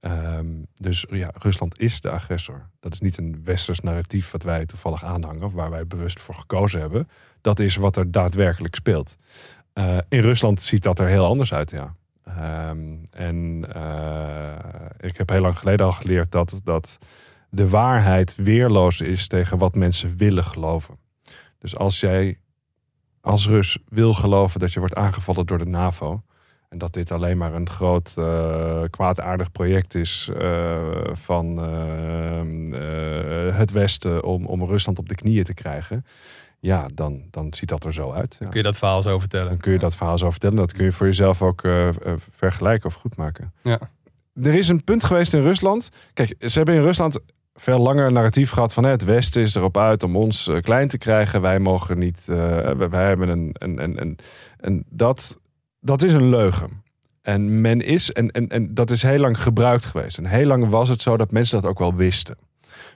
Ehm, 0.00 0.46
dus 0.74 1.06
ja, 1.10 1.30
Rusland 1.38 1.80
is 1.80 2.00
de 2.00 2.10
agressor. 2.10 2.68
Dat 2.80 2.92
is 2.92 3.00
niet 3.00 3.18
een 3.18 3.40
westers 3.44 3.80
narratief 3.80 4.30
wat 4.30 4.42
wij 4.42 4.66
toevallig 4.66 5.04
aanhangen 5.04 5.42
of 5.42 5.52
waar 5.52 5.70
wij 5.70 5.86
bewust 5.86 6.20
voor 6.20 6.34
gekozen 6.34 6.80
hebben. 6.80 7.08
Dat 7.40 7.58
is 7.58 7.76
wat 7.76 7.96
er 7.96 8.10
daadwerkelijk 8.10 8.74
speelt. 8.74 9.16
Eh, 9.72 9.98
in 10.08 10.20
Rusland 10.20 10.62
ziet 10.62 10.82
dat 10.82 10.98
er 10.98 11.06
heel 11.06 11.26
anders 11.26 11.52
uit, 11.52 11.70
ja. 11.70 11.94
Ehm, 12.24 12.94
en 13.10 13.66
eh, 13.72 14.54
ik 15.00 15.16
heb 15.16 15.28
heel 15.28 15.40
lang 15.40 15.58
geleden 15.58 15.86
al 15.86 15.92
geleerd 15.92 16.32
dat, 16.32 16.60
dat 16.64 16.98
de 17.50 17.68
waarheid 17.68 18.34
weerloos 18.36 19.00
is 19.00 19.26
tegen 19.26 19.58
wat 19.58 19.74
mensen 19.74 20.16
willen 20.16 20.44
geloven. 20.44 20.98
Dus 21.58 21.76
als 21.76 22.00
jij 22.00 22.38
als 23.26 23.48
Rus 23.48 23.78
wil 23.88 24.14
geloven 24.14 24.60
dat 24.60 24.72
je 24.72 24.78
wordt 24.78 24.94
aangevallen 24.94 25.46
door 25.46 25.58
de 25.58 25.64
NAVO. 25.64 26.22
En 26.68 26.78
dat 26.78 26.92
dit 26.92 27.10
alleen 27.10 27.38
maar 27.38 27.54
een 27.54 27.68
groot 27.68 28.14
eh, 28.18 28.82
kwaadaardig 28.90 29.52
project 29.52 29.94
is 29.94 30.30
eh, 30.38 30.78
van 31.12 31.62
eh, 32.72 33.56
het 33.56 33.70
Westen 33.70 34.24
om, 34.24 34.46
om 34.46 34.64
Rusland 34.64 34.98
op 34.98 35.08
de 35.08 35.14
knieën 35.14 35.44
te 35.44 35.54
krijgen. 35.54 36.04
Ja, 36.60 36.86
dan, 36.94 37.22
dan 37.30 37.54
ziet 37.54 37.68
dat 37.68 37.84
er 37.84 37.92
zo 37.92 38.12
uit. 38.12 38.36
Ja. 38.40 38.46
Kun 38.46 38.56
je 38.56 38.62
dat 38.62 38.76
verhaal 38.76 39.02
zo 39.02 39.18
vertellen? 39.18 39.48
Dan 39.48 39.58
kun 39.58 39.72
je 39.72 39.78
dat 39.78 39.96
verhaal 39.96 40.18
zo 40.18 40.30
vertellen. 40.30 40.56
Dat 40.56 40.72
kun 40.72 40.84
je 40.84 40.92
voor 40.92 41.06
jezelf 41.06 41.42
ook 41.42 41.62
vergelijken 42.30 42.88
of 42.88 42.94
goed 42.94 43.16
maken. 43.16 43.52
Ja. 43.62 43.90
Er 44.42 44.54
is 44.54 44.68
een 44.68 44.84
punt 44.84 45.04
geweest 45.04 45.34
in 45.34 45.42
Rusland. 45.42 45.88
Kijk, 46.12 46.34
ze 46.38 46.56
hebben 46.56 46.74
in 46.74 46.82
Rusland 46.82 47.18
veel 47.56 47.78
langer 47.78 48.12
narratief 48.12 48.50
gehad 48.50 48.72
van 48.72 48.84
het 48.84 49.04
Westen 49.04 49.42
is 49.42 49.54
erop 49.54 49.76
uit 49.76 50.02
om 50.02 50.16
ons 50.16 50.48
eh, 50.48 50.60
klein 50.60 50.88
te 50.88 50.98
krijgen. 50.98 51.40
Wij 51.40 51.58
mogen 51.58 51.98
niet. 51.98 52.28
eh, 52.28 52.36
wij, 52.70 53.06
hebben 53.06 53.28
een. 53.28 53.50
een, 53.58 54.00
een, 54.00 54.18
een 54.56 54.84
dat, 54.88 55.38
dat 55.80 56.02
is 56.02 56.12
een 56.12 56.28
leugen. 56.28 56.84
En 57.22 57.60
men 57.60 57.80
is, 57.80 58.12
en, 58.12 58.30
en, 58.30 58.48
en 58.48 58.74
dat 58.74 58.90
is 58.90 59.02
heel 59.02 59.18
lang 59.18 59.42
gebruikt 59.42 59.84
geweest. 59.84 60.18
En 60.18 60.26
heel 60.26 60.46
lang 60.46 60.68
was 60.68 60.88
het 60.88 61.02
zo 61.02 61.16
dat 61.16 61.32
mensen 61.32 61.60
dat 61.60 61.70
ook 61.70 61.78
wel 61.78 61.94
wisten. 61.94 62.36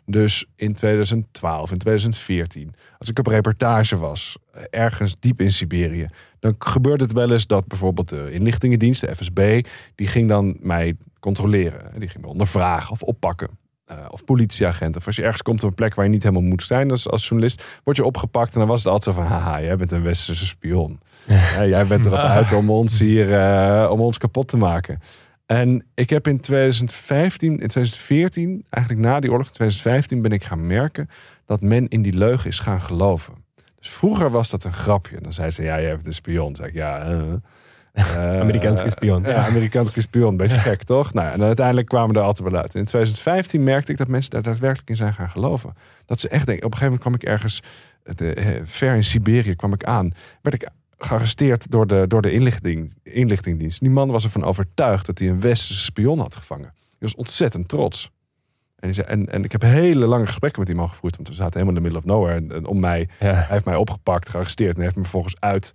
Dus 0.07 0.47
in 0.57 0.75
2012, 0.75 1.71
in 1.71 1.79
2014, 1.79 2.75
als 2.99 3.09
ik 3.09 3.19
op 3.19 3.27
reportage 3.27 3.97
was, 3.97 4.39
eh, 4.53 4.63
ergens 4.71 5.17
diep 5.21 5.41
in 5.41 5.53
Siberië, 5.53 6.09
dan 6.39 6.55
gebeurde 6.59 7.05
het 7.05 7.13
wel 7.13 7.33
eens 7.33 7.47
dat 7.47 7.67
bijvoorbeeld 7.67 8.09
de 8.09 8.33
inlichtingendienst, 8.33 9.01
de 9.01 9.15
FSB, 9.15 9.67
die 9.95 10.07
ging 10.07 10.29
dan 10.29 10.57
mij 10.61 10.97
controleren. 11.21 12.01
Die 12.01 12.09
ging 12.09 12.25
me 12.25 12.31
ondervragen 12.31 12.91
of 12.91 13.03
oppakken. 13.03 13.60
Eh, 13.91 13.97
of 14.09 14.25
politieagent. 14.25 14.97
Of 14.97 15.07
als 15.07 15.17
je 15.17 15.23
ergens 15.23 15.43
komt 15.43 15.63
op 15.63 15.69
een 15.69 15.75
plek 15.75 15.95
waar 15.95 16.05
je 16.05 16.11
niet 16.11 16.23
helemaal 16.23 16.43
moet 16.43 16.63
zijn 16.63 16.91
als, 16.91 17.09
als 17.09 17.29
journalist, 17.29 17.81
word 17.85 17.97
je 17.97 18.05
opgepakt. 18.05 18.53
En 18.53 18.59
dan 18.59 18.69
was 18.69 18.85
het 18.85 18.93
altijd 18.93 19.17
zo 19.17 19.23
van, 19.23 19.31
haha, 19.31 19.63
jij 19.63 19.77
bent 19.77 19.93
een 19.93 20.03
westerse 20.03 20.47
spion. 20.47 21.01
Ja, 21.27 21.67
jij 21.67 21.87
bent 21.87 22.05
erop 22.05 22.19
uit 22.19 22.53
om 22.53 22.71
ons 22.71 22.99
hier, 22.99 23.35
eh, 23.35 23.91
om 23.91 24.01
ons 24.01 24.19
kapot 24.19 24.49
te 24.49 24.57
maken. 24.57 25.01
En 25.47 25.87
ik 25.95 26.11
heb 26.11 26.27
in 26.27 26.41
2015, 26.41 27.51
in 27.51 27.69
2014, 27.69 28.65
eigenlijk 28.71 29.05
na 29.05 29.21
die 29.21 29.31
oorlog, 29.31 29.47
in 29.47 29.53
2015 29.53 30.23
ben 30.23 30.33
ik 30.33 30.45
gaan 30.45 30.67
merken 30.67 31.09
dat 31.47 31.61
men 31.61 31.89
in 31.89 32.03
die 32.03 32.17
leugen 32.17 32.51
is 32.51 32.59
gaan 32.59 32.81
geloven. 32.81 33.35
Dus 33.79 33.89
vroeger 33.89 34.31
was 34.31 34.51
dat 34.51 34.65
een 34.65 34.73
grapje. 34.73 35.21
Dan 35.21 35.33
zei 35.33 35.51
ze, 35.51 35.63
ja, 35.63 35.77
je 35.77 35.87
hebt 35.87 36.07
een 36.07 36.13
spion. 36.13 36.47
Dan 36.47 36.57
zei 36.57 36.69
ik, 36.69 36.75
ja, 36.75 37.01
eh, 37.01 37.23
Amerikaanse 38.41 38.91
spion. 38.91 39.23
Ja, 39.23 39.47
Amerikaanse 39.47 40.01
spion. 40.01 40.37
Beetje 40.37 40.57
gek, 40.57 40.83
toch? 40.83 41.13
Nou, 41.13 41.33
en 41.33 41.43
uiteindelijk 41.43 41.89
kwamen 41.89 42.13
we 42.13 42.19
er 42.19 42.25
altijd 42.25 42.51
wel 42.51 42.61
uit. 42.61 42.75
In 42.75 42.85
2015 42.85 43.63
merkte 43.63 43.93
ik 43.93 43.99
dat 43.99 44.09
mensen 44.09 44.31
daar 44.31 44.43
daadwerkelijk 44.43 44.89
in 44.91 44.97
zijn 44.97 45.15
gaan 45.15 45.31
geloven. 45.31 45.75
Dat 46.07 46.21
ze 46.21 46.29
echt 46.29 46.47
denken, 46.47 46.65
op 46.67 46.73
een 46.73 46.79
gegeven 46.79 47.01
moment 47.01 47.21
kwam 47.21 47.33
ik 47.33 47.39
ergens, 47.39 47.63
de, 48.17 48.35
eh, 48.35 48.61
ver 48.65 48.95
in 48.95 49.05
Siberië 49.05 49.55
kwam 49.55 49.73
ik 49.73 49.85
aan. 49.85 50.13
Werd 50.43 50.63
ik 50.63 50.69
gearresteerd 50.99 51.71
door 51.71 51.87
de, 51.87 52.05
door 52.09 52.23
de 52.23 52.33
inlichting, 52.33 52.95
inlichtingdienst. 53.03 53.81
Die 53.81 53.91
man 53.91 54.11
was 54.11 54.25
ervan 54.25 54.45
overtuigd 54.45 55.07
dat 55.07 55.19
hij 55.19 55.29
een 55.29 55.41
westerse 55.41 55.85
spion 55.85 56.19
had 56.19 56.37
gevangen. 56.37 56.73
Hij 56.79 56.99
was 56.99 57.15
ontzettend 57.15 57.69
trots. 57.69 58.11
En, 58.79 58.95
zei, 58.95 59.07
en, 59.07 59.29
en 59.33 59.45
ik 59.45 59.53
heb 59.53 59.63
hele 59.63 60.07
lange 60.07 60.27
gesprekken 60.27 60.59
met 60.61 60.69
die 60.69 60.79
man 60.79 60.89
gevoerd. 60.89 61.17
Want 61.17 61.29
we 61.29 61.35
zaten 61.35 61.61
helemaal 61.61 61.83
in 61.83 61.83
the 61.83 61.95
middle 61.95 62.13
of 62.13 62.19
nowhere. 62.19 62.37
En, 62.37 62.53
en 62.53 62.67
om 62.67 62.81
mij, 62.81 63.09
Ja. 63.21 63.27
hij 63.33 63.47
heeft 63.49 63.65
mij 63.65 63.77
opgepakt, 63.77 64.29
gearresteerd. 64.29 64.77
En 64.77 64.83
heeft 64.83 64.97
me 64.97 65.03
vervolgens 65.03 65.41
uit 65.41 65.75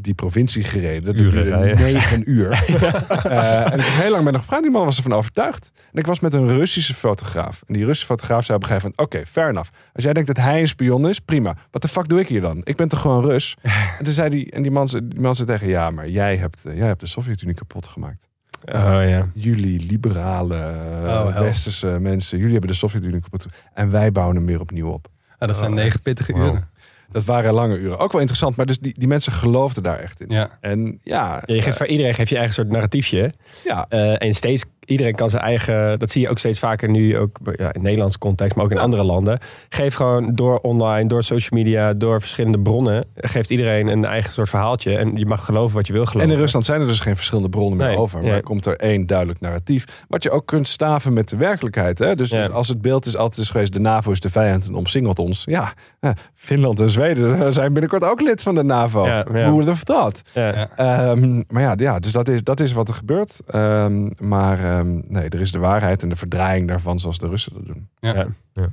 die 0.00 0.14
provincie 0.14 0.64
gereden. 0.64 1.04
Dat 1.04 1.16
duurde 1.16 1.74
negen 1.74 2.22
uur. 2.30 2.50
Eh, 2.50 3.72
en 3.72 3.78
ik 3.78 3.84
heb 3.84 4.02
heel 4.02 4.10
lang 4.10 4.24
met 4.24 4.32
hem 4.34 4.42
gepraat. 4.42 4.62
Die 4.62 4.70
man 4.70 4.84
was 4.84 4.96
ervan 4.96 5.12
overtuigd. 5.12 5.72
En 5.92 5.98
ik 5.98 6.06
was 6.06 6.20
met 6.20 6.34
een 6.34 6.48
Russische 6.48 6.94
fotograaf. 6.94 7.62
En 7.66 7.74
die 7.74 7.82
Russische 7.84 8.06
fotograaf 8.06 8.44
zei 8.44 8.56
op 8.56 8.62
een 8.62 8.68
gegeven 8.68 8.92
moment... 8.96 9.14
Oké, 9.14 9.26
fair 9.26 9.48
enough. 9.48 9.70
Als 9.92 10.04
jij 10.04 10.12
denkt 10.12 10.28
dat 10.34 10.44
hij 10.44 10.60
een 10.60 10.68
spion 10.68 11.08
is, 11.08 11.20
prima. 11.20 11.56
Wat 11.70 11.82
de 11.82 11.88
fuck 11.88 12.08
doe 12.08 12.20
ik 12.20 12.28
hier 12.28 12.40
dan? 12.40 12.60
Ik 12.64 12.76
ben 12.76 12.88
toch 12.88 13.00
gewoon 13.00 13.24
Rus? 13.24 13.56
en 13.98 14.04
toen 14.04 14.12
zei 14.12 14.28
die, 14.28 14.50
en 14.50 14.62
die 14.62 14.70
man, 14.70 14.88
zei- 14.88 15.08
die 15.08 15.20
man 15.20 15.34
zei 15.34 15.48
tegen... 15.48 15.68
Ja, 15.68 15.90
maar 15.90 16.08
jij 16.08 16.36
hebt, 16.36 16.64
eh, 16.64 16.76
jij 16.76 16.86
hebt 16.86 17.00
de 17.00 17.06
Sovjet-Unie 17.06 17.54
kapot 17.54 17.86
gemaakt. 17.86 18.28
Oh 18.64 18.98
ja. 19.08 19.26
Jullie 19.34 19.86
liberale 19.90 20.56
eh, 20.56 21.24
Oh, 21.26 21.38
westerse 21.38 21.86
mensen... 22.00 22.36
Jullie 22.38 22.52
hebben 22.52 22.70
de 22.70 22.76
Sovjet-Unie 22.76 23.20
kapot 23.20 23.42
gemaakt. 23.42 23.62
En 23.74 23.90
wij 23.90 24.12
bouwen 24.12 24.36
hem 24.36 24.46
weer 24.46 24.60
opnieuw 24.60 24.88
op. 24.88 25.06
Ja, 25.38 25.46
dat 25.46 25.56
zijn 25.56 25.70
Oh, 25.70 25.76
negen 25.76 26.02
pittige 26.02 26.32
Wow. 26.32 26.42
uren. 26.46 26.68
Dat 27.10 27.24
waren 27.24 27.52
lange 27.52 27.76
uren. 27.76 27.98
Ook 27.98 28.12
wel 28.12 28.20
interessant. 28.20 28.56
Maar 28.56 28.66
dus 28.66 28.78
die, 28.78 28.94
die 28.98 29.08
mensen 29.08 29.32
geloofden 29.32 29.82
daar 29.82 29.98
echt 29.98 30.20
in. 30.20 30.26
Ja. 30.28 30.58
En 30.60 30.98
ja... 31.02 31.42
Ja, 31.46 31.54
je 31.54 31.62
geeft, 31.62 31.76
voor 31.76 31.86
iedereen 31.86 32.14
geeft 32.14 32.28
je 32.28 32.36
eigen 32.36 32.54
soort 32.54 32.70
narratiefje. 32.70 33.32
ja, 33.64 33.86
Eh, 33.88 34.22
en 34.22 34.34
steeds, 34.34 34.64
iedereen 34.84 35.14
kan 35.14 35.30
zijn 35.30 35.42
eigen, 35.42 35.98
dat 35.98 36.10
zie 36.10 36.22
je 36.22 36.28
ook 36.28 36.38
steeds 36.38 36.58
vaker 36.58 36.88
nu, 36.90 37.18
ook 37.18 37.38
ja, 37.56 37.72
in 37.72 37.82
Nederlandse 37.82 38.18
context, 38.18 38.56
maar 38.56 38.64
ook 38.64 38.70
in 38.70 38.78
andere 38.78 39.02
landen. 39.04 39.38
Geef 39.68 39.94
gewoon 39.94 40.34
door 40.34 40.58
online, 40.58 41.08
door 41.08 41.22
social 41.22 41.58
media, 41.62 41.94
door 41.94 42.20
verschillende 42.20 42.58
bronnen, 42.60 43.04
geeft 43.16 43.50
iedereen 43.50 43.88
een 43.88 44.04
eigen 44.04 44.32
soort 44.32 44.48
verhaaltje. 44.48 44.96
En 44.96 45.16
je 45.16 45.26
mag 45.26 45.44
geloven 45.44 45.76
wat 45.76 45.86
je 45.86 45.92
wil 45.92 46.02
En 46.02 46.08
geloven. 46.08 46.32
in 46.32 46.38
Rusland 46.38 46.64
zijn 46.64 46.80
er 46.80 46.86
dus 46.86 47.00
geen 47.00 47.16
verschillende 47.16 47.48
bronnen 47.48 47.76
meer 47.78 47.86
Nee, 47.86 47.96
over. 47.96 48.20
Maar 48.22 48.30
ja. 48.34 48.40
komt 48.40 48.66
er 48.66 48.76
één 48.76 49.06
duidelijk 49.06 49.40
narratief. 49.40 50.04
Wat 50.08 50.22
je 50.22 50.30
ook 50.30 50.46
kunt 50.46 50.68
staven 50.68 51.12
met 51.12 51.28
de 51.28 51.36
werkelijkheid. 51.36 51.98
Hè? 51.98 52.14
Dus, 52.14 52.30
Ja. 52.30 52.40
dus 52.46 52.50
als 52.54 52.68
het 52.68 52.80
beeld 52.80 53.06
is 53.06 53.16
altijd 53.16 53.40
is 53.40 53.50
geweest... 53.50 53.72
de 53.72 53.80
NAVO 53.80 54.10
is 54.10 54.20
de 54.20 54.30
vijand 54.30 54.68
en 54.68 54.74
omsingelt 54.74 55.18
ons. 55.18 55.42
Ja, 55.46 55.72
eh, 56.00 56.10
Finland 56.34 56.80
en 56.80 56.90
Zweden 56.96 57.52
zijn 57.60 57.72
binnenkort 57.72 58.04
ook 58.04 58.20
lid 58.20 58.42
van 58.42 58.54
de 58.54 58.62
NAVO. 58.62 59.06
Ja, 59.06 59.26
ja. 59.32 59.50
Would 59.50 59.66
have 59.66 59.84
thought? 59.84 60.22
Ja. 60.34 60.68
Ehm, 60.76 61.42
maar 61.48 61.62
ja, 61.62 61.74
ja 61.76 61.98
dus 61.98 62.12
dat 62.12 62.28
is, 62.28 62.44
dat 62.44 62.60
is 62.60 62.72
wat 62.72 62.88
er 62.88 62.94
gebeurt. 62.94 63.40
Ehm, 63.46 64.10
maar 64.18 64.58
ehm, 64.64 65.00
nee, 65.08 65.28
er 65.28 65.40
is 65.40 65.52
de 65.52 65.58
waarheid 65.58 66.02
en 66.02 66.08
de 66.08 66.16
verdraaiing 66.16 66.68
daarvan 66.68 66.98
zoals 66.98 67.18
de 67.18 67.28
Russen 67.28 67.52
dat 67.52 67.66
doen. 67.66 67.88
Ja. 68.00 68.26
Ja. 68.54 68.68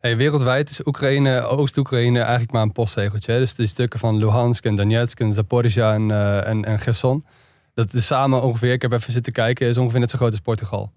Hey, 0.00 0.16
wereldwijd 0.16 0.70
is 0.70 0.86
Oekraïne, 0.86 1.42
Oost-Oekraïne 1.42 2.20
eigenlijk 2.20 2.52
maar 2.52 2.62
een 2.62 2.72
postzegeltje. 2.72 3.32
hè. 3.32 3.38
Dus 3.38 3.54
de 3.54 3.66
stukken 3.66 3.98
van 3.98 4.16
Luhansk 4.16 4.64
en 4.64 4.76
Donetsk 4.76 5.20
en 5.20 5.32
Zaporizhia 5.32 5.94
en, 5.94 6.10
eh, 6.10 6.46
en, 6.46 6.64
en 6.64 6.78
Gerson. 6.78 7.24
Dat 7.74 7.94
is 7.94 8.06
samen 8.06 8.42
ongeveer, 8.42 8.72
ik 8.72 8.82
heb 8.82 8.92
even 8.92 9.12
zitten 9.12 9.32
kijken, 9.32 9.68
is 9.68 9.78
ongeveer 9.78 10.00
net 10.00 10.10
zo 10.10 10.16
groot 10.16 10.30
als 10.30 10.40
Portugal. 10.40 10.92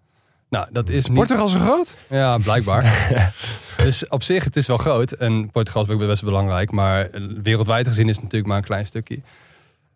Nou, 0.54 0.68
dat 0.72 0.90
is 0.90 1.08
niet... 1.08 1.18
Portugal 1.18 1.48
zo 1.48 1.60
groot? 1.60 1.98
Ja, 2.10 2.38
blijkbaar. 2.38 3.10
dus 3.84 4.08
op 4.08 4.24
zich, 4.24 4.44
het 4.44 4.56
is 4.56 4.68
wel 4.68 4.78
groot. 4.78 5.12
En 5.12 5.52
Portugal 5.52 5.84
is 5.84 5.90
ook 5.90 6.00
best 6.00 6.24
belangrijk. 6.24 6.72
Maar 6.72 7.10
wereldwijd 7.44 7.88
gezien 7.88 8.10
is 8.10 8.16
het 8.16 8.24
natuurlijk 8.24 8.52
maar 8.52 8.58
een 8.58 8.68
klein 8.68 8.86
stukje. 8.86 9.20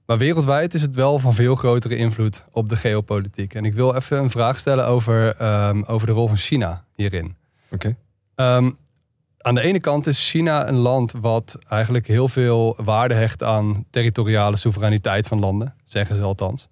Maar 0.05 0.17
wereldwijd 0.17 0.73
is 0.73 0.81
het 0.81 0.95
wel 0.95 1.19
van 1.19 1.33
veel 1.33 1.55
grotere 1.55 1.95
invloed 1.95 2.43
op 2.51 2.69
de 2.69 2.75
geopolitiek. 2.75 3.53
En 3.53 3.65
ik 3.65 3.73
wil 3.73 3.95
even 3.95 4.17
een 4.17 4.29
vraag 4.29 4.59
stellen 4.59 4.87
over, 4.87 5.35
ehm, 5.35 5.83
over 5.87 6.07
de 6.07 6.13
rol 6.13 6.27
van 6.27 6.37
China 6.37 6.83
hierin. 6.95 7.35
Oké. 7.71 7.95
Ehm, 8.35 8.71
aan 9.37 9.55
de 9.55 9.61
ene 9.61 9.79
kant 9.79 10.07
is 10.07 10.29
China 10.29 10.67
een 10.67 10.75
land 10.75 11.13
wat 11.19 11.57
eigenlijk 11.67 12.07
heel 12.07 12.27
veel 12.27 12.75
waarde 12.83 13.13
hecht 13.13 13.43
aan 13.43 13.85
territoriale 13.89 14.55
soevereiniteit 14.55 15.27
van 15.27 15.39
landen, 15.39 15.75
zeggen 15.83 16.15
ze 16.15 16.21
althans. 16.21 16.67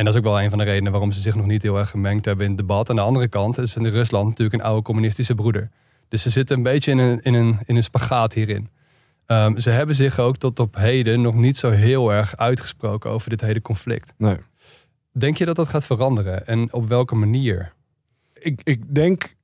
En 0.00 0.06
dat 0.06 0.14
is 0.14 0.20
ook 0.20 0.26
wel 0.26 0.42
een 0.42 0.50
van 0.50 0.58
de 0.58 0.64
redenen 0.64 0.92
waarom 0.92 1.12
ze 1.12 1.20
zich 1.20 1.34
nog 1.34 1.46
niet 1.46 1.62
heel 1.62 1.78
erg 1.78 1.90
gemengd 1.90 2.24
hebben 2.24 2.44
in 2.44 2.50
het 2.50 2.60
debat. 2.60 2.90
Aan 2.90 2.96
de 2.96 3.02
andere 3.02 3.28
kant 3.28 3.58
is 3.58 3.76
in 3.76 3.86
Rusland 3.86 4.28
natuurlijk 4.28 4.62
een 4.62 4.68
oude 4.68 4.82
communistische 4.82 5.34
broeder. 5.34 5.70
Dus 6.08 6.22
ze 6.22 6.30
zitten 6.30 6.56
een 6.56 6.62
beetje 6.62 6.90
in 6.90 6.98
een, 6.98 7.20
in 7.22 7.34
een, 7.34 7.58
in 7.64 7.76
een 7.76 7.82
spagaat 7.82 8.32
hierin. 8.32 8.68
Ehm, 9.26 9.58
ze 9.58 9.70
hebben 9.70 9.94
zich 9.94 10.18
ook 10.18 10.36
tot 10.36 10.58
op 10.58 10.76
heden 10.76 11.20
nog 11.20 11.34
niet 11.34 11.56
zo 11.56 11.70
heel 11.70 12.12
erg 12.12 12.36
uitgesproken 12.36 13.10
over 13.10 13.30
dit 13.30 13.40
hele 13.40 13.62
conflict. 13.62 14.14
Nee. 14.16 14.36
Denk 15.12 15.36
je 15.36 15.44
dat 15.44 15.56
dat 15.56 15.68
gaat 15.68 15.84
veranderen? 15.84 16.46
En 16.46 16.72
op 16.72 16.88
welke 16.88 17.14
manier? 17.14 17.72
Ik, 18.34 18.60
ik 18.64 18.94
denk... 18.94 19.34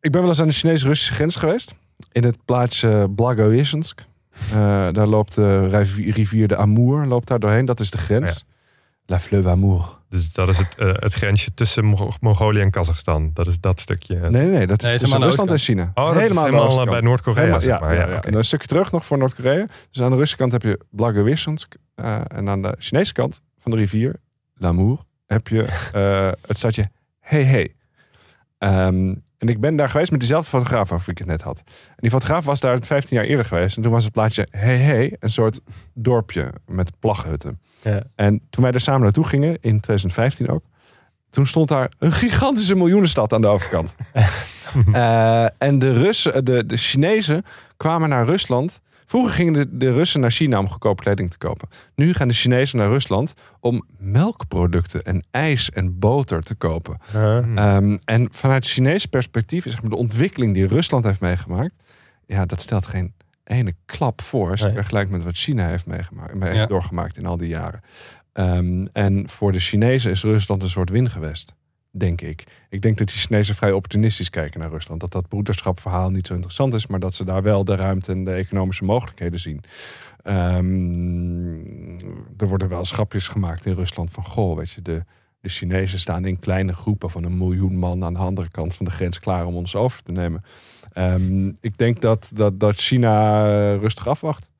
Ik 0.00 0.10
ben 0.12 0.20
wel 0.20 0.30
eens 0.30 0.40
aan 0.40 0.48
de 0.48 0.54
Chinese-Russische 0.54 1.14
grens 1.14 1.36
geweest. 1.36 1.74
In 2.12 2.24
het 2.24 2.44
plaatsje 2.44 3.10
Blagoveschensk. 3.14 4.04
Eh, 4.50 4.92
daar 4.92 5.06
loopt 5.06 5.34
de 5.34 5.68
rivier, 5.68 6.14
rivier 6.14 6.48
de 6.48 6.56
Amour 6.56 7.06
loopt 7.06 7.28
daar 7.28 7.40
doorheen. 7.40 7.64
Dat 7.64 7.80
is 7.80 7.90
de 7.90 7.98
grens. 7.98 8.30
Ja. 8.30 8.50
La 9.12 9.18
Fleuve 9.20 9.48
Amour. 9.48 9.98
Dus 10.08 10.32
dat 10.32 10.48
is 10.48 10.58
het, 10.58 10.74
eh, 10.76 10.92
het 10.94 11.12
grensje 11.12 11.54
tussen 11.54 11.84
Mo- 11.84 12.12
Mongolië 12.20 12.60
en 12.60 12.70
Kazachstan. 12.70 13.30
Dat 13.34 13.46
is 13.46 13.60
dat 13.60 13.80
stukje. 13.80 14.14
Nee, 14.16 14.30
nee, 14.30 14.46
nee. 14.46 14.66
Dat 14.66 14.82
is 14.82 14.88
Nee, 14.90 14.98
tussen 14.98 15.08
helemaal 15.08 15.28
Rusland 15.28 15.50
en 15.50 15.58
China. 15.58 15.90
Oh, 15.94 16.04
dat 16.14 16.22
is 16.22 16.28
aan 16.30 16.34
de 16.34 16.40
helemaal, 16.40 16.64
oostkant. 16.66 16.90
bij 16.90 17.00
Noord-Korea, 17.00 17.40
Helemaal- 17.40 17.60
zeg 17.60 17.72
ja, 17.72 17.80
maar. 17.80 17.94
ja, 17.94 18.06
Ja, 18.06 18.12
ja. 18.12 18.36
een 18.36 18.44
stukje 18.44 18.66
terug 18.66 18.92
nog 18.92 19.04
voor 19.04 19.18
Noord-Korea. 19.18 19.66
Dus 19.90 20.02
aan 20.02 20.10
de 20.10 20.16
Russische 20.16 20.36
kant 20.36 20.52
heb 20.52 20.62
je 20.62 20.80
Blagoveschensk. 20.90 21.74
eh 21.94 22.20
en 22.26 22.48
aan 22.48 22.62
de 22.62 22.74
Chinese 22.78 23.12
kant 23.12 23.40
van 23.58 23.70
de 23.70 23.76
rivier, 23.76 24.16
L'Amour, 24.54 24.98
heb 25.26 25.48
je 25.48 25.62
eh, 25.92 26.30
het 26.48 26.58
stadje 26.58 26.90
Hey 27.20 27.44
Hey. 27.44 27.74
Ehm, 28.58 29.14
en 29.38 29.48
ik 29.48 29.60
ben 29.60 29.76
daar 29.76 29.88
geweest 29.88 30.10
met 30.10 30.20
diezelfde 30.20 30.48
fotograaf 30.50 30.88
waarvan 30.88 31.12
ik 31.12 31.18
het 31.18 31.26
net 31.26 31.42
had. 31.42 31.62
En 31.66 31.96
die 31.96 32.10
fotograaf 32.10 32.44
was 32.44 32.60
daar 32.60 32.78
15 32.84 33.16
jaar 33.16 33.26
eerder 33.26 33.44
geweest. 33.44 33.76
En 33.76 33.82
toen 33.82 33.92
was 33.92 34.04
het 34.04 34.12
plaatje 34.12 34.46
Hey 34.50 34.76
Hey 34.78 35.16
een 35.20 35.30
soort 35.30 35.60
dorpje 35.94 36.52
met 36.66 36.98
plaghutten. 36.98 37.60
Ja. 37.82 38.02
En 38.14 38.40
toen 38.50 38.62
wij 38.62 38.72
er 38.72 38.80
samen 38.80 39.02
naartoe 39.02 39.24
gingen, 39.24 39.50
in 39.50 39.80
2015 39.80 40.48
ook, 40.48 40.62
toen 41.30 41.46
stond 41.46 41.68
daar 41.68 41.90
een 41.98 42.12
gigantische 42.12 42.74
miljoenenstad 42.74 43.32
aan 43.32 43.40
de 43.40 43.46
overkant. 43.46 43.94
Eh, 44.92 45.44
en 45.58 45.78
de 45.78 45.92
Russen, 45.92 46.44
de, 46.44 46.66
de 46.66 46.76
Chinezen 46.76 47.44
kwamen 47.76 48.08
naar 48.08 48.26
Rusland. 48.26 48.80
Vroeger 49.06 49.32
gingen 49.32 49.52
de, 49.52 49.76
de 49.76 49.92
Russen 49.92 50.20
naar 50.20 50.30
China 50.30 50.58
om 50.58 50.68
goedkope 50.68 51.02
kleding 51.02 51.30
te 51.30 51.38
kopen. 51.38 51.68
Nu 51.94 52.14
gaan 52.14 52.28
de 52.28 52.34
Chinezen 52.34 52.78
naar 52.78 52.88
Rusland 52.88 53.34
om 53.60 53.86
melkproducten 53.98 55.02
en 55.02 55.24
ijs 55.30 55.70
en 55.70 55.98
boter 55.98 56.42
te 56.42 56.54
kopen. 56.54 56.98
Hmm. 57.10 57.58
Ehm, 57.58 57.96
en 58.04 58.28
vanuit 58.30 58.66
Chinees 58.66 59.06
perspectief 59.06 59.64
is 59.64 59.72
zeg 59.72 59.80
maar, 59.80 59.90
de 59.90 59.96
ontwikkeling 59.96 60.54
die 60.54 60.66
Rusland 60.66 61.04
heeft 61.04 61.20
meegemaakt. 61.20 61.74
Ja, 62.26 62.46
dat 62.46 62.60
stelt 62.60 62.86
geen 62.86 63.12
ene 63.52 63.74
klap 63.86 64.20
voor. 64.22 64.48
Nee. 64.62 64.72
vergelijkt 64.72 65.10
met 65.10 65.24
wat 65.24 65.36
China 65.36 65.66
heeft 65.68 65.86
meegemaakt, 65.86 66.34
mee- 66.34 66.54
Ja. 66.54 66.66
doorgemaakt 66.66 67.16
in 67.18 67.26
al 67.26 67.36
die 67.36 67.48
jaren. 67.48 67.80
Ehm, 68.32 68.86
en 68.92 69.28
voor 69.28 69.52
de 69.52 69.60
Chinezen 69.60 70.10
is 70.10 70.22
Rusland 70.22 70.62
een 70.62 70.68
soort 70.70 70.90
wingewest. 70.90 71.52
Denk 71.94 72.20
ik. 72.20 72.44
Ik 72.68 72.82
denk 72.82 72.98
dat 72.98 73.06
die 73.08 73.16
Chinezen 73.16 73.54
vrij 73.54 73.72
opportunistisch 73.72 74.30
kijken 74.30 74.60
naar 74.60 74.70
Rusland. 74.70 75.00
Dat 75.00 75.12
dat 75.12 75.28
broederschapverhaal 75.28 76.10
niet 76.10 76.26
zo 76.26 76.32
interessant 76.34 76.74
is, 76.74 76.86
maar 76.86 77.00
dat 77.00 77.14
ze 77.14 77.24
daar 77.24 77.42
wel 77.42 77.64
de 77.64 77.76
ruimte 77.76 78.12
en 78.12 78.24
de 78.24 78.32
economische 78.32 78.84
mogelijkheden 78.84 79.40
zien. 79.40 79.60
Ehm, 80.22 81.98
er 82.36 82.48
worden 82.48 82.68
wel 82.68 82.84
schapjes 82.84 83.28
gemaakt 83.28 83.66
in 83.66 83.74
Rusland 83.74 84.10
van 84.10 84.24
goh, 84.24 84.56
weet 84.56 84.70
je, 84.70 84.82
de, 84.82 85.04
de 85.40 85.48
Chinezen 85.48 85.98
staan 85.98 86.24
in 86.24 86.38
kleine 86.38 86.72
groepen 86.72 87.10
van 87.10 87.24
een 87.24 87.36
miljoen 87.38 87.76
man 87.78 88.04
aan 88.04 88.12
de 88.12 88.18
andere 88.18 88.48
kant 88.50 88.74
van 88.74 88.84
de 88.84 88.90
grens 88.92 89.20
klaar 89.20 89.46
om 89.46 89.54
ons 89.54 89.74
over 89.74 90.02
te 90.02 90.12
nemen. 90.12 90.44
Ehm, 90.92 91.48
ik 91.60 91.76
denk 91.76 92.00
dat, 92.00 92.30
dat, 92.34 92.60
dat 92.60 92.76
China 92.76 93.44
eh, 93.46 93.80
rustig 93.80 94.08
afwacht. 94.08 94.50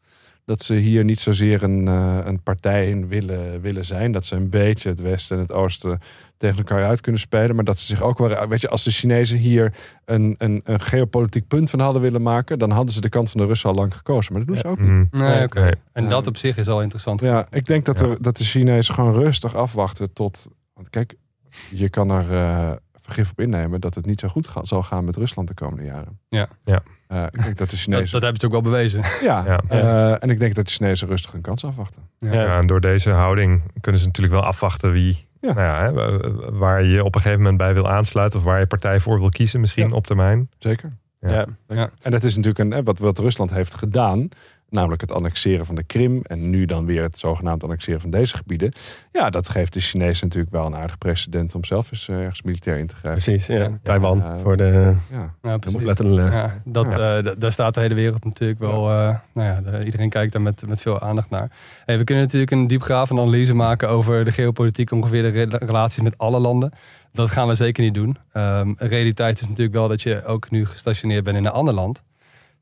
Dat 0.44 0.62
ze 0.62 0.74
hier 0.74 1.04
niet 1.04 1.20
zozeer 1.20 1.62
een, 1.62 1.88
eh, 1.88 2.18
een 2.24 2.42
partij 2.42 2.88
in 2.88 3.08
willen, 3.08 3.60
willen 3.60 3.84
zijn. 3.84 4.12
Dat 4.12 4.26
ze 4.26 4.36
een 4.36 4.50
beetje 4.50 4.88
het 4.88 5.00
Westen 5.00 5.36
en 5.36 5.42
het 5.42 5.52
Oosten 5.52 5.98
tegen 6.36 6.56
elkaar 6.58 6.84
uit 6.84 7.00
kunnen 7.00 7.20
spelen. 7.20 7.54
Maar 7.54 7.64
dat 7.64 7.78
ze 7.78 7.86
zich 7.86 8.02
ook 8.02 8.18
wel. 8.18 8.48
Weet 8.48 8.60
je, 8.60 8.68
als 8.68 8.84
de 8.84 8.90
Chinezen 8.90 9.38
hier 9.38 9.74
een, 10.04 10.34
een, 10.38 10.60
een 10.64 10.80
geopolitiek 10.80 11.46
punt 11.48 11.70
van 11.70 11.80
hadden 11.80 12.02
willen 12.02 12.22
maken. 12.22 12.58
dan 12.58 12.70
hadden 12.70 12.94
ze 12.94 13.00
de 13.00 13.08
kant 13.08 13.30
van 13.30 13.40
de 13.40 13.46
Russen 13.46 13.68
al 13.70 13.74
lang 13.74 13.94
gekozen. 13.96 14.32
Maar 14.32 14.44
dat 14.44 14.54
doen 14.54 14.62
ze 14.64 14.68
ook 14.68 14.80
niet. 14.80 15.06
Hmm. 15.10 15.20
Nee. 15.20 15.74
En 15.92 16.08
dat 16.08 16.26
op 16.26 16.36
zich 16.36 16.56
is 16.56 16.68
al 16.68 16.82
interessant. 16.82 17.20
Ja, 17.20 17.46
ik 17.50 17.66
denk 17.66 17.84
dat, 17.84 17.98
Ja. 18.00 18.06
er, 18.06 18.22
dat 18.22 18.36
de 18.36 18.44
Chinezen 18.44 18.94
gewoon 18.94 19.14
rustig 19.14 19.54
afwachten 19.56 20.12
tot. 20.12 20.48
Want 20.74 20.90
kijk, 20.90 21.14
je 21.70 21.88
kan 21.88 22.10
er 22.10 22.32
eh, 22.32 22.72
vergif 23.12 23.30
op 23.30 23.40
innemen 23.40 23.80
dat 23.80 23.94
het 23.94 24.06
niet 24.06 24.20
zo 24.20 24.28
goed 24.28 24.46
ga- 24.46 24.64
zal 24.64 24.82
gaan 24.82 25.04
met 25.04 25.16
Rusland 25.16 25.48
de 25.48 25.54
komende 25.54 25.84
jaren. 25.84 26.18
Ja. 26.28 26.46
Ja. 26.64 26.82
Eh, 27.08 27.22
ik 27.24 27.42
denk 27.42 27.58
dat 27.58 27.70
de 27.70 27.76
Chinezen. 27.76 28.12
dat 28.12 28.22
hebben 28.22 28.40
ze 28.40 28.46
ook 28.46 28.52
wel 28.52 28.60
bewezen. 28.62 29.00
ja, 29.22 29.44
Ja. 29.46 29.60
eh, 29.68 30.22
en 30.22 30.30
ik 30.30 30.38
denk 30.38 30.54
dat 30.54 30.64
de 30.66 30.72
Chinezen 30.72 31.08
rustig 31.08 31.32
een 31.32 31.40
kans 31.40 31.64
afwachten. 31.64 32.02
Ja. 32.18 32.32
Ja, 32.32 32.58
en 32.58 32.66
door 32.66 32.80
deze 32.80 33.10
houding 33.10 33.62
kunnen 33.80 34.00
ze 34.00 34.06
natuurlijk 34.06 34.34
wel 34.34 34.44
afwachten 34.44 34.92
wie 34.92 35.30
Ja. 35.40 35.52
Nou 35.52 35.66
ja, 35.66 35.82
hè, 35.82 35.92
wa- 35.92 36.50
waar 36.52 36.82
je 36.84 37.04
op 37.04 37.14
een 37.14 37.20
gegeven 37.20 37.42
moment 37.42 37.58
bij 37.58 37.74
wil 37.74 37.88
aansluiten 37.90 38.38
of 38.38 38.44
waar 38.44 38.58
je 38.60 38.66
partij 38.66 39.00
voor 39.00 39.18
wil 39.20 39.28
kiezen, 39.28 39.60
misschien 39.60 39.88
Ja. 39.88 39.94
op 39.94 40.06
termijn. 40.06 40.48
Zeker. 40.58 40.92
Ja. 41.20 41.30
Ja. 41.32 41.46
Ja. 41.68 41.90
En 42.02 42.10
dat 42.10 42.22
is 42.24 42.36
natuurlijk 42.36 42.74
een, 42.74 42.84
wat, 42.84 42.98
wat 42.98 43.18
Rusland 43.18 43.50
heeft 43.50 43.74
gedaan. 43.74 44.28
Namelijk 44.72 45.00
het 45.00 45.12
annexeren 45.12 45.66
van 45.66 45.74
de 45.74 45.82
Krim. 45.84 46.20
En 46.22 46.50
nu 46.50 46.64
dan 46.64 46.84
weer 46.86 47.02
het 47.02 47.18
zogenaamd 47.18 47.62
annexeren 47.62 48.00
van 48.00 48.10
deze 48.10 48.36
gebieden. 48.36 48.72
Ja, 49.12 49.30
dat 49.30 49.48
geeft 49.48 49.72
de 49.72 49.80
Chinezen 49.80 50.26
natuurlijk 50.26 50.52
wel 50.52 50.66
een 50.66 50.76
aardig 50.76 50.98
precedent 50.98 51.54
om 51.54 51.64
zelf 51.64 51.92
eens 51.92 52.08
eh, 52.08 52.20
ergens 52.20 52.42
militair 52.42 52.78
in 52.78 52.86
te 52.86 52.94
grijpen. 52.94 53.22
Precies, 53.22 53.46
ja. 53.46 53.78
Taiwan 53.82 54.18
Ja. 54.18 54.38
voor 54.38 54.56
de 54.56 54.94
Ja. 55.10 55.34
Ja, 55.42 55.56
precies. 55.58 55.78
oplettende 55.78 56.12
les. 56.14 56.34
Ja, 56.36 56.60
dat, 56.64 56.86
Ja. 56.94 57.16
eh, 57.18 57.32
d- 57.32 57.40
daar 57.40 57.52
staat 57.52 57.74
de 57.74 57.80
hele 57.80 57.94
wereld 57.94 58.24
natuurlijk 58.24 58.58
wel. 58.60 58.90
eh, 58.90 59.16
nou 59.34 59.48
ja, 59.48 59.60
de- 59.60 59.84
iedereen 59.84 60.08
kijkt 60.08 60.32
daar 60.32 60.42
met, 60.42 60.66
met 60.68 60.80
veel 60.80 61.00
aandacht 61.00 61.30
naar. 61.30 61.50
Hey, 61.84 61.98
we 61.98 62.04
kunnen 62.04 62.24
natuurlijk 62.24 62.50
een 62.50 62.66
diepgravende 62.66 63.22
analyse 63.22 63.54
maken 63.54 63.88
over 63.88 64.24
de 64.24 64.30
geopolitiek, 64.32 64.90
ongeveer 64.90 65.22
de 65.22 65.28
re- 65.28 65.56
relaties 65.66 66.02
met 66.02 66.18
alle 66.18 66.38
landen. 66.38 66.72
Dat 67.12 67.30
gaan 67.30 67.48
we 67.48 67.54
zeker 67.54 67.82
niet 67.84 67.94
doen. 67.94 68.16
Ehm, 68.32 68.72
de 68.76 68.86
realiteit 68.86 69.40
is 69.40 69.48
natuurlijk 69.48 69.76
wel 69.76 69.88
dat 69.88 70.02
je 70.02 70.24
ook 70.24 70.50
nu 70.50 70.66
gestationeerd 70.66 71.24
bent 71.24 71.36
in 71.36 71.44
een 71.44 71.50
ander 71.52 71.74
land, 71.74 72.02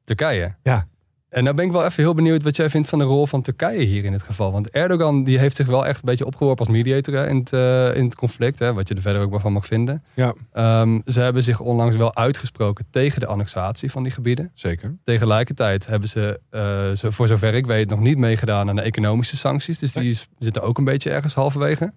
Turkije. 0.05 0.55
Ja. 0.63 0.87
En 1.31 1.45
nou 1.45 1.57
ben 1.57 1.64
ik 1.64 1.72
wel 1.72 1.85
even 1.85 2.03
heel 2.03 2.14
benieuwd 2.14 2.43
wat 2.43 2.57
jij 2.57 2.70
vindt 2.70 2.89
van 2.89 2.99
de 2.99 3.05
rol 3.05 3.26
van 3.26 3.43
Turkije 3.43 3.85
hier 3.85 4.05
in 4.05 4.12
dit 4.12 4.22
geval. 4.22 4.53
Want 4.53 4.70
Erdogan 4.70 5.24
die 5.24 5.39
heeft 5.39 5.57
zich 5.57 5.66
wel 5.66 5.87
echt 5.87 5.97
een 5.97 6.09
beetje 6.09 6.26
opgeworpen 6.26 6.66
als 6.66 6.74
mediator 6.74 7.14
hè, 7.14 7.28
in, 7.28 7.37
het, 7.37 7.53
eh, 7.53 7.97
in 7.97 8.05
het 8.05 8.14
conflict. 8.14 8.59
Hè, 8.59 8.72
wat 8.72 8.89
je 8.89 8.95
er 8.95 9.01
verder 9.01 9.22
ook 9.22 9.31
wel 9.31 9.41
van 9.41 9.53
mag 9.53 9.66
vinden. 9.66 10.05
Ja. 10.14 10.35
Ehm, 10.53 11.01
ze 11.07 11.20
hebben 11.20 11.43
zich 11.43 11.61
onlangs 11.61 11.97
wel 11.97 12.16
uitgesproken 12.16 12.87
tegen 12.91 13.20
de 13.20 13.26
annexatie 13.26 13.91
van 13.91 14.03
die 14.03 14.12
gebieden. 14.12 14.51
Zeker. 14.55 14.97
Tegelijkertijd 15.05 15.87
hebben 15.87 16.09
ze, 16.09 16.41
eh, 16.51 17.11
voor 17.11 17.28
zover 17.28 17.55
ik 17.55 17.66
weet, 17.66 17.89
nog 17.91 18.01
niet 18.01 18.18
meegedaan 18.18 18.68
aan 18.68 18.76
de 18.76 18.83
economische 18.83 19.37
sancties. 19.37 19.78
Dus 19.78 19.93
die 19.93 20.18
zitten 20.39 20.62
ook 20.62 20.78
een 20.78 20.85
beetje 20.85 21.11
ergens 21.11 21.35
halverwege. 21.35 21.93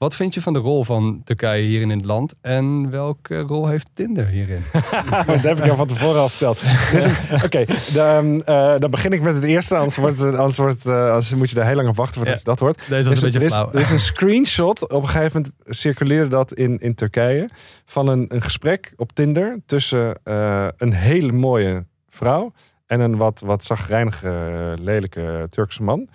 Wat 0.00 0.14
vind 0.14 0.34
je 0.34 0.40
van 0.42 0.52
de 0.52 0.58
rol 0.58 0.84
van 0.84 1.20
Turkije 1.24 1.62
hier 1.66 1.80
in 1.80 1.90
het 1.90 2.04
land? 2.04 2.34
En 2.40 2.90
welke 2.90 3.40
rol 3.40 3.66
heeft 3.68 3.90
Tinder 3.94 4.26
hierin? 4.26 4.62
dat 5.26 5.40
heb 5.40 5.58
ik 5.58 5.64
jou 5.64 5.76
van 5.76 5.86
tevoren 5.86 6.20
al 6.20 6.28
verteld. 6.28 6.60
Dus 6.92 7.06
Oké, 7.44 7.64
dan, 7.92 8.44
eh, 8.44 8.74
dan 8.78 8.90
begin 8.90 9.12
ik 9.12 9.22
met 9.22 9.34
het 9.34 9.44
eerste. 9.44 9.76
Anders, 9.76 9.96
wordt, 9.96 10.18
het- 10.18 10.34
anders, 10.34 10.58
wordt, 10.58 10.86
eh, 10.86 11.04
anders 11.06 11.34
moet 11.34 11.50
je 11.50 11.60
er 11.60 11.66
heel 11.66 11.74
lang 11.74 11.88
op 11.88 11.96
wachten 11.96 12.14
voordat 12.14 12.32
Ja. 12.34 12.38
je 12.40 12.44
dat 12.48 12.58
hoort. 12.58 12.82
Deze 12.88 12.90
was 12.90 13.04
Er 13.06 13.12
is, 13.12 13.22
een 13.22 13.24
beetje 13.24 13.38
er 13.38 13.46
is- 13.46 13.52
flauw. 13.52 13.72
er 13.72 13.80
is 13.80 13.90
een 13.90 13.98
screenshot. 14.14 14.82
Op 14.90 15.02
een 15.02 15.08
gegeven 15.08 15.42
moment 15.42 15.76
circuleerde 15.78 16.28
dat 16.28 16.52
in, 16.52 16.78
in 16.78 16.94
Turkije. 16.94 17.48
Van 17.84 18.08
een, 18.08 18.24
een 18.34 18.42
gesprek 18.42 18.92
op 18.96 19.12
Tinder 19.12 19.58
tussen 19.66 20.18
eh, 20.24 20.68
een 20.76 20.92
hele 20.92 21.32
mooie 21.32 21.86
vrouw. 22.08 22.52
En 22.86 23.00
een 23.00 23.16
wat, 23.16 23.40
wat 23.44 23.64
zagrijnige, 23.64 24.74
lelijke 24.80 25.46
Turkse 25.50 25.82
man. 25.82 26.08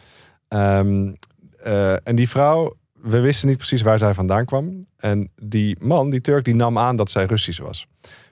Ehm, 0.47 1.11
eh, 1.63 2.07
en 2.07 2.15
die 2.15 2.29
vrouw, 2.29 2.73
we 3.05 3.19
wisten 3.19 3.47
niet 3.47 3.57
precies 3.57 3.81
waar 3.81 3.97
zij 3.97 4.13
vandaan 4.13 4.45
kwam. 4.45 4.83
En 4.97 5.31
die 5.35 5.77
man, 5.79 6.09
die 6.09 6.21
Turk, 6.21 6.45
die 6.45 6.55
nam 6.55 6.77
aan 6.77 6.95
dat 6.95 7.11
zij 7.11 7.25
Russisch 7.25 7.59
was. 7.59 7.87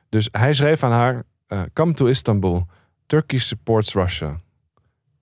Dus 0.09 0.28
hij 0.32 0.53
schreef 0.53 0.84
aan 0.84 0.91
haar: 0.91 1.24
eh, 1.47 1.61
Come 1.74 1.93
to 1.93 2.05
Istanbul. 2.05 2.67
Turkey 3.05 3.39
supports 3.39 3.93
Russia. 3.93 4.39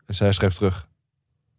En 0.05 0.15
zij 0.15 0.31
schreef 0.31 0.53
terug: 0.53 0.87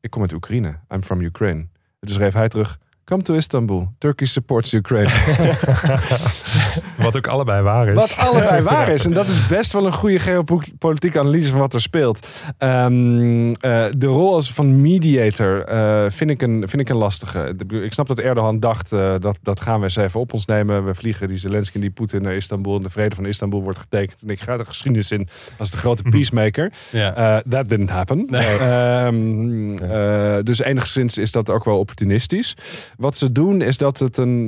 Ik 0.00 0.10
kom 0.10 0.22
uit 0.22 0.32
Oekraïne. 0.32 0.78
I'm 0.94 1.02
from 1.02 1.20
Ukraine. 1.20 1.60
En 1.60 1.68
toen 2.00 2.14
schreef 2.14 2.32
hij 2.32 2.48
terug: 2.48 2.78
Come 3.04 3.22
to 3.22 3.34
Istanbul. 3.34 3.92
Turkey 3.98 4.26
supports 4.26 4.72
Ukraine. 4.72 5.10
Wat 6.96 7.16
ook 7.16 7.26
allebei 7.26 7.62
waar 7.62 7.88
is. 7.88 7.94
Wat 7.94 8.16
allebei 8.18 8.62
waar 8.72 8.88
is. 8.88 9.04
En 9.04 9.12
dat 9.12 9.28
is 9.28 9.46
best 9.46 9.72
wel 9.72 9.86
een 9.86 9.92
goede 9.92 10.18
geopolitieke 10.18 11.18
analyse 11.18 11.50
van 11.50 11.60
wat 11.60 11.74
er 11.74 11.80
speelt. 11.80 12.28
Ehm, 12.58 13.52
eh, 13.52 13.84
de 13.96 14.06
rol 14.06 14.34
als 14.34 14.52
van 14.52 14.80
mediator 14.80 15.64
eh, 15.64 16.04
vind, 16.08 16.30
ik 16.30 16.42
een, 16.42 16.68
vind 16.68 16.82
ik 16.82 16.88
een 16.88 16.96
lastige. 16.96 17.54
Ik 17.68 17.92
snap 17.92 18.08
dat 18.08 18.18
Erdogan 18.18 18.60
dacht, 18.60 18.92
eh, 18.92 19.14
dat, 19.18 19.38
dat 19.42 19.60
gaan 19.60 19.78
we 19.78 19.84
eens 19.84 19.96
even 19.96 20.20
op 20.20 20.32
ons 20.32 20.46
nemen. 20.46 20.84
We 20.84 20.94
vliegen 20.94 21.28
die 21.28 21.36
Zelensky 21.36 21.74
en 21.74 21.80
die 21.80 21.90
Poetin 21.90 22.22
naar 22.22 22.34
Istanbul. 22.34 22.76
En 22.76 22.82
de 22.82 22.90
vrede 22.90 23.14
van 23.14 23.26
Istanbul 23.26 23.62
wordt 23.62 23.78
getekend. 23.78 24.18
En 24.22 24.30
ik 24.30 24.40
ga 24.40 24.56
de 24.56 24.64
geschiedenis 24.64 25.10
in 25.10 25.28
als 25.58 25.70
de 25.70 25.76
grote 25.76 26.02
peacemaker. 26.10 26.72
Eh, 26.92 27.36
that 27.48 27.68
didn't 27.68 27.90
happen. 27.90 28.26
Nee. 28.26 28.58
Ehm, 28.58 29.76
eh, 29.76 30.36
dus 30.42 30.58
enigszins 30.58 31.18
is 31.18 31.32
dat 31.32 31.50
ook 31.50 31.64
wel 31.64 31.78
opportunistisch. 31.78 32.56
Wat 32.96 33.16
ze 33.16 33.32
doen 33.32 33.60
is 33.60 33.76
dat 33.76 33.98
het 33.98 34.16
een... 34.16 34.46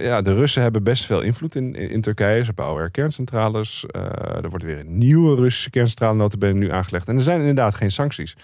ja, 0.00 0.22
de 0.22 0.34
Russen 0.34 0.62
hebben 0.62 0.82
best 0.82 1.04
veel 1.04 1.20
invloed 1.20 1.54
in, 1.54 1.73
in, 1.74 2.00
Turkije. 2.00 2.44
Ze 2.44 2.52
bouwen 2.52 2.82
er 2.82 2.90
kerncentrales. 2.90 3.86
Eh, 3.86 4.02
er 4.42 4.48
wordt 4.48 4.64
weer 4.64 4.78
een 4.78 4.98
nieuwe 4.98 5.36
Russische 5.36 5.70
kerncentrale 5.70 6.14
notabene 6.14 6.58
nu 6.58 6.70
aangelegd. 6.70 7.08
En 7.08 7.16
er 7.16 7.22
zijn 7.22 7.38
inderdaad 7.38 7.74
geen 7.74 7.90
sancties. 7.90 8.36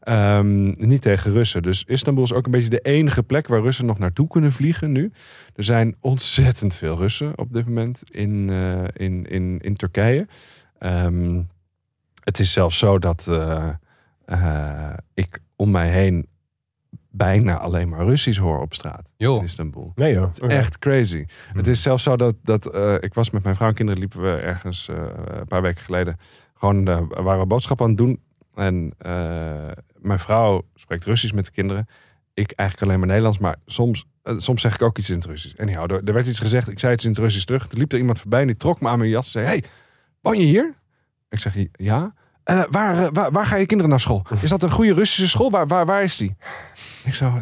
Ehm, 0.00 0.66
niet 0.66 1.02
tegen 1.02 1.32
Russen. 1.32 1.62
Dus 1.62 1.84
Istanbul 1.84 2.24
is 2.24 2.32
ook 2.32 2.44
een 2.44 2.50
beetje 2.50 2.70
de 2.70 2.80
enige 2.80 3.22
plek 3.22 3.48
waar 3.48 3.60
Russen 3.60 3.86
nog 3.86 3.98
naartoe 3.98 4.28
kunnen 4.28 4.52
vliegen 4.52 4.92
nu. 4.92 5.12
Er 5.54 5.64
zijn 5.64 5.96
ontzettend 6.00 6.76
veel 6.76 6.96
Russen 6.96 7.38
op 7.38 7.52
dit 7.52 7.66
moment 7.66 8.02
in, 8.10 8.50
eh, 8.50 8.84
in, 9.06 9.26
in, 9.26 9.58
in 9.60 9.74
Turkije. 9.74 10.26
Ehm, 10.78 11.42
het 12.24 12.38
is 12.38 12.52
zelfs 12.52 12.78
zo 12.78 12.98
dat 12.98 13.26
eh, 14.26 14.94
ik 15.14 15.38
om 15.56 15.70
mij 15.70 15.88
heen 15.90 16.26
bijna 17.18 17.58
alleen 17.58 17.88
maar 17.88 18.04
Russisch 18.04 18.40
hoor 18.40 18.60
op 18.60 18.74
straat 18.74 19.12
in 19.16 19.26
Joh. 19.26 19.42
Istanbul. 19.42 19.92
Nee 19.94 20.14
joh. 20.14 20.26
Het 20.26 20.42
is 20.42 20.48
echt 20.48 20.78
crazy. 20.78 21.24
Hm. 21.52 21.56
Het 21.56 21.66
is 21.66 21.82
zelfs 21.82 22.02
zo 22.02 22.16
dat, 22.16 22.34
dat 22.42 22.66
eh, 22.66 22.94
ik 23.00 23.14
was 23.14 23.30
met 23.30 23.42
mijn 23.42 23.56
vrouw 23.56 23.68
en 23.68 23.74
kinderen 23.74 24.00
liepen 24.00 24.22
we 24.22 24.30
ergens 24.30 24.88
eh, 24.88 24.96
een 25.26 25.46
paar 25.46 25.62
weken 25.62 25.82
geleden 25.82 26.16
gewoon 26.58 26.88
eh, 26.88 27.02
waren 27.08 27.40
we 27.40 27.46
boodschappen 27.46 27.86
aan 27.86 27.92
het 27.92 28.00
doen 28.00 28.20
en 28.54 28.94
eh, 28.98 29.12
mijn 29.98 30.18
vrouw 30.18 30.62
spreekt 30.74 31.04
Russisch 31.04 31.34
met 31.34 31.44
de 31.44 31.50
kinderen. 31.50 31.88
Ik 32.34 32.52
eigenlijk 32.52 32.88
alleen 32.88 32.98
maar 32.98 33.08
Nederlands, 33.08 33.38
maar 33.38 33.56
soms, 33.66 34.06
soms 34.22 34.62
zeg 34.62 34.74
ik 34.74 34.82
ook 34.82 34.98
iets 34.98 35.10
in 35.10 35.16
het 35.16 35.24
Russisch. 35.24 35.54
En 35.54 35.68
er, 35.68 36.04
er 36.04 36.12
werd 36.12 36.26
iets 36.26 36.40
gezegd, 36.40 36.68
ik 36.68 36.78
zei 36.78 36.92
iets 36.92 37.04
in 37.04 37.10
het 37.10 37.18
Russisch 37.18 37.44
terug. 37.44 37.70
Er 37.70 37.78
liep 37.78 37.92
er 37.92 37.98
iemand 37.98 38.20
voorbij 38.20 38.40
en 38.40 38.46
die 38.46 38.56
trok 38.56 38.80
me 38.80 38.88
aan 38.88 38.98
mijn 38.98 39.10
jas 39.10 39.24
en 39.24 39.30
zei: 39.30 39.46
Hey, 39.46 39.64
woon 40.20 40.38
je 40.38 40.44
hier? 40.44 40.74
Ik 41.28 41.38
zeg 41.38 41.56
ja. 41.72 42.14
En 42.48 42.66
waar, 42.70 43.04
eh, 43.04 43.08
waar, 43.12 43.30
waar 43.30 43.46
gaan 43.46 43.60
je 43.60 43.66
kinderen 43.66 43.90
naar 43.90 44.00
school? 44.00 44.22
Is 44.40 44.48
dat 44.50 44.62
een 44.62 44.70
goede 44.70 44.94
Russische 44.94 45.28
school? 45.28 45.50
Waar, 45.50 45.66
waar, 45.66 45.86
waar 45.86 46.02
is 46.02 46.16
die? 46.16 46.36
Ik 47.04 47.14
zo, 47.14 47.32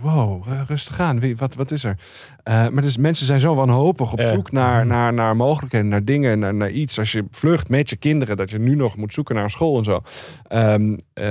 wow, 0.00 0.48
eh, 0.48 0.60
rustig 0.66 1.00
aan. 1.00 1.20
Wie, 1.20 1.36
wat, 1.36 1.54
wat 1.54 1.70
is 1.70 1.84
er? 1.84 1.96
Maar 2.44 2.82
dus 2.82 2.96
mensen 2.96 3.26
zijn 3.26 3.40
zo 3.40 3.54
wanhopig 3.54 4.12
op 4.12 4.20
Ja. 4.20 4.28
zoek 4.28 4.52
naar, 4.52 4.86
naar, 4.86 5.12
naar 5.12 5.36
mogelijkheden, 5.36 5.88
naar 5.88 6.04
dingen, 6.04 6.38
naar, 6.38 6.54
naar 6.54 6.70
iets. 6.70 6.98
Als 6.98 7.12
je 7.12 7.24
vlucht 7.30 7.68
met 7.68 7.90
je 7.90 7.96
kinderen, 7.96 8.36
dat 8.36 8.50
je 8.50 8.58
nu 8.58 8.74
nog 8.74 8.96
moet 8.96 9.12
zoeken 9.12 9.34
naar 9.34 9.44
een 9.44 9.50
school 9.50 9.78
en 9.78 9.84
zo. 9.84 10.00
Ehm, 10.48 10.96
eh, 11.12 11.24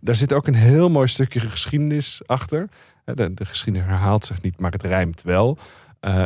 daar 0.00 0.16
zit 0.16 0.32
ook 0.32 0.46
een 0.46 0.54
heel 0.54 0.90
mooi 0.90 1.08
stukje 1.08 1.40
geschiedenis 1.40 2.20
achter. 2.26 2.68
De, 3.04 3.34
de 3.34 3.44
geschiedenis 3.44 3.88
herhaalt 3.88 4.24
zich 4.24 4.42
niet, 4.42 4.60
maar 4.60 4.70
het 4.70 4.82
rijmt 4.82 5.22
wel. 5.22 5.58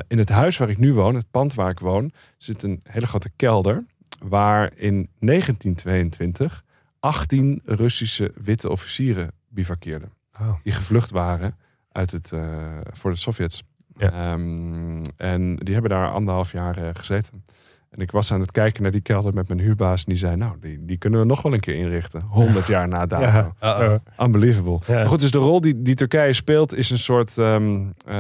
In 0.09 0.19
het 0.19 0.29
huis 0.29 0.57
waar 0.57 0.69
ik 0.71 0.79
nu 0.79 0.93
woon, 0.95 1.15
het 1.15 1.31
pand 1.31 1.55
waar 1.55 1.71
ik 1.71 1.79
woon, 1.79 2.13
zit 2.37 2.63
een 2.63 2.81
hele 2.83 3.07
grote 3.07 3.31
kelder. 3.37 3.85
Waar 4.19 4.73
in 4.75 5.09
1922 5.19 6.65
18 7.01 7.63
Russische 7.65 8.33
witte 8.43 8.71
officieren 8.71 9.33
bivakkeerden. 9.49 10.13
Oh. 10.41 10.55
Die 10.63 10.73
gevlucht 10.73 11.11
waren 11.11 11.57
uit 11.93 12.11
het, 12.11 12.33
eh, 12.33 12.79
voor 12.93 13.11
de 13.11 13.17
Sovjets. 13.17 13.65
Ja. 13.97 14.11
Ehm, 14.11 15.05
en 15.17 15.57
die 15.57 15.73
hebben 15.73 15.91
daar 15.91 16.11
anderhalf 16.11 16.53
jaar 16.53 16.77
eh, 16.77 16.89
gezeten. 16.93 17.45
En 17.91 18.01
ik 18.01 18.11
was 18.11 18.33
aan 18.33 18.41
het 18.41 18.51
kijken 18.51 18.83
naar 18.83 18.91
die 18.91 19.01
kelder 19.01 19.35
met 19.35 19.49
mijn 19.49 19.61
huurbaas. 19.61 19.99
En 20.05 20.09
die 20.09 20.19
zei, 20.19 20.37
nou, 20.37 20.57
die, 20.61 20.85
die 20.85 20.97
kunnen 20.97 21.21
we 21.21 21.27
nog 21.27 21.43
wel 21.43 21.53
een 21.53 21.61
keer 21.61 21.75
inrichten. 21.75 22.21
100 22.21 22.67
jaar 22.75 22.89
na 22.89 23.07
dato. 23.07 23.55
Ja. 23.61 24.01
Unbelievable. 24.19 24.79
Ja. 24.87 24.95
Maar 24.95 25.07
goed, 25.07 25.21
dus 25.21 25.31
de 25.31 25.39
rol 25.39 25.61
die, 25.61 25.83
die 25.83 25.95
Turkije 25.95 26.33
speelt 26.33 26.75
is 26.75 26.91
een 26.91 26.99
soort... 26.99 27.39
ehm, 27.39 27.85
eh, 28.07 28.15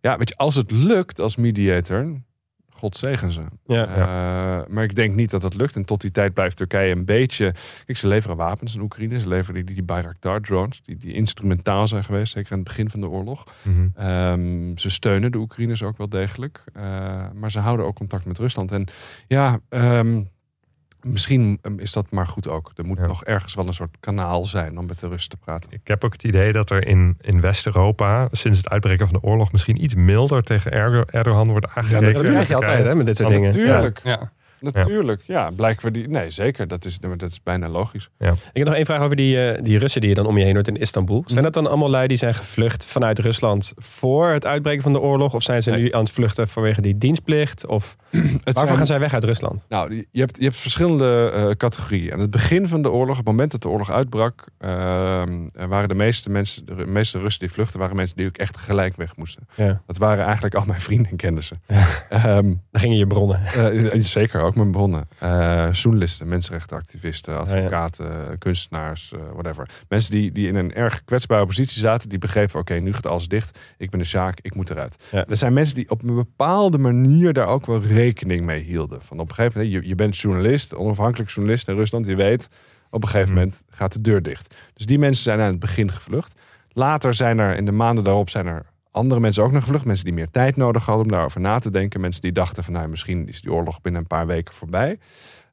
ja, 0.00 0.18
weet 0.18 0.28
je, 0.28 0.36
als 0.36 0.54
het 0.54 0.70
lukt 0.70 1.20
als 1.20 1.36
mediator... 1.36 2.20
God 2.76 2.96
zegen 2.96 3.32
ze. 3.32 3.42
Ja. 3.66 3.86
Eh, 3.86 4.66
maar 4.68 4.84
ik 4.84 4.94
denk 4.94 5.14
niet 5.14 5.30
dat 5.30 5.42
dat 5.42 5.54
lukt. 5.54 5.76
En 5.76 5.84
tot 5.84 6.00
die 6.00 6.10
tijd 6.10 6.34
blijft 6.34 6.56
Turkije 6.56 6.92
een 6.92 7.04
beetje... 7.04 7.54
Kijk, 7.84 7.98
ze 7.98 8.08
leveren 8.08 8.36
wapens 8.36 8.76
aan 8.76 8.82
Oekraïne. 8.82 9.20
Ze 9.20 9.28
leveren 9.28 9.66
die, 9.66 9.74
die 9.74 9.84
Bayraktar-drones. 9.84 10.82
Die, 10.84 10.96
die 10.96 11.12
instrumentaal 11.12 11.88
zijn 11.88 12.04
geweest. 12.04 12.32
Zeker 12.32 12.52
aan 12.52 12.58
het 12.58 12.68
begin 12.68 12.90
van 12.90 13.00
de 13.00 13.08
oorlog. 13.08 13.44
Mhm. 13.62 13.88
Ehm, 13.94 14.76
ze 14.76 14.90
steunen 14.90 15.32
de 15.32 15.38
Oekraïners 15.38 15.82
ook 15.82 15.96
wel 15.96 16.08
degelijk. 16.08 16.64
Eh, 16.72 16.82
maar 17.34 17.50
ze 17.50 17.58
houden 17.58 17.86
ook 17.86 17.94
contact 17.94 18.24
met 18.24 18.38
Rusland. 18.38 18.72
En 18.72 18.86
ja, 19.26 19.58
ehm, 19.68 20.22
misschien 21.06 21.58
ehm, 21.62 21.78
is 21.78 21.92
dat 21.92 22.10
maar 22.10 22.26
goed 22.26 22.48
ook. 22.48 22.72
Er 22.76 22.84
moet 22.84 22.98
Ja. 22.98 23.06
nog 23.06 23.24
ergens 23.24 23.54
wel 23.54 23.66
een 23.66 23.74
soort 23.74 23.96
kanaal 24.00 24.44
zijn 24.44 24.78
om 24.78 24.86
met 24.86 24.98
de 24.98 25.08
Russen 25.08 25.30
te 25.30 25.36
praten. 25.36 25.70
Ik 25.72 25.80
heb 25.84 26.04
ook 26.04 26.12
het 26.12 26.24
idee 26.24 26.52
dat 26.52 26.70
er 26.70 26.86
in, 26.86 27.16
in 27.20 27.40
West-Europa 27.40 28.28
sinds 28.32 28.58
het 28.58 28.68
uitbreken 28.68 29.08
van 29.08 29.18
de 29.20 29.26
oorlog 29.26 29.52
misschien 29.52 29.82
iets 29.84 29.94
milder 29.94 30.42
tegen 30.42 30.72
Erdo- 30.72 31.04
Erdogan 31.10 31.48
wordt 31.48 31.66
Ja, 31.66 31.74
aangerekend. 31.74 32.14
dat 32.14 32.22
Dat 32.22 32.32
krijg 32.32 32.48
je 32.48 32.54
altijd 32.54 32.84
hè, 32.84 32.94
met 32.94 33.06
dit 33.06 33.16
soort 33.16 33.28
Want 33.30 33.42
dingen. 33.42 33.56
Natuurlijk. 33.66 34.00
Ja. 34.04 34.30
Natuurlijk, 34.60 35.22
ja. 35.26 35.50
Blijkbaar 35.56 35.92
die... 35.92 36.08
Nee, 36.08 36.30
zeker. 36.30 36.68
Dat 36.68 36.84
is, 36.84 36.98
dat 36.98 37.22
is 37.30 37.42
bijna 37.42 37.68
logisch. 37.68 38.08
Ik 38.18 38.28
heb 38.52 38.64
nog 38.66 38.74
één 38.74 38.86
vraag 38.86 39.00
over 39.00 39.16
die, 39.16 39.50
eh, 39.50 39.62
die 39.64 39.78
Russen 39.78 40.00
die 40.00 40.10
je 40.10 40.16
dan 40.16 40.26
om 40.26 40.38
je 40.38 40.44
heen 40.44 40.54
hoort 40.54 40.68
in 40.68 40.76
Istanbul. 40.76 41.22
Zijn 41.26 41.42
dat 41.44 41.52
dan 41.54 41.66
allemaal 41.66 41.90
lui 41.90 42.08
die 42.08 42.16
zijn 42.16 42.34
gevlucht 42.34 42.86
vanuit 42.86 43.18
Rusland 43.18 43.72
voor 43.76 44.28
het 44.28 44.46
uitbreken 44.46 44.82
van 44.82 44.92
de 44.92 45.00
oorlog? 45.00 45.34
Of 45.34 45.42
zijn 45.42 45.62
ze 45.62 45.70
Nee. 45.70 45.82
nu 45.82 45.92
aan 45.92 46.00
het 46.00 46.10
vluchten 46.10 46.48
vanwege 46.48 46.80
die 46.80 46.98
dienstplicht? 46.98 47.66
Of 47.66 47.96
Het 48.10 48.20
waarvoor 48.44 48.54
zijn- 48.64 48.76
gaan 48.76 48.86
zij 48.86 49.00
weg 49.00 49.14
uit 49.14 49.24
Rusland? 49.24 49.64
Nou, 49.68 49.94
je 50.10 50.20
hebt, 50.20 50.36
je 50.36 50.44
hebt 50.44 50.56
verschillende 50.56 51.30
eh, 51.34 51.50
categorieën. 51.50 52.12
Aan 52.12 52.20
het 52.20 52.30
begin 52.30 52.68
van 52.68 52.82
de 52.82 52.90
oorlog, 52.90 53.10
op 53.10 53.16
het 53.16 53.26
moment 53.26 53.50
dat 53.50 53.62
de 53.62 53.68
oorlog 53.68 53.90
uitbrak, 53.90 54.44
ehm, 54.58 55.48
er 55.52 55.68
waren 55.68 55.88
de 55.88 55.94
meeste 55.94 56.30
mensen, 56.30 56.66
de 56.66 56.86
meeste 56.86 57.18
Russen 57.18 57.40
die 57.46 57.52
vluchten, 57.54 57.78
waren 57.78 57.96
mensen 57.96 58.16
die 58.16 58.26
ook 58.26 58.36
echt 58.36 58.56
gelijk 58.56 58.96
weg 58.96 59.16
moesten. 59.16 59.48
Ja. 59.54 59.82
Dat 59.86 59.96
waren 59.98 60.24
eigenlijk 60.24 60.54
al 60.54 60.64
mijn 60.66 60.80
vrienden 60.80 61.10
en 61.10 61.16
kennissen. 61.16 61.62
Ehm, 62.08 62.42
Dan 62.70 62.80
gingen 62.80 62.96
je 62.96 63.06
bronnen. 63.06 63.40
eh, 63.46 64.00
zeker, 64.02 64.42
ook 64.46 64.54
mijn 64.54 64.70
bronnen. 64.70 65.08
Eh 65.18 65.68
journalisten, 65.72 66.28
mensenrechtenactivisten, 66.28 67.38
advocaten, 67.38 68.38
kunstenaars, 68.38 69.12
eh, 69.12 69.20
whatever. 69.32 69.68
Mensen 69.88 70.12
die, 70.12 70.32
die 70.32 70.48
in 70.48 70.54
een 70.54 70.74
erg 70.74 71.04
kwetsbare 71.04 71.46
positie 71.46 71.80
zaten, 71.80 72.08
die 72.08 72.18
begrepen, 72.18 72.60
oké, 72.60 72.74
nu 72.74 72.92
gaat 72.92 73.06
alles 73.06 73.28
dicht. 73.28 73.58
Ik 73.78 73.90
ben 73.90 73.98
de 74.00 74.06
Sjaak, 74.06 74.38
ik 74.40 74.54
moet 74.54 74.70
eruit. 74.70 75.04
Ja. 75.10 75.26
Er 75.26 75.36
zijn 75.36 75.52
mensen 75.52 75.74
die 75.74 75.90
op 75.90 76.02
een 76.02 76.14
bepaalde 76.14 76.78
manier 76.78 77.32
daar 77.32 77.46
ook 77.46 77.66
wel 77.66 77.82
rekening 77.82 78.40
mee 78.40 78.62
hielden. 78.62 79.02
Van 79.02 79.18
op 79.20 79.28
een 79.28 79.34
gegeven 79.34 79.60
moment, 79.60 79.82
je, 79.82 79.88
je 79.88 79.94
bent 79.94 80.16
journalist, 80.18 80.74
onafhankelijk 80.74 81.30
journalist 81.30 81.68
in 81.68 81.74
Rusland, 81.74 82.06
je 82.06 82.16
weet, 82.16 82.48
op 82.90 83.02
een 83.02 83.08
gegeven 83.08 83.32
Hmm. 83.32 83.38
moment 83.38 83.64
gaat 83.70 83.92
de 83.92 84.00
deur 84.00 84.22
dicht. 84.22 84.54
Dus 84.74 84.86
die 84.86 84.98
mensen 84.98 85.22
zijn 85.22 85.40
aan 85.40 85.50
het 85.50 85.58
begin 85.58 85.92
gevlucht. 85.92 86.40
Later 86.68 87.14
zijn 87.14 87.38
er, 87.38 87.56
in 87.56 87.64
de 87.64 87.72
maanden 87.72 88.04
daarop, 88.04 88.30
zijn 88.30 88.46
er 88.46 88.66
andere 88.96 89.20
mensen 89.20 89.42
ook 89.42 89.52
nog 89.52 89.62
gevlucht. 89.62 89.84
Mensen 89.84 90.04
die 90.04 90.14
meer 90.14 90.30
tijd 90.30 90.56
nodig 90.56 90.84
hadden 90.84 91.04
om 91.04 91.10
daarover 91.10 91.40
na 91.40 91.58
te 91.58 91.70
denken. 91.70 92.00
Mensen 92.00 92.22
die 92.22 92.32
dachten 92.32 92.64
van, 92.64 92.72
nou, 92.72 92.88
misschien 92.88 93.28
is 93.28 93.40
die 93.40 93.52
oorlog 93.52 93.80
binnen 93.80 94.00
een 94.00 94.06
paar 94.06 94.26
weken 94.26 94.54
voorbij. 94.54 94.98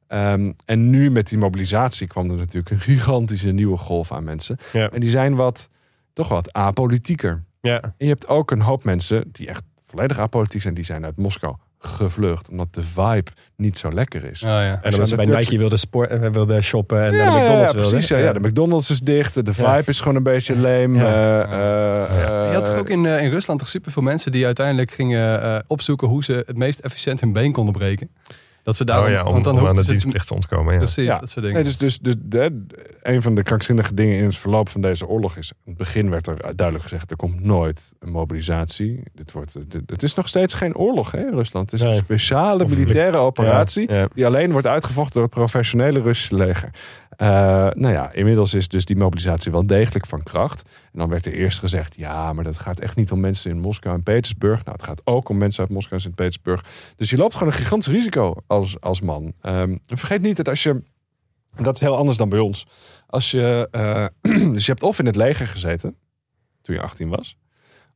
Ehm, 0.06 0.52
en 0.64 0.90
nu 0.90 1.10
met 1.10 1.28
die 1.28 1.38
mobilisatie 1.38 2.06
kwam 2.06 2.30
er 2.30 2.36
natuurlijk 2.36 2.70
een 2.70 2.80
gigantische 2.80 3.52
nieuwe 3.52 3.76
golf 3.76 4.12
aan 4.12 4.24
mensen. 4.24 4.56
Ja. 4.72 4.90
En 4.90 5.00
die 5.00 5.10
zijn 5.10 5.34
wat, 5.34 5.68
toch 6.12 6.28
wat 6.28 6.52
apolitieker. 6.52 7.44
Ja. 7.60 7.80
En 7.82 7.92
je 7.96 8.06
hebt 8.06 8.28
ook 8.28 8.50
een 8.50 8.60
hoop 8.60 8.84
mensen 8.84 9.24
die 9.32 9.48
echt 9.48 9.62
volledig 9.86 10.18
apolitiek 10.18 10.62
zijn. 10.62 10.74
Die 10.74 10.84
zijn 10.84 11.04
uit 11.04 11.16
Moskou 11.16 11.54
gevlucht. 11.86 12.48
Omdat 12.48 12.68
de 12.70 12.82
vibe 12.82 13.30
niet 13.56 13.78
zo 13.78 13.90
lekker 13.92 14.24
is. 14.24 14.42
Oh, 14.42 14.48
ja. 14.48 14.60
En 14.60 14.78
je 14.82 14.90
omdat 14.92 15.08
ze 15.08 15.16
aan 15.18 15.26
bij 15.26 15.36
Nike 15.38 15.58
wilden, 15.58 15.78
sport, 15.78 16.10
eh, 16.10 16.28
wilden 16.30 16.62
shoppen 16.62 17.04
en 17.04 17.16
naar 17.16 17.32
de 17.32 17.40
McDonald's 17.40 17.72
ja, 17.72 17.78
precies. 17.78 18.08
Ja, 18.08 18.16
ja, 18.18 18.32
de 18.32 18.40
McDonald's 18.40 18.90
is 18.90 19.00
dicht. 19.00 19.34
De 19.46 19.54
vibe 19.54 19.68
Ja. 19.68 19.82
is 19.86 19.98
gewoon 20.00 20.16
een 20.16 20.22
beetje 20.22 20.56
leem. 20.56 20.96
Ja. 20.96 21.42
eh, 21.44 22.02
eh, 22.02 22.48
Je 22.48 22.54
had 22.54 22.64
toch 22.64 22.76
ook 22.76 22.88
in, 22.88 23.04
in 23.04 23.30
Rusland 23.30 23.58
toch 23.58 23.68
superveel 23.68 24.02
mensen 24.02 24.32
die 24.32 24.44
uiteindelijk 24.44 24.90
gingen 24.92 25.42
eh, 25.42 25.58
opzoeken 25.66 26.08
hoe 26.08 26.24
ze 26.24 26.42
het 26.46 26.56
meest 26.56 26.78
efficiënt 26.78 27.20
hun 27.20 27.32
been 27.32 27.52
konden 27.52 27.74
breken. 27.74 28.10
Dat 28.64 28.76
ze 28.76 28.84
daarom, 28.84 29.06
oh 29.06 29.12
ja, 29.12 29.24
om, 29.24 29.32
want 29.32 29.44
dan 29.44 29.58
om 29.60 29.66
aan 29.66 29.74
de 29.74 29.84
dienstplicht 29.84 30.26
te 30.26 30.34
ontkomen. 30.34 30.72
Ja. 30.72 30.78
Precies, 30.78 31.04
Ja. 31.04 31.18
dat 31.18 31.30
soort 31.30 31.44
dingen. 31.44 31.54
Nee, 31.62 31.64
dus, 31.64 31.76
dus 31.78 31.98
de, 31.98 32.28
de- 32.28 32.66
een 33.02 33.22
van 33.22 33.34
de 33.34 33.42
krankzinnige 33.42 33.94
dingen 33.94 34.18
in 34.18 34.24
het 34.24 34.36
verloop 34.36 34.68
van 34.68 34.80
deze 34.80 35.06
oorlog 35.06 35.36
is... 35.36 35.50
In 35.50 35.56
het 35.64 35.76
begin 35.76 36.10
werd 36.10 36.26
er 36.26 36.36
duidelijk 36.56 36.82
gezegd, 36.88 37.10
er 37.10 37.16
komt 37.16 37.40
nooit 37.44 37.92
een 37.98 38.10
mobilisatie. 38.10 39.02
Dit 39.14 39.32
wordt, 39.32 39.54
dit- 39.68 39.82
het 39.90 40.02
is 40.02 40.14
nog 40.14 40.28
steeds 40.28 40.54
geen 40.54 40.76
oorlog 40.76 41.10
hè, 41.10 41.18
in 41.18 41.34
Rusland. 41.34 41.70
Het 41.70 41.80
is 41.80 41.86
Nee. 41.86 41.96
een 41.96 42.04
speciale 42.04 42.68
militaire 42.68 43.16
operatie... 43.16 43.92
Ja, 43.92 43.98
ja. 43.98 44.08
die 44.14 44.26
alleen 44.26 44.52
wordt 44.52 44.66
uitgevochten 44.66 45.12
door 45.14 45.22
het 45.22 45.32
professionele 45.34 46.00
Russische 46.00 46.34
leger. 46.34 46.70
Eh, 47.16 47.26
nou 47.70 47.92
ja, 47.92 48.12
inmiddels 48.12 48.54
is 48.54 48.68
dus 48.68 48.84
die 48.84 48.96
mobilisatie 48.96 49.52
wel 49.52 49.66
degelijk 49.66 50.06
van 50.06 50.22
kracht. 50.22 50.62
En 50.92 50.98
dan 50.98 51.08
werd 51.08 51.26
er 51.26 51.32
eerst 51.32 51.58
gezegd, 51.58 51.96
ja, 51.96 52.32
maar 52.32 52.44
dat 52.44 52.58
gaat 52.58 52.80
echt 52.80 52.96
niet 52.96 53.12
om 53.12 53.20
mensen 53.20 53.50
in 53.50 53.60
Moskou 53.60 53.94
en 53.94 54.02
Petersburg. 54.02 54.64
Nou, 54.64 54.76
het 54.76 54.86
gaat 54.86 55.00
ook 55.04 55.28
om 55.28 55.36
mensen 55.36 55.60
uit 55.60 55.72
Moskou 55.72 55.94
en 55.94 56.00
Sint-Petersburg. 56.00 56.64
Dus 56.96 57.10
je 57.10 57.16
loopt 57.16 57.32
gewoon 57.32 57.52
een 57.52 57.58
gigantisch 57.58 57.92
risico 57.92 58.34
als, 58.46 58.80
als 58.80 59.00
man. 59.00 59.32
Ehm, 59.40 59.76
vergeet 59.86 60.20
niet 60.20 60.36
dat 60.36 60.48
als 60.48 60.62
je, 60.62 60.82
dat 61.56 61.74
is 61.74 61.80
heel 61.80 61.96
anders 61.96 62.16
dan 62.16 62.28
bij 62.28 62.38
ons. 62.38 62.66
Als 63.06 63.30
je, 63.30 63.68
eh, 63.70 64.06
dus 64.52 64.66
je 64.66 64.70
hebt 64.70 64.82
of 64.82 64.98
in 64.98 65.06
het 65.06 65.16
leger 65.16 65.46
gezeten, 65.46 65.96
toen 66.62 66.74
je 66.74 66.80
18 66.80 67.08
was, 67.08 67.36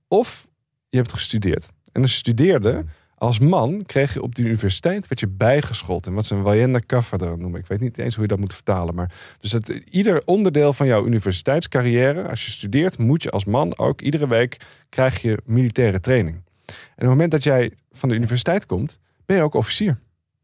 of 0.08 0.48
je 0.88 0.96
hebt 0.96 1.12
gestudeerd. 1.12 1.70
En 1.92 2.00
je 2.00 2.08
studeerde, 2.08 2.84
als 3.18 3.38
man 3.38 3.82
kreeg 3.86 4.14
je 4.14 4.22
op 4.22 4.34
de 4.34 4.42
universiteit 4.42 5.08
werd 5.08 5.20
je 5.20 5.28
bijgeschoold 5.28 6.06
in 6.06 6.14
wat 6.14 6.26
ze 6.26 6.34
een 6.34 6.42
wajenna 6.42 6.78
kaffer 6.78 7.38
noemen. 7.38 7.60
Ik 7.60 7.66
weet 7.66 7.80
niet 7.80 7.98
eens 7.98 8.14
hoe 8.14 8.22
je 8.22 8.28
dat 8.28 8.38
moet 8.38 8.54
vertalen, 8.54 8.94
maar 8.94 9.12
dus 9.40 9.52
het, 9.52 9.68
ieder 9.90 10.22
onderdeel 10.24 10.72
van 10.72 10.86
jouw 10.86 11.06
universiteitscarrière, 11.06 12.28
als 12.28 12.44
je 12.44 12.50
studeert, 12.50 12.98
moet 12.98 13.22
je 13.22 13.30
als 13.30 13.44
man 13.44 13.78
ook 13.78 14.00
iedere 14.00 14.28
week 14.28 14.56
krijg 14.88 15.22
je 15.22 15.38
militaire 15.44 16.00
training. 16.00 16.36
En 16.66 16.74
op 16.74 16.94
het 16.96 17.08
moment 17.08 17.30
dat 17.30 17.42
jij 17.42 17.72
van 17.92 18.08
de 18.08 18.14
universiteit 18.14 18.66
komt, 18.66 18.98
ben 19.26 19.36
je 19.36 19.42
ook 19.42 19.54
officier. 19.54 19.98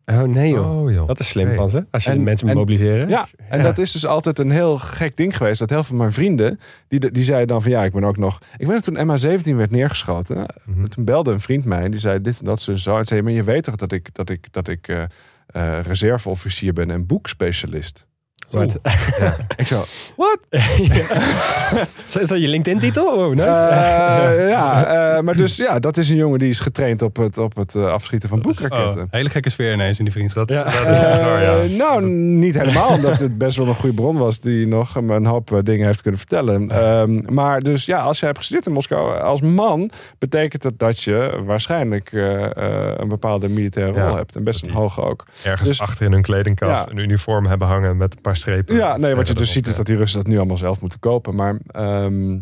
Oh 0.07 0.23
nee 0.23 0.53
joh. 0.53 0.83
Oh, 0.83 0.93
joh. 0.93 1.07
Dat 1.07 1.21
is 1.21 1.29
slim 1.29 1.47
Nee. 1.47 1.55
van 1.57 1.71
ze. 1.71 1.87
Als 1.91 2.05
je 2.05 2.11
En- 2.11 2.23
mensen 2.23 2.49
en- 2.49 2.57
mobiliseren. 2.57 3.09
Ja, 3.09 3.27
en 3.49 3.63
dat 3.63 3.79
is 3.79 3.93
dus 3.93 4.07
altijd 4.07 4.39
een 4.39 4.51
heel 4.51 4.79
gek 4.79 5.17
ding 5.17 5.37
geweest. 5.37 5.59
Dat 5.59 5.69
heel 5.71 5.79
veel 5.79 5.89
van 5.89 5.97
mijn 5.97 6.13
vrienden, 6.13 6.61
die, 6.89 7.11
die 7.11 7.23
zeiden 7.23 7.49
dan 7.49 7.63
van 7.63 7.71
ja, 7.71 7.85
ik 7.85 7.93
ben 7.93 8.05
ook 8.05 8.17
nog... 8.17 8.39
Ik 8.57 8.67
weet 8.67 8.87
nog 8.87 8.97
toen 8.97 8.97
MH17 9.43 9.57
werd 9.57 9.71
neergeschoten. 9.71 10.47
Mhm. 10.67 10.87
Toen 10.87 11.05
belde 11.05 11.33
een 11.33 11.41
vriend 11.41 11.65
mij 11.65 11.83
en 11.83 11.91
die 11.91 12.01
zei 12.01 12.21
dit 12.21 12.39
en 12.39 12.45
dat 12.45 12.61
zo 12.61 12.71
en 12.73 12.79
zo. 12.79 12.99
En 12.99 13.07
zei, 13.07 13.23
maar 13.23 13.33
je 13.33 13.43
weet 13.45 13.63
toch 13.63 13.77
dat 13.77 13.93
ik, 13.93 14.09
dat 14.15 14.31
ik, 14.31 14.47
dat 14.53 14.69
ik 14.69 14.89
eh, 14.89 15.03
eh, 15.47 15.81
reserveofficier 15.83 16.73
ben 16.73 16.91
en 16.91 17.07
boekspecialist. 17.07 18.07
Wat? 18.51 18.79
Ik 19.57 19.67
zo, 19.67 19.85
wat? 20.17 20.39
Is 22.21 22.29
dat 22.29 22.41
je 22.41 22.49
LinkedIn-titel? 22.49 23.07
Oh, 23.07 23.35
nice. 23.35 23.49
Eh, 23.49 24.49
ja, 24.57 24.87
eh, 25.17 25.23
maar 25.23 25.37
dus 25.37 25.57
ja, 25.57 25.79
dat 25.79 25.97
is 25.97 26.09
een 26.09 26.17
jongen 26.17 26.39
die 26.39 26.49
is 26.49 26.61
getraind 26.61 27.03
op 27.03 27.17
het, 27.17 27.39
op 27.39 27.57
het 27.57 27.75
eh, 27.75 27.87
afschieten 27.87 28.29
van 28.29 28.41
boekraketten. 28.41 29.03
Oh, 29.03 29.07
hele 29.11 29.29
gekke 29.29 29.51
sfeer 29.51 29.73
ineens 29.73 29.99
in 29.99 30.05
die 30.05 30.13
vriendschap. 30.13 30.49
Ja. 30.49 31.67
Nou, 31.67 32.05
niet 32.11 32.59
helemaal, 32.59 32.89
omdat 32.89 33.19
het 33.19 33.39
best 33.39 33.57
wel 33.57 33.67
een 33.67 33.75
goede 33.75 33.95
bron 33.95 34.17
was 34.17 34.41
die 34.41 34.67
nog 34.67 34.95
een 34.95 35.27
hoop 35.27 35.61
dingen 35.63 35.87
heeft 35.87 36.03
kunnen 36.03 36.21
vertellen. 36.21 36.71
Ehm, 36.71 37.35
maar 37.35 37.61
dus 37.61 37.85
ja, 37.85 38.01
als 38.01 38.19
jij 38.19 38.27
hebt 38.27 38.39
gestudeerd 38.39 38.67
in 38.67 38.73
Moskou 38.73 39.21
als 39.21 39.41
man, 39.41 39.91
betekent 40.19 40.63
dat 40.63 40.79
dat 40.79 41.03
je 41.03 41.43
waarschijnlijk 41.47 42.13
een 42.13 43.09
bepaalde 43.09 43.49
militaire 43.49 43.93
rol 43.93 44.11
Ja, 44.11 44.17
hebt. 44.17 44.37
En 44.37 44.45
best 44.45 44.67
een 44.67 44.73
hoge 44.73 45.01
ook. 45.01 45.25
Ergens 45.45 45.69
dus- 45.69 45.81
achter 45.81 46.07
in 46.07 46.13
hun 46.13 46.23
kledingkast 46.23 46.85
Ja. 46.85 46.91
een 46.91 46.99
uniform 46.99 47.47
hebben 47.47 47.69
hangen 47.69 47.97
met 47.97 48.15
een 48.15 48.21
paar 48.21 48.34
strepen. 48.37 48.75
Ja, 48.77 48.97
nee, 48.97 49.15
wat 49.15 49.29
je 49.29 49.35
dus 49.35 49.53
ziet 49.53 49.67
is 49.67 49.77
dat 49.77 49.87
die 49.87 49.97
Russen 49.97 50.19
dat 50.23 50.29
nu 50.29 50.37
allemaal 50.37 50.59
zelf 50.59 50.81
moeten 50.81 50.99
kopen. 50.99 51.35
Maar 51.35 51.59
ehm, 51.67 52.39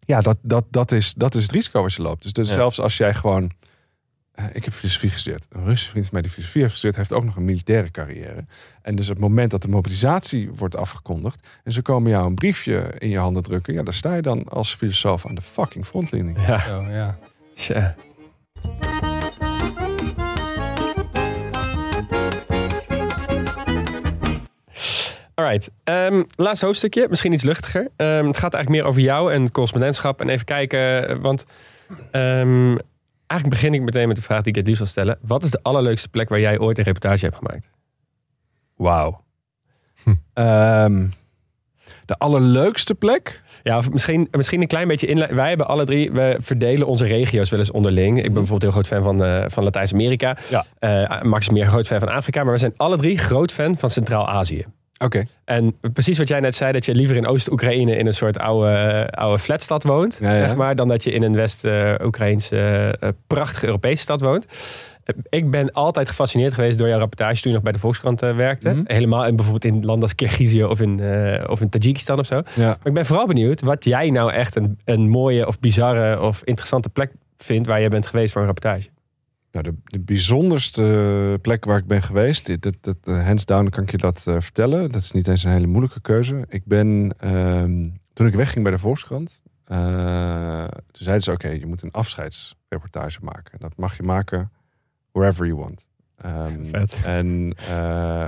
ja, 0.00 0.20
dat, 0.20 0.36
dat, 0.42 0.64
dat, 0.70 0.92
is, 0.92 1.14
dat 1.14 1.34
is 1.34 1.42
het 1.42 1.52
risico 1.52 1.82
wat 1.82 1.94
je 1.94 2.02
loopt. 2.02 2.22
Dus, 2.22 2.32
dus 2.32 2.48
Ja. 2.48 2.54
zelfs 2.54 2.80
als 2.80 2.96
jij 2.96 3.14
gewoon... 3.14 3.50
eh, 4.32 4.44
ik 4.52 4.64
heb 4.64 4.74
filosofie 4.74 5.10
gestudeerd. 5.10 5.46
Een 5.50 5.64
Russische 5.64 5.90
vriend 5.90 6.04
van 6.04 6.14
mij 6.14 6.22
die 6.22 6.30
filosofie 6.30 6.60
heeft 6.60 6.72
gestudeerd... 6.72 6.98
heeft 6.98 7.12
ook 7.20 7.24
nog 7.24 7.36
een 7.36 7.44
militaire 7.44 7.90
carrière. 7.90 8.44
En 8.82 8.96
dus 8.96 9.08
op 9.08 9.14
het 9.14 9.22
moment 9.24 9.50
dat 9.50 9.62
de 9.62 9.68
mobilisatie 9.68 10.50
wordt 10.50 10.76
afgekondigd... 10.76 11.46
en 11.64 11.72
ze 11.72 11.82
komen 11.82 12.10
jou 12.10 12.26
een 12.26 12.34
briefje 12.34 12.94
in 12.98 13.08
je 13.08 13.18
handen 13.18 13.42
drukken... 13.42 13.74
ja, 13.74 13.82
daar 13.82 13.94
sta 13.94 14.14
je 14.14 14.22
dan 14.22 14.44
als 14.48 14.74
filosoof 14.74 15.26
aan 15.26 15.34
de 15.34 15.42
fucking 15.42 15.86
frontlinie. 15.86 16.38
Ja. 16.40 16.58
Zo, 16.58 16.82
ja. 16.82 17.18
Tja. 17.54 17.94
Alright, 25.36 25.70
Ehm 25.84 26.22
laatste 26.36 26.66
hoofdstukje, 26.66 27.06
misschien 27.08 27.32
iets 27.32 27.42
luchtiger. 27.42 27.88
Ehm, 27.96 28.26
het 28.26 28.36
gaat 28.36 28.54
eigenlijk 28.54 28.68
meer 28.68 28.84
over 28.84 29.00
jou 29.00 29.32
en 29.32 29.42
het 29.42 29.52
correspondentschap. 29.52 30.20
En 30.20 30.28
even 30.28 30.44
kijken, 30.44 31.08
eh, 31.08 31.16
want 31.16 31.44
ehm, 32.10 32.76
eigenlijk 33.26 33.48
begin 33.48 33.74
ik 33.74 33.80
meteen 33.80 34.08
met 34.08 34.16
de 34.16 34.22
vraag 34.22 34.42
die 34.42 34.52
ik 34.52 34.58
het 34.58 34.66
liefst 34.66 34.82
wil 34.82 34.90
stellen. 34.90 35.18
Wat 35.20 35.44
is 35.44 35.50
de 35.50 35.62
allerleukste 35.62 36.08
plek 36.08 36.28
waar 36.28 36.40
jij 36.40 36.58
ooit 36.58 36.78
een 36.78 36.84
reportage 36.84 37.24
hebt 37.24 37.36
gemaakt? 37.36 37.70
Wauw. 38.76 39.24
Hm. 40.02 40.14
De 42.04 42.18
allerleukste 42.18 42.94
plek? 42.94 43.42
Ja, 43.62 43.78
of 43.78 43.90
misschien, 43.90 44.28
misschien 44.30 44.60
een 44.60 44.66
klein 44.66 44.88
beetje 44.88 45.06
inleiding. 45.06 45.40
Wij 45.40 45.48
hebben 45.48 45.68
alle 45.68 45.84
drie, 45.84 46.12
we 46.12 46.36
verdelen 46.38 46.86
onze 46.86 47.04
regio's 47.04 47.50
wel 47.50 47.58
eens 47.58 47.70
onderling. 47.70 48.16
Ik 48.16 48.22
ben 48.22 48.32
bijvoorbeeld 48.32 48.62
heel 48.62 48.70
groot 48.70 48.86
fan 48.86 49.02
van, 49.02 49.24
eh, 49.24 49.44
van 49.48 49.64
Latijns-Amerika. 49.64 50.36
Ja. 50.48 50.64
Eh, 50.78 51.22
Max 51.22 51.46
is 51.46 51.52
meer 51.52 51.66
groot 51.66 51.86
fan 51.86 51.98
van 51.98 52.08
Afrika. 52.08 52.44
Maar 52.44 52.52
we 52.52 52.58
zijn 52.58 52.74
alle 52.76 52.96
drie 52.96 53.18
groot 53.18 53.52
fan 53.52 53.76
van 53.78 53.90
Centraal-Azië. 53.90 54.66
Oké. 54.98 55.26
En 55.44 55.76
precies 55.92 56.18
wat 56.18 56.28
jij 56.28 56.40
net 56.40 56.54
zei, 56.54 56.72
dat 56.72 56.84
je 56.84 56.94
liever 56.94 57.16
in 57.16 57.26
Oost-Oekraïne 57.26 57.96
in 57.96 58.06
een 58.06 58.14
soort 58.14 58.38
oude, 58.38 59.08
oude 59.10 59.38
flatstad 59.38 59.84
woont, 59.84 60.18
Ja, 60.20 60.34
ja. 60.34 60.46
zeg 60.46 60.56
maar, 60.56 60.76
dan 60.76 60.88
dat 60.88 61.04
je 61.04 61.10
in 61.10 61.22
een 61.22 61.34
West-Oekraïnse 61.34 62.96
eh, 63.00 63.08
prachtige 63.26 63.66
Europese 63.66 64.02
stad 64.02 64.20
woont. 64.20 64.46
Ik 65.28 65.50
ben 65.50 65.72
altijd 65.72 66.08
gefascineerd 66.08 66.54
geweest 66.54 66.78
door 66.78 66.88
jouw 66.88 66.98
rapportage 66.98 67.40
toen 67.40 67.50
je 67.50 67.56
nog 67.56 67.62
bij 67.62 67.72
de 67.72 67.78
Volkskrant 67.78 68.22
eh, 68.22 68.36
werkte. 68.36 68.70
Mhm. 68.70 68.82
Helemaal 68.86 69.26
in, 69.26 69.36
bijvoorbeeld 69.36 69.74
in 69.74 69.84
landen 69.84 70.02
als 70.02 70.14
Kirgizië 70.14 70.64
of 70.64 70.80
in, 70.80 71.00
eh, 71.00 71.50
of 71.50 71.60
in 71.60 71.68
Tajikistan 71.68 72.18
of 72.18 72.26
zo. 72.26 72.34
Ja. 72.34 72.66
Maar 72.66 72.78
ik 72.84 72.92
ben 72.92 73.06
vooral 73.06 73.26
benieuwd 73.26 73.60
wat 73.60 73.84
jij 73.84 74.10
nou 74.10 74.32
echt 74.32 74.56
een, 74.56 74.78
een 74.84 75.08
mooie 75.08 75.46
of 75.46 75.60
bizarre 75.60 76.20
of 76.20 76.42
interessante 76.44 76.88
plek 76.88 77.12
vindt 77.36 77.66
waar 77.66 77.80
je 77.80 77.88
bent 77.88 78.06
geweest 78.06 78.32
voor 78.32 78.40
een 78.40 78.46
rapportage. 78.46 78.88
Nou, 79.56 79.68
de, 79.68 79.74
de 79.84 80.00
bijzonderste 80.00 81.38
plek 81.42 81.64
waar 81.64 81.78
ik 81.78 81.86
ben 81.86 82.02
geweest, 82.02 82.46
dit, 82.46 82.62
dit, 82.62 82.76
eh, 83.02 83.24
hands 83.24 83.44
down 83.44 83.68
kan 83.68 83.82
ik 83.82 83.90
je 83.90 83.96
dat 83.96 84.26
eh, 84.26 84.34
vertellen. 84.40 84.90
Dat 84.90 85.02
is 85.02 85.10
niet 85.10 85.28
eens 85.28 85.44
een 85.44 85.50
hele 85.50 85.66
moeilijke 85.66 86.00
keuze. 86.00 86.44
Ik 86.48 86.64
ben, 86.64 87.14
ehm, 87.18 87.88
toen 88.12 88.26
ik 88.26 88.34
wegging 88.34 88.62
bij 88.62 88.72
de 88.72 88.78
Volkskrant, 88.78 89.42
eh, 89.64 90.64
toen 90.68 91.04
zeiden 91.04 91.22
ze, 91.22 91.32
oké, 91.32 91.48
je 91.48 91.66
moet 91.66 91.82
een 91.82 91.90
afscheidsreportage 91.90 93.18
maken. 93.22 93.58
Dat 93.58 93.76
mag 93.76 93.96
je 93.96 94.02
maken 94.02 94.52
wherever 95.12 95.46
you 95.46 95.58
want. 95.58 95.86
Vet. 96.62 97.02
En 97.04 97.52
eh, 97.68 98.26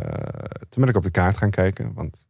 toen 0.68 0.80
ben 0.80 0.88
ik 0.88 0.96
op 0.96 1.02
de 1.02 1.10
kaart 1.10 1.36
gaan 1.36 1.50
kijken. 1.50 1.92
Want 1.94 2.27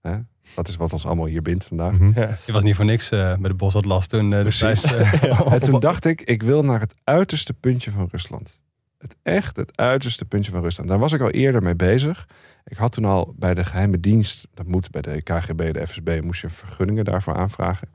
hè, 0.00 0.16
dat 0.54 0.68
is 0.68 0.76
wat 0.76 0.92
ons 0.92 1.06
allemaal 1.06 1.26
hier 1.26 1.42
bindt 1.42 1.64
vandaag. 1.64 1.92
Mhm. 1.92 2.20
Je 2.46 2.52
was 2.52 2.62
niet 2.62 2.76
voor 2.76 2.84
niks 2.84 3.10
eh 3.10 3.18
bij 3.18 3.48
de 3.48 3.54
Bosatlas 3.54 4.06
toen 4.06 4.32
eh, 4.32 4.40
Precies. 4.40 4.84
eh, 4.84 5.52
En 5.52 5.60
toen 5.60 5.80
dacht 5.80 6.04
ik, 6.04 6.20
ik 6.20 6.42
wil 6.42 6.64
naar 6.64 6.80
het 6.80 6.94
uiterste 7.04 7.54
puntje 7.54 7.90
van 7.90 8.08
Rusland. 8.10 8.60
Het 8.98 9.16
echt 9.22 9.56
het 9.56 9.76
uiterste 9.76 10.24
puntje 10.24 10.50
van 10.50 10.62
Rusland. 10.62 10.88
Daar 10.88 10.98
was 10.98 11.12
ik 11.12 11.20
al 11.20 11.30
eerder 11.30 11.62
mee 11.62 11.76
bezig. 11.76 12.26
Ik 12.64 12.76
had 12.76 12.92
toen 12.92 13.04
al 13.04 13.34
bij 13.36 13.54
de 13.54 13.64
geheime 13.64 14.00
dienst, 14.00 14.48
dat 14.54 14.66
moet 14.66 14.90
bij 14.90 15.02
de 15.02 15.22
KGB, 15.22 15.72
de 15.72 15.86
FSB, 15.86 16.20
moest 16.22 16.40
je 16.40 16.48
vergunningen 16.48 17.04
daarvoor 17.04 17.34
aanvragen. 17.36 17.88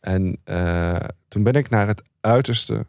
En 0.00 0.38
eh, 0.44 0.96
toen 1.28 1.42
ben 1.42 1.52
ik 1.52 1.70
naar 1.70 1.86
het 1.86 2.02
uiterste 2.20 2.86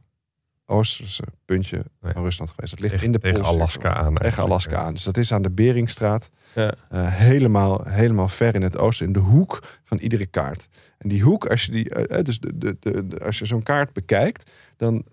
oosterse 0.65 1.23
puntje 1.45 1.83
Nee. 2.01 2.13
van 2.13 2.23
Rusland 2.23 2.49
geweest. 2.49 2.71
Dat 2.71 2.79
ligt 2.81 2.93
Tegen- 2.93 3.07
in 3.07 3.13
de 3.13 3.19
tegen. 3.19 3.43
Alaska 3.45 3.93
aan 3.93 4.15
Tegen 4.15 4.43
Alaska 4.43 4.77
aan. 4.77 4.93
Dus 4.93 5.03
dat 5.03 5.17
is 5.17 5.31
aan 5.33 5.41
de 5.41 5.49
Beringstraat. 5.51 6.29
Ja. 6.55 6.73
Eh, 6.89 7.07
helemaal, 7.15 7.81
helemaal 7.87 8.27
ver 8.27 8.55
in 8.55 8.61
het 8.61 8.77
oosten, 8.77 9.05
in 9.07 9.13
de 9.13 9.19
hoek 9.19 9.63
van 9.83 9.97
iedere 9.97 10.25
kaart. 10.25 10.67
En 10.97 11.09
die 11.09 11.21
hoek, 11.21 11.45
als 11.45 11.63
je, 11.65 11.71
die, 11.71 11.89
eh, 11.89 12.17
eh, 12.17 12.25
dus 12.25 12.39
de, 12.39 12.57
de, 12.57 12.77
de, 12.79 13.07
de- 13.07 13.19
als 13.19 13.39
je 13.39 13.45
zo'n 13.45 13.63
kaart 13.63 13.93
bekijkt, 13.93 14.51
dan 14.77 15.03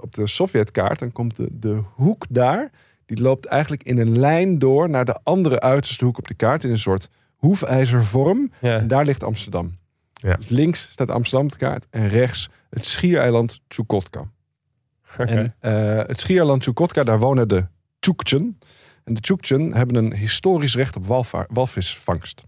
op 0.00 0.14
de 0.14 0.26
Sovjetkaart, 0.26 0.98
dan 0.98 1.12
komt 1.12 1.36
de, 1.36 1.48
de 1.52 1.80
hoek 1.94 2.26
daar, 2.30 2.70
die 3.06 3.20
loopt 3.20 3.46
eigenlijk 3.46 3.82
in 3.82 3.98
een 3.98 4.18
lijn 4.18 4.58
door 4.58 4.90
naar 4.90 5.04
de 5.04 5.18
andere 5.22 5.60
uiterste 5.60 6.04
hoek 6.04 6.18
op 6.18 6.28
de 6.28 6.34
kaart, 6.34 6.64
in 6.64 6.70
een 6.70 6.78
soort 6.78 7.08
hoefijzervorm. 7.36 8.52
Ja. 8.60 8.78
En 8.78 8.88
daar 8.88 9.04
ligt 9.04 9.22
Amsterdam. 9.22 9.70
Ja. 10.12 10.34
Dus 10.34 10.48
links 10.48 10.88
staat 10.90 11.10
Amsterdam 11.10 11.44
op 11.46 11.52
de 11.52 11.58
kaart 11.58 11.86
en 11.90 12.08
rechts 12.08 12.48
het 12.70 12.86
schiereiland 12.86 13.60
Chukotka. 13.68 14.24
En 15.16 15.54
eh, 15.60 15.72
het 15.96 16.20
schiereiland 16.20 16.62
Chukotka, 16.62 17.04
daar 17.04 17.18
wonen 17.18 17.48
de 17.48 17.66
Chukchen. 18.00 18.58
En 19.04 19.14
de 19.14 19.20
Chukchen 19.22 19.72
hebben 19.74 19.96
een 19.96 20.14
historisch 20.14 20.74
recht 20.74 20.96
op 20.96 21.06
walva- 21.06 21.46
walvisvangst. 21.52 22.44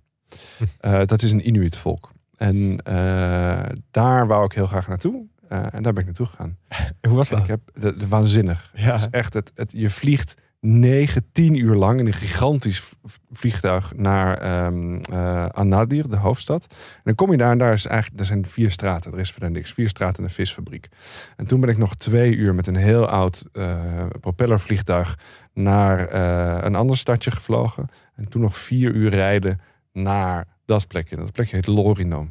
Eh, 0.80 1.00
dat 1.06 1.22
is 1.22 1.30
een 1.30 1.46
Inuit 1.46 1.76
volk. 1.76 2.10
En 2.36 2.78
eh, 2.84 3.62
daar 3.90 4.26
wou 4.26 4.44
ik 4.44 4.52
heel 4.52 4.66
graag 4.66 4.88
naartoe. 4.88 5.26
En 5.48 5.82
daar 5.82 5.92
ben 5.92 5.96
ik 5.96 6.04
naartoe 6.04 6.26
gegaan. 6.26 6.58
Hoe 7.08 7.16
was 7.16 7.30
En 7.30 7.34
dat? 7.36 7.44
ik 7.44 7.50
heb, 7.50 7.60
de, 7.82 7.96
de- 7.96 8.08
waanzinnig. 8.08 8.72
Ja. 8.74 8.82
Het 8.92 9.00
is 9.00 9.06
echt, 9.10 9.32
het, 9.34 9.52
het, 9.54 9.72
je 9.72 9.90
vliegt 9.90 10.34
9, 10.60 11.32
10 11.32 11.58
uur 11.58 11.74
lang 11.74 11.98
in 11.98 12.06
een 12.06 12.12
gigantisch 12.12 12.92
vliegtuig 13.32 13.96
naar 13.96 14.38
ehm 14.38 14.96
eh, 14.96 15.46
Anadir, 15.46 16.08
de 16.08 16.16
hoofdstad. 16.16 16.66
En 16.70 17.00
dan 17.02 17.14
kom 17.14 17.30
je 17.30 17.36
daar 17.36 17.50
en 17.50 17.58
daar, 17.58 17.72
is 17.72 17.86
eigenlijk, 17.86 18.20
er 18.20 18.26
zijn 18.26 18.46
vier 18.46 18.70
straten. 18.70 19.12
Er 19.12 19.18
is 19.18 19.30
verder 19.30 19.50
niks. 19.50 19.72
Vier 19.72 19.88
straten 19.88 20.18
en 20.18 20.24
een 20.24 20.30
visfabriek. 20.30 20.88
En 21.36 21.46
toen 21.46 21.60
ben 21.60 21.68
ik 21.68 21.78
nog 21.78 21.94
twee 21.94 22.34
uur 22.34 22.54
met 22.54 22.66
een 22.66 22.76
heel 22.76 23.08
oud 23.08 23.44
eh, 23.52 24.06
propellervliegtuig 24.20 25.18
naar 25.54 26.08
eh, 26.08 26.64
een 26.64 26.74
ander 26.74 26.98
stadje 26.98 27.30
gevlogen. 27.30 27.88
En 28.14 28.28
toen 28.28 28.42
nog 28.42 28.56
vier 28.56 28.92
uur 28.92 29.10
rijden 29.10 29.60
naar 29.92 30.46
dat 30.64 30.86
plekje. 30.86 31.16
Dat 31.16 31.32
plekje 31.32 31.56
heet 31.56 31.66
Lorino. 31.66 32.28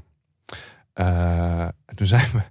Eh, 0.94 1.62
en 1.62 1.96
toen 1.96 2.08
zijn 2.08 2.30
we 2.32 2.42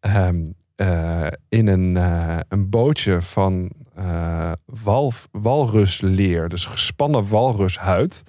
ehm, 0.00 0.46
eh, 0.76 1.26
in 1.48 1.66
een, 1.66 1.96
eh, 1.96 2.38
een 2.48 2.70
bootje 2.70 3.22
van 3.22 3.70
eh, 3.94 4.52
wal, 4.64 5.12
walrusleer. 5.30 6.48
Dus 6.48 6.64
gespannen 6.64 7.28
walrushuid. 7.28 8.22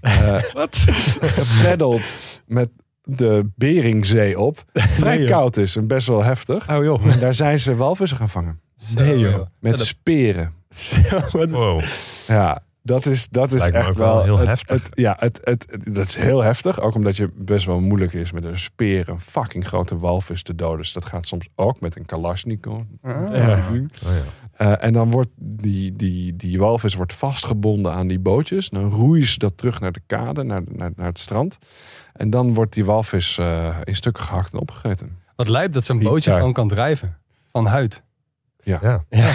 Eh 0.00 0.42
Wat? 0.52 0.76
gepeddeld 1.20 2.40
met 2.46 2.70
de 3.02 3.50
Beringzee 3.56 4.38
op. 4.38 4.64
Vrij 4.72 5.16
Nee, 5.16 5.26
koud 5.26 5.56
is 5.56 5.76
en 5.76 5.86
best 5.86 6.06
wel 6.06 6.22
heftig. 6.22 6.70
Oh 6.70 6.84
joh. 6.84 7.06
En 7.06 7.20
daar 7.20 7.34
zijn 7.34 7.60
ze 7.60 7.76
walvissen 7.76 8.18
gaan 8.18 8.28
vangen. 8.28 8.60
Nee 8.94 9.18
joh. 9.18 9.46
Met 9.60 9.80
speren. 9.80 10.52
Wow. 11.32 11.82
Ja, 12.26 12.62
dat 12.88 13.06
is, 13.06 13.28
dat 13.28 13.52
is 13.52 13.60
Lijkt 13.60 13.76
echt 13.76 13.94
wel 13.94 14.14
wel 14.14 14.22
heel 14.22 14.38
het- 14.38 14.46
heftig. 14.48 14.82
het- 14.82 14.90
ja, 14.94 15.16
het, 15.18 15.40
het, 15.44 15.64
het- 15.70 15.94
dat 15.94 16.06
is 16.06 16.14
heel 16.14 16.42
heftig. 16.42 16.80
Ook 16.80 16.94
omdat 16.94 17.16
je 17.16 17.30
best 17.34 17.66
wel 17.66 17.80
moeilijk 17.80 18.12
is 18.12 18.32
met 18.32 18.44
een 18.44 18.58
speer 18.58 19.08
een 19.08 19.20
fucking 19.20 19.66
grote 19.66 19.98
walvis 19.98 20.42
te 20.42 20.54
doden. 20.54 20.78
Dus 20.78 20.92
dat 20.92 21.04
gaat 21.04 21.26
soms 21.26 21.48
ook 21.54 21.80
met 21.80 21.96
een 21.96 22.06
Kalashnikov. 22.06 22.80
Ja. 23.02 23.12
Oh, 23.14 23.74
ja. 24.00 24.22
Eh, 24.56 24.84
en 24.86 24.92
dan 24.92 25.10
wordt 25.10 25.28
die, 25.36 25.96
die, 25.96 26.36
die 26.36 26.58
walvis 26.58 26.94
wordt 26.94 27.14
vastgebonden 27.14 27.92
aan 27.92 28.06
die 28.06 28.18
bootjes. 28.18 28.68
Dan 28.68 28.90
roeien 28.90 29.26
ze 29.26 29.38
dat 29.38 29.56
terug 29.56 29.80
naar 29.80 29.92
de 29.92 30.00
kade, 30.06 30.42
naar, 30.42 30.62
naar, 30.68 30.90
naar 30.96 31.06
het 31.06 31.18
strand. 31.18 31.58
En 32.12 32.30
dan 32.30 32.54
wordt 32.54 32.72
die 32.72 32.84
walvis 32.84 33.38
eh, 33.38 33.76
in 33.84 33.96
stukken 33.96 34.22
gehakt 34.22 34.52
en 34.52 34.58
opgegeten. 34.58 35.16
Wat 35.36 35.48
lijpt 35.48 35.74
dat 35.74 35.84
zo'n 35.84 35.98
bootje 35.98 36.32
gewoon 36.34 36.52
kan 36.52 36.68
drijven. 36.68 37.16
Van 37.52 37.66
huid. 37.66 38.02
Ja. 38.80 39.04
Ja. 39.10 39.30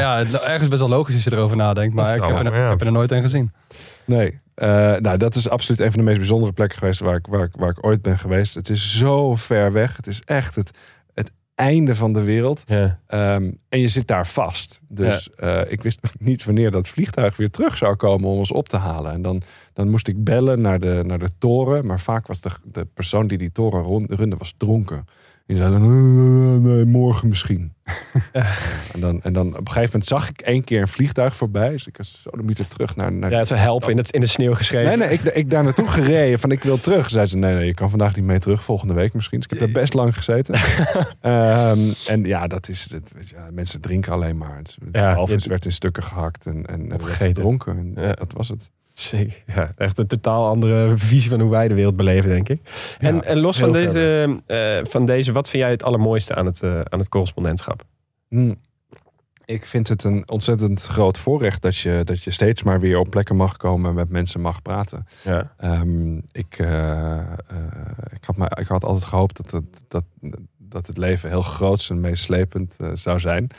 Ja, 0.00 0.18
het- 0.18 0.32
ergens 0.42 0.68
best 0.68 0.80
wel 0.80 0.90
logisch 0.90 1.14
als 1.14 1.24
je 1.24 1.32
erover 1.32 1.56
nadenkt. 1.56 1.94
Maar 1.94 2.16
ik 2.16 2.22
heb, 2.22 2.36
er, 2.36 2.42
wel, 2.42 2.54
ja. 2.54 2.64
ik 2.64 2.78
heb 2.78 2.80
er 2.88 2.92
nooit 2.92 3.10
een 3.12 3.22
gezien. 3.22 3.52
Nee, 4.04 4.40
eh, 4.54 4.68
nou 4.96 5.16
dat 5.16 5.34
is 5.34 5.48
absoluut 5.48 5.80
een 5.80 5.90
van 5.90 5.98
de 6.00 6.04
meest 6.06 6.18
bijzondere 6.18 6.52
plekken 6.52 6.78
geweest 6.78 7.00
waar 7.00 7.16
ik, 7.16 7.26
waar, 7.26 7.42
ik, 7.44 7.54
waar 7.56 7.70
ik 7.70 7.84
ooit 7.86 8.02
ben 8.02 8.18
geweest. 8.18 8.54
Het 8.54 8.68
is 8.70 8.96
zo 8.96 9.36
ver 9.36 9.72
weg. 9.72 9.96
Het 9.96 10.06
is 10.06 10.20
echt 10.24 10.54
het, 10.54 10.70
het 11.14 11.30
einde 11.54 11.94
van 11.94 12.12
de 12.12 12.22
wereld. 12.22 12.62
Ja. 12.66 13.00
Ehm, 13.06 13.50
en 13.68 13.80
je 13.80 13.88
zit 13.88 14.06
daar 14.06 14.26
vast. 14.26 14.80
Dus 14.88 15.30
eh, 15.36 15.60
ik 15.72 15.82
wist 15.82 15.98
nog 16.02 16.12
niet 16.18 16.44
wanneer 16.44 16.70
dat 16.70 16.88
vliegtuig 16.88 17.36
weer 17.36 17.50
terug 17.50 17.76
zou 17.76 17.96
komen 17.96 18.28
om 18.28 18.38
ons 18.38 18.52
op 18.52 18.68
te 18.68 18.76
halen. 18.76 19.12
En 19.12 19.22
dan, 19.22 19.42
dan 19.72 19.88
moest 19.90 20.08
ik 20.08 20.24
bellen 20.24 20.60
naar 20.60 20.78
de, 20.80 21.02
naar 21.06 21.18
de 21.18 21.30
toren. 21.38 21.86
Maar 21.86 22.00
vaak 22.00 22.26
was 22.26 22.40
de, 22.40 22.50
de 22.64 22.84
persoon 22.94 23.26
die 23.26 23.38
die 23.38 23.52
toren 23.52 23.82
rond- 23.82 24.10
runde 24.12 24.36
was 24.36 24.54
dronken. 24.56 25.04
Die 25.48 25.56
zei 25.56 25.70
dan, 25.70 25.82
"Eh, 25.82 26.70
nee, 26.72 26.84
morgen 26.84 27.28
misschien. 27.28 27.72
En, 28.94 29.00
dan, 29.00 29.22
en 29.22 29.32
dan 29.32 29.46
op 29.46 29.58
een 29.58 29.66
gegeven 29.66 29.90
moment 29.90 30.06
zag 30.06 30.28
ik 30.28 30.40
één 30.40 30.64
keer 30.64 30.80
een 30.80 30.88
vliegtuig 30.88 31.36
voorbij. 31.36 31.68
Dus 31.70 31.86
ik 31.86 31.96
was 31.96 32.22
zo 32.22 32.30
de 32.30 32.42
meter 32.42 32.68
terug 32.68 32.96
naar... 32.96 33.12
naar 33.12 33.30
Ja, 33.30 33.44
zou 33.44 33.60
helpen 33.60 33.90
in, 33.90 33.96
het, 33.96 34.10
in 34.12 34.20
de 34.20 34.26
sneeuw 34.26 34.54
geschreven. 34.54 34.98
Nee, 34.98 35.08
nee, 35.08 35.18
ik, 35.18 35.22
ik 35.22 35.50
daar 35.50 35.64
naartoe 35.64 35.88
gereden 35.88 36.38
van 36.38 36.50
ik 36.50 36.62
wil 36.62 36.80
terug. 36.80 37.10
Zei 37.10 37.26
ze, 37.26 37.36
nee, 37.36 37.54
nee, 37.54 37.66
je 37.66 37.74
kan 37.74 37.90
vandaag 37.90 38.16
niet 38.16 38.24
mee 38.24 38.38
terug, 38.38 38.64
volgende 38.64 38.94
week 38.94 39.14
misschien. 39.14 39.38
Dus 39.40 39.46
ik 39.50 39.58
heb 39.58 39.72
daar 39.72 39.82
best 39.82 39.94
lang 39.94 40.16
gezeten. 40.16 40.54
Ehm, 41.20 41.78
en 42.06 42.24
ja, 42.24 42.46
dat 42.46 42.68
is, 42.68 42.84
dat, 42.88 43.12
weet 43.14 43.28
je, 43.28 43.36
mensen 43.52 43.80
drinken 43.80 44.12
alleen 44.12 44.36
maar. 44.36 44.56
Het, 44.56 44.76
de 44.80 44.98
Ja, 44.98 45.24
werd 45.48 45.64
in 45.64 45.72
stukken 45.72 46.02
gehakt 46.02 46.46
en, 46.46 46.66
en 46.66 46.92
Opgegeten. 46.92 47.26
gedronken. 47.34 47.76
En 47.96 48.02
Ja. 48.04 48.12
dat 48.12 48.32
was 48.32 48.48
het. 48.48 48.70
Zeker. 48.98 49.42
Ja, 49.54 49.72
echt 49.76 49.98
een 49.98 50.06
totaal 50.06 50.48
andere 50.48 50.98
visie 50.98 51.30
van 51.30 51.40
hoe 51.40 51.50
wij 51.50 51.68
de 51.68 51.74
wereld 51.74 51.96
beleven, 51.96 52.30
denk 52.30 52.48
ik. 52.48 52.60
En, 52.98 53.14
Ja, 53.14 53.22
en 53.22 53.38
los 53.38 53.58
van 53.58 53.72
deze, 53.72 54.36
eh, 54.46 54.78
van 54.82 55.04
deze, 55.04 55.32
wat 55.32 55.48
vind 55.48 55.62
jij 55.62 55.70
het 55.70 55.82
allermooiste 55.82 56.34
aan 56.34 56.46
het, 56.46 56.62
eh, 56.62 56.80
aan 56.80 56.98
het 56.98 57.08
correspondentschap? 57.08 57.82
Hm. 58.28 58.54
Ik 59.44 59.66
vind 59.66 59.88
het 59.88 60.04
een 60.04 60.30
ontzettend 60.30 60.82
groot 60.82 61.18
voorrecht 61.18 61.62
dat 61.62 61.76
je, 61.76 62.00
dat 62.04 62.22
je 62.22 62.30
steeds 62.30 62.62
maar 62.62 62.80
weer 62.80 62.98
op 62.98 63.10
plekken 63.10 63.36
mag 63.36 63.56
komen 63.56 63.90
en 63.90 63.94
met 63.94 64.08
mensen 64.10 64.40
mag 64.40 64.62
praten. 64.62 65.06
Ja. 65.22 65.54
Ehm, 65.56 66.16
ik, 66.16 66.58
eh, 66.58 67.20
ik, 68.10 68.24
had 68.24 68.36
maar, 68.36 68.58
ik 68.60 68.66
had 68.66 68.84
altijd 68.84 69.04
gehoopt 69.04 69.36
dat 69.36 69.50
het, 69.50 69.64
dat, 69.88 70.04
dat 70.58 70.86
het 70.86 70.96
leven 70.96 71.28
heel 71.28 71.42
groots 71.42 71.90
en 71.90 72.00
meeslepend 72.00 72.76
zou 72.94 73.20
zijn. 73.20 73.50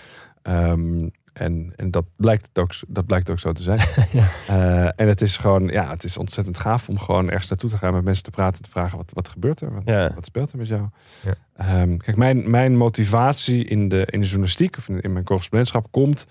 Ehm, 0.41 1.07
en 1.39 1.73
en 1.75 1.91
dat, 1.91 2.05
blijkt 2.15 2.59
ook, 2.59 2.71
dat 2.87 3.05
blijkt 3.05 3.29
ook 3.29 3.39
zo 3.39 3.51
te 3.51 3.61
zijn. 3.61 3.79
Ja. 4.11 4.27
Eh, 4.47 4.83
en 4.95 5.07
het 5.07 5.21
is 5.21 5.37
gewoon, 5.37 5.67
ja, 5.67 5.89
het 5.89 6.03
is 6.03 6.17
ontzettend 6.17 6.57
gaaf 6.57 6.89
om 6.89 6.99
gewoon 6.99 7.29
ergens 7.29 7.49
naartoe 7.49 7.69
te 7.69 7.77
gaan 7.77 7.93
met 7.93 8.03
mensen 8.03 8.23
te 8.23 8.29
praten 8.29 8.57
en 8.57 8.63
te 8.63 8.69
vragen 8.69 8.97
wat, 8.97 9.11
wat 9.13 9.27
gebeurt 9.27 9.61
er? 9.61 9.73
Wat, 9.73 9.81
Ja. 9.85 10.11
wat 10.15 10.25
speelt 10.25 10.51
er 10.51 10.57
met 10.57 10.67
jou? 10.67 10.87
Ja. 11.23 11.33
Ehm, 11.55 11.97
kijk, 11.97 12.17
mijn, 12.17 12.49
mijn 12.49 12.75
motivatie 12.77 13.65
in 13.65 13.87
de, 13.89 14.05
in 14.05 14.19
de 14.19 14.25
journalistiek 14.25 14.77
of 14.77 14.89
in, 14.89 15.01
in 15.01 15.13
mijn 15.13 15.25
correspondentschap 15.25 15.87
komt 15.91 16.25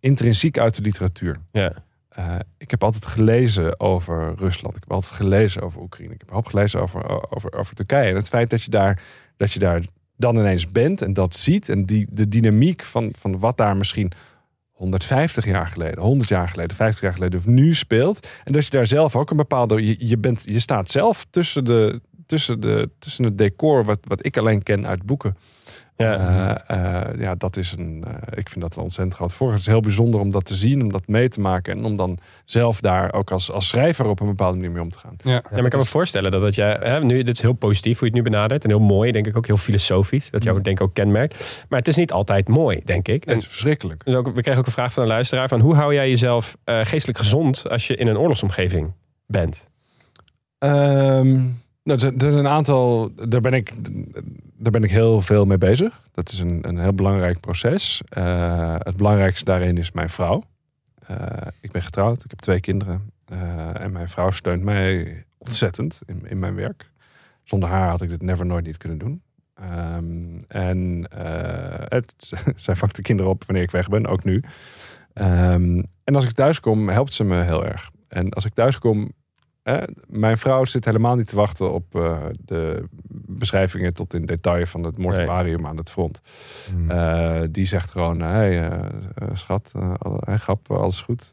intrinsiek 0.00 0.58
uit 0.58 0.74
de 0.76 0.82
literatuur. 0.82 1.36
Ja. 1.52 1.72
Eh, 2.08 2.34
ik 2.58 2.70
heb 2.70 2.84
altijd 2.84 3.04
gelezen 3.06 3.80
over 3.80 4.34
Rusland. 4.36 4.76
Ik 4.76 4.80
heb 4.82 4.92
altijd 4.92 5.12
gelezen 5.12 5.62
over 5.62 5.80
Oekraïne. 5.80 6.14
Ik 6.14 6.20
heb 6.20 6.30
hoop 6.30 6.46
gelezen 6.46 6.80
over, 6.82 7.30
over, 7.34 7.52
over 7.52 7.74
Turkije. 7.74 8.10
En 8.10 8.16
het 8.16 8.28
feit 8.28 8.50
dat 8.50 8.62
je 8.62 8.70
daar, 8.70 9.02
dat 9.36 9.52
je 9.52 9.58
daar 9.58 9.80
dan 10.16 10.36
ineens 10.36 10.66
bent 10.72 11.02
en 11.02 11.12
dat 11.12 11.36
ziet. 11.36 11.68
En 11.68 11.84
die, 11.84 12.06
de 12.10 12.28
dynamiek 12.28 12.82
van, 12.82 13.12
van 13.18 13.38
wat 13.38 13.56
daar 13.56 13.76
misschien 13.76 14.12
150 14.78 15.44
jaar 15.44 15.66
geleden, 15.66 16.02
100 16.02 16.28
jaar 16.28 16.48
geleden, 16.48 16.76
50 16.76 17.02
jaar 17.02 17.12
geleden 17.12 17.38
of 17.38 17.46
nu 17.46 17.74
speelt. 17.74 18.28
En 18.44 18.52
dat 18.52 18.64
je 18.64 18.70
daar 18.70 18.86
zelf 18.86 19.16
ook 19.16 19.30
een 19.30 19.36
bepaalde. 19.36 19.86
Je, 19.86 19.96
je, 19.98 20.18
bent, 20.18 20.42
je 20.44 20.60
staat 20.60 20.90
zelf 20.90 21.26
tussen, 21.30 21.64
de, 21.64 22.00
tussen, 22.26 22.60
de, 22.60 22.90
tussen 22.98 23.24
het 23.24 23.38
decor 23.38 23.84
wat, 23.84 23.98
wat 24.02 24.26
ik 24.26 24.36
alleen 24.36 24.62
ken 24.62 24.86
uit 24.86 25.02
boeken. 25.02 25.36
Ja. 26.02 26.64
Eh, 26.66 27.06
eh, 27.10 27.20
ja, 27.20 27.34
dat 27.34 27.56
is 27.56 27.74
een. 27.78 28.04
eh, 28.06 28.38
ik 28.38 28.48
vind 28.48 28.60
dat 28.60 28.76
een 28.76 28.82
ontzettend 28.82 29.16
groot 29.16 29.32
voordeel. 29.32 29.56
Het 29.56 29.66
is 29.66 29.72
heel 29.72 29.80
bijzonder 29.80 30.20
om 30.20 30.30
dat 30.30 30.44
te 30.44 30.54
zien, 30.54 30.82
om 30.82 30.92
dat 30.92 31.06
mee 31.06 31.28
te 31.28 31.40
maken 31.40 31.76
en 31.78 31.84
om 31.84 31.96
dan 31.96 32.18
zelf 32.44 32.80
daar 32.80 33.12
ook 33.12 33.30
als, 33.30 33.50
als 33.50 33.68
schrijver 33.68 34.06
op 34.06 34.20
een 34.20 34.26
bepaalde 34.26 34.56
manier 34.56 34.70
mee 34.70 34.82
om 34.82 34.90
te 34.90 34.98
gaan. 34.98 35.16
Ja. 35.22 35.30
Ja, 35.32 35.42
maar 35.50 35.64
ik 35.64 35.70
kan 35.70 35.78
me 35.80 35.86
voorstellen 35.86 36.30
dat, 36.30 36.40
dat 36.40 36.54
jij, 36.54 36.76
hè, 36.80 37.00
nu, 37.04 37.16
dit 37.22 37.34
is 37.34 37.42
heel 37.42 37.52
positief 37.52 37.98
hoe 37.98 38.08
je 38.08 38.14
het 38.14 38.24
nu 38.24 38.30
benadert. 38.30 38.64
En 38.64 38.70
heel 38.70 38.80
mooi, 38.80 39.12
denk 39.12 39.26
ik 39.26 39.36
ook 39.36 39.46
heel 39.46 39.56
filosofisch. 39.56 40.30
Dat 40.30 40.42
jou 40.42 40.56
Mm. 40.56 40.62
denk 40.62 40.78
ik 40.80 40.84
ook 40.86 40.94
kenmerkt. 40.94 41.64
Maar 41.68 41.78
het 41.78 41.88
is 41.88 41.96
niet 41.96 42.12
altijd 42.12 42.48
mooi, 42.48 42.80
denk 42.84 43.08
ik. 43.08 43.24
Het 43.24 43.36
is 43.38 43.46
verschrikkelijk. 43.46 44.04
dus 44.04 44.14
ook, 44.14 44.26
we 44.34 44.42
kregen 44.42 44.60
ook 44.60 44.66
een 44.66 44.72
vraag 44.72 44.92
van 44.92 45.02
een 45.02 45.08
luisteraar. 45.08 45.48
Van 45.48 45.60
hoe 45.60 45.74
hou 45.74 45.94
jij 45.94 46.08
jezelf 46.08 46.56
eh, 46.64 46.80
geestelijk 46.82 47.18
gezond 47.18 47.68
als 47.68 47.86
je 47.86 47.96
in 47.96 48.06
een 48.06 48.18
oorlogsomgeving 48.18 48.92
bent? 49.26 49.68
Ehm, 50.58 51.32
nou, 51.32 51.50
er 51.84 52.00
zijn- 52.00 52.14
er 52.14 52.20
zijn 52.20 52.34
een 52.34 52.48
aantal. 52.48 53.10
Daar 53.28 53.40
ben 53.40 53.52
ik, 53.52 53.72
daar 54.58 54.72
ben 54.72 54.84
ik 54.84 54.90
heel 54.90 55.20
veel 55.20 55.44
mee 55.44 55.58
bezig. 55.58 56.04
Dat 56.12 56.30
is 56.30 56.38
een, 56.38 56.68
een 56.68 56.78
heel 56.78 56.94
belangrijk 56.94 57.40
proces. 57.40 58.02
Eh, 58.08 58.74
het 58.78 58.96
belangrijkste 58.96 59.44
daarin 59.44 59.78
is 59.78 59.92
mijn 59.92 60.08
vrouw. 60.08 60.42
Eh, 61.06 61.16
ik 61.60 61.70
ben 61.70 61.82
getrouwd, 61.82 62.24
ik 62.24 62.30
heb 62.30 62.38
twee 62.38 62.60
kinderen. 62.60 63.10
Eh, 63.24 63.80
en 63.80 63.92
mijn 63.92 64.08
vrouw 64.08 64.30
steunt 64.30 64.62
mij 64.62 65.24
ontzettend 65.38 66.00
in, 66.06 66.26
in 66.28 66.38
mijn 66.38 66.54
werk. 66.54 66.90
Zonder 67.42 67.68
haar 67.68 67.88
had 67.88 68.02
ik 68.02 68.08
dit 68.08 68.22
never 68.22 68.46
nooit 68.46 68.66
niet 68.66 68.76
kunnen 68.76 68.98
doen. 68.98 69.22
Ehm, 69.54 70.38
en 70.48 71.06
het, 71.88 72.32
zij 72.56 72.76
vangt 72.76 72.96
de 72.96 73.02
kinderen 73.02 73.32
op 73.32 73.44
wanneer 73.44 73.64
ik 73.64 73.70
weg 73.70 73.88
ben, 73.88 74.06
ook 74.06 74.24
nu. 74.24 74.42
Ehm, 75.12 75.82
en 76.04 76.14
als 76.14 76.24
ik 76.24 76.32
thuis 76.32 76.60
kom, 76.60 76.88
helpt 76.88 77.14
ze 77.14 77.24
me 77.24 77.42
heel 77.42 77.64
erg. 77.64 77.90
En 78.08 78.30
als 78.30 78.44
ik 78.44 78.54
thuis 78.54 78.78
kom, 78.78 79.12
hè, 79.68 79.78
mijn 80.06 80.38
vrouw 80.38 80.64
zit 80.64 80.84
helemaal 80.84 81.16
niet 81.16 81.26
te 81.26 81.36
wachten 81.36 81.72
op 81.72 81.94
eh, 81.94 82.16
de 82.44 82.84
beschrijvingen 83.26 83.94
tot 83.94 84.14
in 84.14 84.26
detail 84.26 84.66
van 84.66 84.82
het 84.84 84.98
mortuarium 84.98 85.66
aan 85.66 85.76
het 85.76 85.90
front. 85.90 86.20
Hmm. 86.70 86.90
Eh, 86.90 87.40
die 87.50 87.64
zegt 87.64 87.90
gewoon, 87.90 88.20
hey, 88.20 88.68
eh, 88.68 88.80
schat, 89.32 89.72
eh, 89.76 89.92
hey, 90.20 90.36
grap, 90.36 90.70
alles 90.72 91.00
goed. 91.00 91.30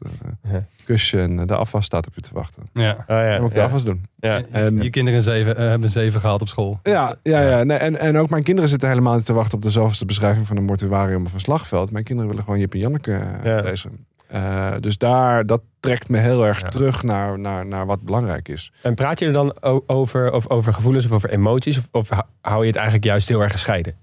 Ja. 0.50 0.64
Kusje 0.84 1.20
en 1.20 1.46
de 1.46 1.56
afwas 1.56 1.84
staat 1.84 2.06
op 2.06 2.14
je 2.14 2.20
te 2.20 2.30
wachten. 2.32 2.62
Ja. 2.72 2.90
Oh, 2.92 3.04
ja, 3.06 3.30
Dan 3.30 3.40
moet 3.40 3.48
ik 3.48 3.54
de 3.54 3.60
ja. 3.60 3.66
afwas 3.66 3.84
doen. 3.84 4.06
Ja. 4.18 4.42
En- 4.50 4.82
je 4.82 4.90
kinderen 4.90 5.22
zeven, 5.22 5.68
hebben 5.70 5.90
zeven 5.90 6.20
gehaald 6.20 6.40
op 6.40 6.48
school. 6.48 6.78
Ja, 6.82 7.14
ja, 7.22 7.40
ja. 7.40 7.62
Nee, 7.64 7.78
en, 7.78 7.98
en 7.98 8.16
ook 8.18 8.30
mijn 8.30 8.42
kinderen 8.42 8.70
zitten 8.70 8.88
helemaal 8.88 9.14
niet 9.14 9.24
te 9.26 9.32
wachten 9.32 9.54
op 9.56 9.62
de 9.62 9.70
zoveelste 9.70 10.04
beschrijving 10.04 10.46
van 10.46 10.56
een 10.56 10.64
mortuarium 10.64 11.24
of 11.24 11.34
een 11.34 11.40
slagveld. 11.40 11.90
Mijn 11.90 12.04
kinderen 12.04 12.30
willen 12.30 12.44
gewoon 12.44 12.60
Jip 12.60 12.72
en 12.72 12.78
Janneke 12.78 13.22
Ja. 13.44 13.60
lezen. 13.60 14.06
Eh, 14.28 14.74
dus 14.80 14.98
daar, 14.98 15.46
dat 15.46 15.62
trekt 15.80 16.08
me 16.08 16.18
heel 16.18 16.46
erg 16.46 16.60
Ja. 16.60 16.68
terug 16.68 17.02
naar, 17.02 17.38
naar, 17.38 17.66
naar 17.66 17.86
wat 17.86 18.02
belangrijk 18.02 18.48
is. 18.48 18.72
En 18.82 18.94
praat 18.94 19.18
je 19.18 19.26
er 19.26 19.32
dan 19.32 19.56
over, 19.86 20.32
of 20.32 20.48
over 20.48 20.72
gevoelens 20.72 21.04
of 21.04 21.12
over 21.12 21.30
emoties? 21.30 21.78
Of, 21.78 21.88
of 21.92 22.08
hou 22.40 22.60
je 22.60 22.66
het 22.66 22.76
eigenlijk 22.76 23.04
juist 23.06 23.28
heel 23.28 23.42
erg 23.42 23.52
gescheiden? 23.52 23.94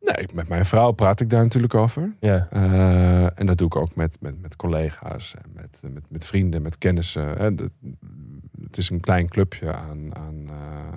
Nee, 0.00 0.26
met 0.34 0.48
mijn 0.48 0.64
vrouw 0.66 0.90
praat 0.90 1.20
ik 1.20 1.30
daar 1.30 1.42
natuurlijk 1.42 1.74
over. 1.74 2.12
Ja. 2.20 2.46
Eh, 2.50 3.38
en 3.40 3.46
dat 3.46 3.58
doe 3.58 3.66
ik 3.66 3.76
ook 3.76 3.94
met, 3.94 4.16
met, 4.20 4.40
met 4.40 4.56
collega's 4.56 5.34
en 5.42 5.50
met, 5.54 5.82
met, 5.92 6.04
met 6.10 6.26
vrienden, 6.26 6.62
met 6.62 6.78
kennissen. 6.78 7.38
Het 8.62 8.76
is 8.76 8.90
een 8.90 9.00
klein 9.00 9.28
clubje 9.28 9.72
aan, 9.72 10.16
aan 10.16 10.44
eh, 10.48 10.91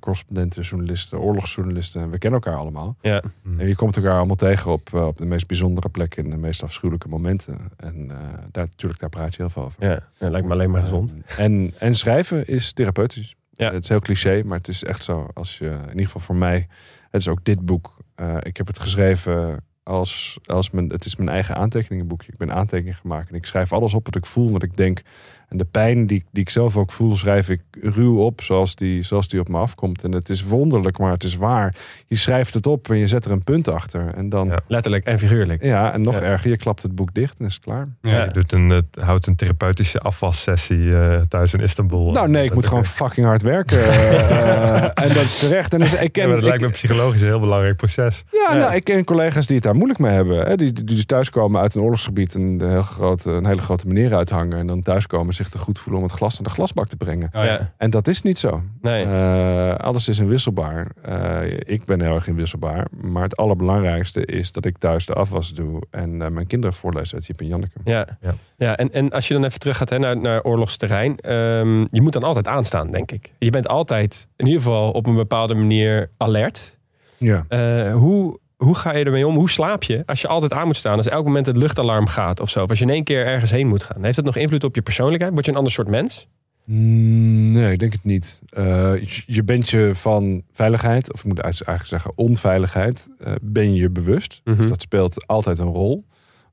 correspondenten, 0.00 0.62
journalisten, 0.62 1.20
oorlogsjournalisten. 1.20 2.02
En 2.02 2.10
we 2.10 2.18
kennen 2.18 2.40
elkaar 2.40 2.60
allemaal. 2.60 2.96
Ja. 3.00 3.22
En 3.58 3.68
je 3.68 3.74
komt 3.76 3.96
elkaar 3.96 4.16
allemaal 4.16 4.36
tegen 4.36 4.72
op, 4.72 4.94
eh, 4.94 5.06
op 5.06 5.16
de 5.16 5.26
meest 5.26 5.46
bijzondere 5.46 5.88
plekken 5.88 6.24
en 6.24 6.30
de 6.30 6.36
meest 6.36 6.62
afschuwelijke 6.62 7.08
momenten. 7.08 7.58
En 7.76 8.10
eh, 8.10 8.16
daar, 8.50 8.64
natuurlijk, 8.64 9.00
daar 9.00 9.08
praat 9.08 9.34
je 9.34 9.42
heel 9.42 9.50
veel 9.50 9.62
over. 9.62 9.84
Ja. 9.86 10.00
ja, 10.18 10.30
lijkt 10.30 10.46
me 10.46 10.52
alleen 10.52 10.70
maar 10.70 10.80
gezond. 10.80 11.12
Eh, 11.26 11.44
En, 11.44 11.74
en 11.78 11.94
schrijven 11.94 12.46
is 12.46 12.72
therapeutisch. 12.72 13.34
Ja. 13.52 13.72
Het 13.72 13.82
is 13.82 13.88
heel 13.88 14.00
cliché, 14.00 14.42
maar 14.44 14.58
het 14.58 14.68
is 14.68 14.84
echt 14.84 15.04
zo. 15.04 15.28
Als 15.34 15.58
je, 15.58 15.66
in 15.66 15.88
ieder 15.90 16.04
geval 16.04 16.20
voor 16.20 16.36
mij, 16.36 16.66
het 17.10 17.20
is 17.20 17.28
ook 17.28 17.44
dit 17.44 17.64
boek. 17.64 17.96
Eh, 18.14 18.36
ik 18.40 18.56
heb 18.56 18.66
het 18.66 18.78
geschreven 18.78 19.64
als, 19.82 20.38
als 20.44 20.70
mijn, 20.70 20.88
het 20.88 21.04
is 21.04 21.16
mijn 21.16 21.28
eigen 21.28 21.56
aantekeningenboekje. 21.56 22.32
Ik 22.32 22.38
ben 22.38 22.52
aantekeningen 22.52 22.98
gemaakt 22.98 23.28
en 23.28 23.34
ik 23.34 23.46
schrijf 23.46 23.72
alles 23.72 23.94
op 23.94 24.04
wat 24.04 24.16
ik 24.16 24.26
voel, 24.26 24.50
wat 24.50 24.62
ik 24.62 24.76
denk. 24.76 25.02
En 25.50 25.56
de 25.58 25.64
pijn 25.70 26.06
die, 26.06 26.24
die 26.32 26.42
ik 26.42 26.50
zelf 26.50 26.76
ook 26.76 26.92
voel, 26.92 27.16
schrijf 27.16 27.48
ik 27.48 27.60
ruw 27.80 28.18
op 28.18 28.42
zoals 28.42 28.74
die, 28.74 29.02
zoals 29.02 29.28
die 29.28 29.40
op 29.40 29.48
me 29.48 29.58
afkomt. 29.58 30.04
En 30.04 30.12
het 30.12 30.28
is 30.28 30.42
wonderlijk, 30.44 30.98
maar 30.98 31.12
het 31.12 31.24
is 31.24 31.36
waar. 31.36 31.74
Je 32.06 32.16
schrijft 32.16 32.54
het 32.54 32.66
op 32.66 32.90
en 32.90 32.96
je 32.96 33.06
zet 33.06 33.24
er 33.24 33.30
een 33.30 33.44
punt 33.44 33.68
achter. 33.68 34.14
En 34.14 34.28
dan, 34.28 34.46
ja, 34.46 34.52
Ja. 34.52 34.60
Letterlijk 34.66 35.04
en 35.04 35.18
figuurlijk. 35.18 35.62
en 35.62 36.02
nog 36.02 36.14
Ja. 36.14 36.20
erger, 36.22 36.50
je 36.50 36.56
klapt 36.56 36.82
het 36.82 36.94
boek 36.94 37.14
dicht 37.14 37.38
en 37.38 37.46
is 37.46 37.54
het 37.54 37.62
klaar. 37.64 37.88
Ja, 38.02 38.24
je 38.24 38.30
doet 38.32 38.52
een, 38.52 38.70
eh, 38.70 39.04
houdt 39.04 39.26
een 39.26 39.36
therapeutische 39.36 39.98
afwassessie 40.00 40.96
eh, 40.96 41.20
thuis 41.28 41.52
in 41.54 41.60
Istanbul. 41.60 42.10
Nou 42.10 42.28
nee, 42.28 42.44
ik 42.44 42.54
moet 42.54 42.66
gewoon 42.66 42.84
fucking 43.00 43.26
hard 43.26 43.42
werken. 43.42 43.78
Eh, 43.78 44.82
en 44.82 45.08
dat 45.08 45.16
is 45.24 45.38
terecht. 45.38 45.72
En 45.72 45.78
dus, 45.78 45.92
ik 45.92 46.00
Ja, 46.00 46.08
ken, 46.08 46.24
maar 46.24 46.34
dat 46.34 46.42
ik- 46.42 46.48
lijkt 46.48 46.62
me 46.64 46.70
psychologisch 46.70 47.20
een 47.20 47.26
heel 47.26 47.40
belangrijk 47.40 47.76
proces. 47.76 48.24
Ja, 48.32 48.38
Ja. 48.52 48.56
Nou, 48.58 48.74
ik 48.74 48.84
ken 48.84 49.04
collega's 49.04 49.46
die 49.46 49.56
het 49.56 49.64
daar 49.64 49.74
moeilijk 49.74 49.98
mee 50.00 50.12
hebben. 50.12 50.46
Hè? 50.46 50.56
Die, 50.56 50.72
die 50.72 50.84
dus 50.84 51.04
thuiskomen 51.06 51.60
uit 51.60 51.74
een 51.74 51.82
oorlogsgebied 51.82 52.34
en 52.34 52.40
een, 52.42 52.70
heel 52.70 52.82
grote, 52.82 53.30
een 53.30 53.46
hele 53.46 53.62
grote 53.62 53.86
meneer 53.86 54.14
uithangen. 54.14 54.58
En 54.58 54.66
dan 54.66 54.82
thuiskomen 54.82 55.34
zich 55.44 55.48
te 55.52 55.58
goed 55.58 55.78
voelen 55.78 56.02
om 56.02 56.08
het 56.08 56.16
glas 56.16 56.38
naar 56.38 56.48
de 56.48 56.54
glasbak 56.54 56.88
te 56.88 56.96
brengen. 56.96 57.28
Oh, 57.36 57.44
ja. 57.44 57.72
En 57.76 57.90
dat 57.90 58.08
is 58.08 58.22
niet 58.22 58.38
zo. 58.38 58.62
Nee. 58.80 59.04
Eh, 59.04 59.74
alles 59.74 60.08
is 60.08 60.18
inwisselbaar. 60.18 60.86
Eh, 61.02 61.58
ik 61.66 61.84
ben 61.84 62.00
heel 62.02 62.14
erg 62.14 62.26
inwisselbaar. 62.26 62.86
Maar 63.00 63.22
het 63.22 63.36
allerbelangrijkste 63.36 64.24
is 64.24 64.52
dat 64.52 64.64
ik 64.64 64.78
thuis 64.78 65.06
de 65.06 65.12
afwas 65.12 65.54
doe. 65.54 65.82
En 65.90 66.22
eh, 66.22 66.28
mijn 66.30 66.46
kinderen 66.46 66.76
voorlees 66.76 67.14
uit 67.14 67.26
Jip 67.26 67.40
en 67.40 67.46
Janneke. 67.46 67.78
Ja, 67.84 68.18
Ja. 68.20 68.34
ja. 68.56 68.76
en, 68.76 68.92
en 68.92 69.10
als 69.10 69.28
je 69.28 69.34
dan 69.34 69.44
even 69.44 69.58
terug 69.60 69.76
gaat 69.76 69.88
hè, 69.90 69.98
naar, 69.98 70.16
naar 70.16 70.42
oorlogsterrein. 70.42 71.16
ehm, 71.18 71.80
je 71.90 72.02
moet 72.02 72.12
dan 72.12 72.22
altijd 72.22 72.46
aanstaan, 72.48 72.90
denk 72.90 73.12
ik. 73.12 73.32
Je 73.38 73.50
bent 73.50 73.68
altijd 73.68 74.28
in 74.36 74.46
ieder 74.46 74.62
geval 74.62 74.90
op 74.90 75.06
een 75.06 75.16
bepaalde 75.16 75.54
manier 75.54 76.10
alert. 76.16 76.78
Ja. 77.16 77.44
Eh, 77.48 77.92
hoe, 77.94 78.38
hoe 78.64 78.74
ga 78.74 78.94
je 78.96 79.04
ermee 79.04 79.26
om? 79.26 79.34
Hoe 79.36 79.50
slaap 79.50 79.82
je 79.82 80.02
als 80.06 80.20
je 80.20 80.28
altijd 80.28 80.52
aan 80.52 80.66
moet 80.66 80.76
staan? 80.76 80.96
Als 80.96 81.08
elk 81.08 81.24
moment 81.24 81.46
het 81.46 81.56
luchtalarm 81.56 82.06
gaat 82.06 82.40
of 82.40 82.50
zo. 82.50 82.62
Of 82.62 82.68
als 82.70 82.78
je 82.78 82.84
in 82.84 82.90
één 82.90 83.04
keer 83.04 83.26
ergens 83.26 83.50
heen 83.50 83.66
moet 83.66 83.82
gaan. 83.82 84.02
Heeft 84.04 84.16
dat 84.16 84.24
nog 84.24 84.36
invloed 84.36 84.64
op 84.64 84.74
je 84.74 84.82
persoonlijkheid? 84.82 85.32
Word 85.32 85.44
je 85.44 85.50
een 85.50 85.56
ander 85.58 85.72
soort 85.72 85.88
mens? 85.88 86.28
Mm, 86.64 87.52
Nee, 87.52 87.72
ik 87.72 87.78
denk 87.78 87.92
het 87.92 88.04
niet. 88.04 88.40
Eh, 88.48 88.92
je- 89.26 89.44
bent 89.44 89.68
je 89.68 89.90
van 89.94 90.42
veiligheid, 90.52 91.12
of 91.12 91.18
ik 91.20 91.26
moet 91.26 91.38
eigenlijk 91.38 91.86
zeggen 91.86 92.12
onveiligheid, 92.18 93.08
eh, 93.18 93.32
ben 93.42 93.74
je 93.74 93.80
je 93.80 93.90
bewust. 93.90 94.40
Mhm. 94.44 94.56
Dus 94.56 94.66
dat 94.66 94.82
speelt 94.82 95.26
altijd 95.26 95.58
een 95.58 95.66
rol. 95.72 96.04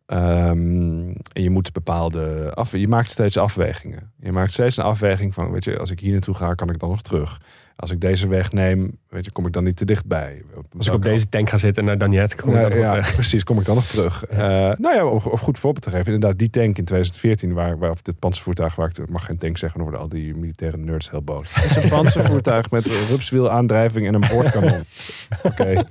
Ehm, 0.06 1.08
en 1.34 1.44
je 1.44 1.50
moet 1.50 1.72
bepaalde 1.74 2.52
af, 2.54 2.72
je 2.72 2.88
maakt 2.88 3.12
steeds 3.12 3.38
afwegingen. 3.38 4.12
Je 4.20 4.32
maakt 4.32 4.52
steeds 4.54 4.78
een 4.78 4.84
afweging 4.84 5.34
van, 5.34 5.52
weet 5.52 5.64
je, 5.64 5.78
als 5.80 5.92
ik 5.92 6.00
hier 6.00 6.12
naartoe 6.12 6.34
ga, 6.36 6.54
kan 6.54 6.70
ik 6.70 6.80
dan 6.80 6.90
nog 6.90 7.02
terug. 7.02 7.42
Als 7.80 7.92
ik 7.92 8.02
deze 8.02 8.28
weg 8.28 8.52
neem, 8.52 8.98
weet 9.10 9.26
je, 9.26 9.32
kom 9.32 9.46
ik 9.46 9.54
dan 9.54 9.64
niet 9.64 9.78
te 9.78 9.86
dichtbij. 9.86 10.44
Als 10.78 10.88
ik 10.88 10.94
op 10.94 11.04
deze 11.04 11.30
tank 11.30 11.50
ga 11.50 11.58
zitten 11.58 11.86
naar 11.86 11.98
Donetsk, 11.98 12.38
kom 12.38 12.50
ik 12.50 12.56
Nou, 12.56 12.70
dan 12.70 12.78
nog 12.80 12.88
ja, 12.88 12.94
terug. 12.94 13.14
precies, 13.14 13.44
kom 13.44 13.60
ik 13.60 13.66
dan 13.66 13.76
nog 13.76 13.86
terug. 13.86 14.26
Eh, 14.26 14.38
nou 14.78 14.96
ja, 14.96 15.06
om, 15.06 15.22
om 15.24 15.38
goed 15.38 15.60
voorbeeld 15.60 15.84
te 15.84 15.90
geven. 15.90 16.14
Inderdaad, 16.14 16.40
die 16.40 16.50
tank 16.50 16.78
in 16.78 16.86
2014, 16.86 17.54
waar, 17.54 17.78
waar 17.78 17.90
of 17.90 18.02
dit 18.02 18.20
panzervoertuig, 18.20 18.76
waar 18.76 18.90
ik 18.90 19.10
mag 19.10 19.26
geen 19.26 19.38
tank 19.38 19.58
zeggen, 19.58 19.80
dan 19.80 19.90
worden 19.90 20.06
al 20.08 20.14
die 20.14 20.36
militaire 20.36 20.78
nerds 20.78 21.10
heel 21.10 21.22
boos. 21.22 21.56
Het 21.56 21.66
is 21.66 21.84
een 21.84 21.90
panzervoertuig 21.98 22.72
met 22.72 22.86
rupswielaandrijving 23.10 24.08
en 24.08 24.14
een 24.14 24.24
boordkanon. 24.32 24.84
Oké. 25.44 25.84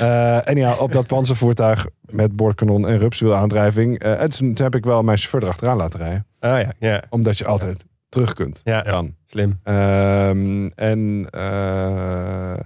Eh, 0.00 0.48
en 0.48 0.56
ja, 0.56 0.74
op 0.74 0.92
dat 0.92 1.06
panzervoertuig 1.06 1.86
met 2.00 2.36
boordkanon 2.36 2.88
en 2.88 2.98
rupswielaandrijving, 2.98 3.98
eh, 3.98 4.20
en 4.20 4.30
toen 4.30 4.54
heb 4.54 4.74
ik 4.74 4.84
wel 4.84 5.02
mijn 5.02 5.18
chauffeur 5.18 5.42
erachteraan 5.42 5.76
laten 5.76 6.00
rijden. 6.00 6.26
Ah 6.38 6.60
ja, 6.60 6.72
ja, 6.78 7.02
Omdat 7.08 7.38
je 7.38 7.44
altijd 7.44 7.84
terug 8.12 8.32
kunt. 8.32 8.60
ja, 8.64 8.82
Dan. 8.82 9.14
slim. 9.24 9.60
Ehm, 9.62 10.66
en 10.66 11.26
eh, 11.30 12.58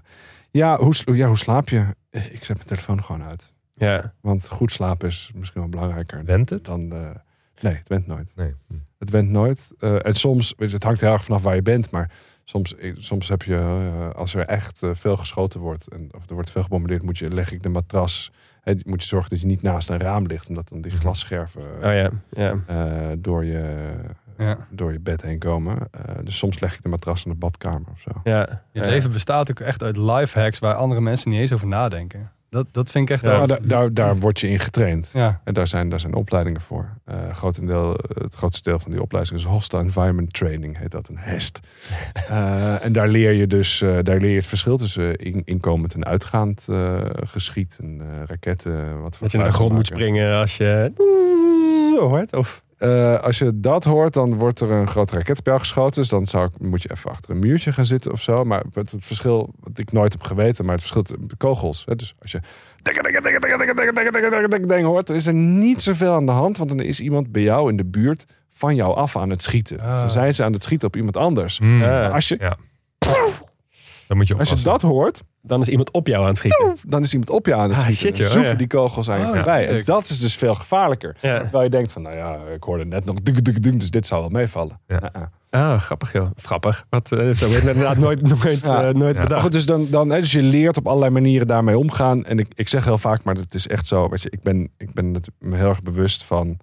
ja, 0.51 0.77
hoe, 0.79 0.95
ja, 1.05 1.27
hoe 1.27 1.39
slaap 1.39 1.69
je? 1.69 1.95
Ik 2.11 2.45
zet 2.45 2.57
mijn 2.57 2.69
telefoon 2.69 3.05
gewoon 3.05 3.23
uit. 3.23 3.55
Ja, 3.73 4.15
Want 4.21 4.49
goed 4.49 4.73
slapen 4.73 5.09
is 5.09 5.31
misschien 5.35 5.61
wel 5.61 5.71
belangrijker 5.71 6.25
Went 6.25 6.51
het? 6.51 6.65
dan. 6.65 6.89
Nee, 7.61 7.75
het 7.75 7.89
went 7.89 8.07
nooit. 8.07 8.33
Nee. 8.37 8.55
Het 8.99 9.11
went 9.11 9.31
nooit. 9.31 9.75
Eh, 9.79 10.07
en 10.07 10.15
soms, 10.15 10.55
het 10.57 10.83
hangt 10.83 11.01
heel 11.01 11.13
erg 11.13 11.25
vanaf 11.25 11.43
waar 11.43 11.55
je 11.55 11.63
bent, 11.63 11.91
maar 11.91 12.11
soms, 12.45 12.77
eh, 12.77 12.95
soms 12.97 13.29
heb 13.29 13.43
je, 13.43 13.59
als 14.15 14.35
er 14.35 14.47
echt 14.47 14.81
veel 14.93 15.17
geschoten 15.17 15.61
wordt 15.61 15.89
en 15.89 16.09
of 16.11 16.29
er 16.29 16.35
wordt 16.35 16.51
veel 16.51 16.63
gebombardeerd, 16.63 17.03
moet 17.03 17.19
je, 17.19 17.29
leg 17.29 17.53
ik 17.53 17.63
de 17.63 17.69
matras, 17.69 18.33
hè, 18.61 18.75
moet 18.85 19.03
je 19.03 19.09
zorgen 19.09 19.31
dat 19.31 19.41
je 19.41 19.47
niet 19.47 19.63
naast 19.63 19.91
een 19.91 19.99
raam 19.99 20.27
ligt, 20.27 20.49
omdat 20.49 20.69
dan 20.69 20.81
die 20.81 20.93
glasscherven 20.93 21.63
oh 21.63 21.81
ja, 21.83 22.11
ja. 22.31 23.17
door, 23.19 23.45
je, 23.45 23.93
Ja. 24.39 24.57
door 24.71 24.93
je 24.93 25.01
bed 25.01 25.23
heen 25.23 25.39
komen. 25.39 25.79
Eh, 25.91 26.01
dus 26.25 26.39
soms 26.39 26.61
leg 26.61 26.75
ik 26.75 26.83
de 26.83 26.89
matras 26.89 27.25
in 27.25 27.31
de 27.31 27.37
badkamer 27.37 27.89
of 27.93 28.01
zo. 28.01 28.11
ja. 28.25 28.63
Je 28.73 28.81
Ja. 28.81 28.87
leven 28.87 29.11
bestaat 29.11 29.51
ook 29.51 29.61
echt 29.61 29.83
uit 29.83 29.97
life 29.97 30.39
hacks 30.41 30.59
waar 30.59 30.75
andere 30.75 31.01
mensen 31.01 31.31
niet 31.31 31.41
eens 31.41 31.53
over 31.53 31.67
nadenken. 31.67 32.31
Dat, 32.49 32.67
dat 32.73 32.91
vind 32.91 33.09
ik 33.09 33.15
echt... 33.15 33.25
Ja, 33.25 33.47
daar, 33.47 33.59
daar, 33.63 33.95
daar 33.95 34.19
word 34.19 34.41
je 34.41 34.49
in 34.49 34.59
getraind. 34.59 35.11
ja. 35.13 35.41
En 35.45 35.55
daar 35.55 35.69
zijn, 35.69 35.89
daar 35.89 36.01
zijn 36.01 36.15
opleidingen 36.15 36.61
voor. 36.61 36.89
Eh, 37.05 37.31
grotendeel, 37.33 37.97
het 38.15 38.35
grootste 38.35 38.71
deel 38.71 38.79
van 38.79 38.91
die 38.91 39.03
opleiding 39.03 39.37
is 39.39 39.45
Hostile 39.45 39.83
Environment 39.83 40.33
Training, 40.33 40.79
heet 40.79 40.91
dat 40.91 41.09
een 41.09 41.19
HEST. 41.19 41.61
Eh, 42.29 42.85
en 42.85 42.93
daar 42.93 43.09
leer 43.09 43.33
je 43.33 43.47
dus 43.47 43.81
eh, 43.83 43.99
daar 44.03 44.19
leer 44.19 44.31
je 44.31 44.37
het 44.37 44.47
verschil 44.47 44.77
tussen 44.77 45.17
in, 45.17 45.43
inkomend 45.45 45.95
en 45.95 46.05
uitgaand 46.05 46.67
eh, 46.69 47.01
geschiet 47.13 47.79
en 47.81 48.03
raketten. 48.27 49.01
Wat 49.03 49.13
voor 49.17 49.23
Dat 49.23 49.33
je 49.33 49.39
naar 49.39 49.47
de 49.47 49.53
grond 49.53 49.73
moet 49.73 49.87
springen 49.87 50.37
als 50.37 50.57
je 50.57 50.93
zo 51.97 52.09
hoort. 52.09 52.37
Of 52.37 52.65
eh, 52.79 53.23
als 53.23 53.39
je 53.39 53.61
dat 53.61 53.85
hoort, 53.85 54.13
dan 54.13 54.35
wordt 54.35 54.61
er 54.61 54.71
een 54.71 54.89
groot 54.89 55.11
raketspel 55.11 55.59
geschoten. 55.59 56.01
Dus 56.01 56.11
dan 56.11 56.27
zou 56.27 56.51
moet 56.59 56.83
je 56.83 56.91
even 56.91 57.11
achter 57.11 57.31
een 57.31 57.39
muurtje 57.39 57.73
gaan 57.73 57.87
zitten 57.87 58.13
of 58.13 58.23
zo. 58.23 58.45
Maar 58.45 58.65
het, 58.73 58.91
het 58.91 59.05
verschil, 59.05 59.55
wat 59.61 59.79
ik 59.79 59.93
nooit 59.93 60.13
heb 60.13 60.23
geweten, 60.23 60.65
maar 60.65 60.75
het 60.75 60.83
verschil 60.83 61.03
tussen 61.03 61.37
kogels. 61.37 61.83
Hè? 61.87 61.97
Dus 61.97 62.15
als 62.19 62.31
je 62.31 62.41
ding 64.69 64.85
hoort, 64.85 65.09
er 65.09 65.15
is 65.15 65.27
er 65.27 65.35
niet 65.35 65.83
zoveel 65.83 66.13
aan 66.13 66.27
de 66.27 66.33
hand. 66.33 66.57
Want 66.57 66.69
dan 66.69 66.81
is 66.81 67.01
iemand 67.01 67.33
bij 67.33 67.43
jou 67.43 67.71
in 67.71 67.77
de 67.77 67.85
buurt 67.85 68.25
van 68.51 68.75
jou 68.75 68.95
af 68.95 69.17
aan 69.17 69.31
het 69.31 69.43
schieten. 69.43 69.77
Uh. 69.77 70.09
Zijn 70.09 70.35
ze 70.35 70.45
aan 70.45 70.53
het 70.53 70.63
schieten 70.63 70.89
op 70.89 70.97
iemand 70.97 71.17
anders. 71.17 71.59
Hmm. 71.59 71.83
Eh, 71.83 72.13
als 72.13 72.29
je... 72.29 72.57
Dan 74.07 74.17
moet 74.17 74.29
je. 74.29 74.37
Als 74.37 74.49
je 74.49 74.63
dat 74.63 74.83
hoort, 74.83 75.23
dan 75.47 75.61
is 75.61 75.69
iemand 75.69 75.91
op 75.91 76.07
jou 76.07 76.23
aan 76.23 76.29
het 76.29 76.37
schieten. 76.37 76.77
dan 76.87 77.03
is 77.03 77.13
iemand 77.13 77.31
op 77.31 77.47
je 77.47 77.55
aan 77.55 77.69
het 77.69 77.73
Ah, 77.79 77.79
schieten. 77.79 78.07
shit, 78.07 78.15
Dan 78.17 78.25
joh. 78.25 78.33
zoeven 78.33 78.51
Ja. 78.53 78.59
die 78.59 78.67
kogels 78.67 79.11
aan 79.11 79.19
je 79.21 79.25
Oh, 79.27 79.33
voorbij. 79.33 79.63
ja. 79.63 79.69
En 79.69 79.83
dat 79.85 80.05
is 80.09 80.21
dus 80.21 80.37
veel 80.37 80.55
gevaarlijker. 80.55 81.17
Ja. 81.21 81.41
Terwijl 81.41 81.65
je 81.65 81.71
denkt 81.71 81.93
van, 81.93 82.03
nou 82.03 82.17
ja, 82.17 82.39
ik 82.55 82.63
hoorde 82.63 82.85
net 82.85 83.05
nog 83.05 83.17
duk, 83.23 83.45
duk, 83.45 83.63
duk, 83.63 83.81
dus 83.81 83.91
dit 83.91 84.07
zou 84.07 84.21
wel 84.21 84.31
meevallen. 84.31 84.81
Ja. 84.87 85.13
Ah, 85.51 85.81
grappig 85.81 86.13
joh. 86.13 86.31
Grappig. 86.37 86.87
Wat, 86.91 87.13
eh, 87.13 87.31
zo 87.31 87.49
werd 87.49 87.61
inderdaad 87.65 87.97
nooit, 87.97 88.23
nooit, 88.43 88.63
eh, 88.63 88.89
nooit 88.89 89.19
bedacht. 89.21 89.43
goed, 89.43 89.53
dus, 89.53 89.67
dan, 89.67 89.87
dan, 89.91 90.09
dus 90.09 90.33
je 90.33 90.43
leert 90.43 90.77
op 90.77 90.87
allerlei 90.87 91.11
manieren 91.13 91.47
daarmee 91.47 91.79
omgaan. 91.79 92.25
En 92.25 92.39
ik, 92.39 92.47
ik 92.55 92.69
zeg 92.69 92.85
heel 92.85 92.99
vaak, 92.99 93.25
maar 93.25 93.35
het 93.35 93.55
is 93.55 93.67
echt 93.69 93.87
zo. 93.87 94.09
Weet 94.09 94.23
je, 94.23 94.31
ik 94.31 94.43
ben, 94.43 94.71
ik 94.79 94.93
ben 94.93 95.15
het 95.15 95.29
me 95.39 95.57
heel 95.57 95.69
erg 95.69 95.83
bewust 95.83 96.25
van. 96.25 96.59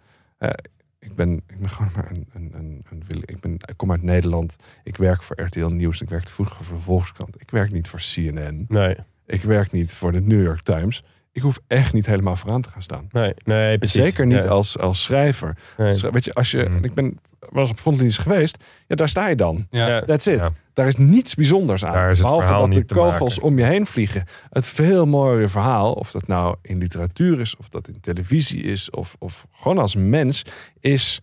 Ik 1.03 1.15
ben, 1.15 1.31
ik 1.47 1.59
ben 1.59 1.69
gewoon 1.69 1.91
maar 1.95 2.09
een, 2.11 2.27
een, 2.34 2.51
een, 2.53 2.85
een 2.89 3.03
wil- 3.07 3.21
ik, 3.25 3.39
ben, 3.39 3.53
ik 3.53 3.73
kom 3.77 3.91
uit 3.91 4.01
Nederland. 4.03 4.55
Ik 4.84 4.97
werk 4.97 5.23
voor 5.23 5.41
RTL 5.41 5.65
Nieuws. 5.65 6.01
Ik 6.01 6.09
werkte 6.09 6.31
vroeger 6.31 6.65
voor 6.65 6.75
de 6.75 6.81
Volkskrant. 6.81 7.41
Ik 7.41 7.51
werk 7.51 7.71
niet 7.71 7.88
voor 7.88 7.99
CNN. 8.13 8.65
Nee, 8.67 8.95
Ik 9.25 9.41
werk 9.41 9.71
niet 9.71 9.93
voor 9.93 10.11
de 10.11 10.21
New 10.21 10.43
York 10.43 10.61
Times. 10.61 11.03
Ik 11.31 11.41
hoef 11.41 11.59
echt 11.67 11.93
niet 11.93 12.05
helemaal 12.05 12.35
vooraan 12.35 12.61
te 12.61 12.69
gaan 12.69 12.81
staan. 12.81 13.07
nee, 13.11 13.34
nee 13.43 13.77
precies. 13.77 14.01
Zeker 14.01 14.25
niet 14.25 14.47
als, 14.47 14.77
als 14.77 15.03
schrijver. 15.03 15.57
Nee. 15.77 15.99
Weet 16.11 16.25
je, 16.25 16.34
als 16.34 16.51
je, 16.51 16.65
Mm. 16.69 16.84
ik 16.84 16.93
ben 16.93 17.19
wel 17.39 17.61
eens 17.61 17.69
op 17.71 17.80
frontlinies 17.80 18.17
geweest. 18.17 18.63
Ja, 18.88 18.95
daar 18.95 19.09
sta 19.09 19.27
je 19.27 19.35
dan. 19.35 19.67
Ja. 19.69 19.88
Ja. 19.88 20.01
That's 20.01 20.27
it. 20.27 20.39
Ja. 20.39 20.49
Daar 20.73 20.87
is 20.87 20.95
niets 20.95 21.35
bijzonders 21.35 21.85
aan. 21.85 21.93
Daar 21.93 22.15
behalve 22.17 22.53
dat 22.53 22.73
de 22.73 22.85
kogels 22.95 23.39
om 23.39 23.57
je 23.57 23.65
heen 23.65 23.85
vliegen. 23.85 24.25
Het 24.49 24.65
veel 24.65 25.05
mooiere 25.05 25.47
verhaal, 25.47 25.93
of 25.93 26.11
dat 26.11 26.27
nou 26.27 26.55
in 26.61 26.77
literatuur 26.77 27.39
is, 27.39 27.57
of 27.57 27.69
dat 27.69 27.87
in 27.87 27.99
televisie 27.99 28.63
is, 28.63 28.89
of, 28.89 29.15
of 29.19 29.47
gewoon 29.51 29.77
als 29.77 29.95
mens, 29.95 30.45
is 30.79 31.21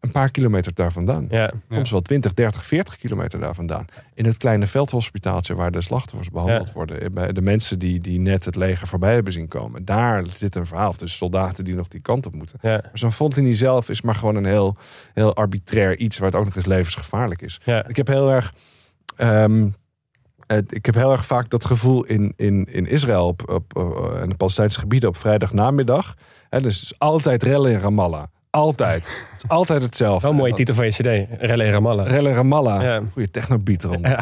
een 0.00 0.10
paar 0.10 0.30
kilometer 0.30 0.74
daar 0.74 0.92
vandaan. 0.92 1.26
Ja, 1.30 1.50
Soms 1.70 1.90
wel 1.90 2.00
20, 2.00 2.34
30, 2.34 2.64
40 2.66 2.96
kilometer 2.96 3.40
daar 3.40 3.54
vandaan. 3.54 3.84
In 4.14 4.24
het 4.24 4.36
kleine 4.36 4.66
veldhospitaaltje 4.66 5.54
waar 5.54 5.70
de 5.70 5.80
slachtoffers 5.80 6.30
behandeld 6.30 6.66
Ja. 6.66 6.72
worden. 6.72 7.00
eh, 7.00 7.10
Bij 7.10 7.32
de 7.32 7.40
mensen 7.40 7.78
die, 7.78 7.98
die 7.98 8.18
net 8.20 8.44
het 8.44 8.56
leger 8.56 8.86
voorbij 8.86 9.14
hebben 9.14 9.32
zien 9.32 9.48
komen. 9.48 9.84
Daar 9.84 10.24
zit 10.34 10.56
een 10.56 10.66
verhaal. 10.66 10.88
Of 10.88 10.96
dus 10.96 11.16
soldaten 11.16 11.64
die 11.64 11.74
nog 11.74 11.88
die 11.88 12.00
kant 12.00 12.26
op 12.26 12.34
moeten. 12.34 12.58
ja, 12.62 12.70
Maar 12.70 12.90
zo'n 12.92 13.12
frontlinie 13.12 13.54
zelf 13.54 13.88
is 13.88 14.02
maar 14.02 14.14
gewoon 14.14 14.34
een 14.36 14.44
heel, 14.44 14.76
heel 15.14 15.34
arbitrair 15.34 15.96
iets 15.98 16.18
waar 16.18 16.28
het 16.30 16.38
ook 16.38 16.44
nog 16.44 16.56
eens 16.56 16.66
levensgevaarlijk 16.66 17.42
is. 17.42 17.60
ja. 17.64 17.86
Ik 17.88 17.96
heb 17.96 18.06
heel 18.06 18.30
erg. 18.30 18.54
ehm, 19.16 19.68
het- 20.46 20.74
ik 20.74 20.86
heb 20.86 20.94
heel 20.94 21.12
erg 21.12 21.26
vaak 21.26 21.50
dat 21.50 21.64
gevoel 21.64 22.04
in, 22.04 22.32
in, 22.36 22.64
in 22.72 22.86
Israël 22.86 23.26
op, 23.26 23.48
op, 23.48 23.76
eh, 23.76 24.22
en 24.22 24.28
de 24.28 24.36
Palestijnse 24.36 24.78
gebieden 24.78 25.08
op 25.08 25.16
vrijdag 25.16 25.52
namiddag. 25.52 26.14
Hè, 26.48 26.60
dus 26.60 26.74
het 26.74 26.82
is 26.84 26.98
altijd 26.98 27.42
rellen 27.42 27.72
in 27.72 27.78
Ramallah. 27.78 28.24
Altijd. 28.50 29.26
Het 29.32 29.42
is 29.42 29.48
altijd 29.48 29.82
hetzelfde. 29.82 30.22
Wel 30.22 30.30
een 30.30 30.36
mooie 30.36 30.54
titel 30.54 30.74
van 30.74 30.84
je 30.84 30.90
cd. 30.90 31.40
Rellen 31.40 31.66
in 31.66 31.72
Ramallah. 31.72 32.06
Rellen 32.06 32.30
in 32.30 32.36
Ramallah. 32.36 32.82
Ja. 32.82 33.00
Goeie 33.12 33.30
technobeat 33.30 33.84
erom. 33.84 34.06
Ja. 34.06 34.20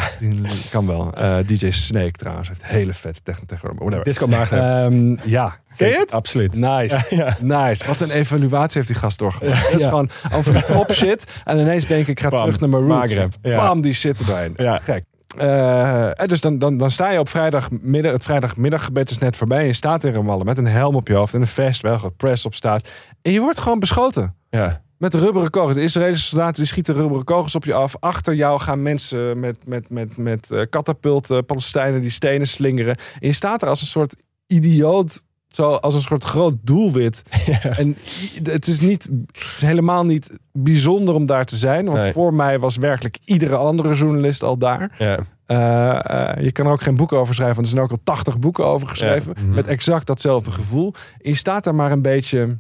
Kan 0.71 0.87
wel. 0.87 1.13
Eh, 1.15 1.37
DJ 1.47 1.71
Snake 1.71 2.11
trouwens 2.11 2.49
heeft 2.49 2.65
hele 2.65 2.95
vette 2.95 3.21
techno. 3.23 4.03
Disco 4.03 4.27
Magna. 4.27 4.85
Ehm, 4.85 5.17
ja. 5.23 5.57
Ken 5.77 5.89
je 5.89 5.97
het? 5.97 6.13
Absoluut. 6.13 6.55
Nice. 6.55 7.17
Ja. 7.17 7.37
Nice. 7.41 7.87
Wat 7.87 8.01
een 8.01 8.11
evaluatie 8.11 8.77
heeft 8.77 8.87
die 8.93 8.97
gast 8.97 9.19
doorgemaakt. 9.19 9.71
Is 9.75 9.85
gewoon 9.85 10.11
over 10.33 10.53
die 10.53 10.63
pop 10.63 10.93
shit. 10.93 11.27
En 11.45 11.59
ineens 11.59 11.87
denk 11.87 12.01
ik, 12.01 12.09
ik 12.09 12.21
ga 12.21 12.29
Bam. 12.29 12.41
terug 12.41 12.61
naar 12.61 12.69
mijn 12.69 12.87
roots. 12.87 13.15
Bam, 13.43 13.81
die 13.81 13.99
er 14.03 14.27
doorheen. 14.27 14.55
Ja. 14.57 14.79
Gek. 14.79 15.05
En 15.39 16.29
dus 16.29 16.41
dan, 16.41 16.59
dan, 16.59 16.77
dan 16.77 16.91
sta 16.91 17.11
je 17.11 17.19
op 17.19 17.29
vrijdagmiddag, 17.29 18.13
het 18.13 18.23
vrijdagmiddaggebed 18.23 19.11
is 19.11 19.19
net 19.19 19.37
voorbij. 19.37 19.59
En 19.59 19.67
je 19.67 19.73
staat 19.73 20.05
in 20.05 20.13
Ramallah 20.13 20.47
met 20.47 20.59
een 20.59 20.67
helm 20.67 20.95
op 20.95 21.09
je 21.09 21.15
hoofd 21.15 21.35
en 21.35 21.41
een 21.41 21.47
vest 21.47 21.83
waar 21.83 21.99
wat 21.99 22.17
press 22.17 22.47
op 22.47 22.55
staat. 22.55 22.89
En 23.23 23.33
je 23.33 23.41
wordt 23.41 23.59
gewoon 23.59 23.79
beschoten. 23.79 24.35
Ja. 24.51 24.83
Met 24.99 25.15
rubberen 25.15 25.51
kogels. 25.51 25.75
De 25.75 25.83
Israëlische 25.83 26.27
soldaten 26.27 26.55
die 26.55 26.67
schieten 26.67 26.95
rubberen 26.95 27.25
kogels 27.25 27.55
op 27.55 27.65
je 27.65 27.75
af. 27.75 27.97
Achter 28.01 28.35
jou 28.35 28.61
gaan 28.61 28.83
mensen 28.83 29.41
met, 29.41 29.67
met, 29.67 29.91
met, 29.91 30.17
met 30.17 30.51
eh, 30.51 30.63
katapulten, 30.71 31.45
Palestijnen 31.45 32.01
die 32.01 32.11
stenen 32.11 32.47
slingeren. 32.47 32.97
En 32.97 33.29
je 33.29 33.33
staat 33.33 33.63
er 33.63 33.69
als 33.69 33.81
een 33.81 33.87
soort 33.87 34.23
idioot. 34.47 35.25
Zo 35.49 35.73
als 35.73 35.95
een 35.95 36.01
soort 36.01 36.25
groot 36.25 36.55
doelwit. 36.63 37.23
En 37.63 37.97
het 38.43 38.67
is, 38.67 38.81
niet, 38.81 39.09
het 39.33 39.51
is 39.53 39.61
helemaal 39.61 40.05
niet 40.05 40.39
bijzonder 40.53 41.15
om 41.15 41.27
daar 41.27 41.45
te 41.45 41.57
zijn. 41.57 41.85
Want 41.85 41.99
Nee. 41.99 42.13
voor 42.13 42.35
mij 42.35 42.59
was 42.59 42.77
werkelijk 42.77 43.19
iedere 43.25 43.57
andere 43.57 43.95
journalist 43.95 44.43
al 44.43 44.59
daar. 44.59 44.95
Ja. 44.99 45.19
Eh, 45.47 46.31
eh, 46.37 46.45
je 46.45 46.53
kan 46.53 46.67
er 46.67 46.73
ook 46.73 46.83
geen 46.83 46.97
boeken 46.97 47.19
over 47.19 47.35
schrijven. 47.35 47.57
Want 47.57 47.67
er 47.69 47.73
zijn 47.73 47.85
ook 47.85 47.91
al 47.93 48.01
80 48.05 48.39
boeken 48.39 48.67
over 48.67 48.89
geschreven. 48.89 49.33
Ja. 49.37 49.43
Mhm. 49.43 49.55
Met 49.55 49.67
exact 49.67 50.07
datzelfde 50.07 50.51
gevoel. 50.51 50.95
En 51.21 51.31
je 51.31 51.37
staat 51.37 51.65
daar 51.65 51.75
maar 51.75 51.93
een 51.93 52.03
beetje 52.03 52.59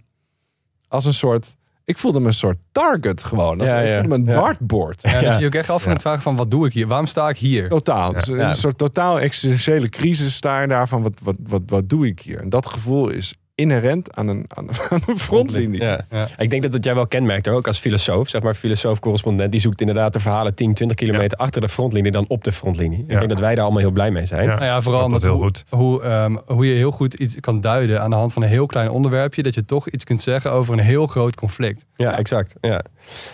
als 0.89 1.05
een 1.05 1.15
soort... 1.15 1.57
Ik 1.89 1.99
voelde 1.99 2.21
me 2.21 2.27
een 2.27 2.33
soort 2.35 2.59
target 2.73 3.25
gewoon. 3.25 3.61
Als, 3.61 3.71
Ja, 3.71 3.79
ik 3.79 3.89
ja. 3.89 3.93
voelde 3.95 4.09
me 4.09 4.15
een 4.15 4.25
Ja. 4.25 4.33
dartboard. 4.41 4.99
Ja, 5.03 5.21
dus 5.21 5.37
je 5.39 5.47
ook 5.47 5.55
echt 5.55 5.71
af 5.71 5.85
het 5.85 6.01
vragen 6.01 6.23
van 6.23 6.37
wat 6.37 6.51
doe 6.51 6.67
ik 6.67 6.73
hier? 6.73 6.87
Waarom 6.87 7.07
sta 7.07 7.29
ik 7.29 7.37
hier? 7.37 7.69
Totaal. 7.69 8.13
Dus 8.13 8.25
Ja. 8.27 8.49
Een 8.49 8.55
soort 8.55 8.79
totaal 8.79 9.21
existentiële 9.21 9.89
crisis 9.89 10.35
sta 10.35 10.61
je 10.61 10.67
daar 10.69 10.89
van 10.89 11.03
wat, 11.03 11.13
wat, 11.23 11.37
wat, 11.47 11.63
wat 11.67 11.89
doe 11.89 12.07
ik 12.07 12.21
hier? 12.21 12.41
En 12.41 12.49
dat 12.49 12.67
gevoel 12.67 13.09
is 13.09 13.35
inherent 13.59 14.17
aan 14.17 14.29
een, 14.29 14.45
aan, 14.49 14.69
aan 14.91 15.01
een 15.07 15.19
frontlinie. 15.19 15.81
Ja. 15.83 16.01
Ja. 16.11 16.27
Ik 16.39 16.51
denk 16.51 16.63
dat 16.63 16.73
het 16.73 16.85
jij 16.85 16.95
wel 16.95 17.07
kenmerkt, 17.07 17.47
hoor. 17.47 17.57
ook 17.57 17.67
als 17.67 17.79
filosoof. 17.79 18.29
Zeg 18.29 18.43
maar, 18.43 18.55
filosoof-correspondent. 18.55 19.53
Die 19.53 19.61
zoekt 19.61 19.81
inderdaad 19.81 20.13
de 20.13 20.21
verhalen 20.21 20.55
10, 20.55 20.75
20 20.75 20.97
kilometer 20.97 21.39
achter 21.39 21.61
de 21.61 21.69
frontlinie 21.69 22.13
dan 22.13 22.25
op 22.29 22.45
de 22.45 22.53
frontlinie. 22.53 22.99
Ik 22.99 23.11
Ja. 23.11 23.17
denk 23.19 23.29
dat 23.31 23.39
wij 23.41 23.55
daar 23.55 23.65
allemaal 23.65 23.81
heel 23.83 23.91
blij 23.91 24.11
mee 24.11 24.27
zijn. 24.27 24.45
Ja. 24.45 24.55
Nou 24.55 24.65
ja, 24.65 24.83
vooral 24.83 25.05
omdat 25.05 25.21
dat 25.21 25.31
heel 25.31 25.39
hoe, 25.41 25.45
goed. 25.49 25.65
Hoe, 25.69 26.03
ehm, 26.03 26.37
hoe 26.47 26.67
je 26.69 26.75
heel 26.75 26.91
goed 26.91 27.15
iets 27.15 27.37
kan 27.41 27.61
duiden 27.61 28.01
aan 28.03 28.11
de 28.11 28.17
hand 28.17 28.33
van 28.33 28.43
een 28.43 28.49
heel 28.49 28.67
klein 28.67 28.91
onderwerpje. 28.91 29.43
Dat 29.43 29.55
je 29.55 29.65
toch 29.65 29.89
iets 29.89 30.05
kunt 30.05 30.23
zeggen 30.23 30.53
over 30.53 30.73
een 30.73 30.85
heel 30.85 31.07
groot 31.07 31.35
conflict. 31.37 31.85
Ja, 31.97 32.19
exact. 32.19 32.55
Ja. 32.61 32.83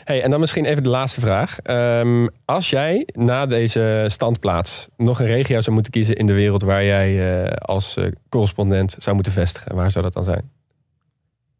Hey, 0.04 0.22
en 0.22 0.30
dan 0.30 0.40
misschien 0.40 0.64
even 0.64 0.82
de 0.82 0.88
laatste 0.88 1.20
vraag. 1.20 1.58
Ehm, 1.58 2.26
als 2.44 2.70
jij 2.70 3.06
na 3.12 3.46
deze 3.46 4.04
standplaats 4.06 4.88
nog 4.96 5.20
een 5.20 5.26
regio 5.26 5.60
zou 5.60 5.74
moeten 5.74 5.92
kiezen 5.92 6.16
in 6.16 6.26
de 6.26 6.32
wereld 6.32 6.62
waar 6.62 6.84
jij 6.84 7.42
eh, 7.44 7.52
als 7.56 7.96
eh, 7.96 8.04
correspondent 8.28 8.96
zou 8.98 9.14
moeten 9.14 9.32
vestigen, 9.32 9.74
waar 9.74 9.90
zou 9.90 10.04
dat 10.04 10.13
dan 10.14 10.24
zijn? 10.24 10.50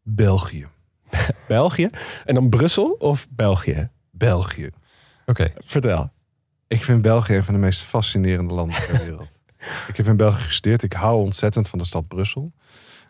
België. 0.01 0.67
België? 1.47 1.89
En 2.25 2.33
dan 2.33 2.49
Brussel 2.49 2.91
of 2.91 3.27
België? 3.29 3.89
België. 4.11 4.69
Oké. 5.25 5.53
Vertel. 5.57 6.11
Ik 6.67 6.83
vind 6.83 7.01
België 7.01 7.35
een 7.35 7.43
van 7.43 7.53
de 7.53 7.59
meest 7.59 7.81
fascinerende 7.81 8.53
landen 8.53 8.75
ter 8.75 8.97
wereld. 8.97 9.39
ik 9.89 9.97
heb 9.97 10.05
in 10.05 10.17
België 10.17 10.43
gestudeerd. 10.43 10.83
Ik 10.83 10.93
hou 10.93 11.23
ontzettend 11.23 11.69
van 11.69 11.79
de 11.79 11.85
stad 11.85 12.07
Brussel. 12.07 12.53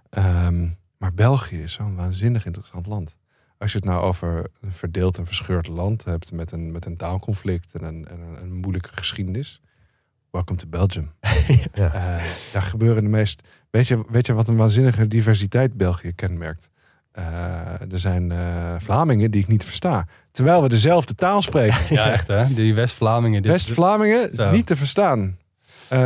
Ehm, 0.09 0.67
maar 0.97 1.13
België 1.13 1.63
is 1.63 1.73
zo'n 1.73 1.95
waanzinnig 1.95 2.45
interessant 2.45 2.85
land. 2.85 3.17
Als 3.57 3.71
je 3.71 3.77
het 3.77 3.87
nou 3.87 4.03
over 4.03 4.47
een 4.61 4.71
verdeeld 4.71 5.17
en 5.17 5.25
verscheurd 5.25 5.67
land 5.67 6.05
hebt 6.05 6.31
met 6.31 6.51
een, 6.51 6.71
met 6.71 6.85
een 6.85 6.97
taalconflict 6.97 7.75
en 7.75 7.83
een, 7.83 8.07
en 8.07 8.19
een, 8.19 8.41
een 8.41 8.53
moeilijke 8.53 8.89
geschiedenis. 8.93 9.61
Welcome 10.35 10.59
to 10.59 10.67
Belgium. 10.67 11.11
Ja. 11.73 11.93
Eh, 11.93 12.23
daar 12.53 12.61
gebeuren 12.61 13.03
de 13.03 13.09
meest. 13.09 13.47
Weet 13.69 13.87
je, 13.87 14.03
weet 14.09 14.25
je 14.25 14.33
wat 14.33 14.47
een 14.47 14.55
waanzinnige 14.55 15.07
diversiteit 15.07 15.73
België 15.77 16.11
kenmerkt? 16.13 16.69
Eh, 17.11 17.23
er 17.91 17.99
zijn 17.99 18.31
eh, 18.31 18.37
Vlamingen 18.77 19.31
die 19.31 19.41
ik 19.41 19.47
niet 19.47 19.63
versta. 19.63 20.07
Terwijl 20.31 20.61
we 20.61 20.69
dezelfde 20.69 21.15
taal 21.15 21.41
spreken. 21.41 21.77
Ja, 21.95 22.11
echt 22.11 22.27
hè? 22.27 22.53
Die 22.53 22.73
West-Vlamingen. 22.75 23.41
dit- 23.41 23.51
West-Vlamingen 23.51 24.35
Zo. 24.35 24.51
niet 24.51 24.65
te 24.65 24.75
verstaan. 24.75 25.37
Eh, 25.87 25.99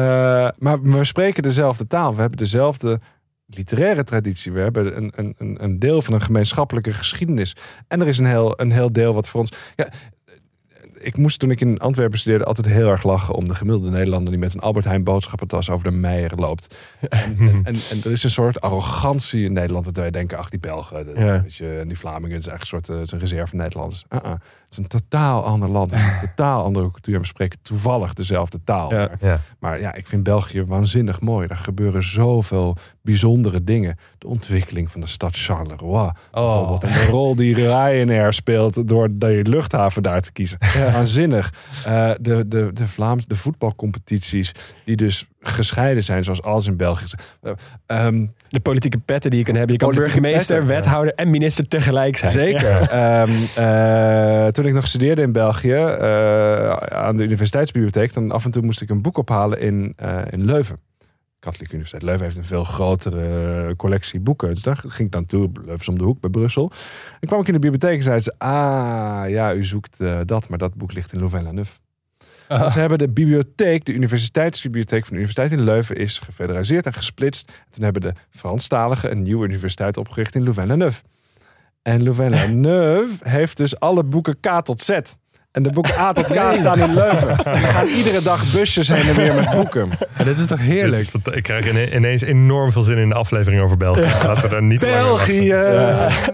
maar 0.57 0.81
we 0.81 1.03
spreken 1.03 1.43
dezelfde 1.43 1.87
taal. 1.87 2.13
We 2.15 2.19
hebben 2.19 2.37
dezelfde 2.37 2.99
literaire 3.45 4.03
traditie. 4.03 4.51
We 4.51 4.59
hebben 4.59 4.97
een, 4.97 5.11
een, 5.15 5.35
een- 5.37 5.63
een 5.63 5.79
deel 5.79 6.01
van 6.01 6.13
een 6.13 6.21
gemeenschappelijke 6.21 6.93
geschiedenis. 6.93 7.55
En 7.87 8.01
er 8.01 8.07
is 8.07 8.17
een 8.17 8.25
heel, 8.25 8.59
een 8.61 8.71
heel 8.71 8.91
deel 8.91 9.13
wat 9.13 9.27
voor 9.29 9.39
ons. 9.39 9.51
Ja, 9.75 9.87
ik 11.01 11.17
moest 11.17 11.39
toen 11.39 11.51
ik 11.51 11.61
in 11.61 11.79
Antwerpen 11.79 12.19
studeerde 12.19 12.45
altijd 12.45 12.67
heel 12.67 12.89
erg 12.89 13.03
lachen 13.03 13.33
om 13.35 13.47
de 13.47 13.55
gemiddelde 13.55 13.89
Nederlander 13.89 14.29
die 14.31 14.39
met 14.39 14.53
een 14.53 14.59
Albert 14.59 14.85
Heijn 14.85 15.03
boodschappentas 15.03 15.69
over 15.69 15.91
de 15.91 15.97
Meijer 15.97 16.31
loopt. 16.35 16.77
En, 17.09 17.35
en, 17.39 17.61
en, 17.63 17.75
en 17.91 18.01
er 18.03 18.11
is 18.11 18.23
een 18.23 18.29
soort 18.29 18.61
arrogantie 18.61 19.45
in 19.45 19.53
Nederland 19.53 19.85
dat 19.85 19.95
wij 19.95 20.11
denken, 20.11 20.37
ach 20.37 20.49
die 20.49 20.59
Belgen, 20.59 21.05
de, 21.05 21.11
Ja. 21.19 21.41
weet 21.41 21.55
je, 21.55 21.77
en 21.79 21.87
die 21.87 21.97
Vlamingen, 21.97 22.35
het 22.35 22.45
is 22.45 22.47
eigenlijk 22.47 22.87
een 22.87 22.93
soort 22.93 22.97
uh, 22.97 23.03
is 23.03 23.11
een 23.11 23.19
reserve 23.19 23.55
Nederlanders. 23.55 24.05
Uh 24.09 24.19
-uh. 24.23 24.29
Het 24.31 24.77
is 24.77 24.77
een 24.77 24.87
totaal 24.87 25.43
ander 25.45 25.69
land, 25.69 25.91
een 25.91 26.19
totaal 26.35 26.63
andere 26.63 26.91
cultuur. 26.91 27.19
We 27.19 27.25
spreken 27.25 27.59
toevallig 27.61 28.13
dezelfde 28.13 28.59
taal. 28.63 28.91
Ja. 28.93 28.97
Maar, 28.97 29.17
Ja. 29.21 29.39
maar 29.59 29.79
ja, 29.79 29.93
ik 29.93 30.07
vind 30.07 30.23
België 30.23 30.63
waanzinnig 30.63 31.21
mooi. 31.21 31.47
Er 31.47 31.55
gebeuren 31.55 32.03
zoveel 32.03 32.75
bijzondere 33.01 33.63
dingen. 33.63 33.97
De 34.19 34.27
ontwikkeling 34.27 34.91
van 34.91 35.01
de 35.01 35.07
stad 35.07 35.35
Charleroi. 35.35 36.11
Bijvoorbeeld. 36.31 36.83
En 36.83 36.93
de 36.93 37.05
rol 37.05 37.35
die 37.35 37.55
Ryanair 37.55 38.33
speelt 38.33 38.87
door 38.87 39.07
de 39.11 39.39
luchthaven 39.43 40.03
daar 40.03 40.21
te 40.21 40.31
kiezen. 40.31 40.57
Waanzinnig. 40.93 41.53
Uh, 41.87 42.11
de, 42.21 42.47
de, 42.47 42.69
de 42.73 42.87
Vlaams, 42.87 43.25
de 43.25 43.35
voetbalcompetities 43.35 44.51
die 44.85 44.95
dus 44.95 45.27
gescheiden 45.39 46.03
zijn, 46.03 46.23
zoals 46.23 46.41
alles 46.41 46.67
in 46.67 46.77
België. 46.77 47.05
Uh, 47.43 48.05
um, 48.05 48.33
de 48.49 48.59
politieke 48.59 48.97
petten 48.97 49.29
die 49.29 49.39
je 49.39 49.45
kan 49.45 49.55
hebben. 49.55 49.73
Je 49.73 49.81
kan 49.81 49.95
burgemeester, 49.95 50.57
petten, 50.57 50.75
wethouder 50.75 51.13
en 51.13 51.29
minister 51.29 51.67
tegelijk 51.67 52.17
zijn. 52.17 52.31
Zeker. 52.31 52.93
Ja. 52.93 53.21
Um, 53.21 53.29
uh, 54.45 54.51
toen 54.51 54.65
ik 54.65 54.73
nog 54.73 54.87
studeerde 54.87 55.21
in 55.21 55.31
België 55.31 55.75
aan 56.89 57.17
de 57.17 57.23
universiteitsbibliotheek, 57.23 58.13
dan 58.13 58.31
af 58.31 58.45
en 58.45 58.51
toe 58.51 58.63
moest 58.63 58.81
ik 58.81 58.89
een 58.89 59.01
boek 59.01 59.17
ophalen 59.17 59.59
in, 59.59 59.95
in 60.29 60.45
Leuven. 60.45 60.79
Katholieke 61.39 61.73
Universiteit 61.73 62.03
Leuven 62.03 62.23
heeft 62.23 62.37
een 62.37 62.45
veel 62.45 62.63
grotere 62.63 63.75
collectie 63.75 64.19
boeken. 64.19 64.53
Dus 64.53 64.63
daar 64.63 64.77
ging 64.77 64.99
ik 64.99 65.11
dan 65.11 65.25
toe, 65.25 65.49
Leuven 65.65 65.87
om 65.87 65.97
de 65.97 66.03
hoek 66.03 66.19
bij 66.19 66.29
Brussel. 66.29 66.71
En 67.19 67.27
kwam 67.27 67.41
ik 67.41 67.47
in 67.47 67.53
de 67.53 67.59
bibliotheek 67.59 67.97
en 67.97 68.03
zei 68.03 68.19
ze: 68.19 68.33
Ah, 68.37 69.23
ja, 69.27 69.53
u 69.53 69.63
zoekt 69.63 69.99
uh, 69.99 70.19
dat, 70.25 70.49
maar 70.49 70.57
dat 70.57 70.73
boek 70.73 70.93
ligt 70.93 71.13
in 71.13 71.19
Louvain-la-Neuve. 71.19 71.75
Uh-huh. 72.49 72.69
Ze 72.69 72.79
hebben 72.79 72.97
de 72.97 73.09
bibliotheek, 73.09 73.85
de 73.85 73.93
universiteitsbibliotheek 73.93 75.05
van 75.05 75.09
de 75.09 75.21
Universiteit 75.21 75.51
in 75.51 75.63
Leuven, 75.63 75.95
is 75.95 76.19
gefederaliseerd 76.19 76.85
en 76.85 76.93
gesplitst. 76.93 77.49
En 77.49 77.71
toen 77.71 77.83
hebben 77.83 78.01
de 78.01 78.13
Franstaligen 78.29 79.11
een 79.11 79.21
nieuwe 79.21 79.47
universiteit 79.47 79.97
opgericht 79.97 80.35
in 80.35 80.43
Louvain-la-Neuve. 80.43 81.01
En 81.81 82.03
Louvain-la-Neuve 82.03 83.29
heeft 83.29 83.57
dus 83.57 83.79
alle 83.79 84.03
boeken 84.03 84.39
K 84.39 84.61
tot 84.63 84.81
Z. 84.81 84.99
En 85.51 85.63
de 85.63 85.69
boeken 85.71 85.97
A 85.99 86.11
tot 86.13 86.25
K 86.25 86.39
staan 86.51 86.79
in 86.79 86.93
Leuven. 86.93 87.29
En 87.29 87.51
er 87.51 87.57
gaan 87.57 87.87
iedere 87.87 88.21
dag 88.21 88.51
busjes 88.53 88.87
heen 88.87 89.07
en 89.07 89.15
weer 89.15 89.33
met 89.33 89.49
boeken. 89.51 89.89
Ja, 90.17 90.23
dit 90.23 90.39
is 90.39 90.45
toch 90.45 90.59
heerlijk? 90.59 91.01
is 91.01 91.33
ik 91.33 91.43
krijg 91.43 91.69
ine- 91.69 91.95
ineens 91.95 92.21
enorm 92.21 92.71
veel 92.71 92.81
zin 92.83 92.97
in 92.97 93.09
de 93.09 93.15
aflevering 93.15 93.61
over 93.61 93.77
België. 93.77 94.01
Laten 94.23 94.41
we 94.43 94.49
daar 94.49 94.63
niet 94.63 94.81
langer 94.81 94.97
over 95.05 95.25
België! 95.25 95.53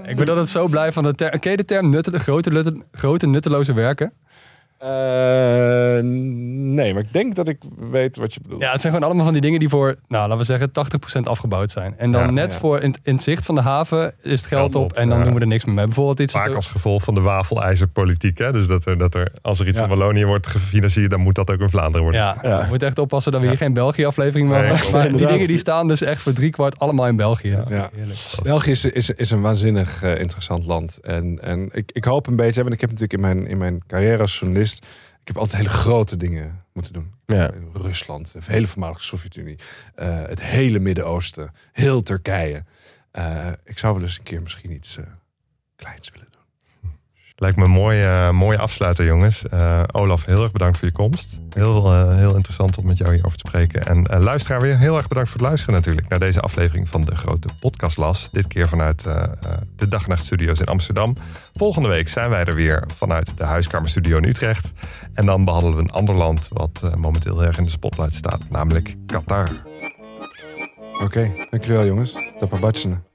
Ik 0.10 0.16
ben 0.18 0.30
altijd 0.30 0.50
zo 0.50 0.68
blij 0.68 0.92
van 0.92 1.04
de 1.04 1.14
term. 1.16 1.40
Ken 1.40 1.52
je 1.52 1.58
de 1.58 1.66
term 1.66 1.90
nutte, 1.90 2.20
grote, 2.20 2.50
nutte- 2.50 2.84
grote 2.92 3.28
nutteloze 3.28 3.74
werken? 3.74 4.14
Eh, 4.80 6.00
nee, 6.04 6.94
maar 6.94 7.02
ik 7.04 7.14
denk 7.14 7.36
dat 7.36 7.48
ik 7.48 7.58
weet 7.92 8.16
wat 8.18 8.34
je 8.34 8.40
bedoelt. 8.42 8.62
Ja, 8.62 8.72
het 8.72 8.82
zijn 8.82 8.94
gewoon 8.94 9.08
allemaal 9.08 9.26
van 9.26 9.34
die 9.34 9.42
dingen 9.44 9.60
die 9.60 9.70
voor, 9.70 9.96
nou, 10.08 10.22
laten 10.24 10.38
we 10.38 10.44
zeggen, 10.44 10.72
80% 11.18 11.22
afgebouwd 11.24 11.72
zijn. 11.72 11.94
En 11.98 12.12
dan 12.12 12.22
Ja, 12.24 12.30
net 12.32 12.52
ja. 12.52 12.58
voor 12.58 12.80
in, 12.80 12.96
in 13.04 13.14
het 13.14 13.24
zicht 13.24 13.46
van 13.46 13.56
de 13.56 13.62
haven 13.62 14.14
is 14.22 14.32
het 14.40 14.48
geld 14.50 14.62
Geld 14.62 14.76
op 14.76 14.84
op, 14.84 14.94
en 14.98 15.10
dan 15.10 15.18
ja. 15.18 15.24
doen 15.24 15.34
we 15.34 15.40
er 15.40 15.48
niks 15.48 15.66
meer 15.66 15.74
mee. 15.76 15.86
Bijvoorbeeld 15.86 16.20
iets 16.20 16.34
Vaak 16.34 16.46
als- 16.46 16.56
als 16.56 16.68
gevolg 16.68 17.04
van 17.04 17.14
de 17.16 17.22
wafelijzerpolitiek. 17.22 18.38
Hè? 18.38 18.52
Dus 18.52 18.68
dat 18.68 18.86
er, 18.86 18.98
dat 18.98 19.16
er, 19.16 19.32
als 19.42 19.60
er 19.60 19.68
iets 19.68 19.78
Ja. 19.78 19.84
in 19.84 19.90
Wallonië 19.90 20.26
wordt 20.26 20.48
gefinancierd, 20.48 21.10
dan 21.10 21.20
moet 21.20 21.36
dat 21.36 21.52
ook 21.52 21.60
in 21.60 21.70
Vlaanderen 21.70 22.02
worden. 22.02 22.22
Ja, 22.22 22.38
Ja. 22.42 22.62
we 22.62 22.66
moeten 22.70 22.88
echt 22.88 23.00
oppassen 23.00 23.32
dat 23.32 23.42
we 23.42 23.48
hier 23.48 23.58
geen 23.58 23.74
België-aflevering 23.74 24.50
maken. 24.50 24.92
maar 24.92 25.12
die 25.12 25.28
dingen 25.28 25.48
die 25.48 25.58
staan 25.58 25.88
dus 25.88 26.02
echt 26.02 26.22
voor 26.22 26.34
driekwart 26.34 26.80
allemaal 26.80 27.08
in 27.08 27.16
België. 27.16 27.58
België 28.44 28.72
is, 28.72 28.86
is, 28.86 29.10
is 29.10 29.32
een 29.32 29.42
waanzinnig 29.42 30.04
eh, 30.04 30.20
interessant 30.20 30.66
land. 30.66 31.00
En, 31.02 31.40
en 31.42 31.70
ik, 31.72 31.90
ik 31.94 32.04
hoop 32.06 32.28
een 32.28 32.36
beetje, 32.36 32.62
want 32.62 32.74
ik 32.74 32.82
heb 32.82 32.90
natuurlijk 32.90 33.14
in 33.24 33.28
mijn, 33.28 33.48
in 33.48 33.58
mijn 33.58 33.82
carrière 33.88 34.22
als 34.22 34.40
journalist, 34.40 34.65
ik 34.74 35.28
heb 35.28 35.38
altijd 35.38 35.58
hele 35.58 35.70
grote 35.70 36.18
dingen 36.18 36.64
moeten 36.74 36.94
doen. 36.94 37.14
Ja. 37.26 37.52
Rusland, 37.74 38.32
de 38.32 38.40
hele 38.46 38.68
voormalige 38.68 39.04
Sovjet-Unie, 39.04 39.58
eh, 39.96 40.22
het 40.22 40.42
hele 40.42 40.80
Midden-Oosten, 40.80 41.52
heel 41.72 42.02
Turkije. 42.02 42.64
Eh, 43.12 43.52
ik 43.64 43.78
zou 43.78 43.94
wel 43.94 44.04
eens 44.04 44.18
een 44.18 44.24
keer 44.24 44.42
misschien 44.42 44.72
iets 44.72 44.98
eh, 44.98 45.06
kleins 45.76 46.10
willen 46.10 46.28
doen. 46.32 46.35
Lijkt 47.38 47.58
me 47.58 47.64
een 47.64 47.72
mooie, 47.72 48.04
eh, 48.04 48.32
mooie 48.32 48.68
jongens. 48.96 49.48
Eh, 49.48 49.84
Olaf, 49.92 50.26
heel 50.26 50.42
erg 50.42 50.52
bedankt 50.52 50.78
voor 50.78 50.88
je 50.88 50.94
komst. 50.94 51.40
Heel, 51.50 51.92
eh, 51.92 52.16
heel 52.16 52.36
interessant 52.36 52.78
om 52.78 52.86
met 52.86 52.98
jou 52.98 53.14
hierover 53.14 53.38
te 53.38 53.48
spreken. 53.48 53.86
En 53.86 54.24
luisteraar 54.24 54.62
weer 54.62 54.78
heel 54.78 54.96
erg 54.96 55.08
bedankt 55.08 55.30
voor 55.30 55.40
het 55.40 55.48
luisteren 55.48 55.76
natuurlijk... 55.76 56.10
naar 56.10 56.20
deze 56.20 56.40
aflevering 56.40 56.90
van 56.90 57.06
de 57.06 57.16
Grote 57.16 57.48
Podcastlas. 57.60 58.30
Dit 58.32 58.48
keer 58.48 58.68
vanuit 58.68 59.04
de 59.76 59.88
Dag 59.88 60.08
Nacht 60.08 60.26
Studio's 60.26 60.60
in 60.60 60.66
Amsterdam. 60.66 61.16
Volgende 61.54 61.88
week 61.88 62.08
zijn 62.08 62.30
wij 62.30 62.44
er 62.44 62.56
weer 62.56 62.84
vanuit 62.88 63.38
de 63.38 63.44
Huiskamerstudio 63.44 64.18
in 64.18 64.24
Utrecht. 64.24 64.72
En 65.14 65.26
dan 65.26 65.46
behandelen 65.46 65.78
we 65.78 65.84
een 65.84 65.92
ander 65.92 66.16
land... 66.16 66.48
wat 66.52 66.82
momenteel 66.96 67.44
erg 67.44 67.58
in 67.58 67.64
de 67.64 67.70
spotlight 67.70 68.16
staat, 68.16 68.50
namelijk 68.50 68.96
Qatar. 69.06 69.50
Oké, 71.02 71.32
dank 71.50 71.64
jullie 71.64 71.78
wel 71.78 71.86
jongens. 71.86 72.14
Tot 72.40 72.50
pabatjene. 72.50 73.15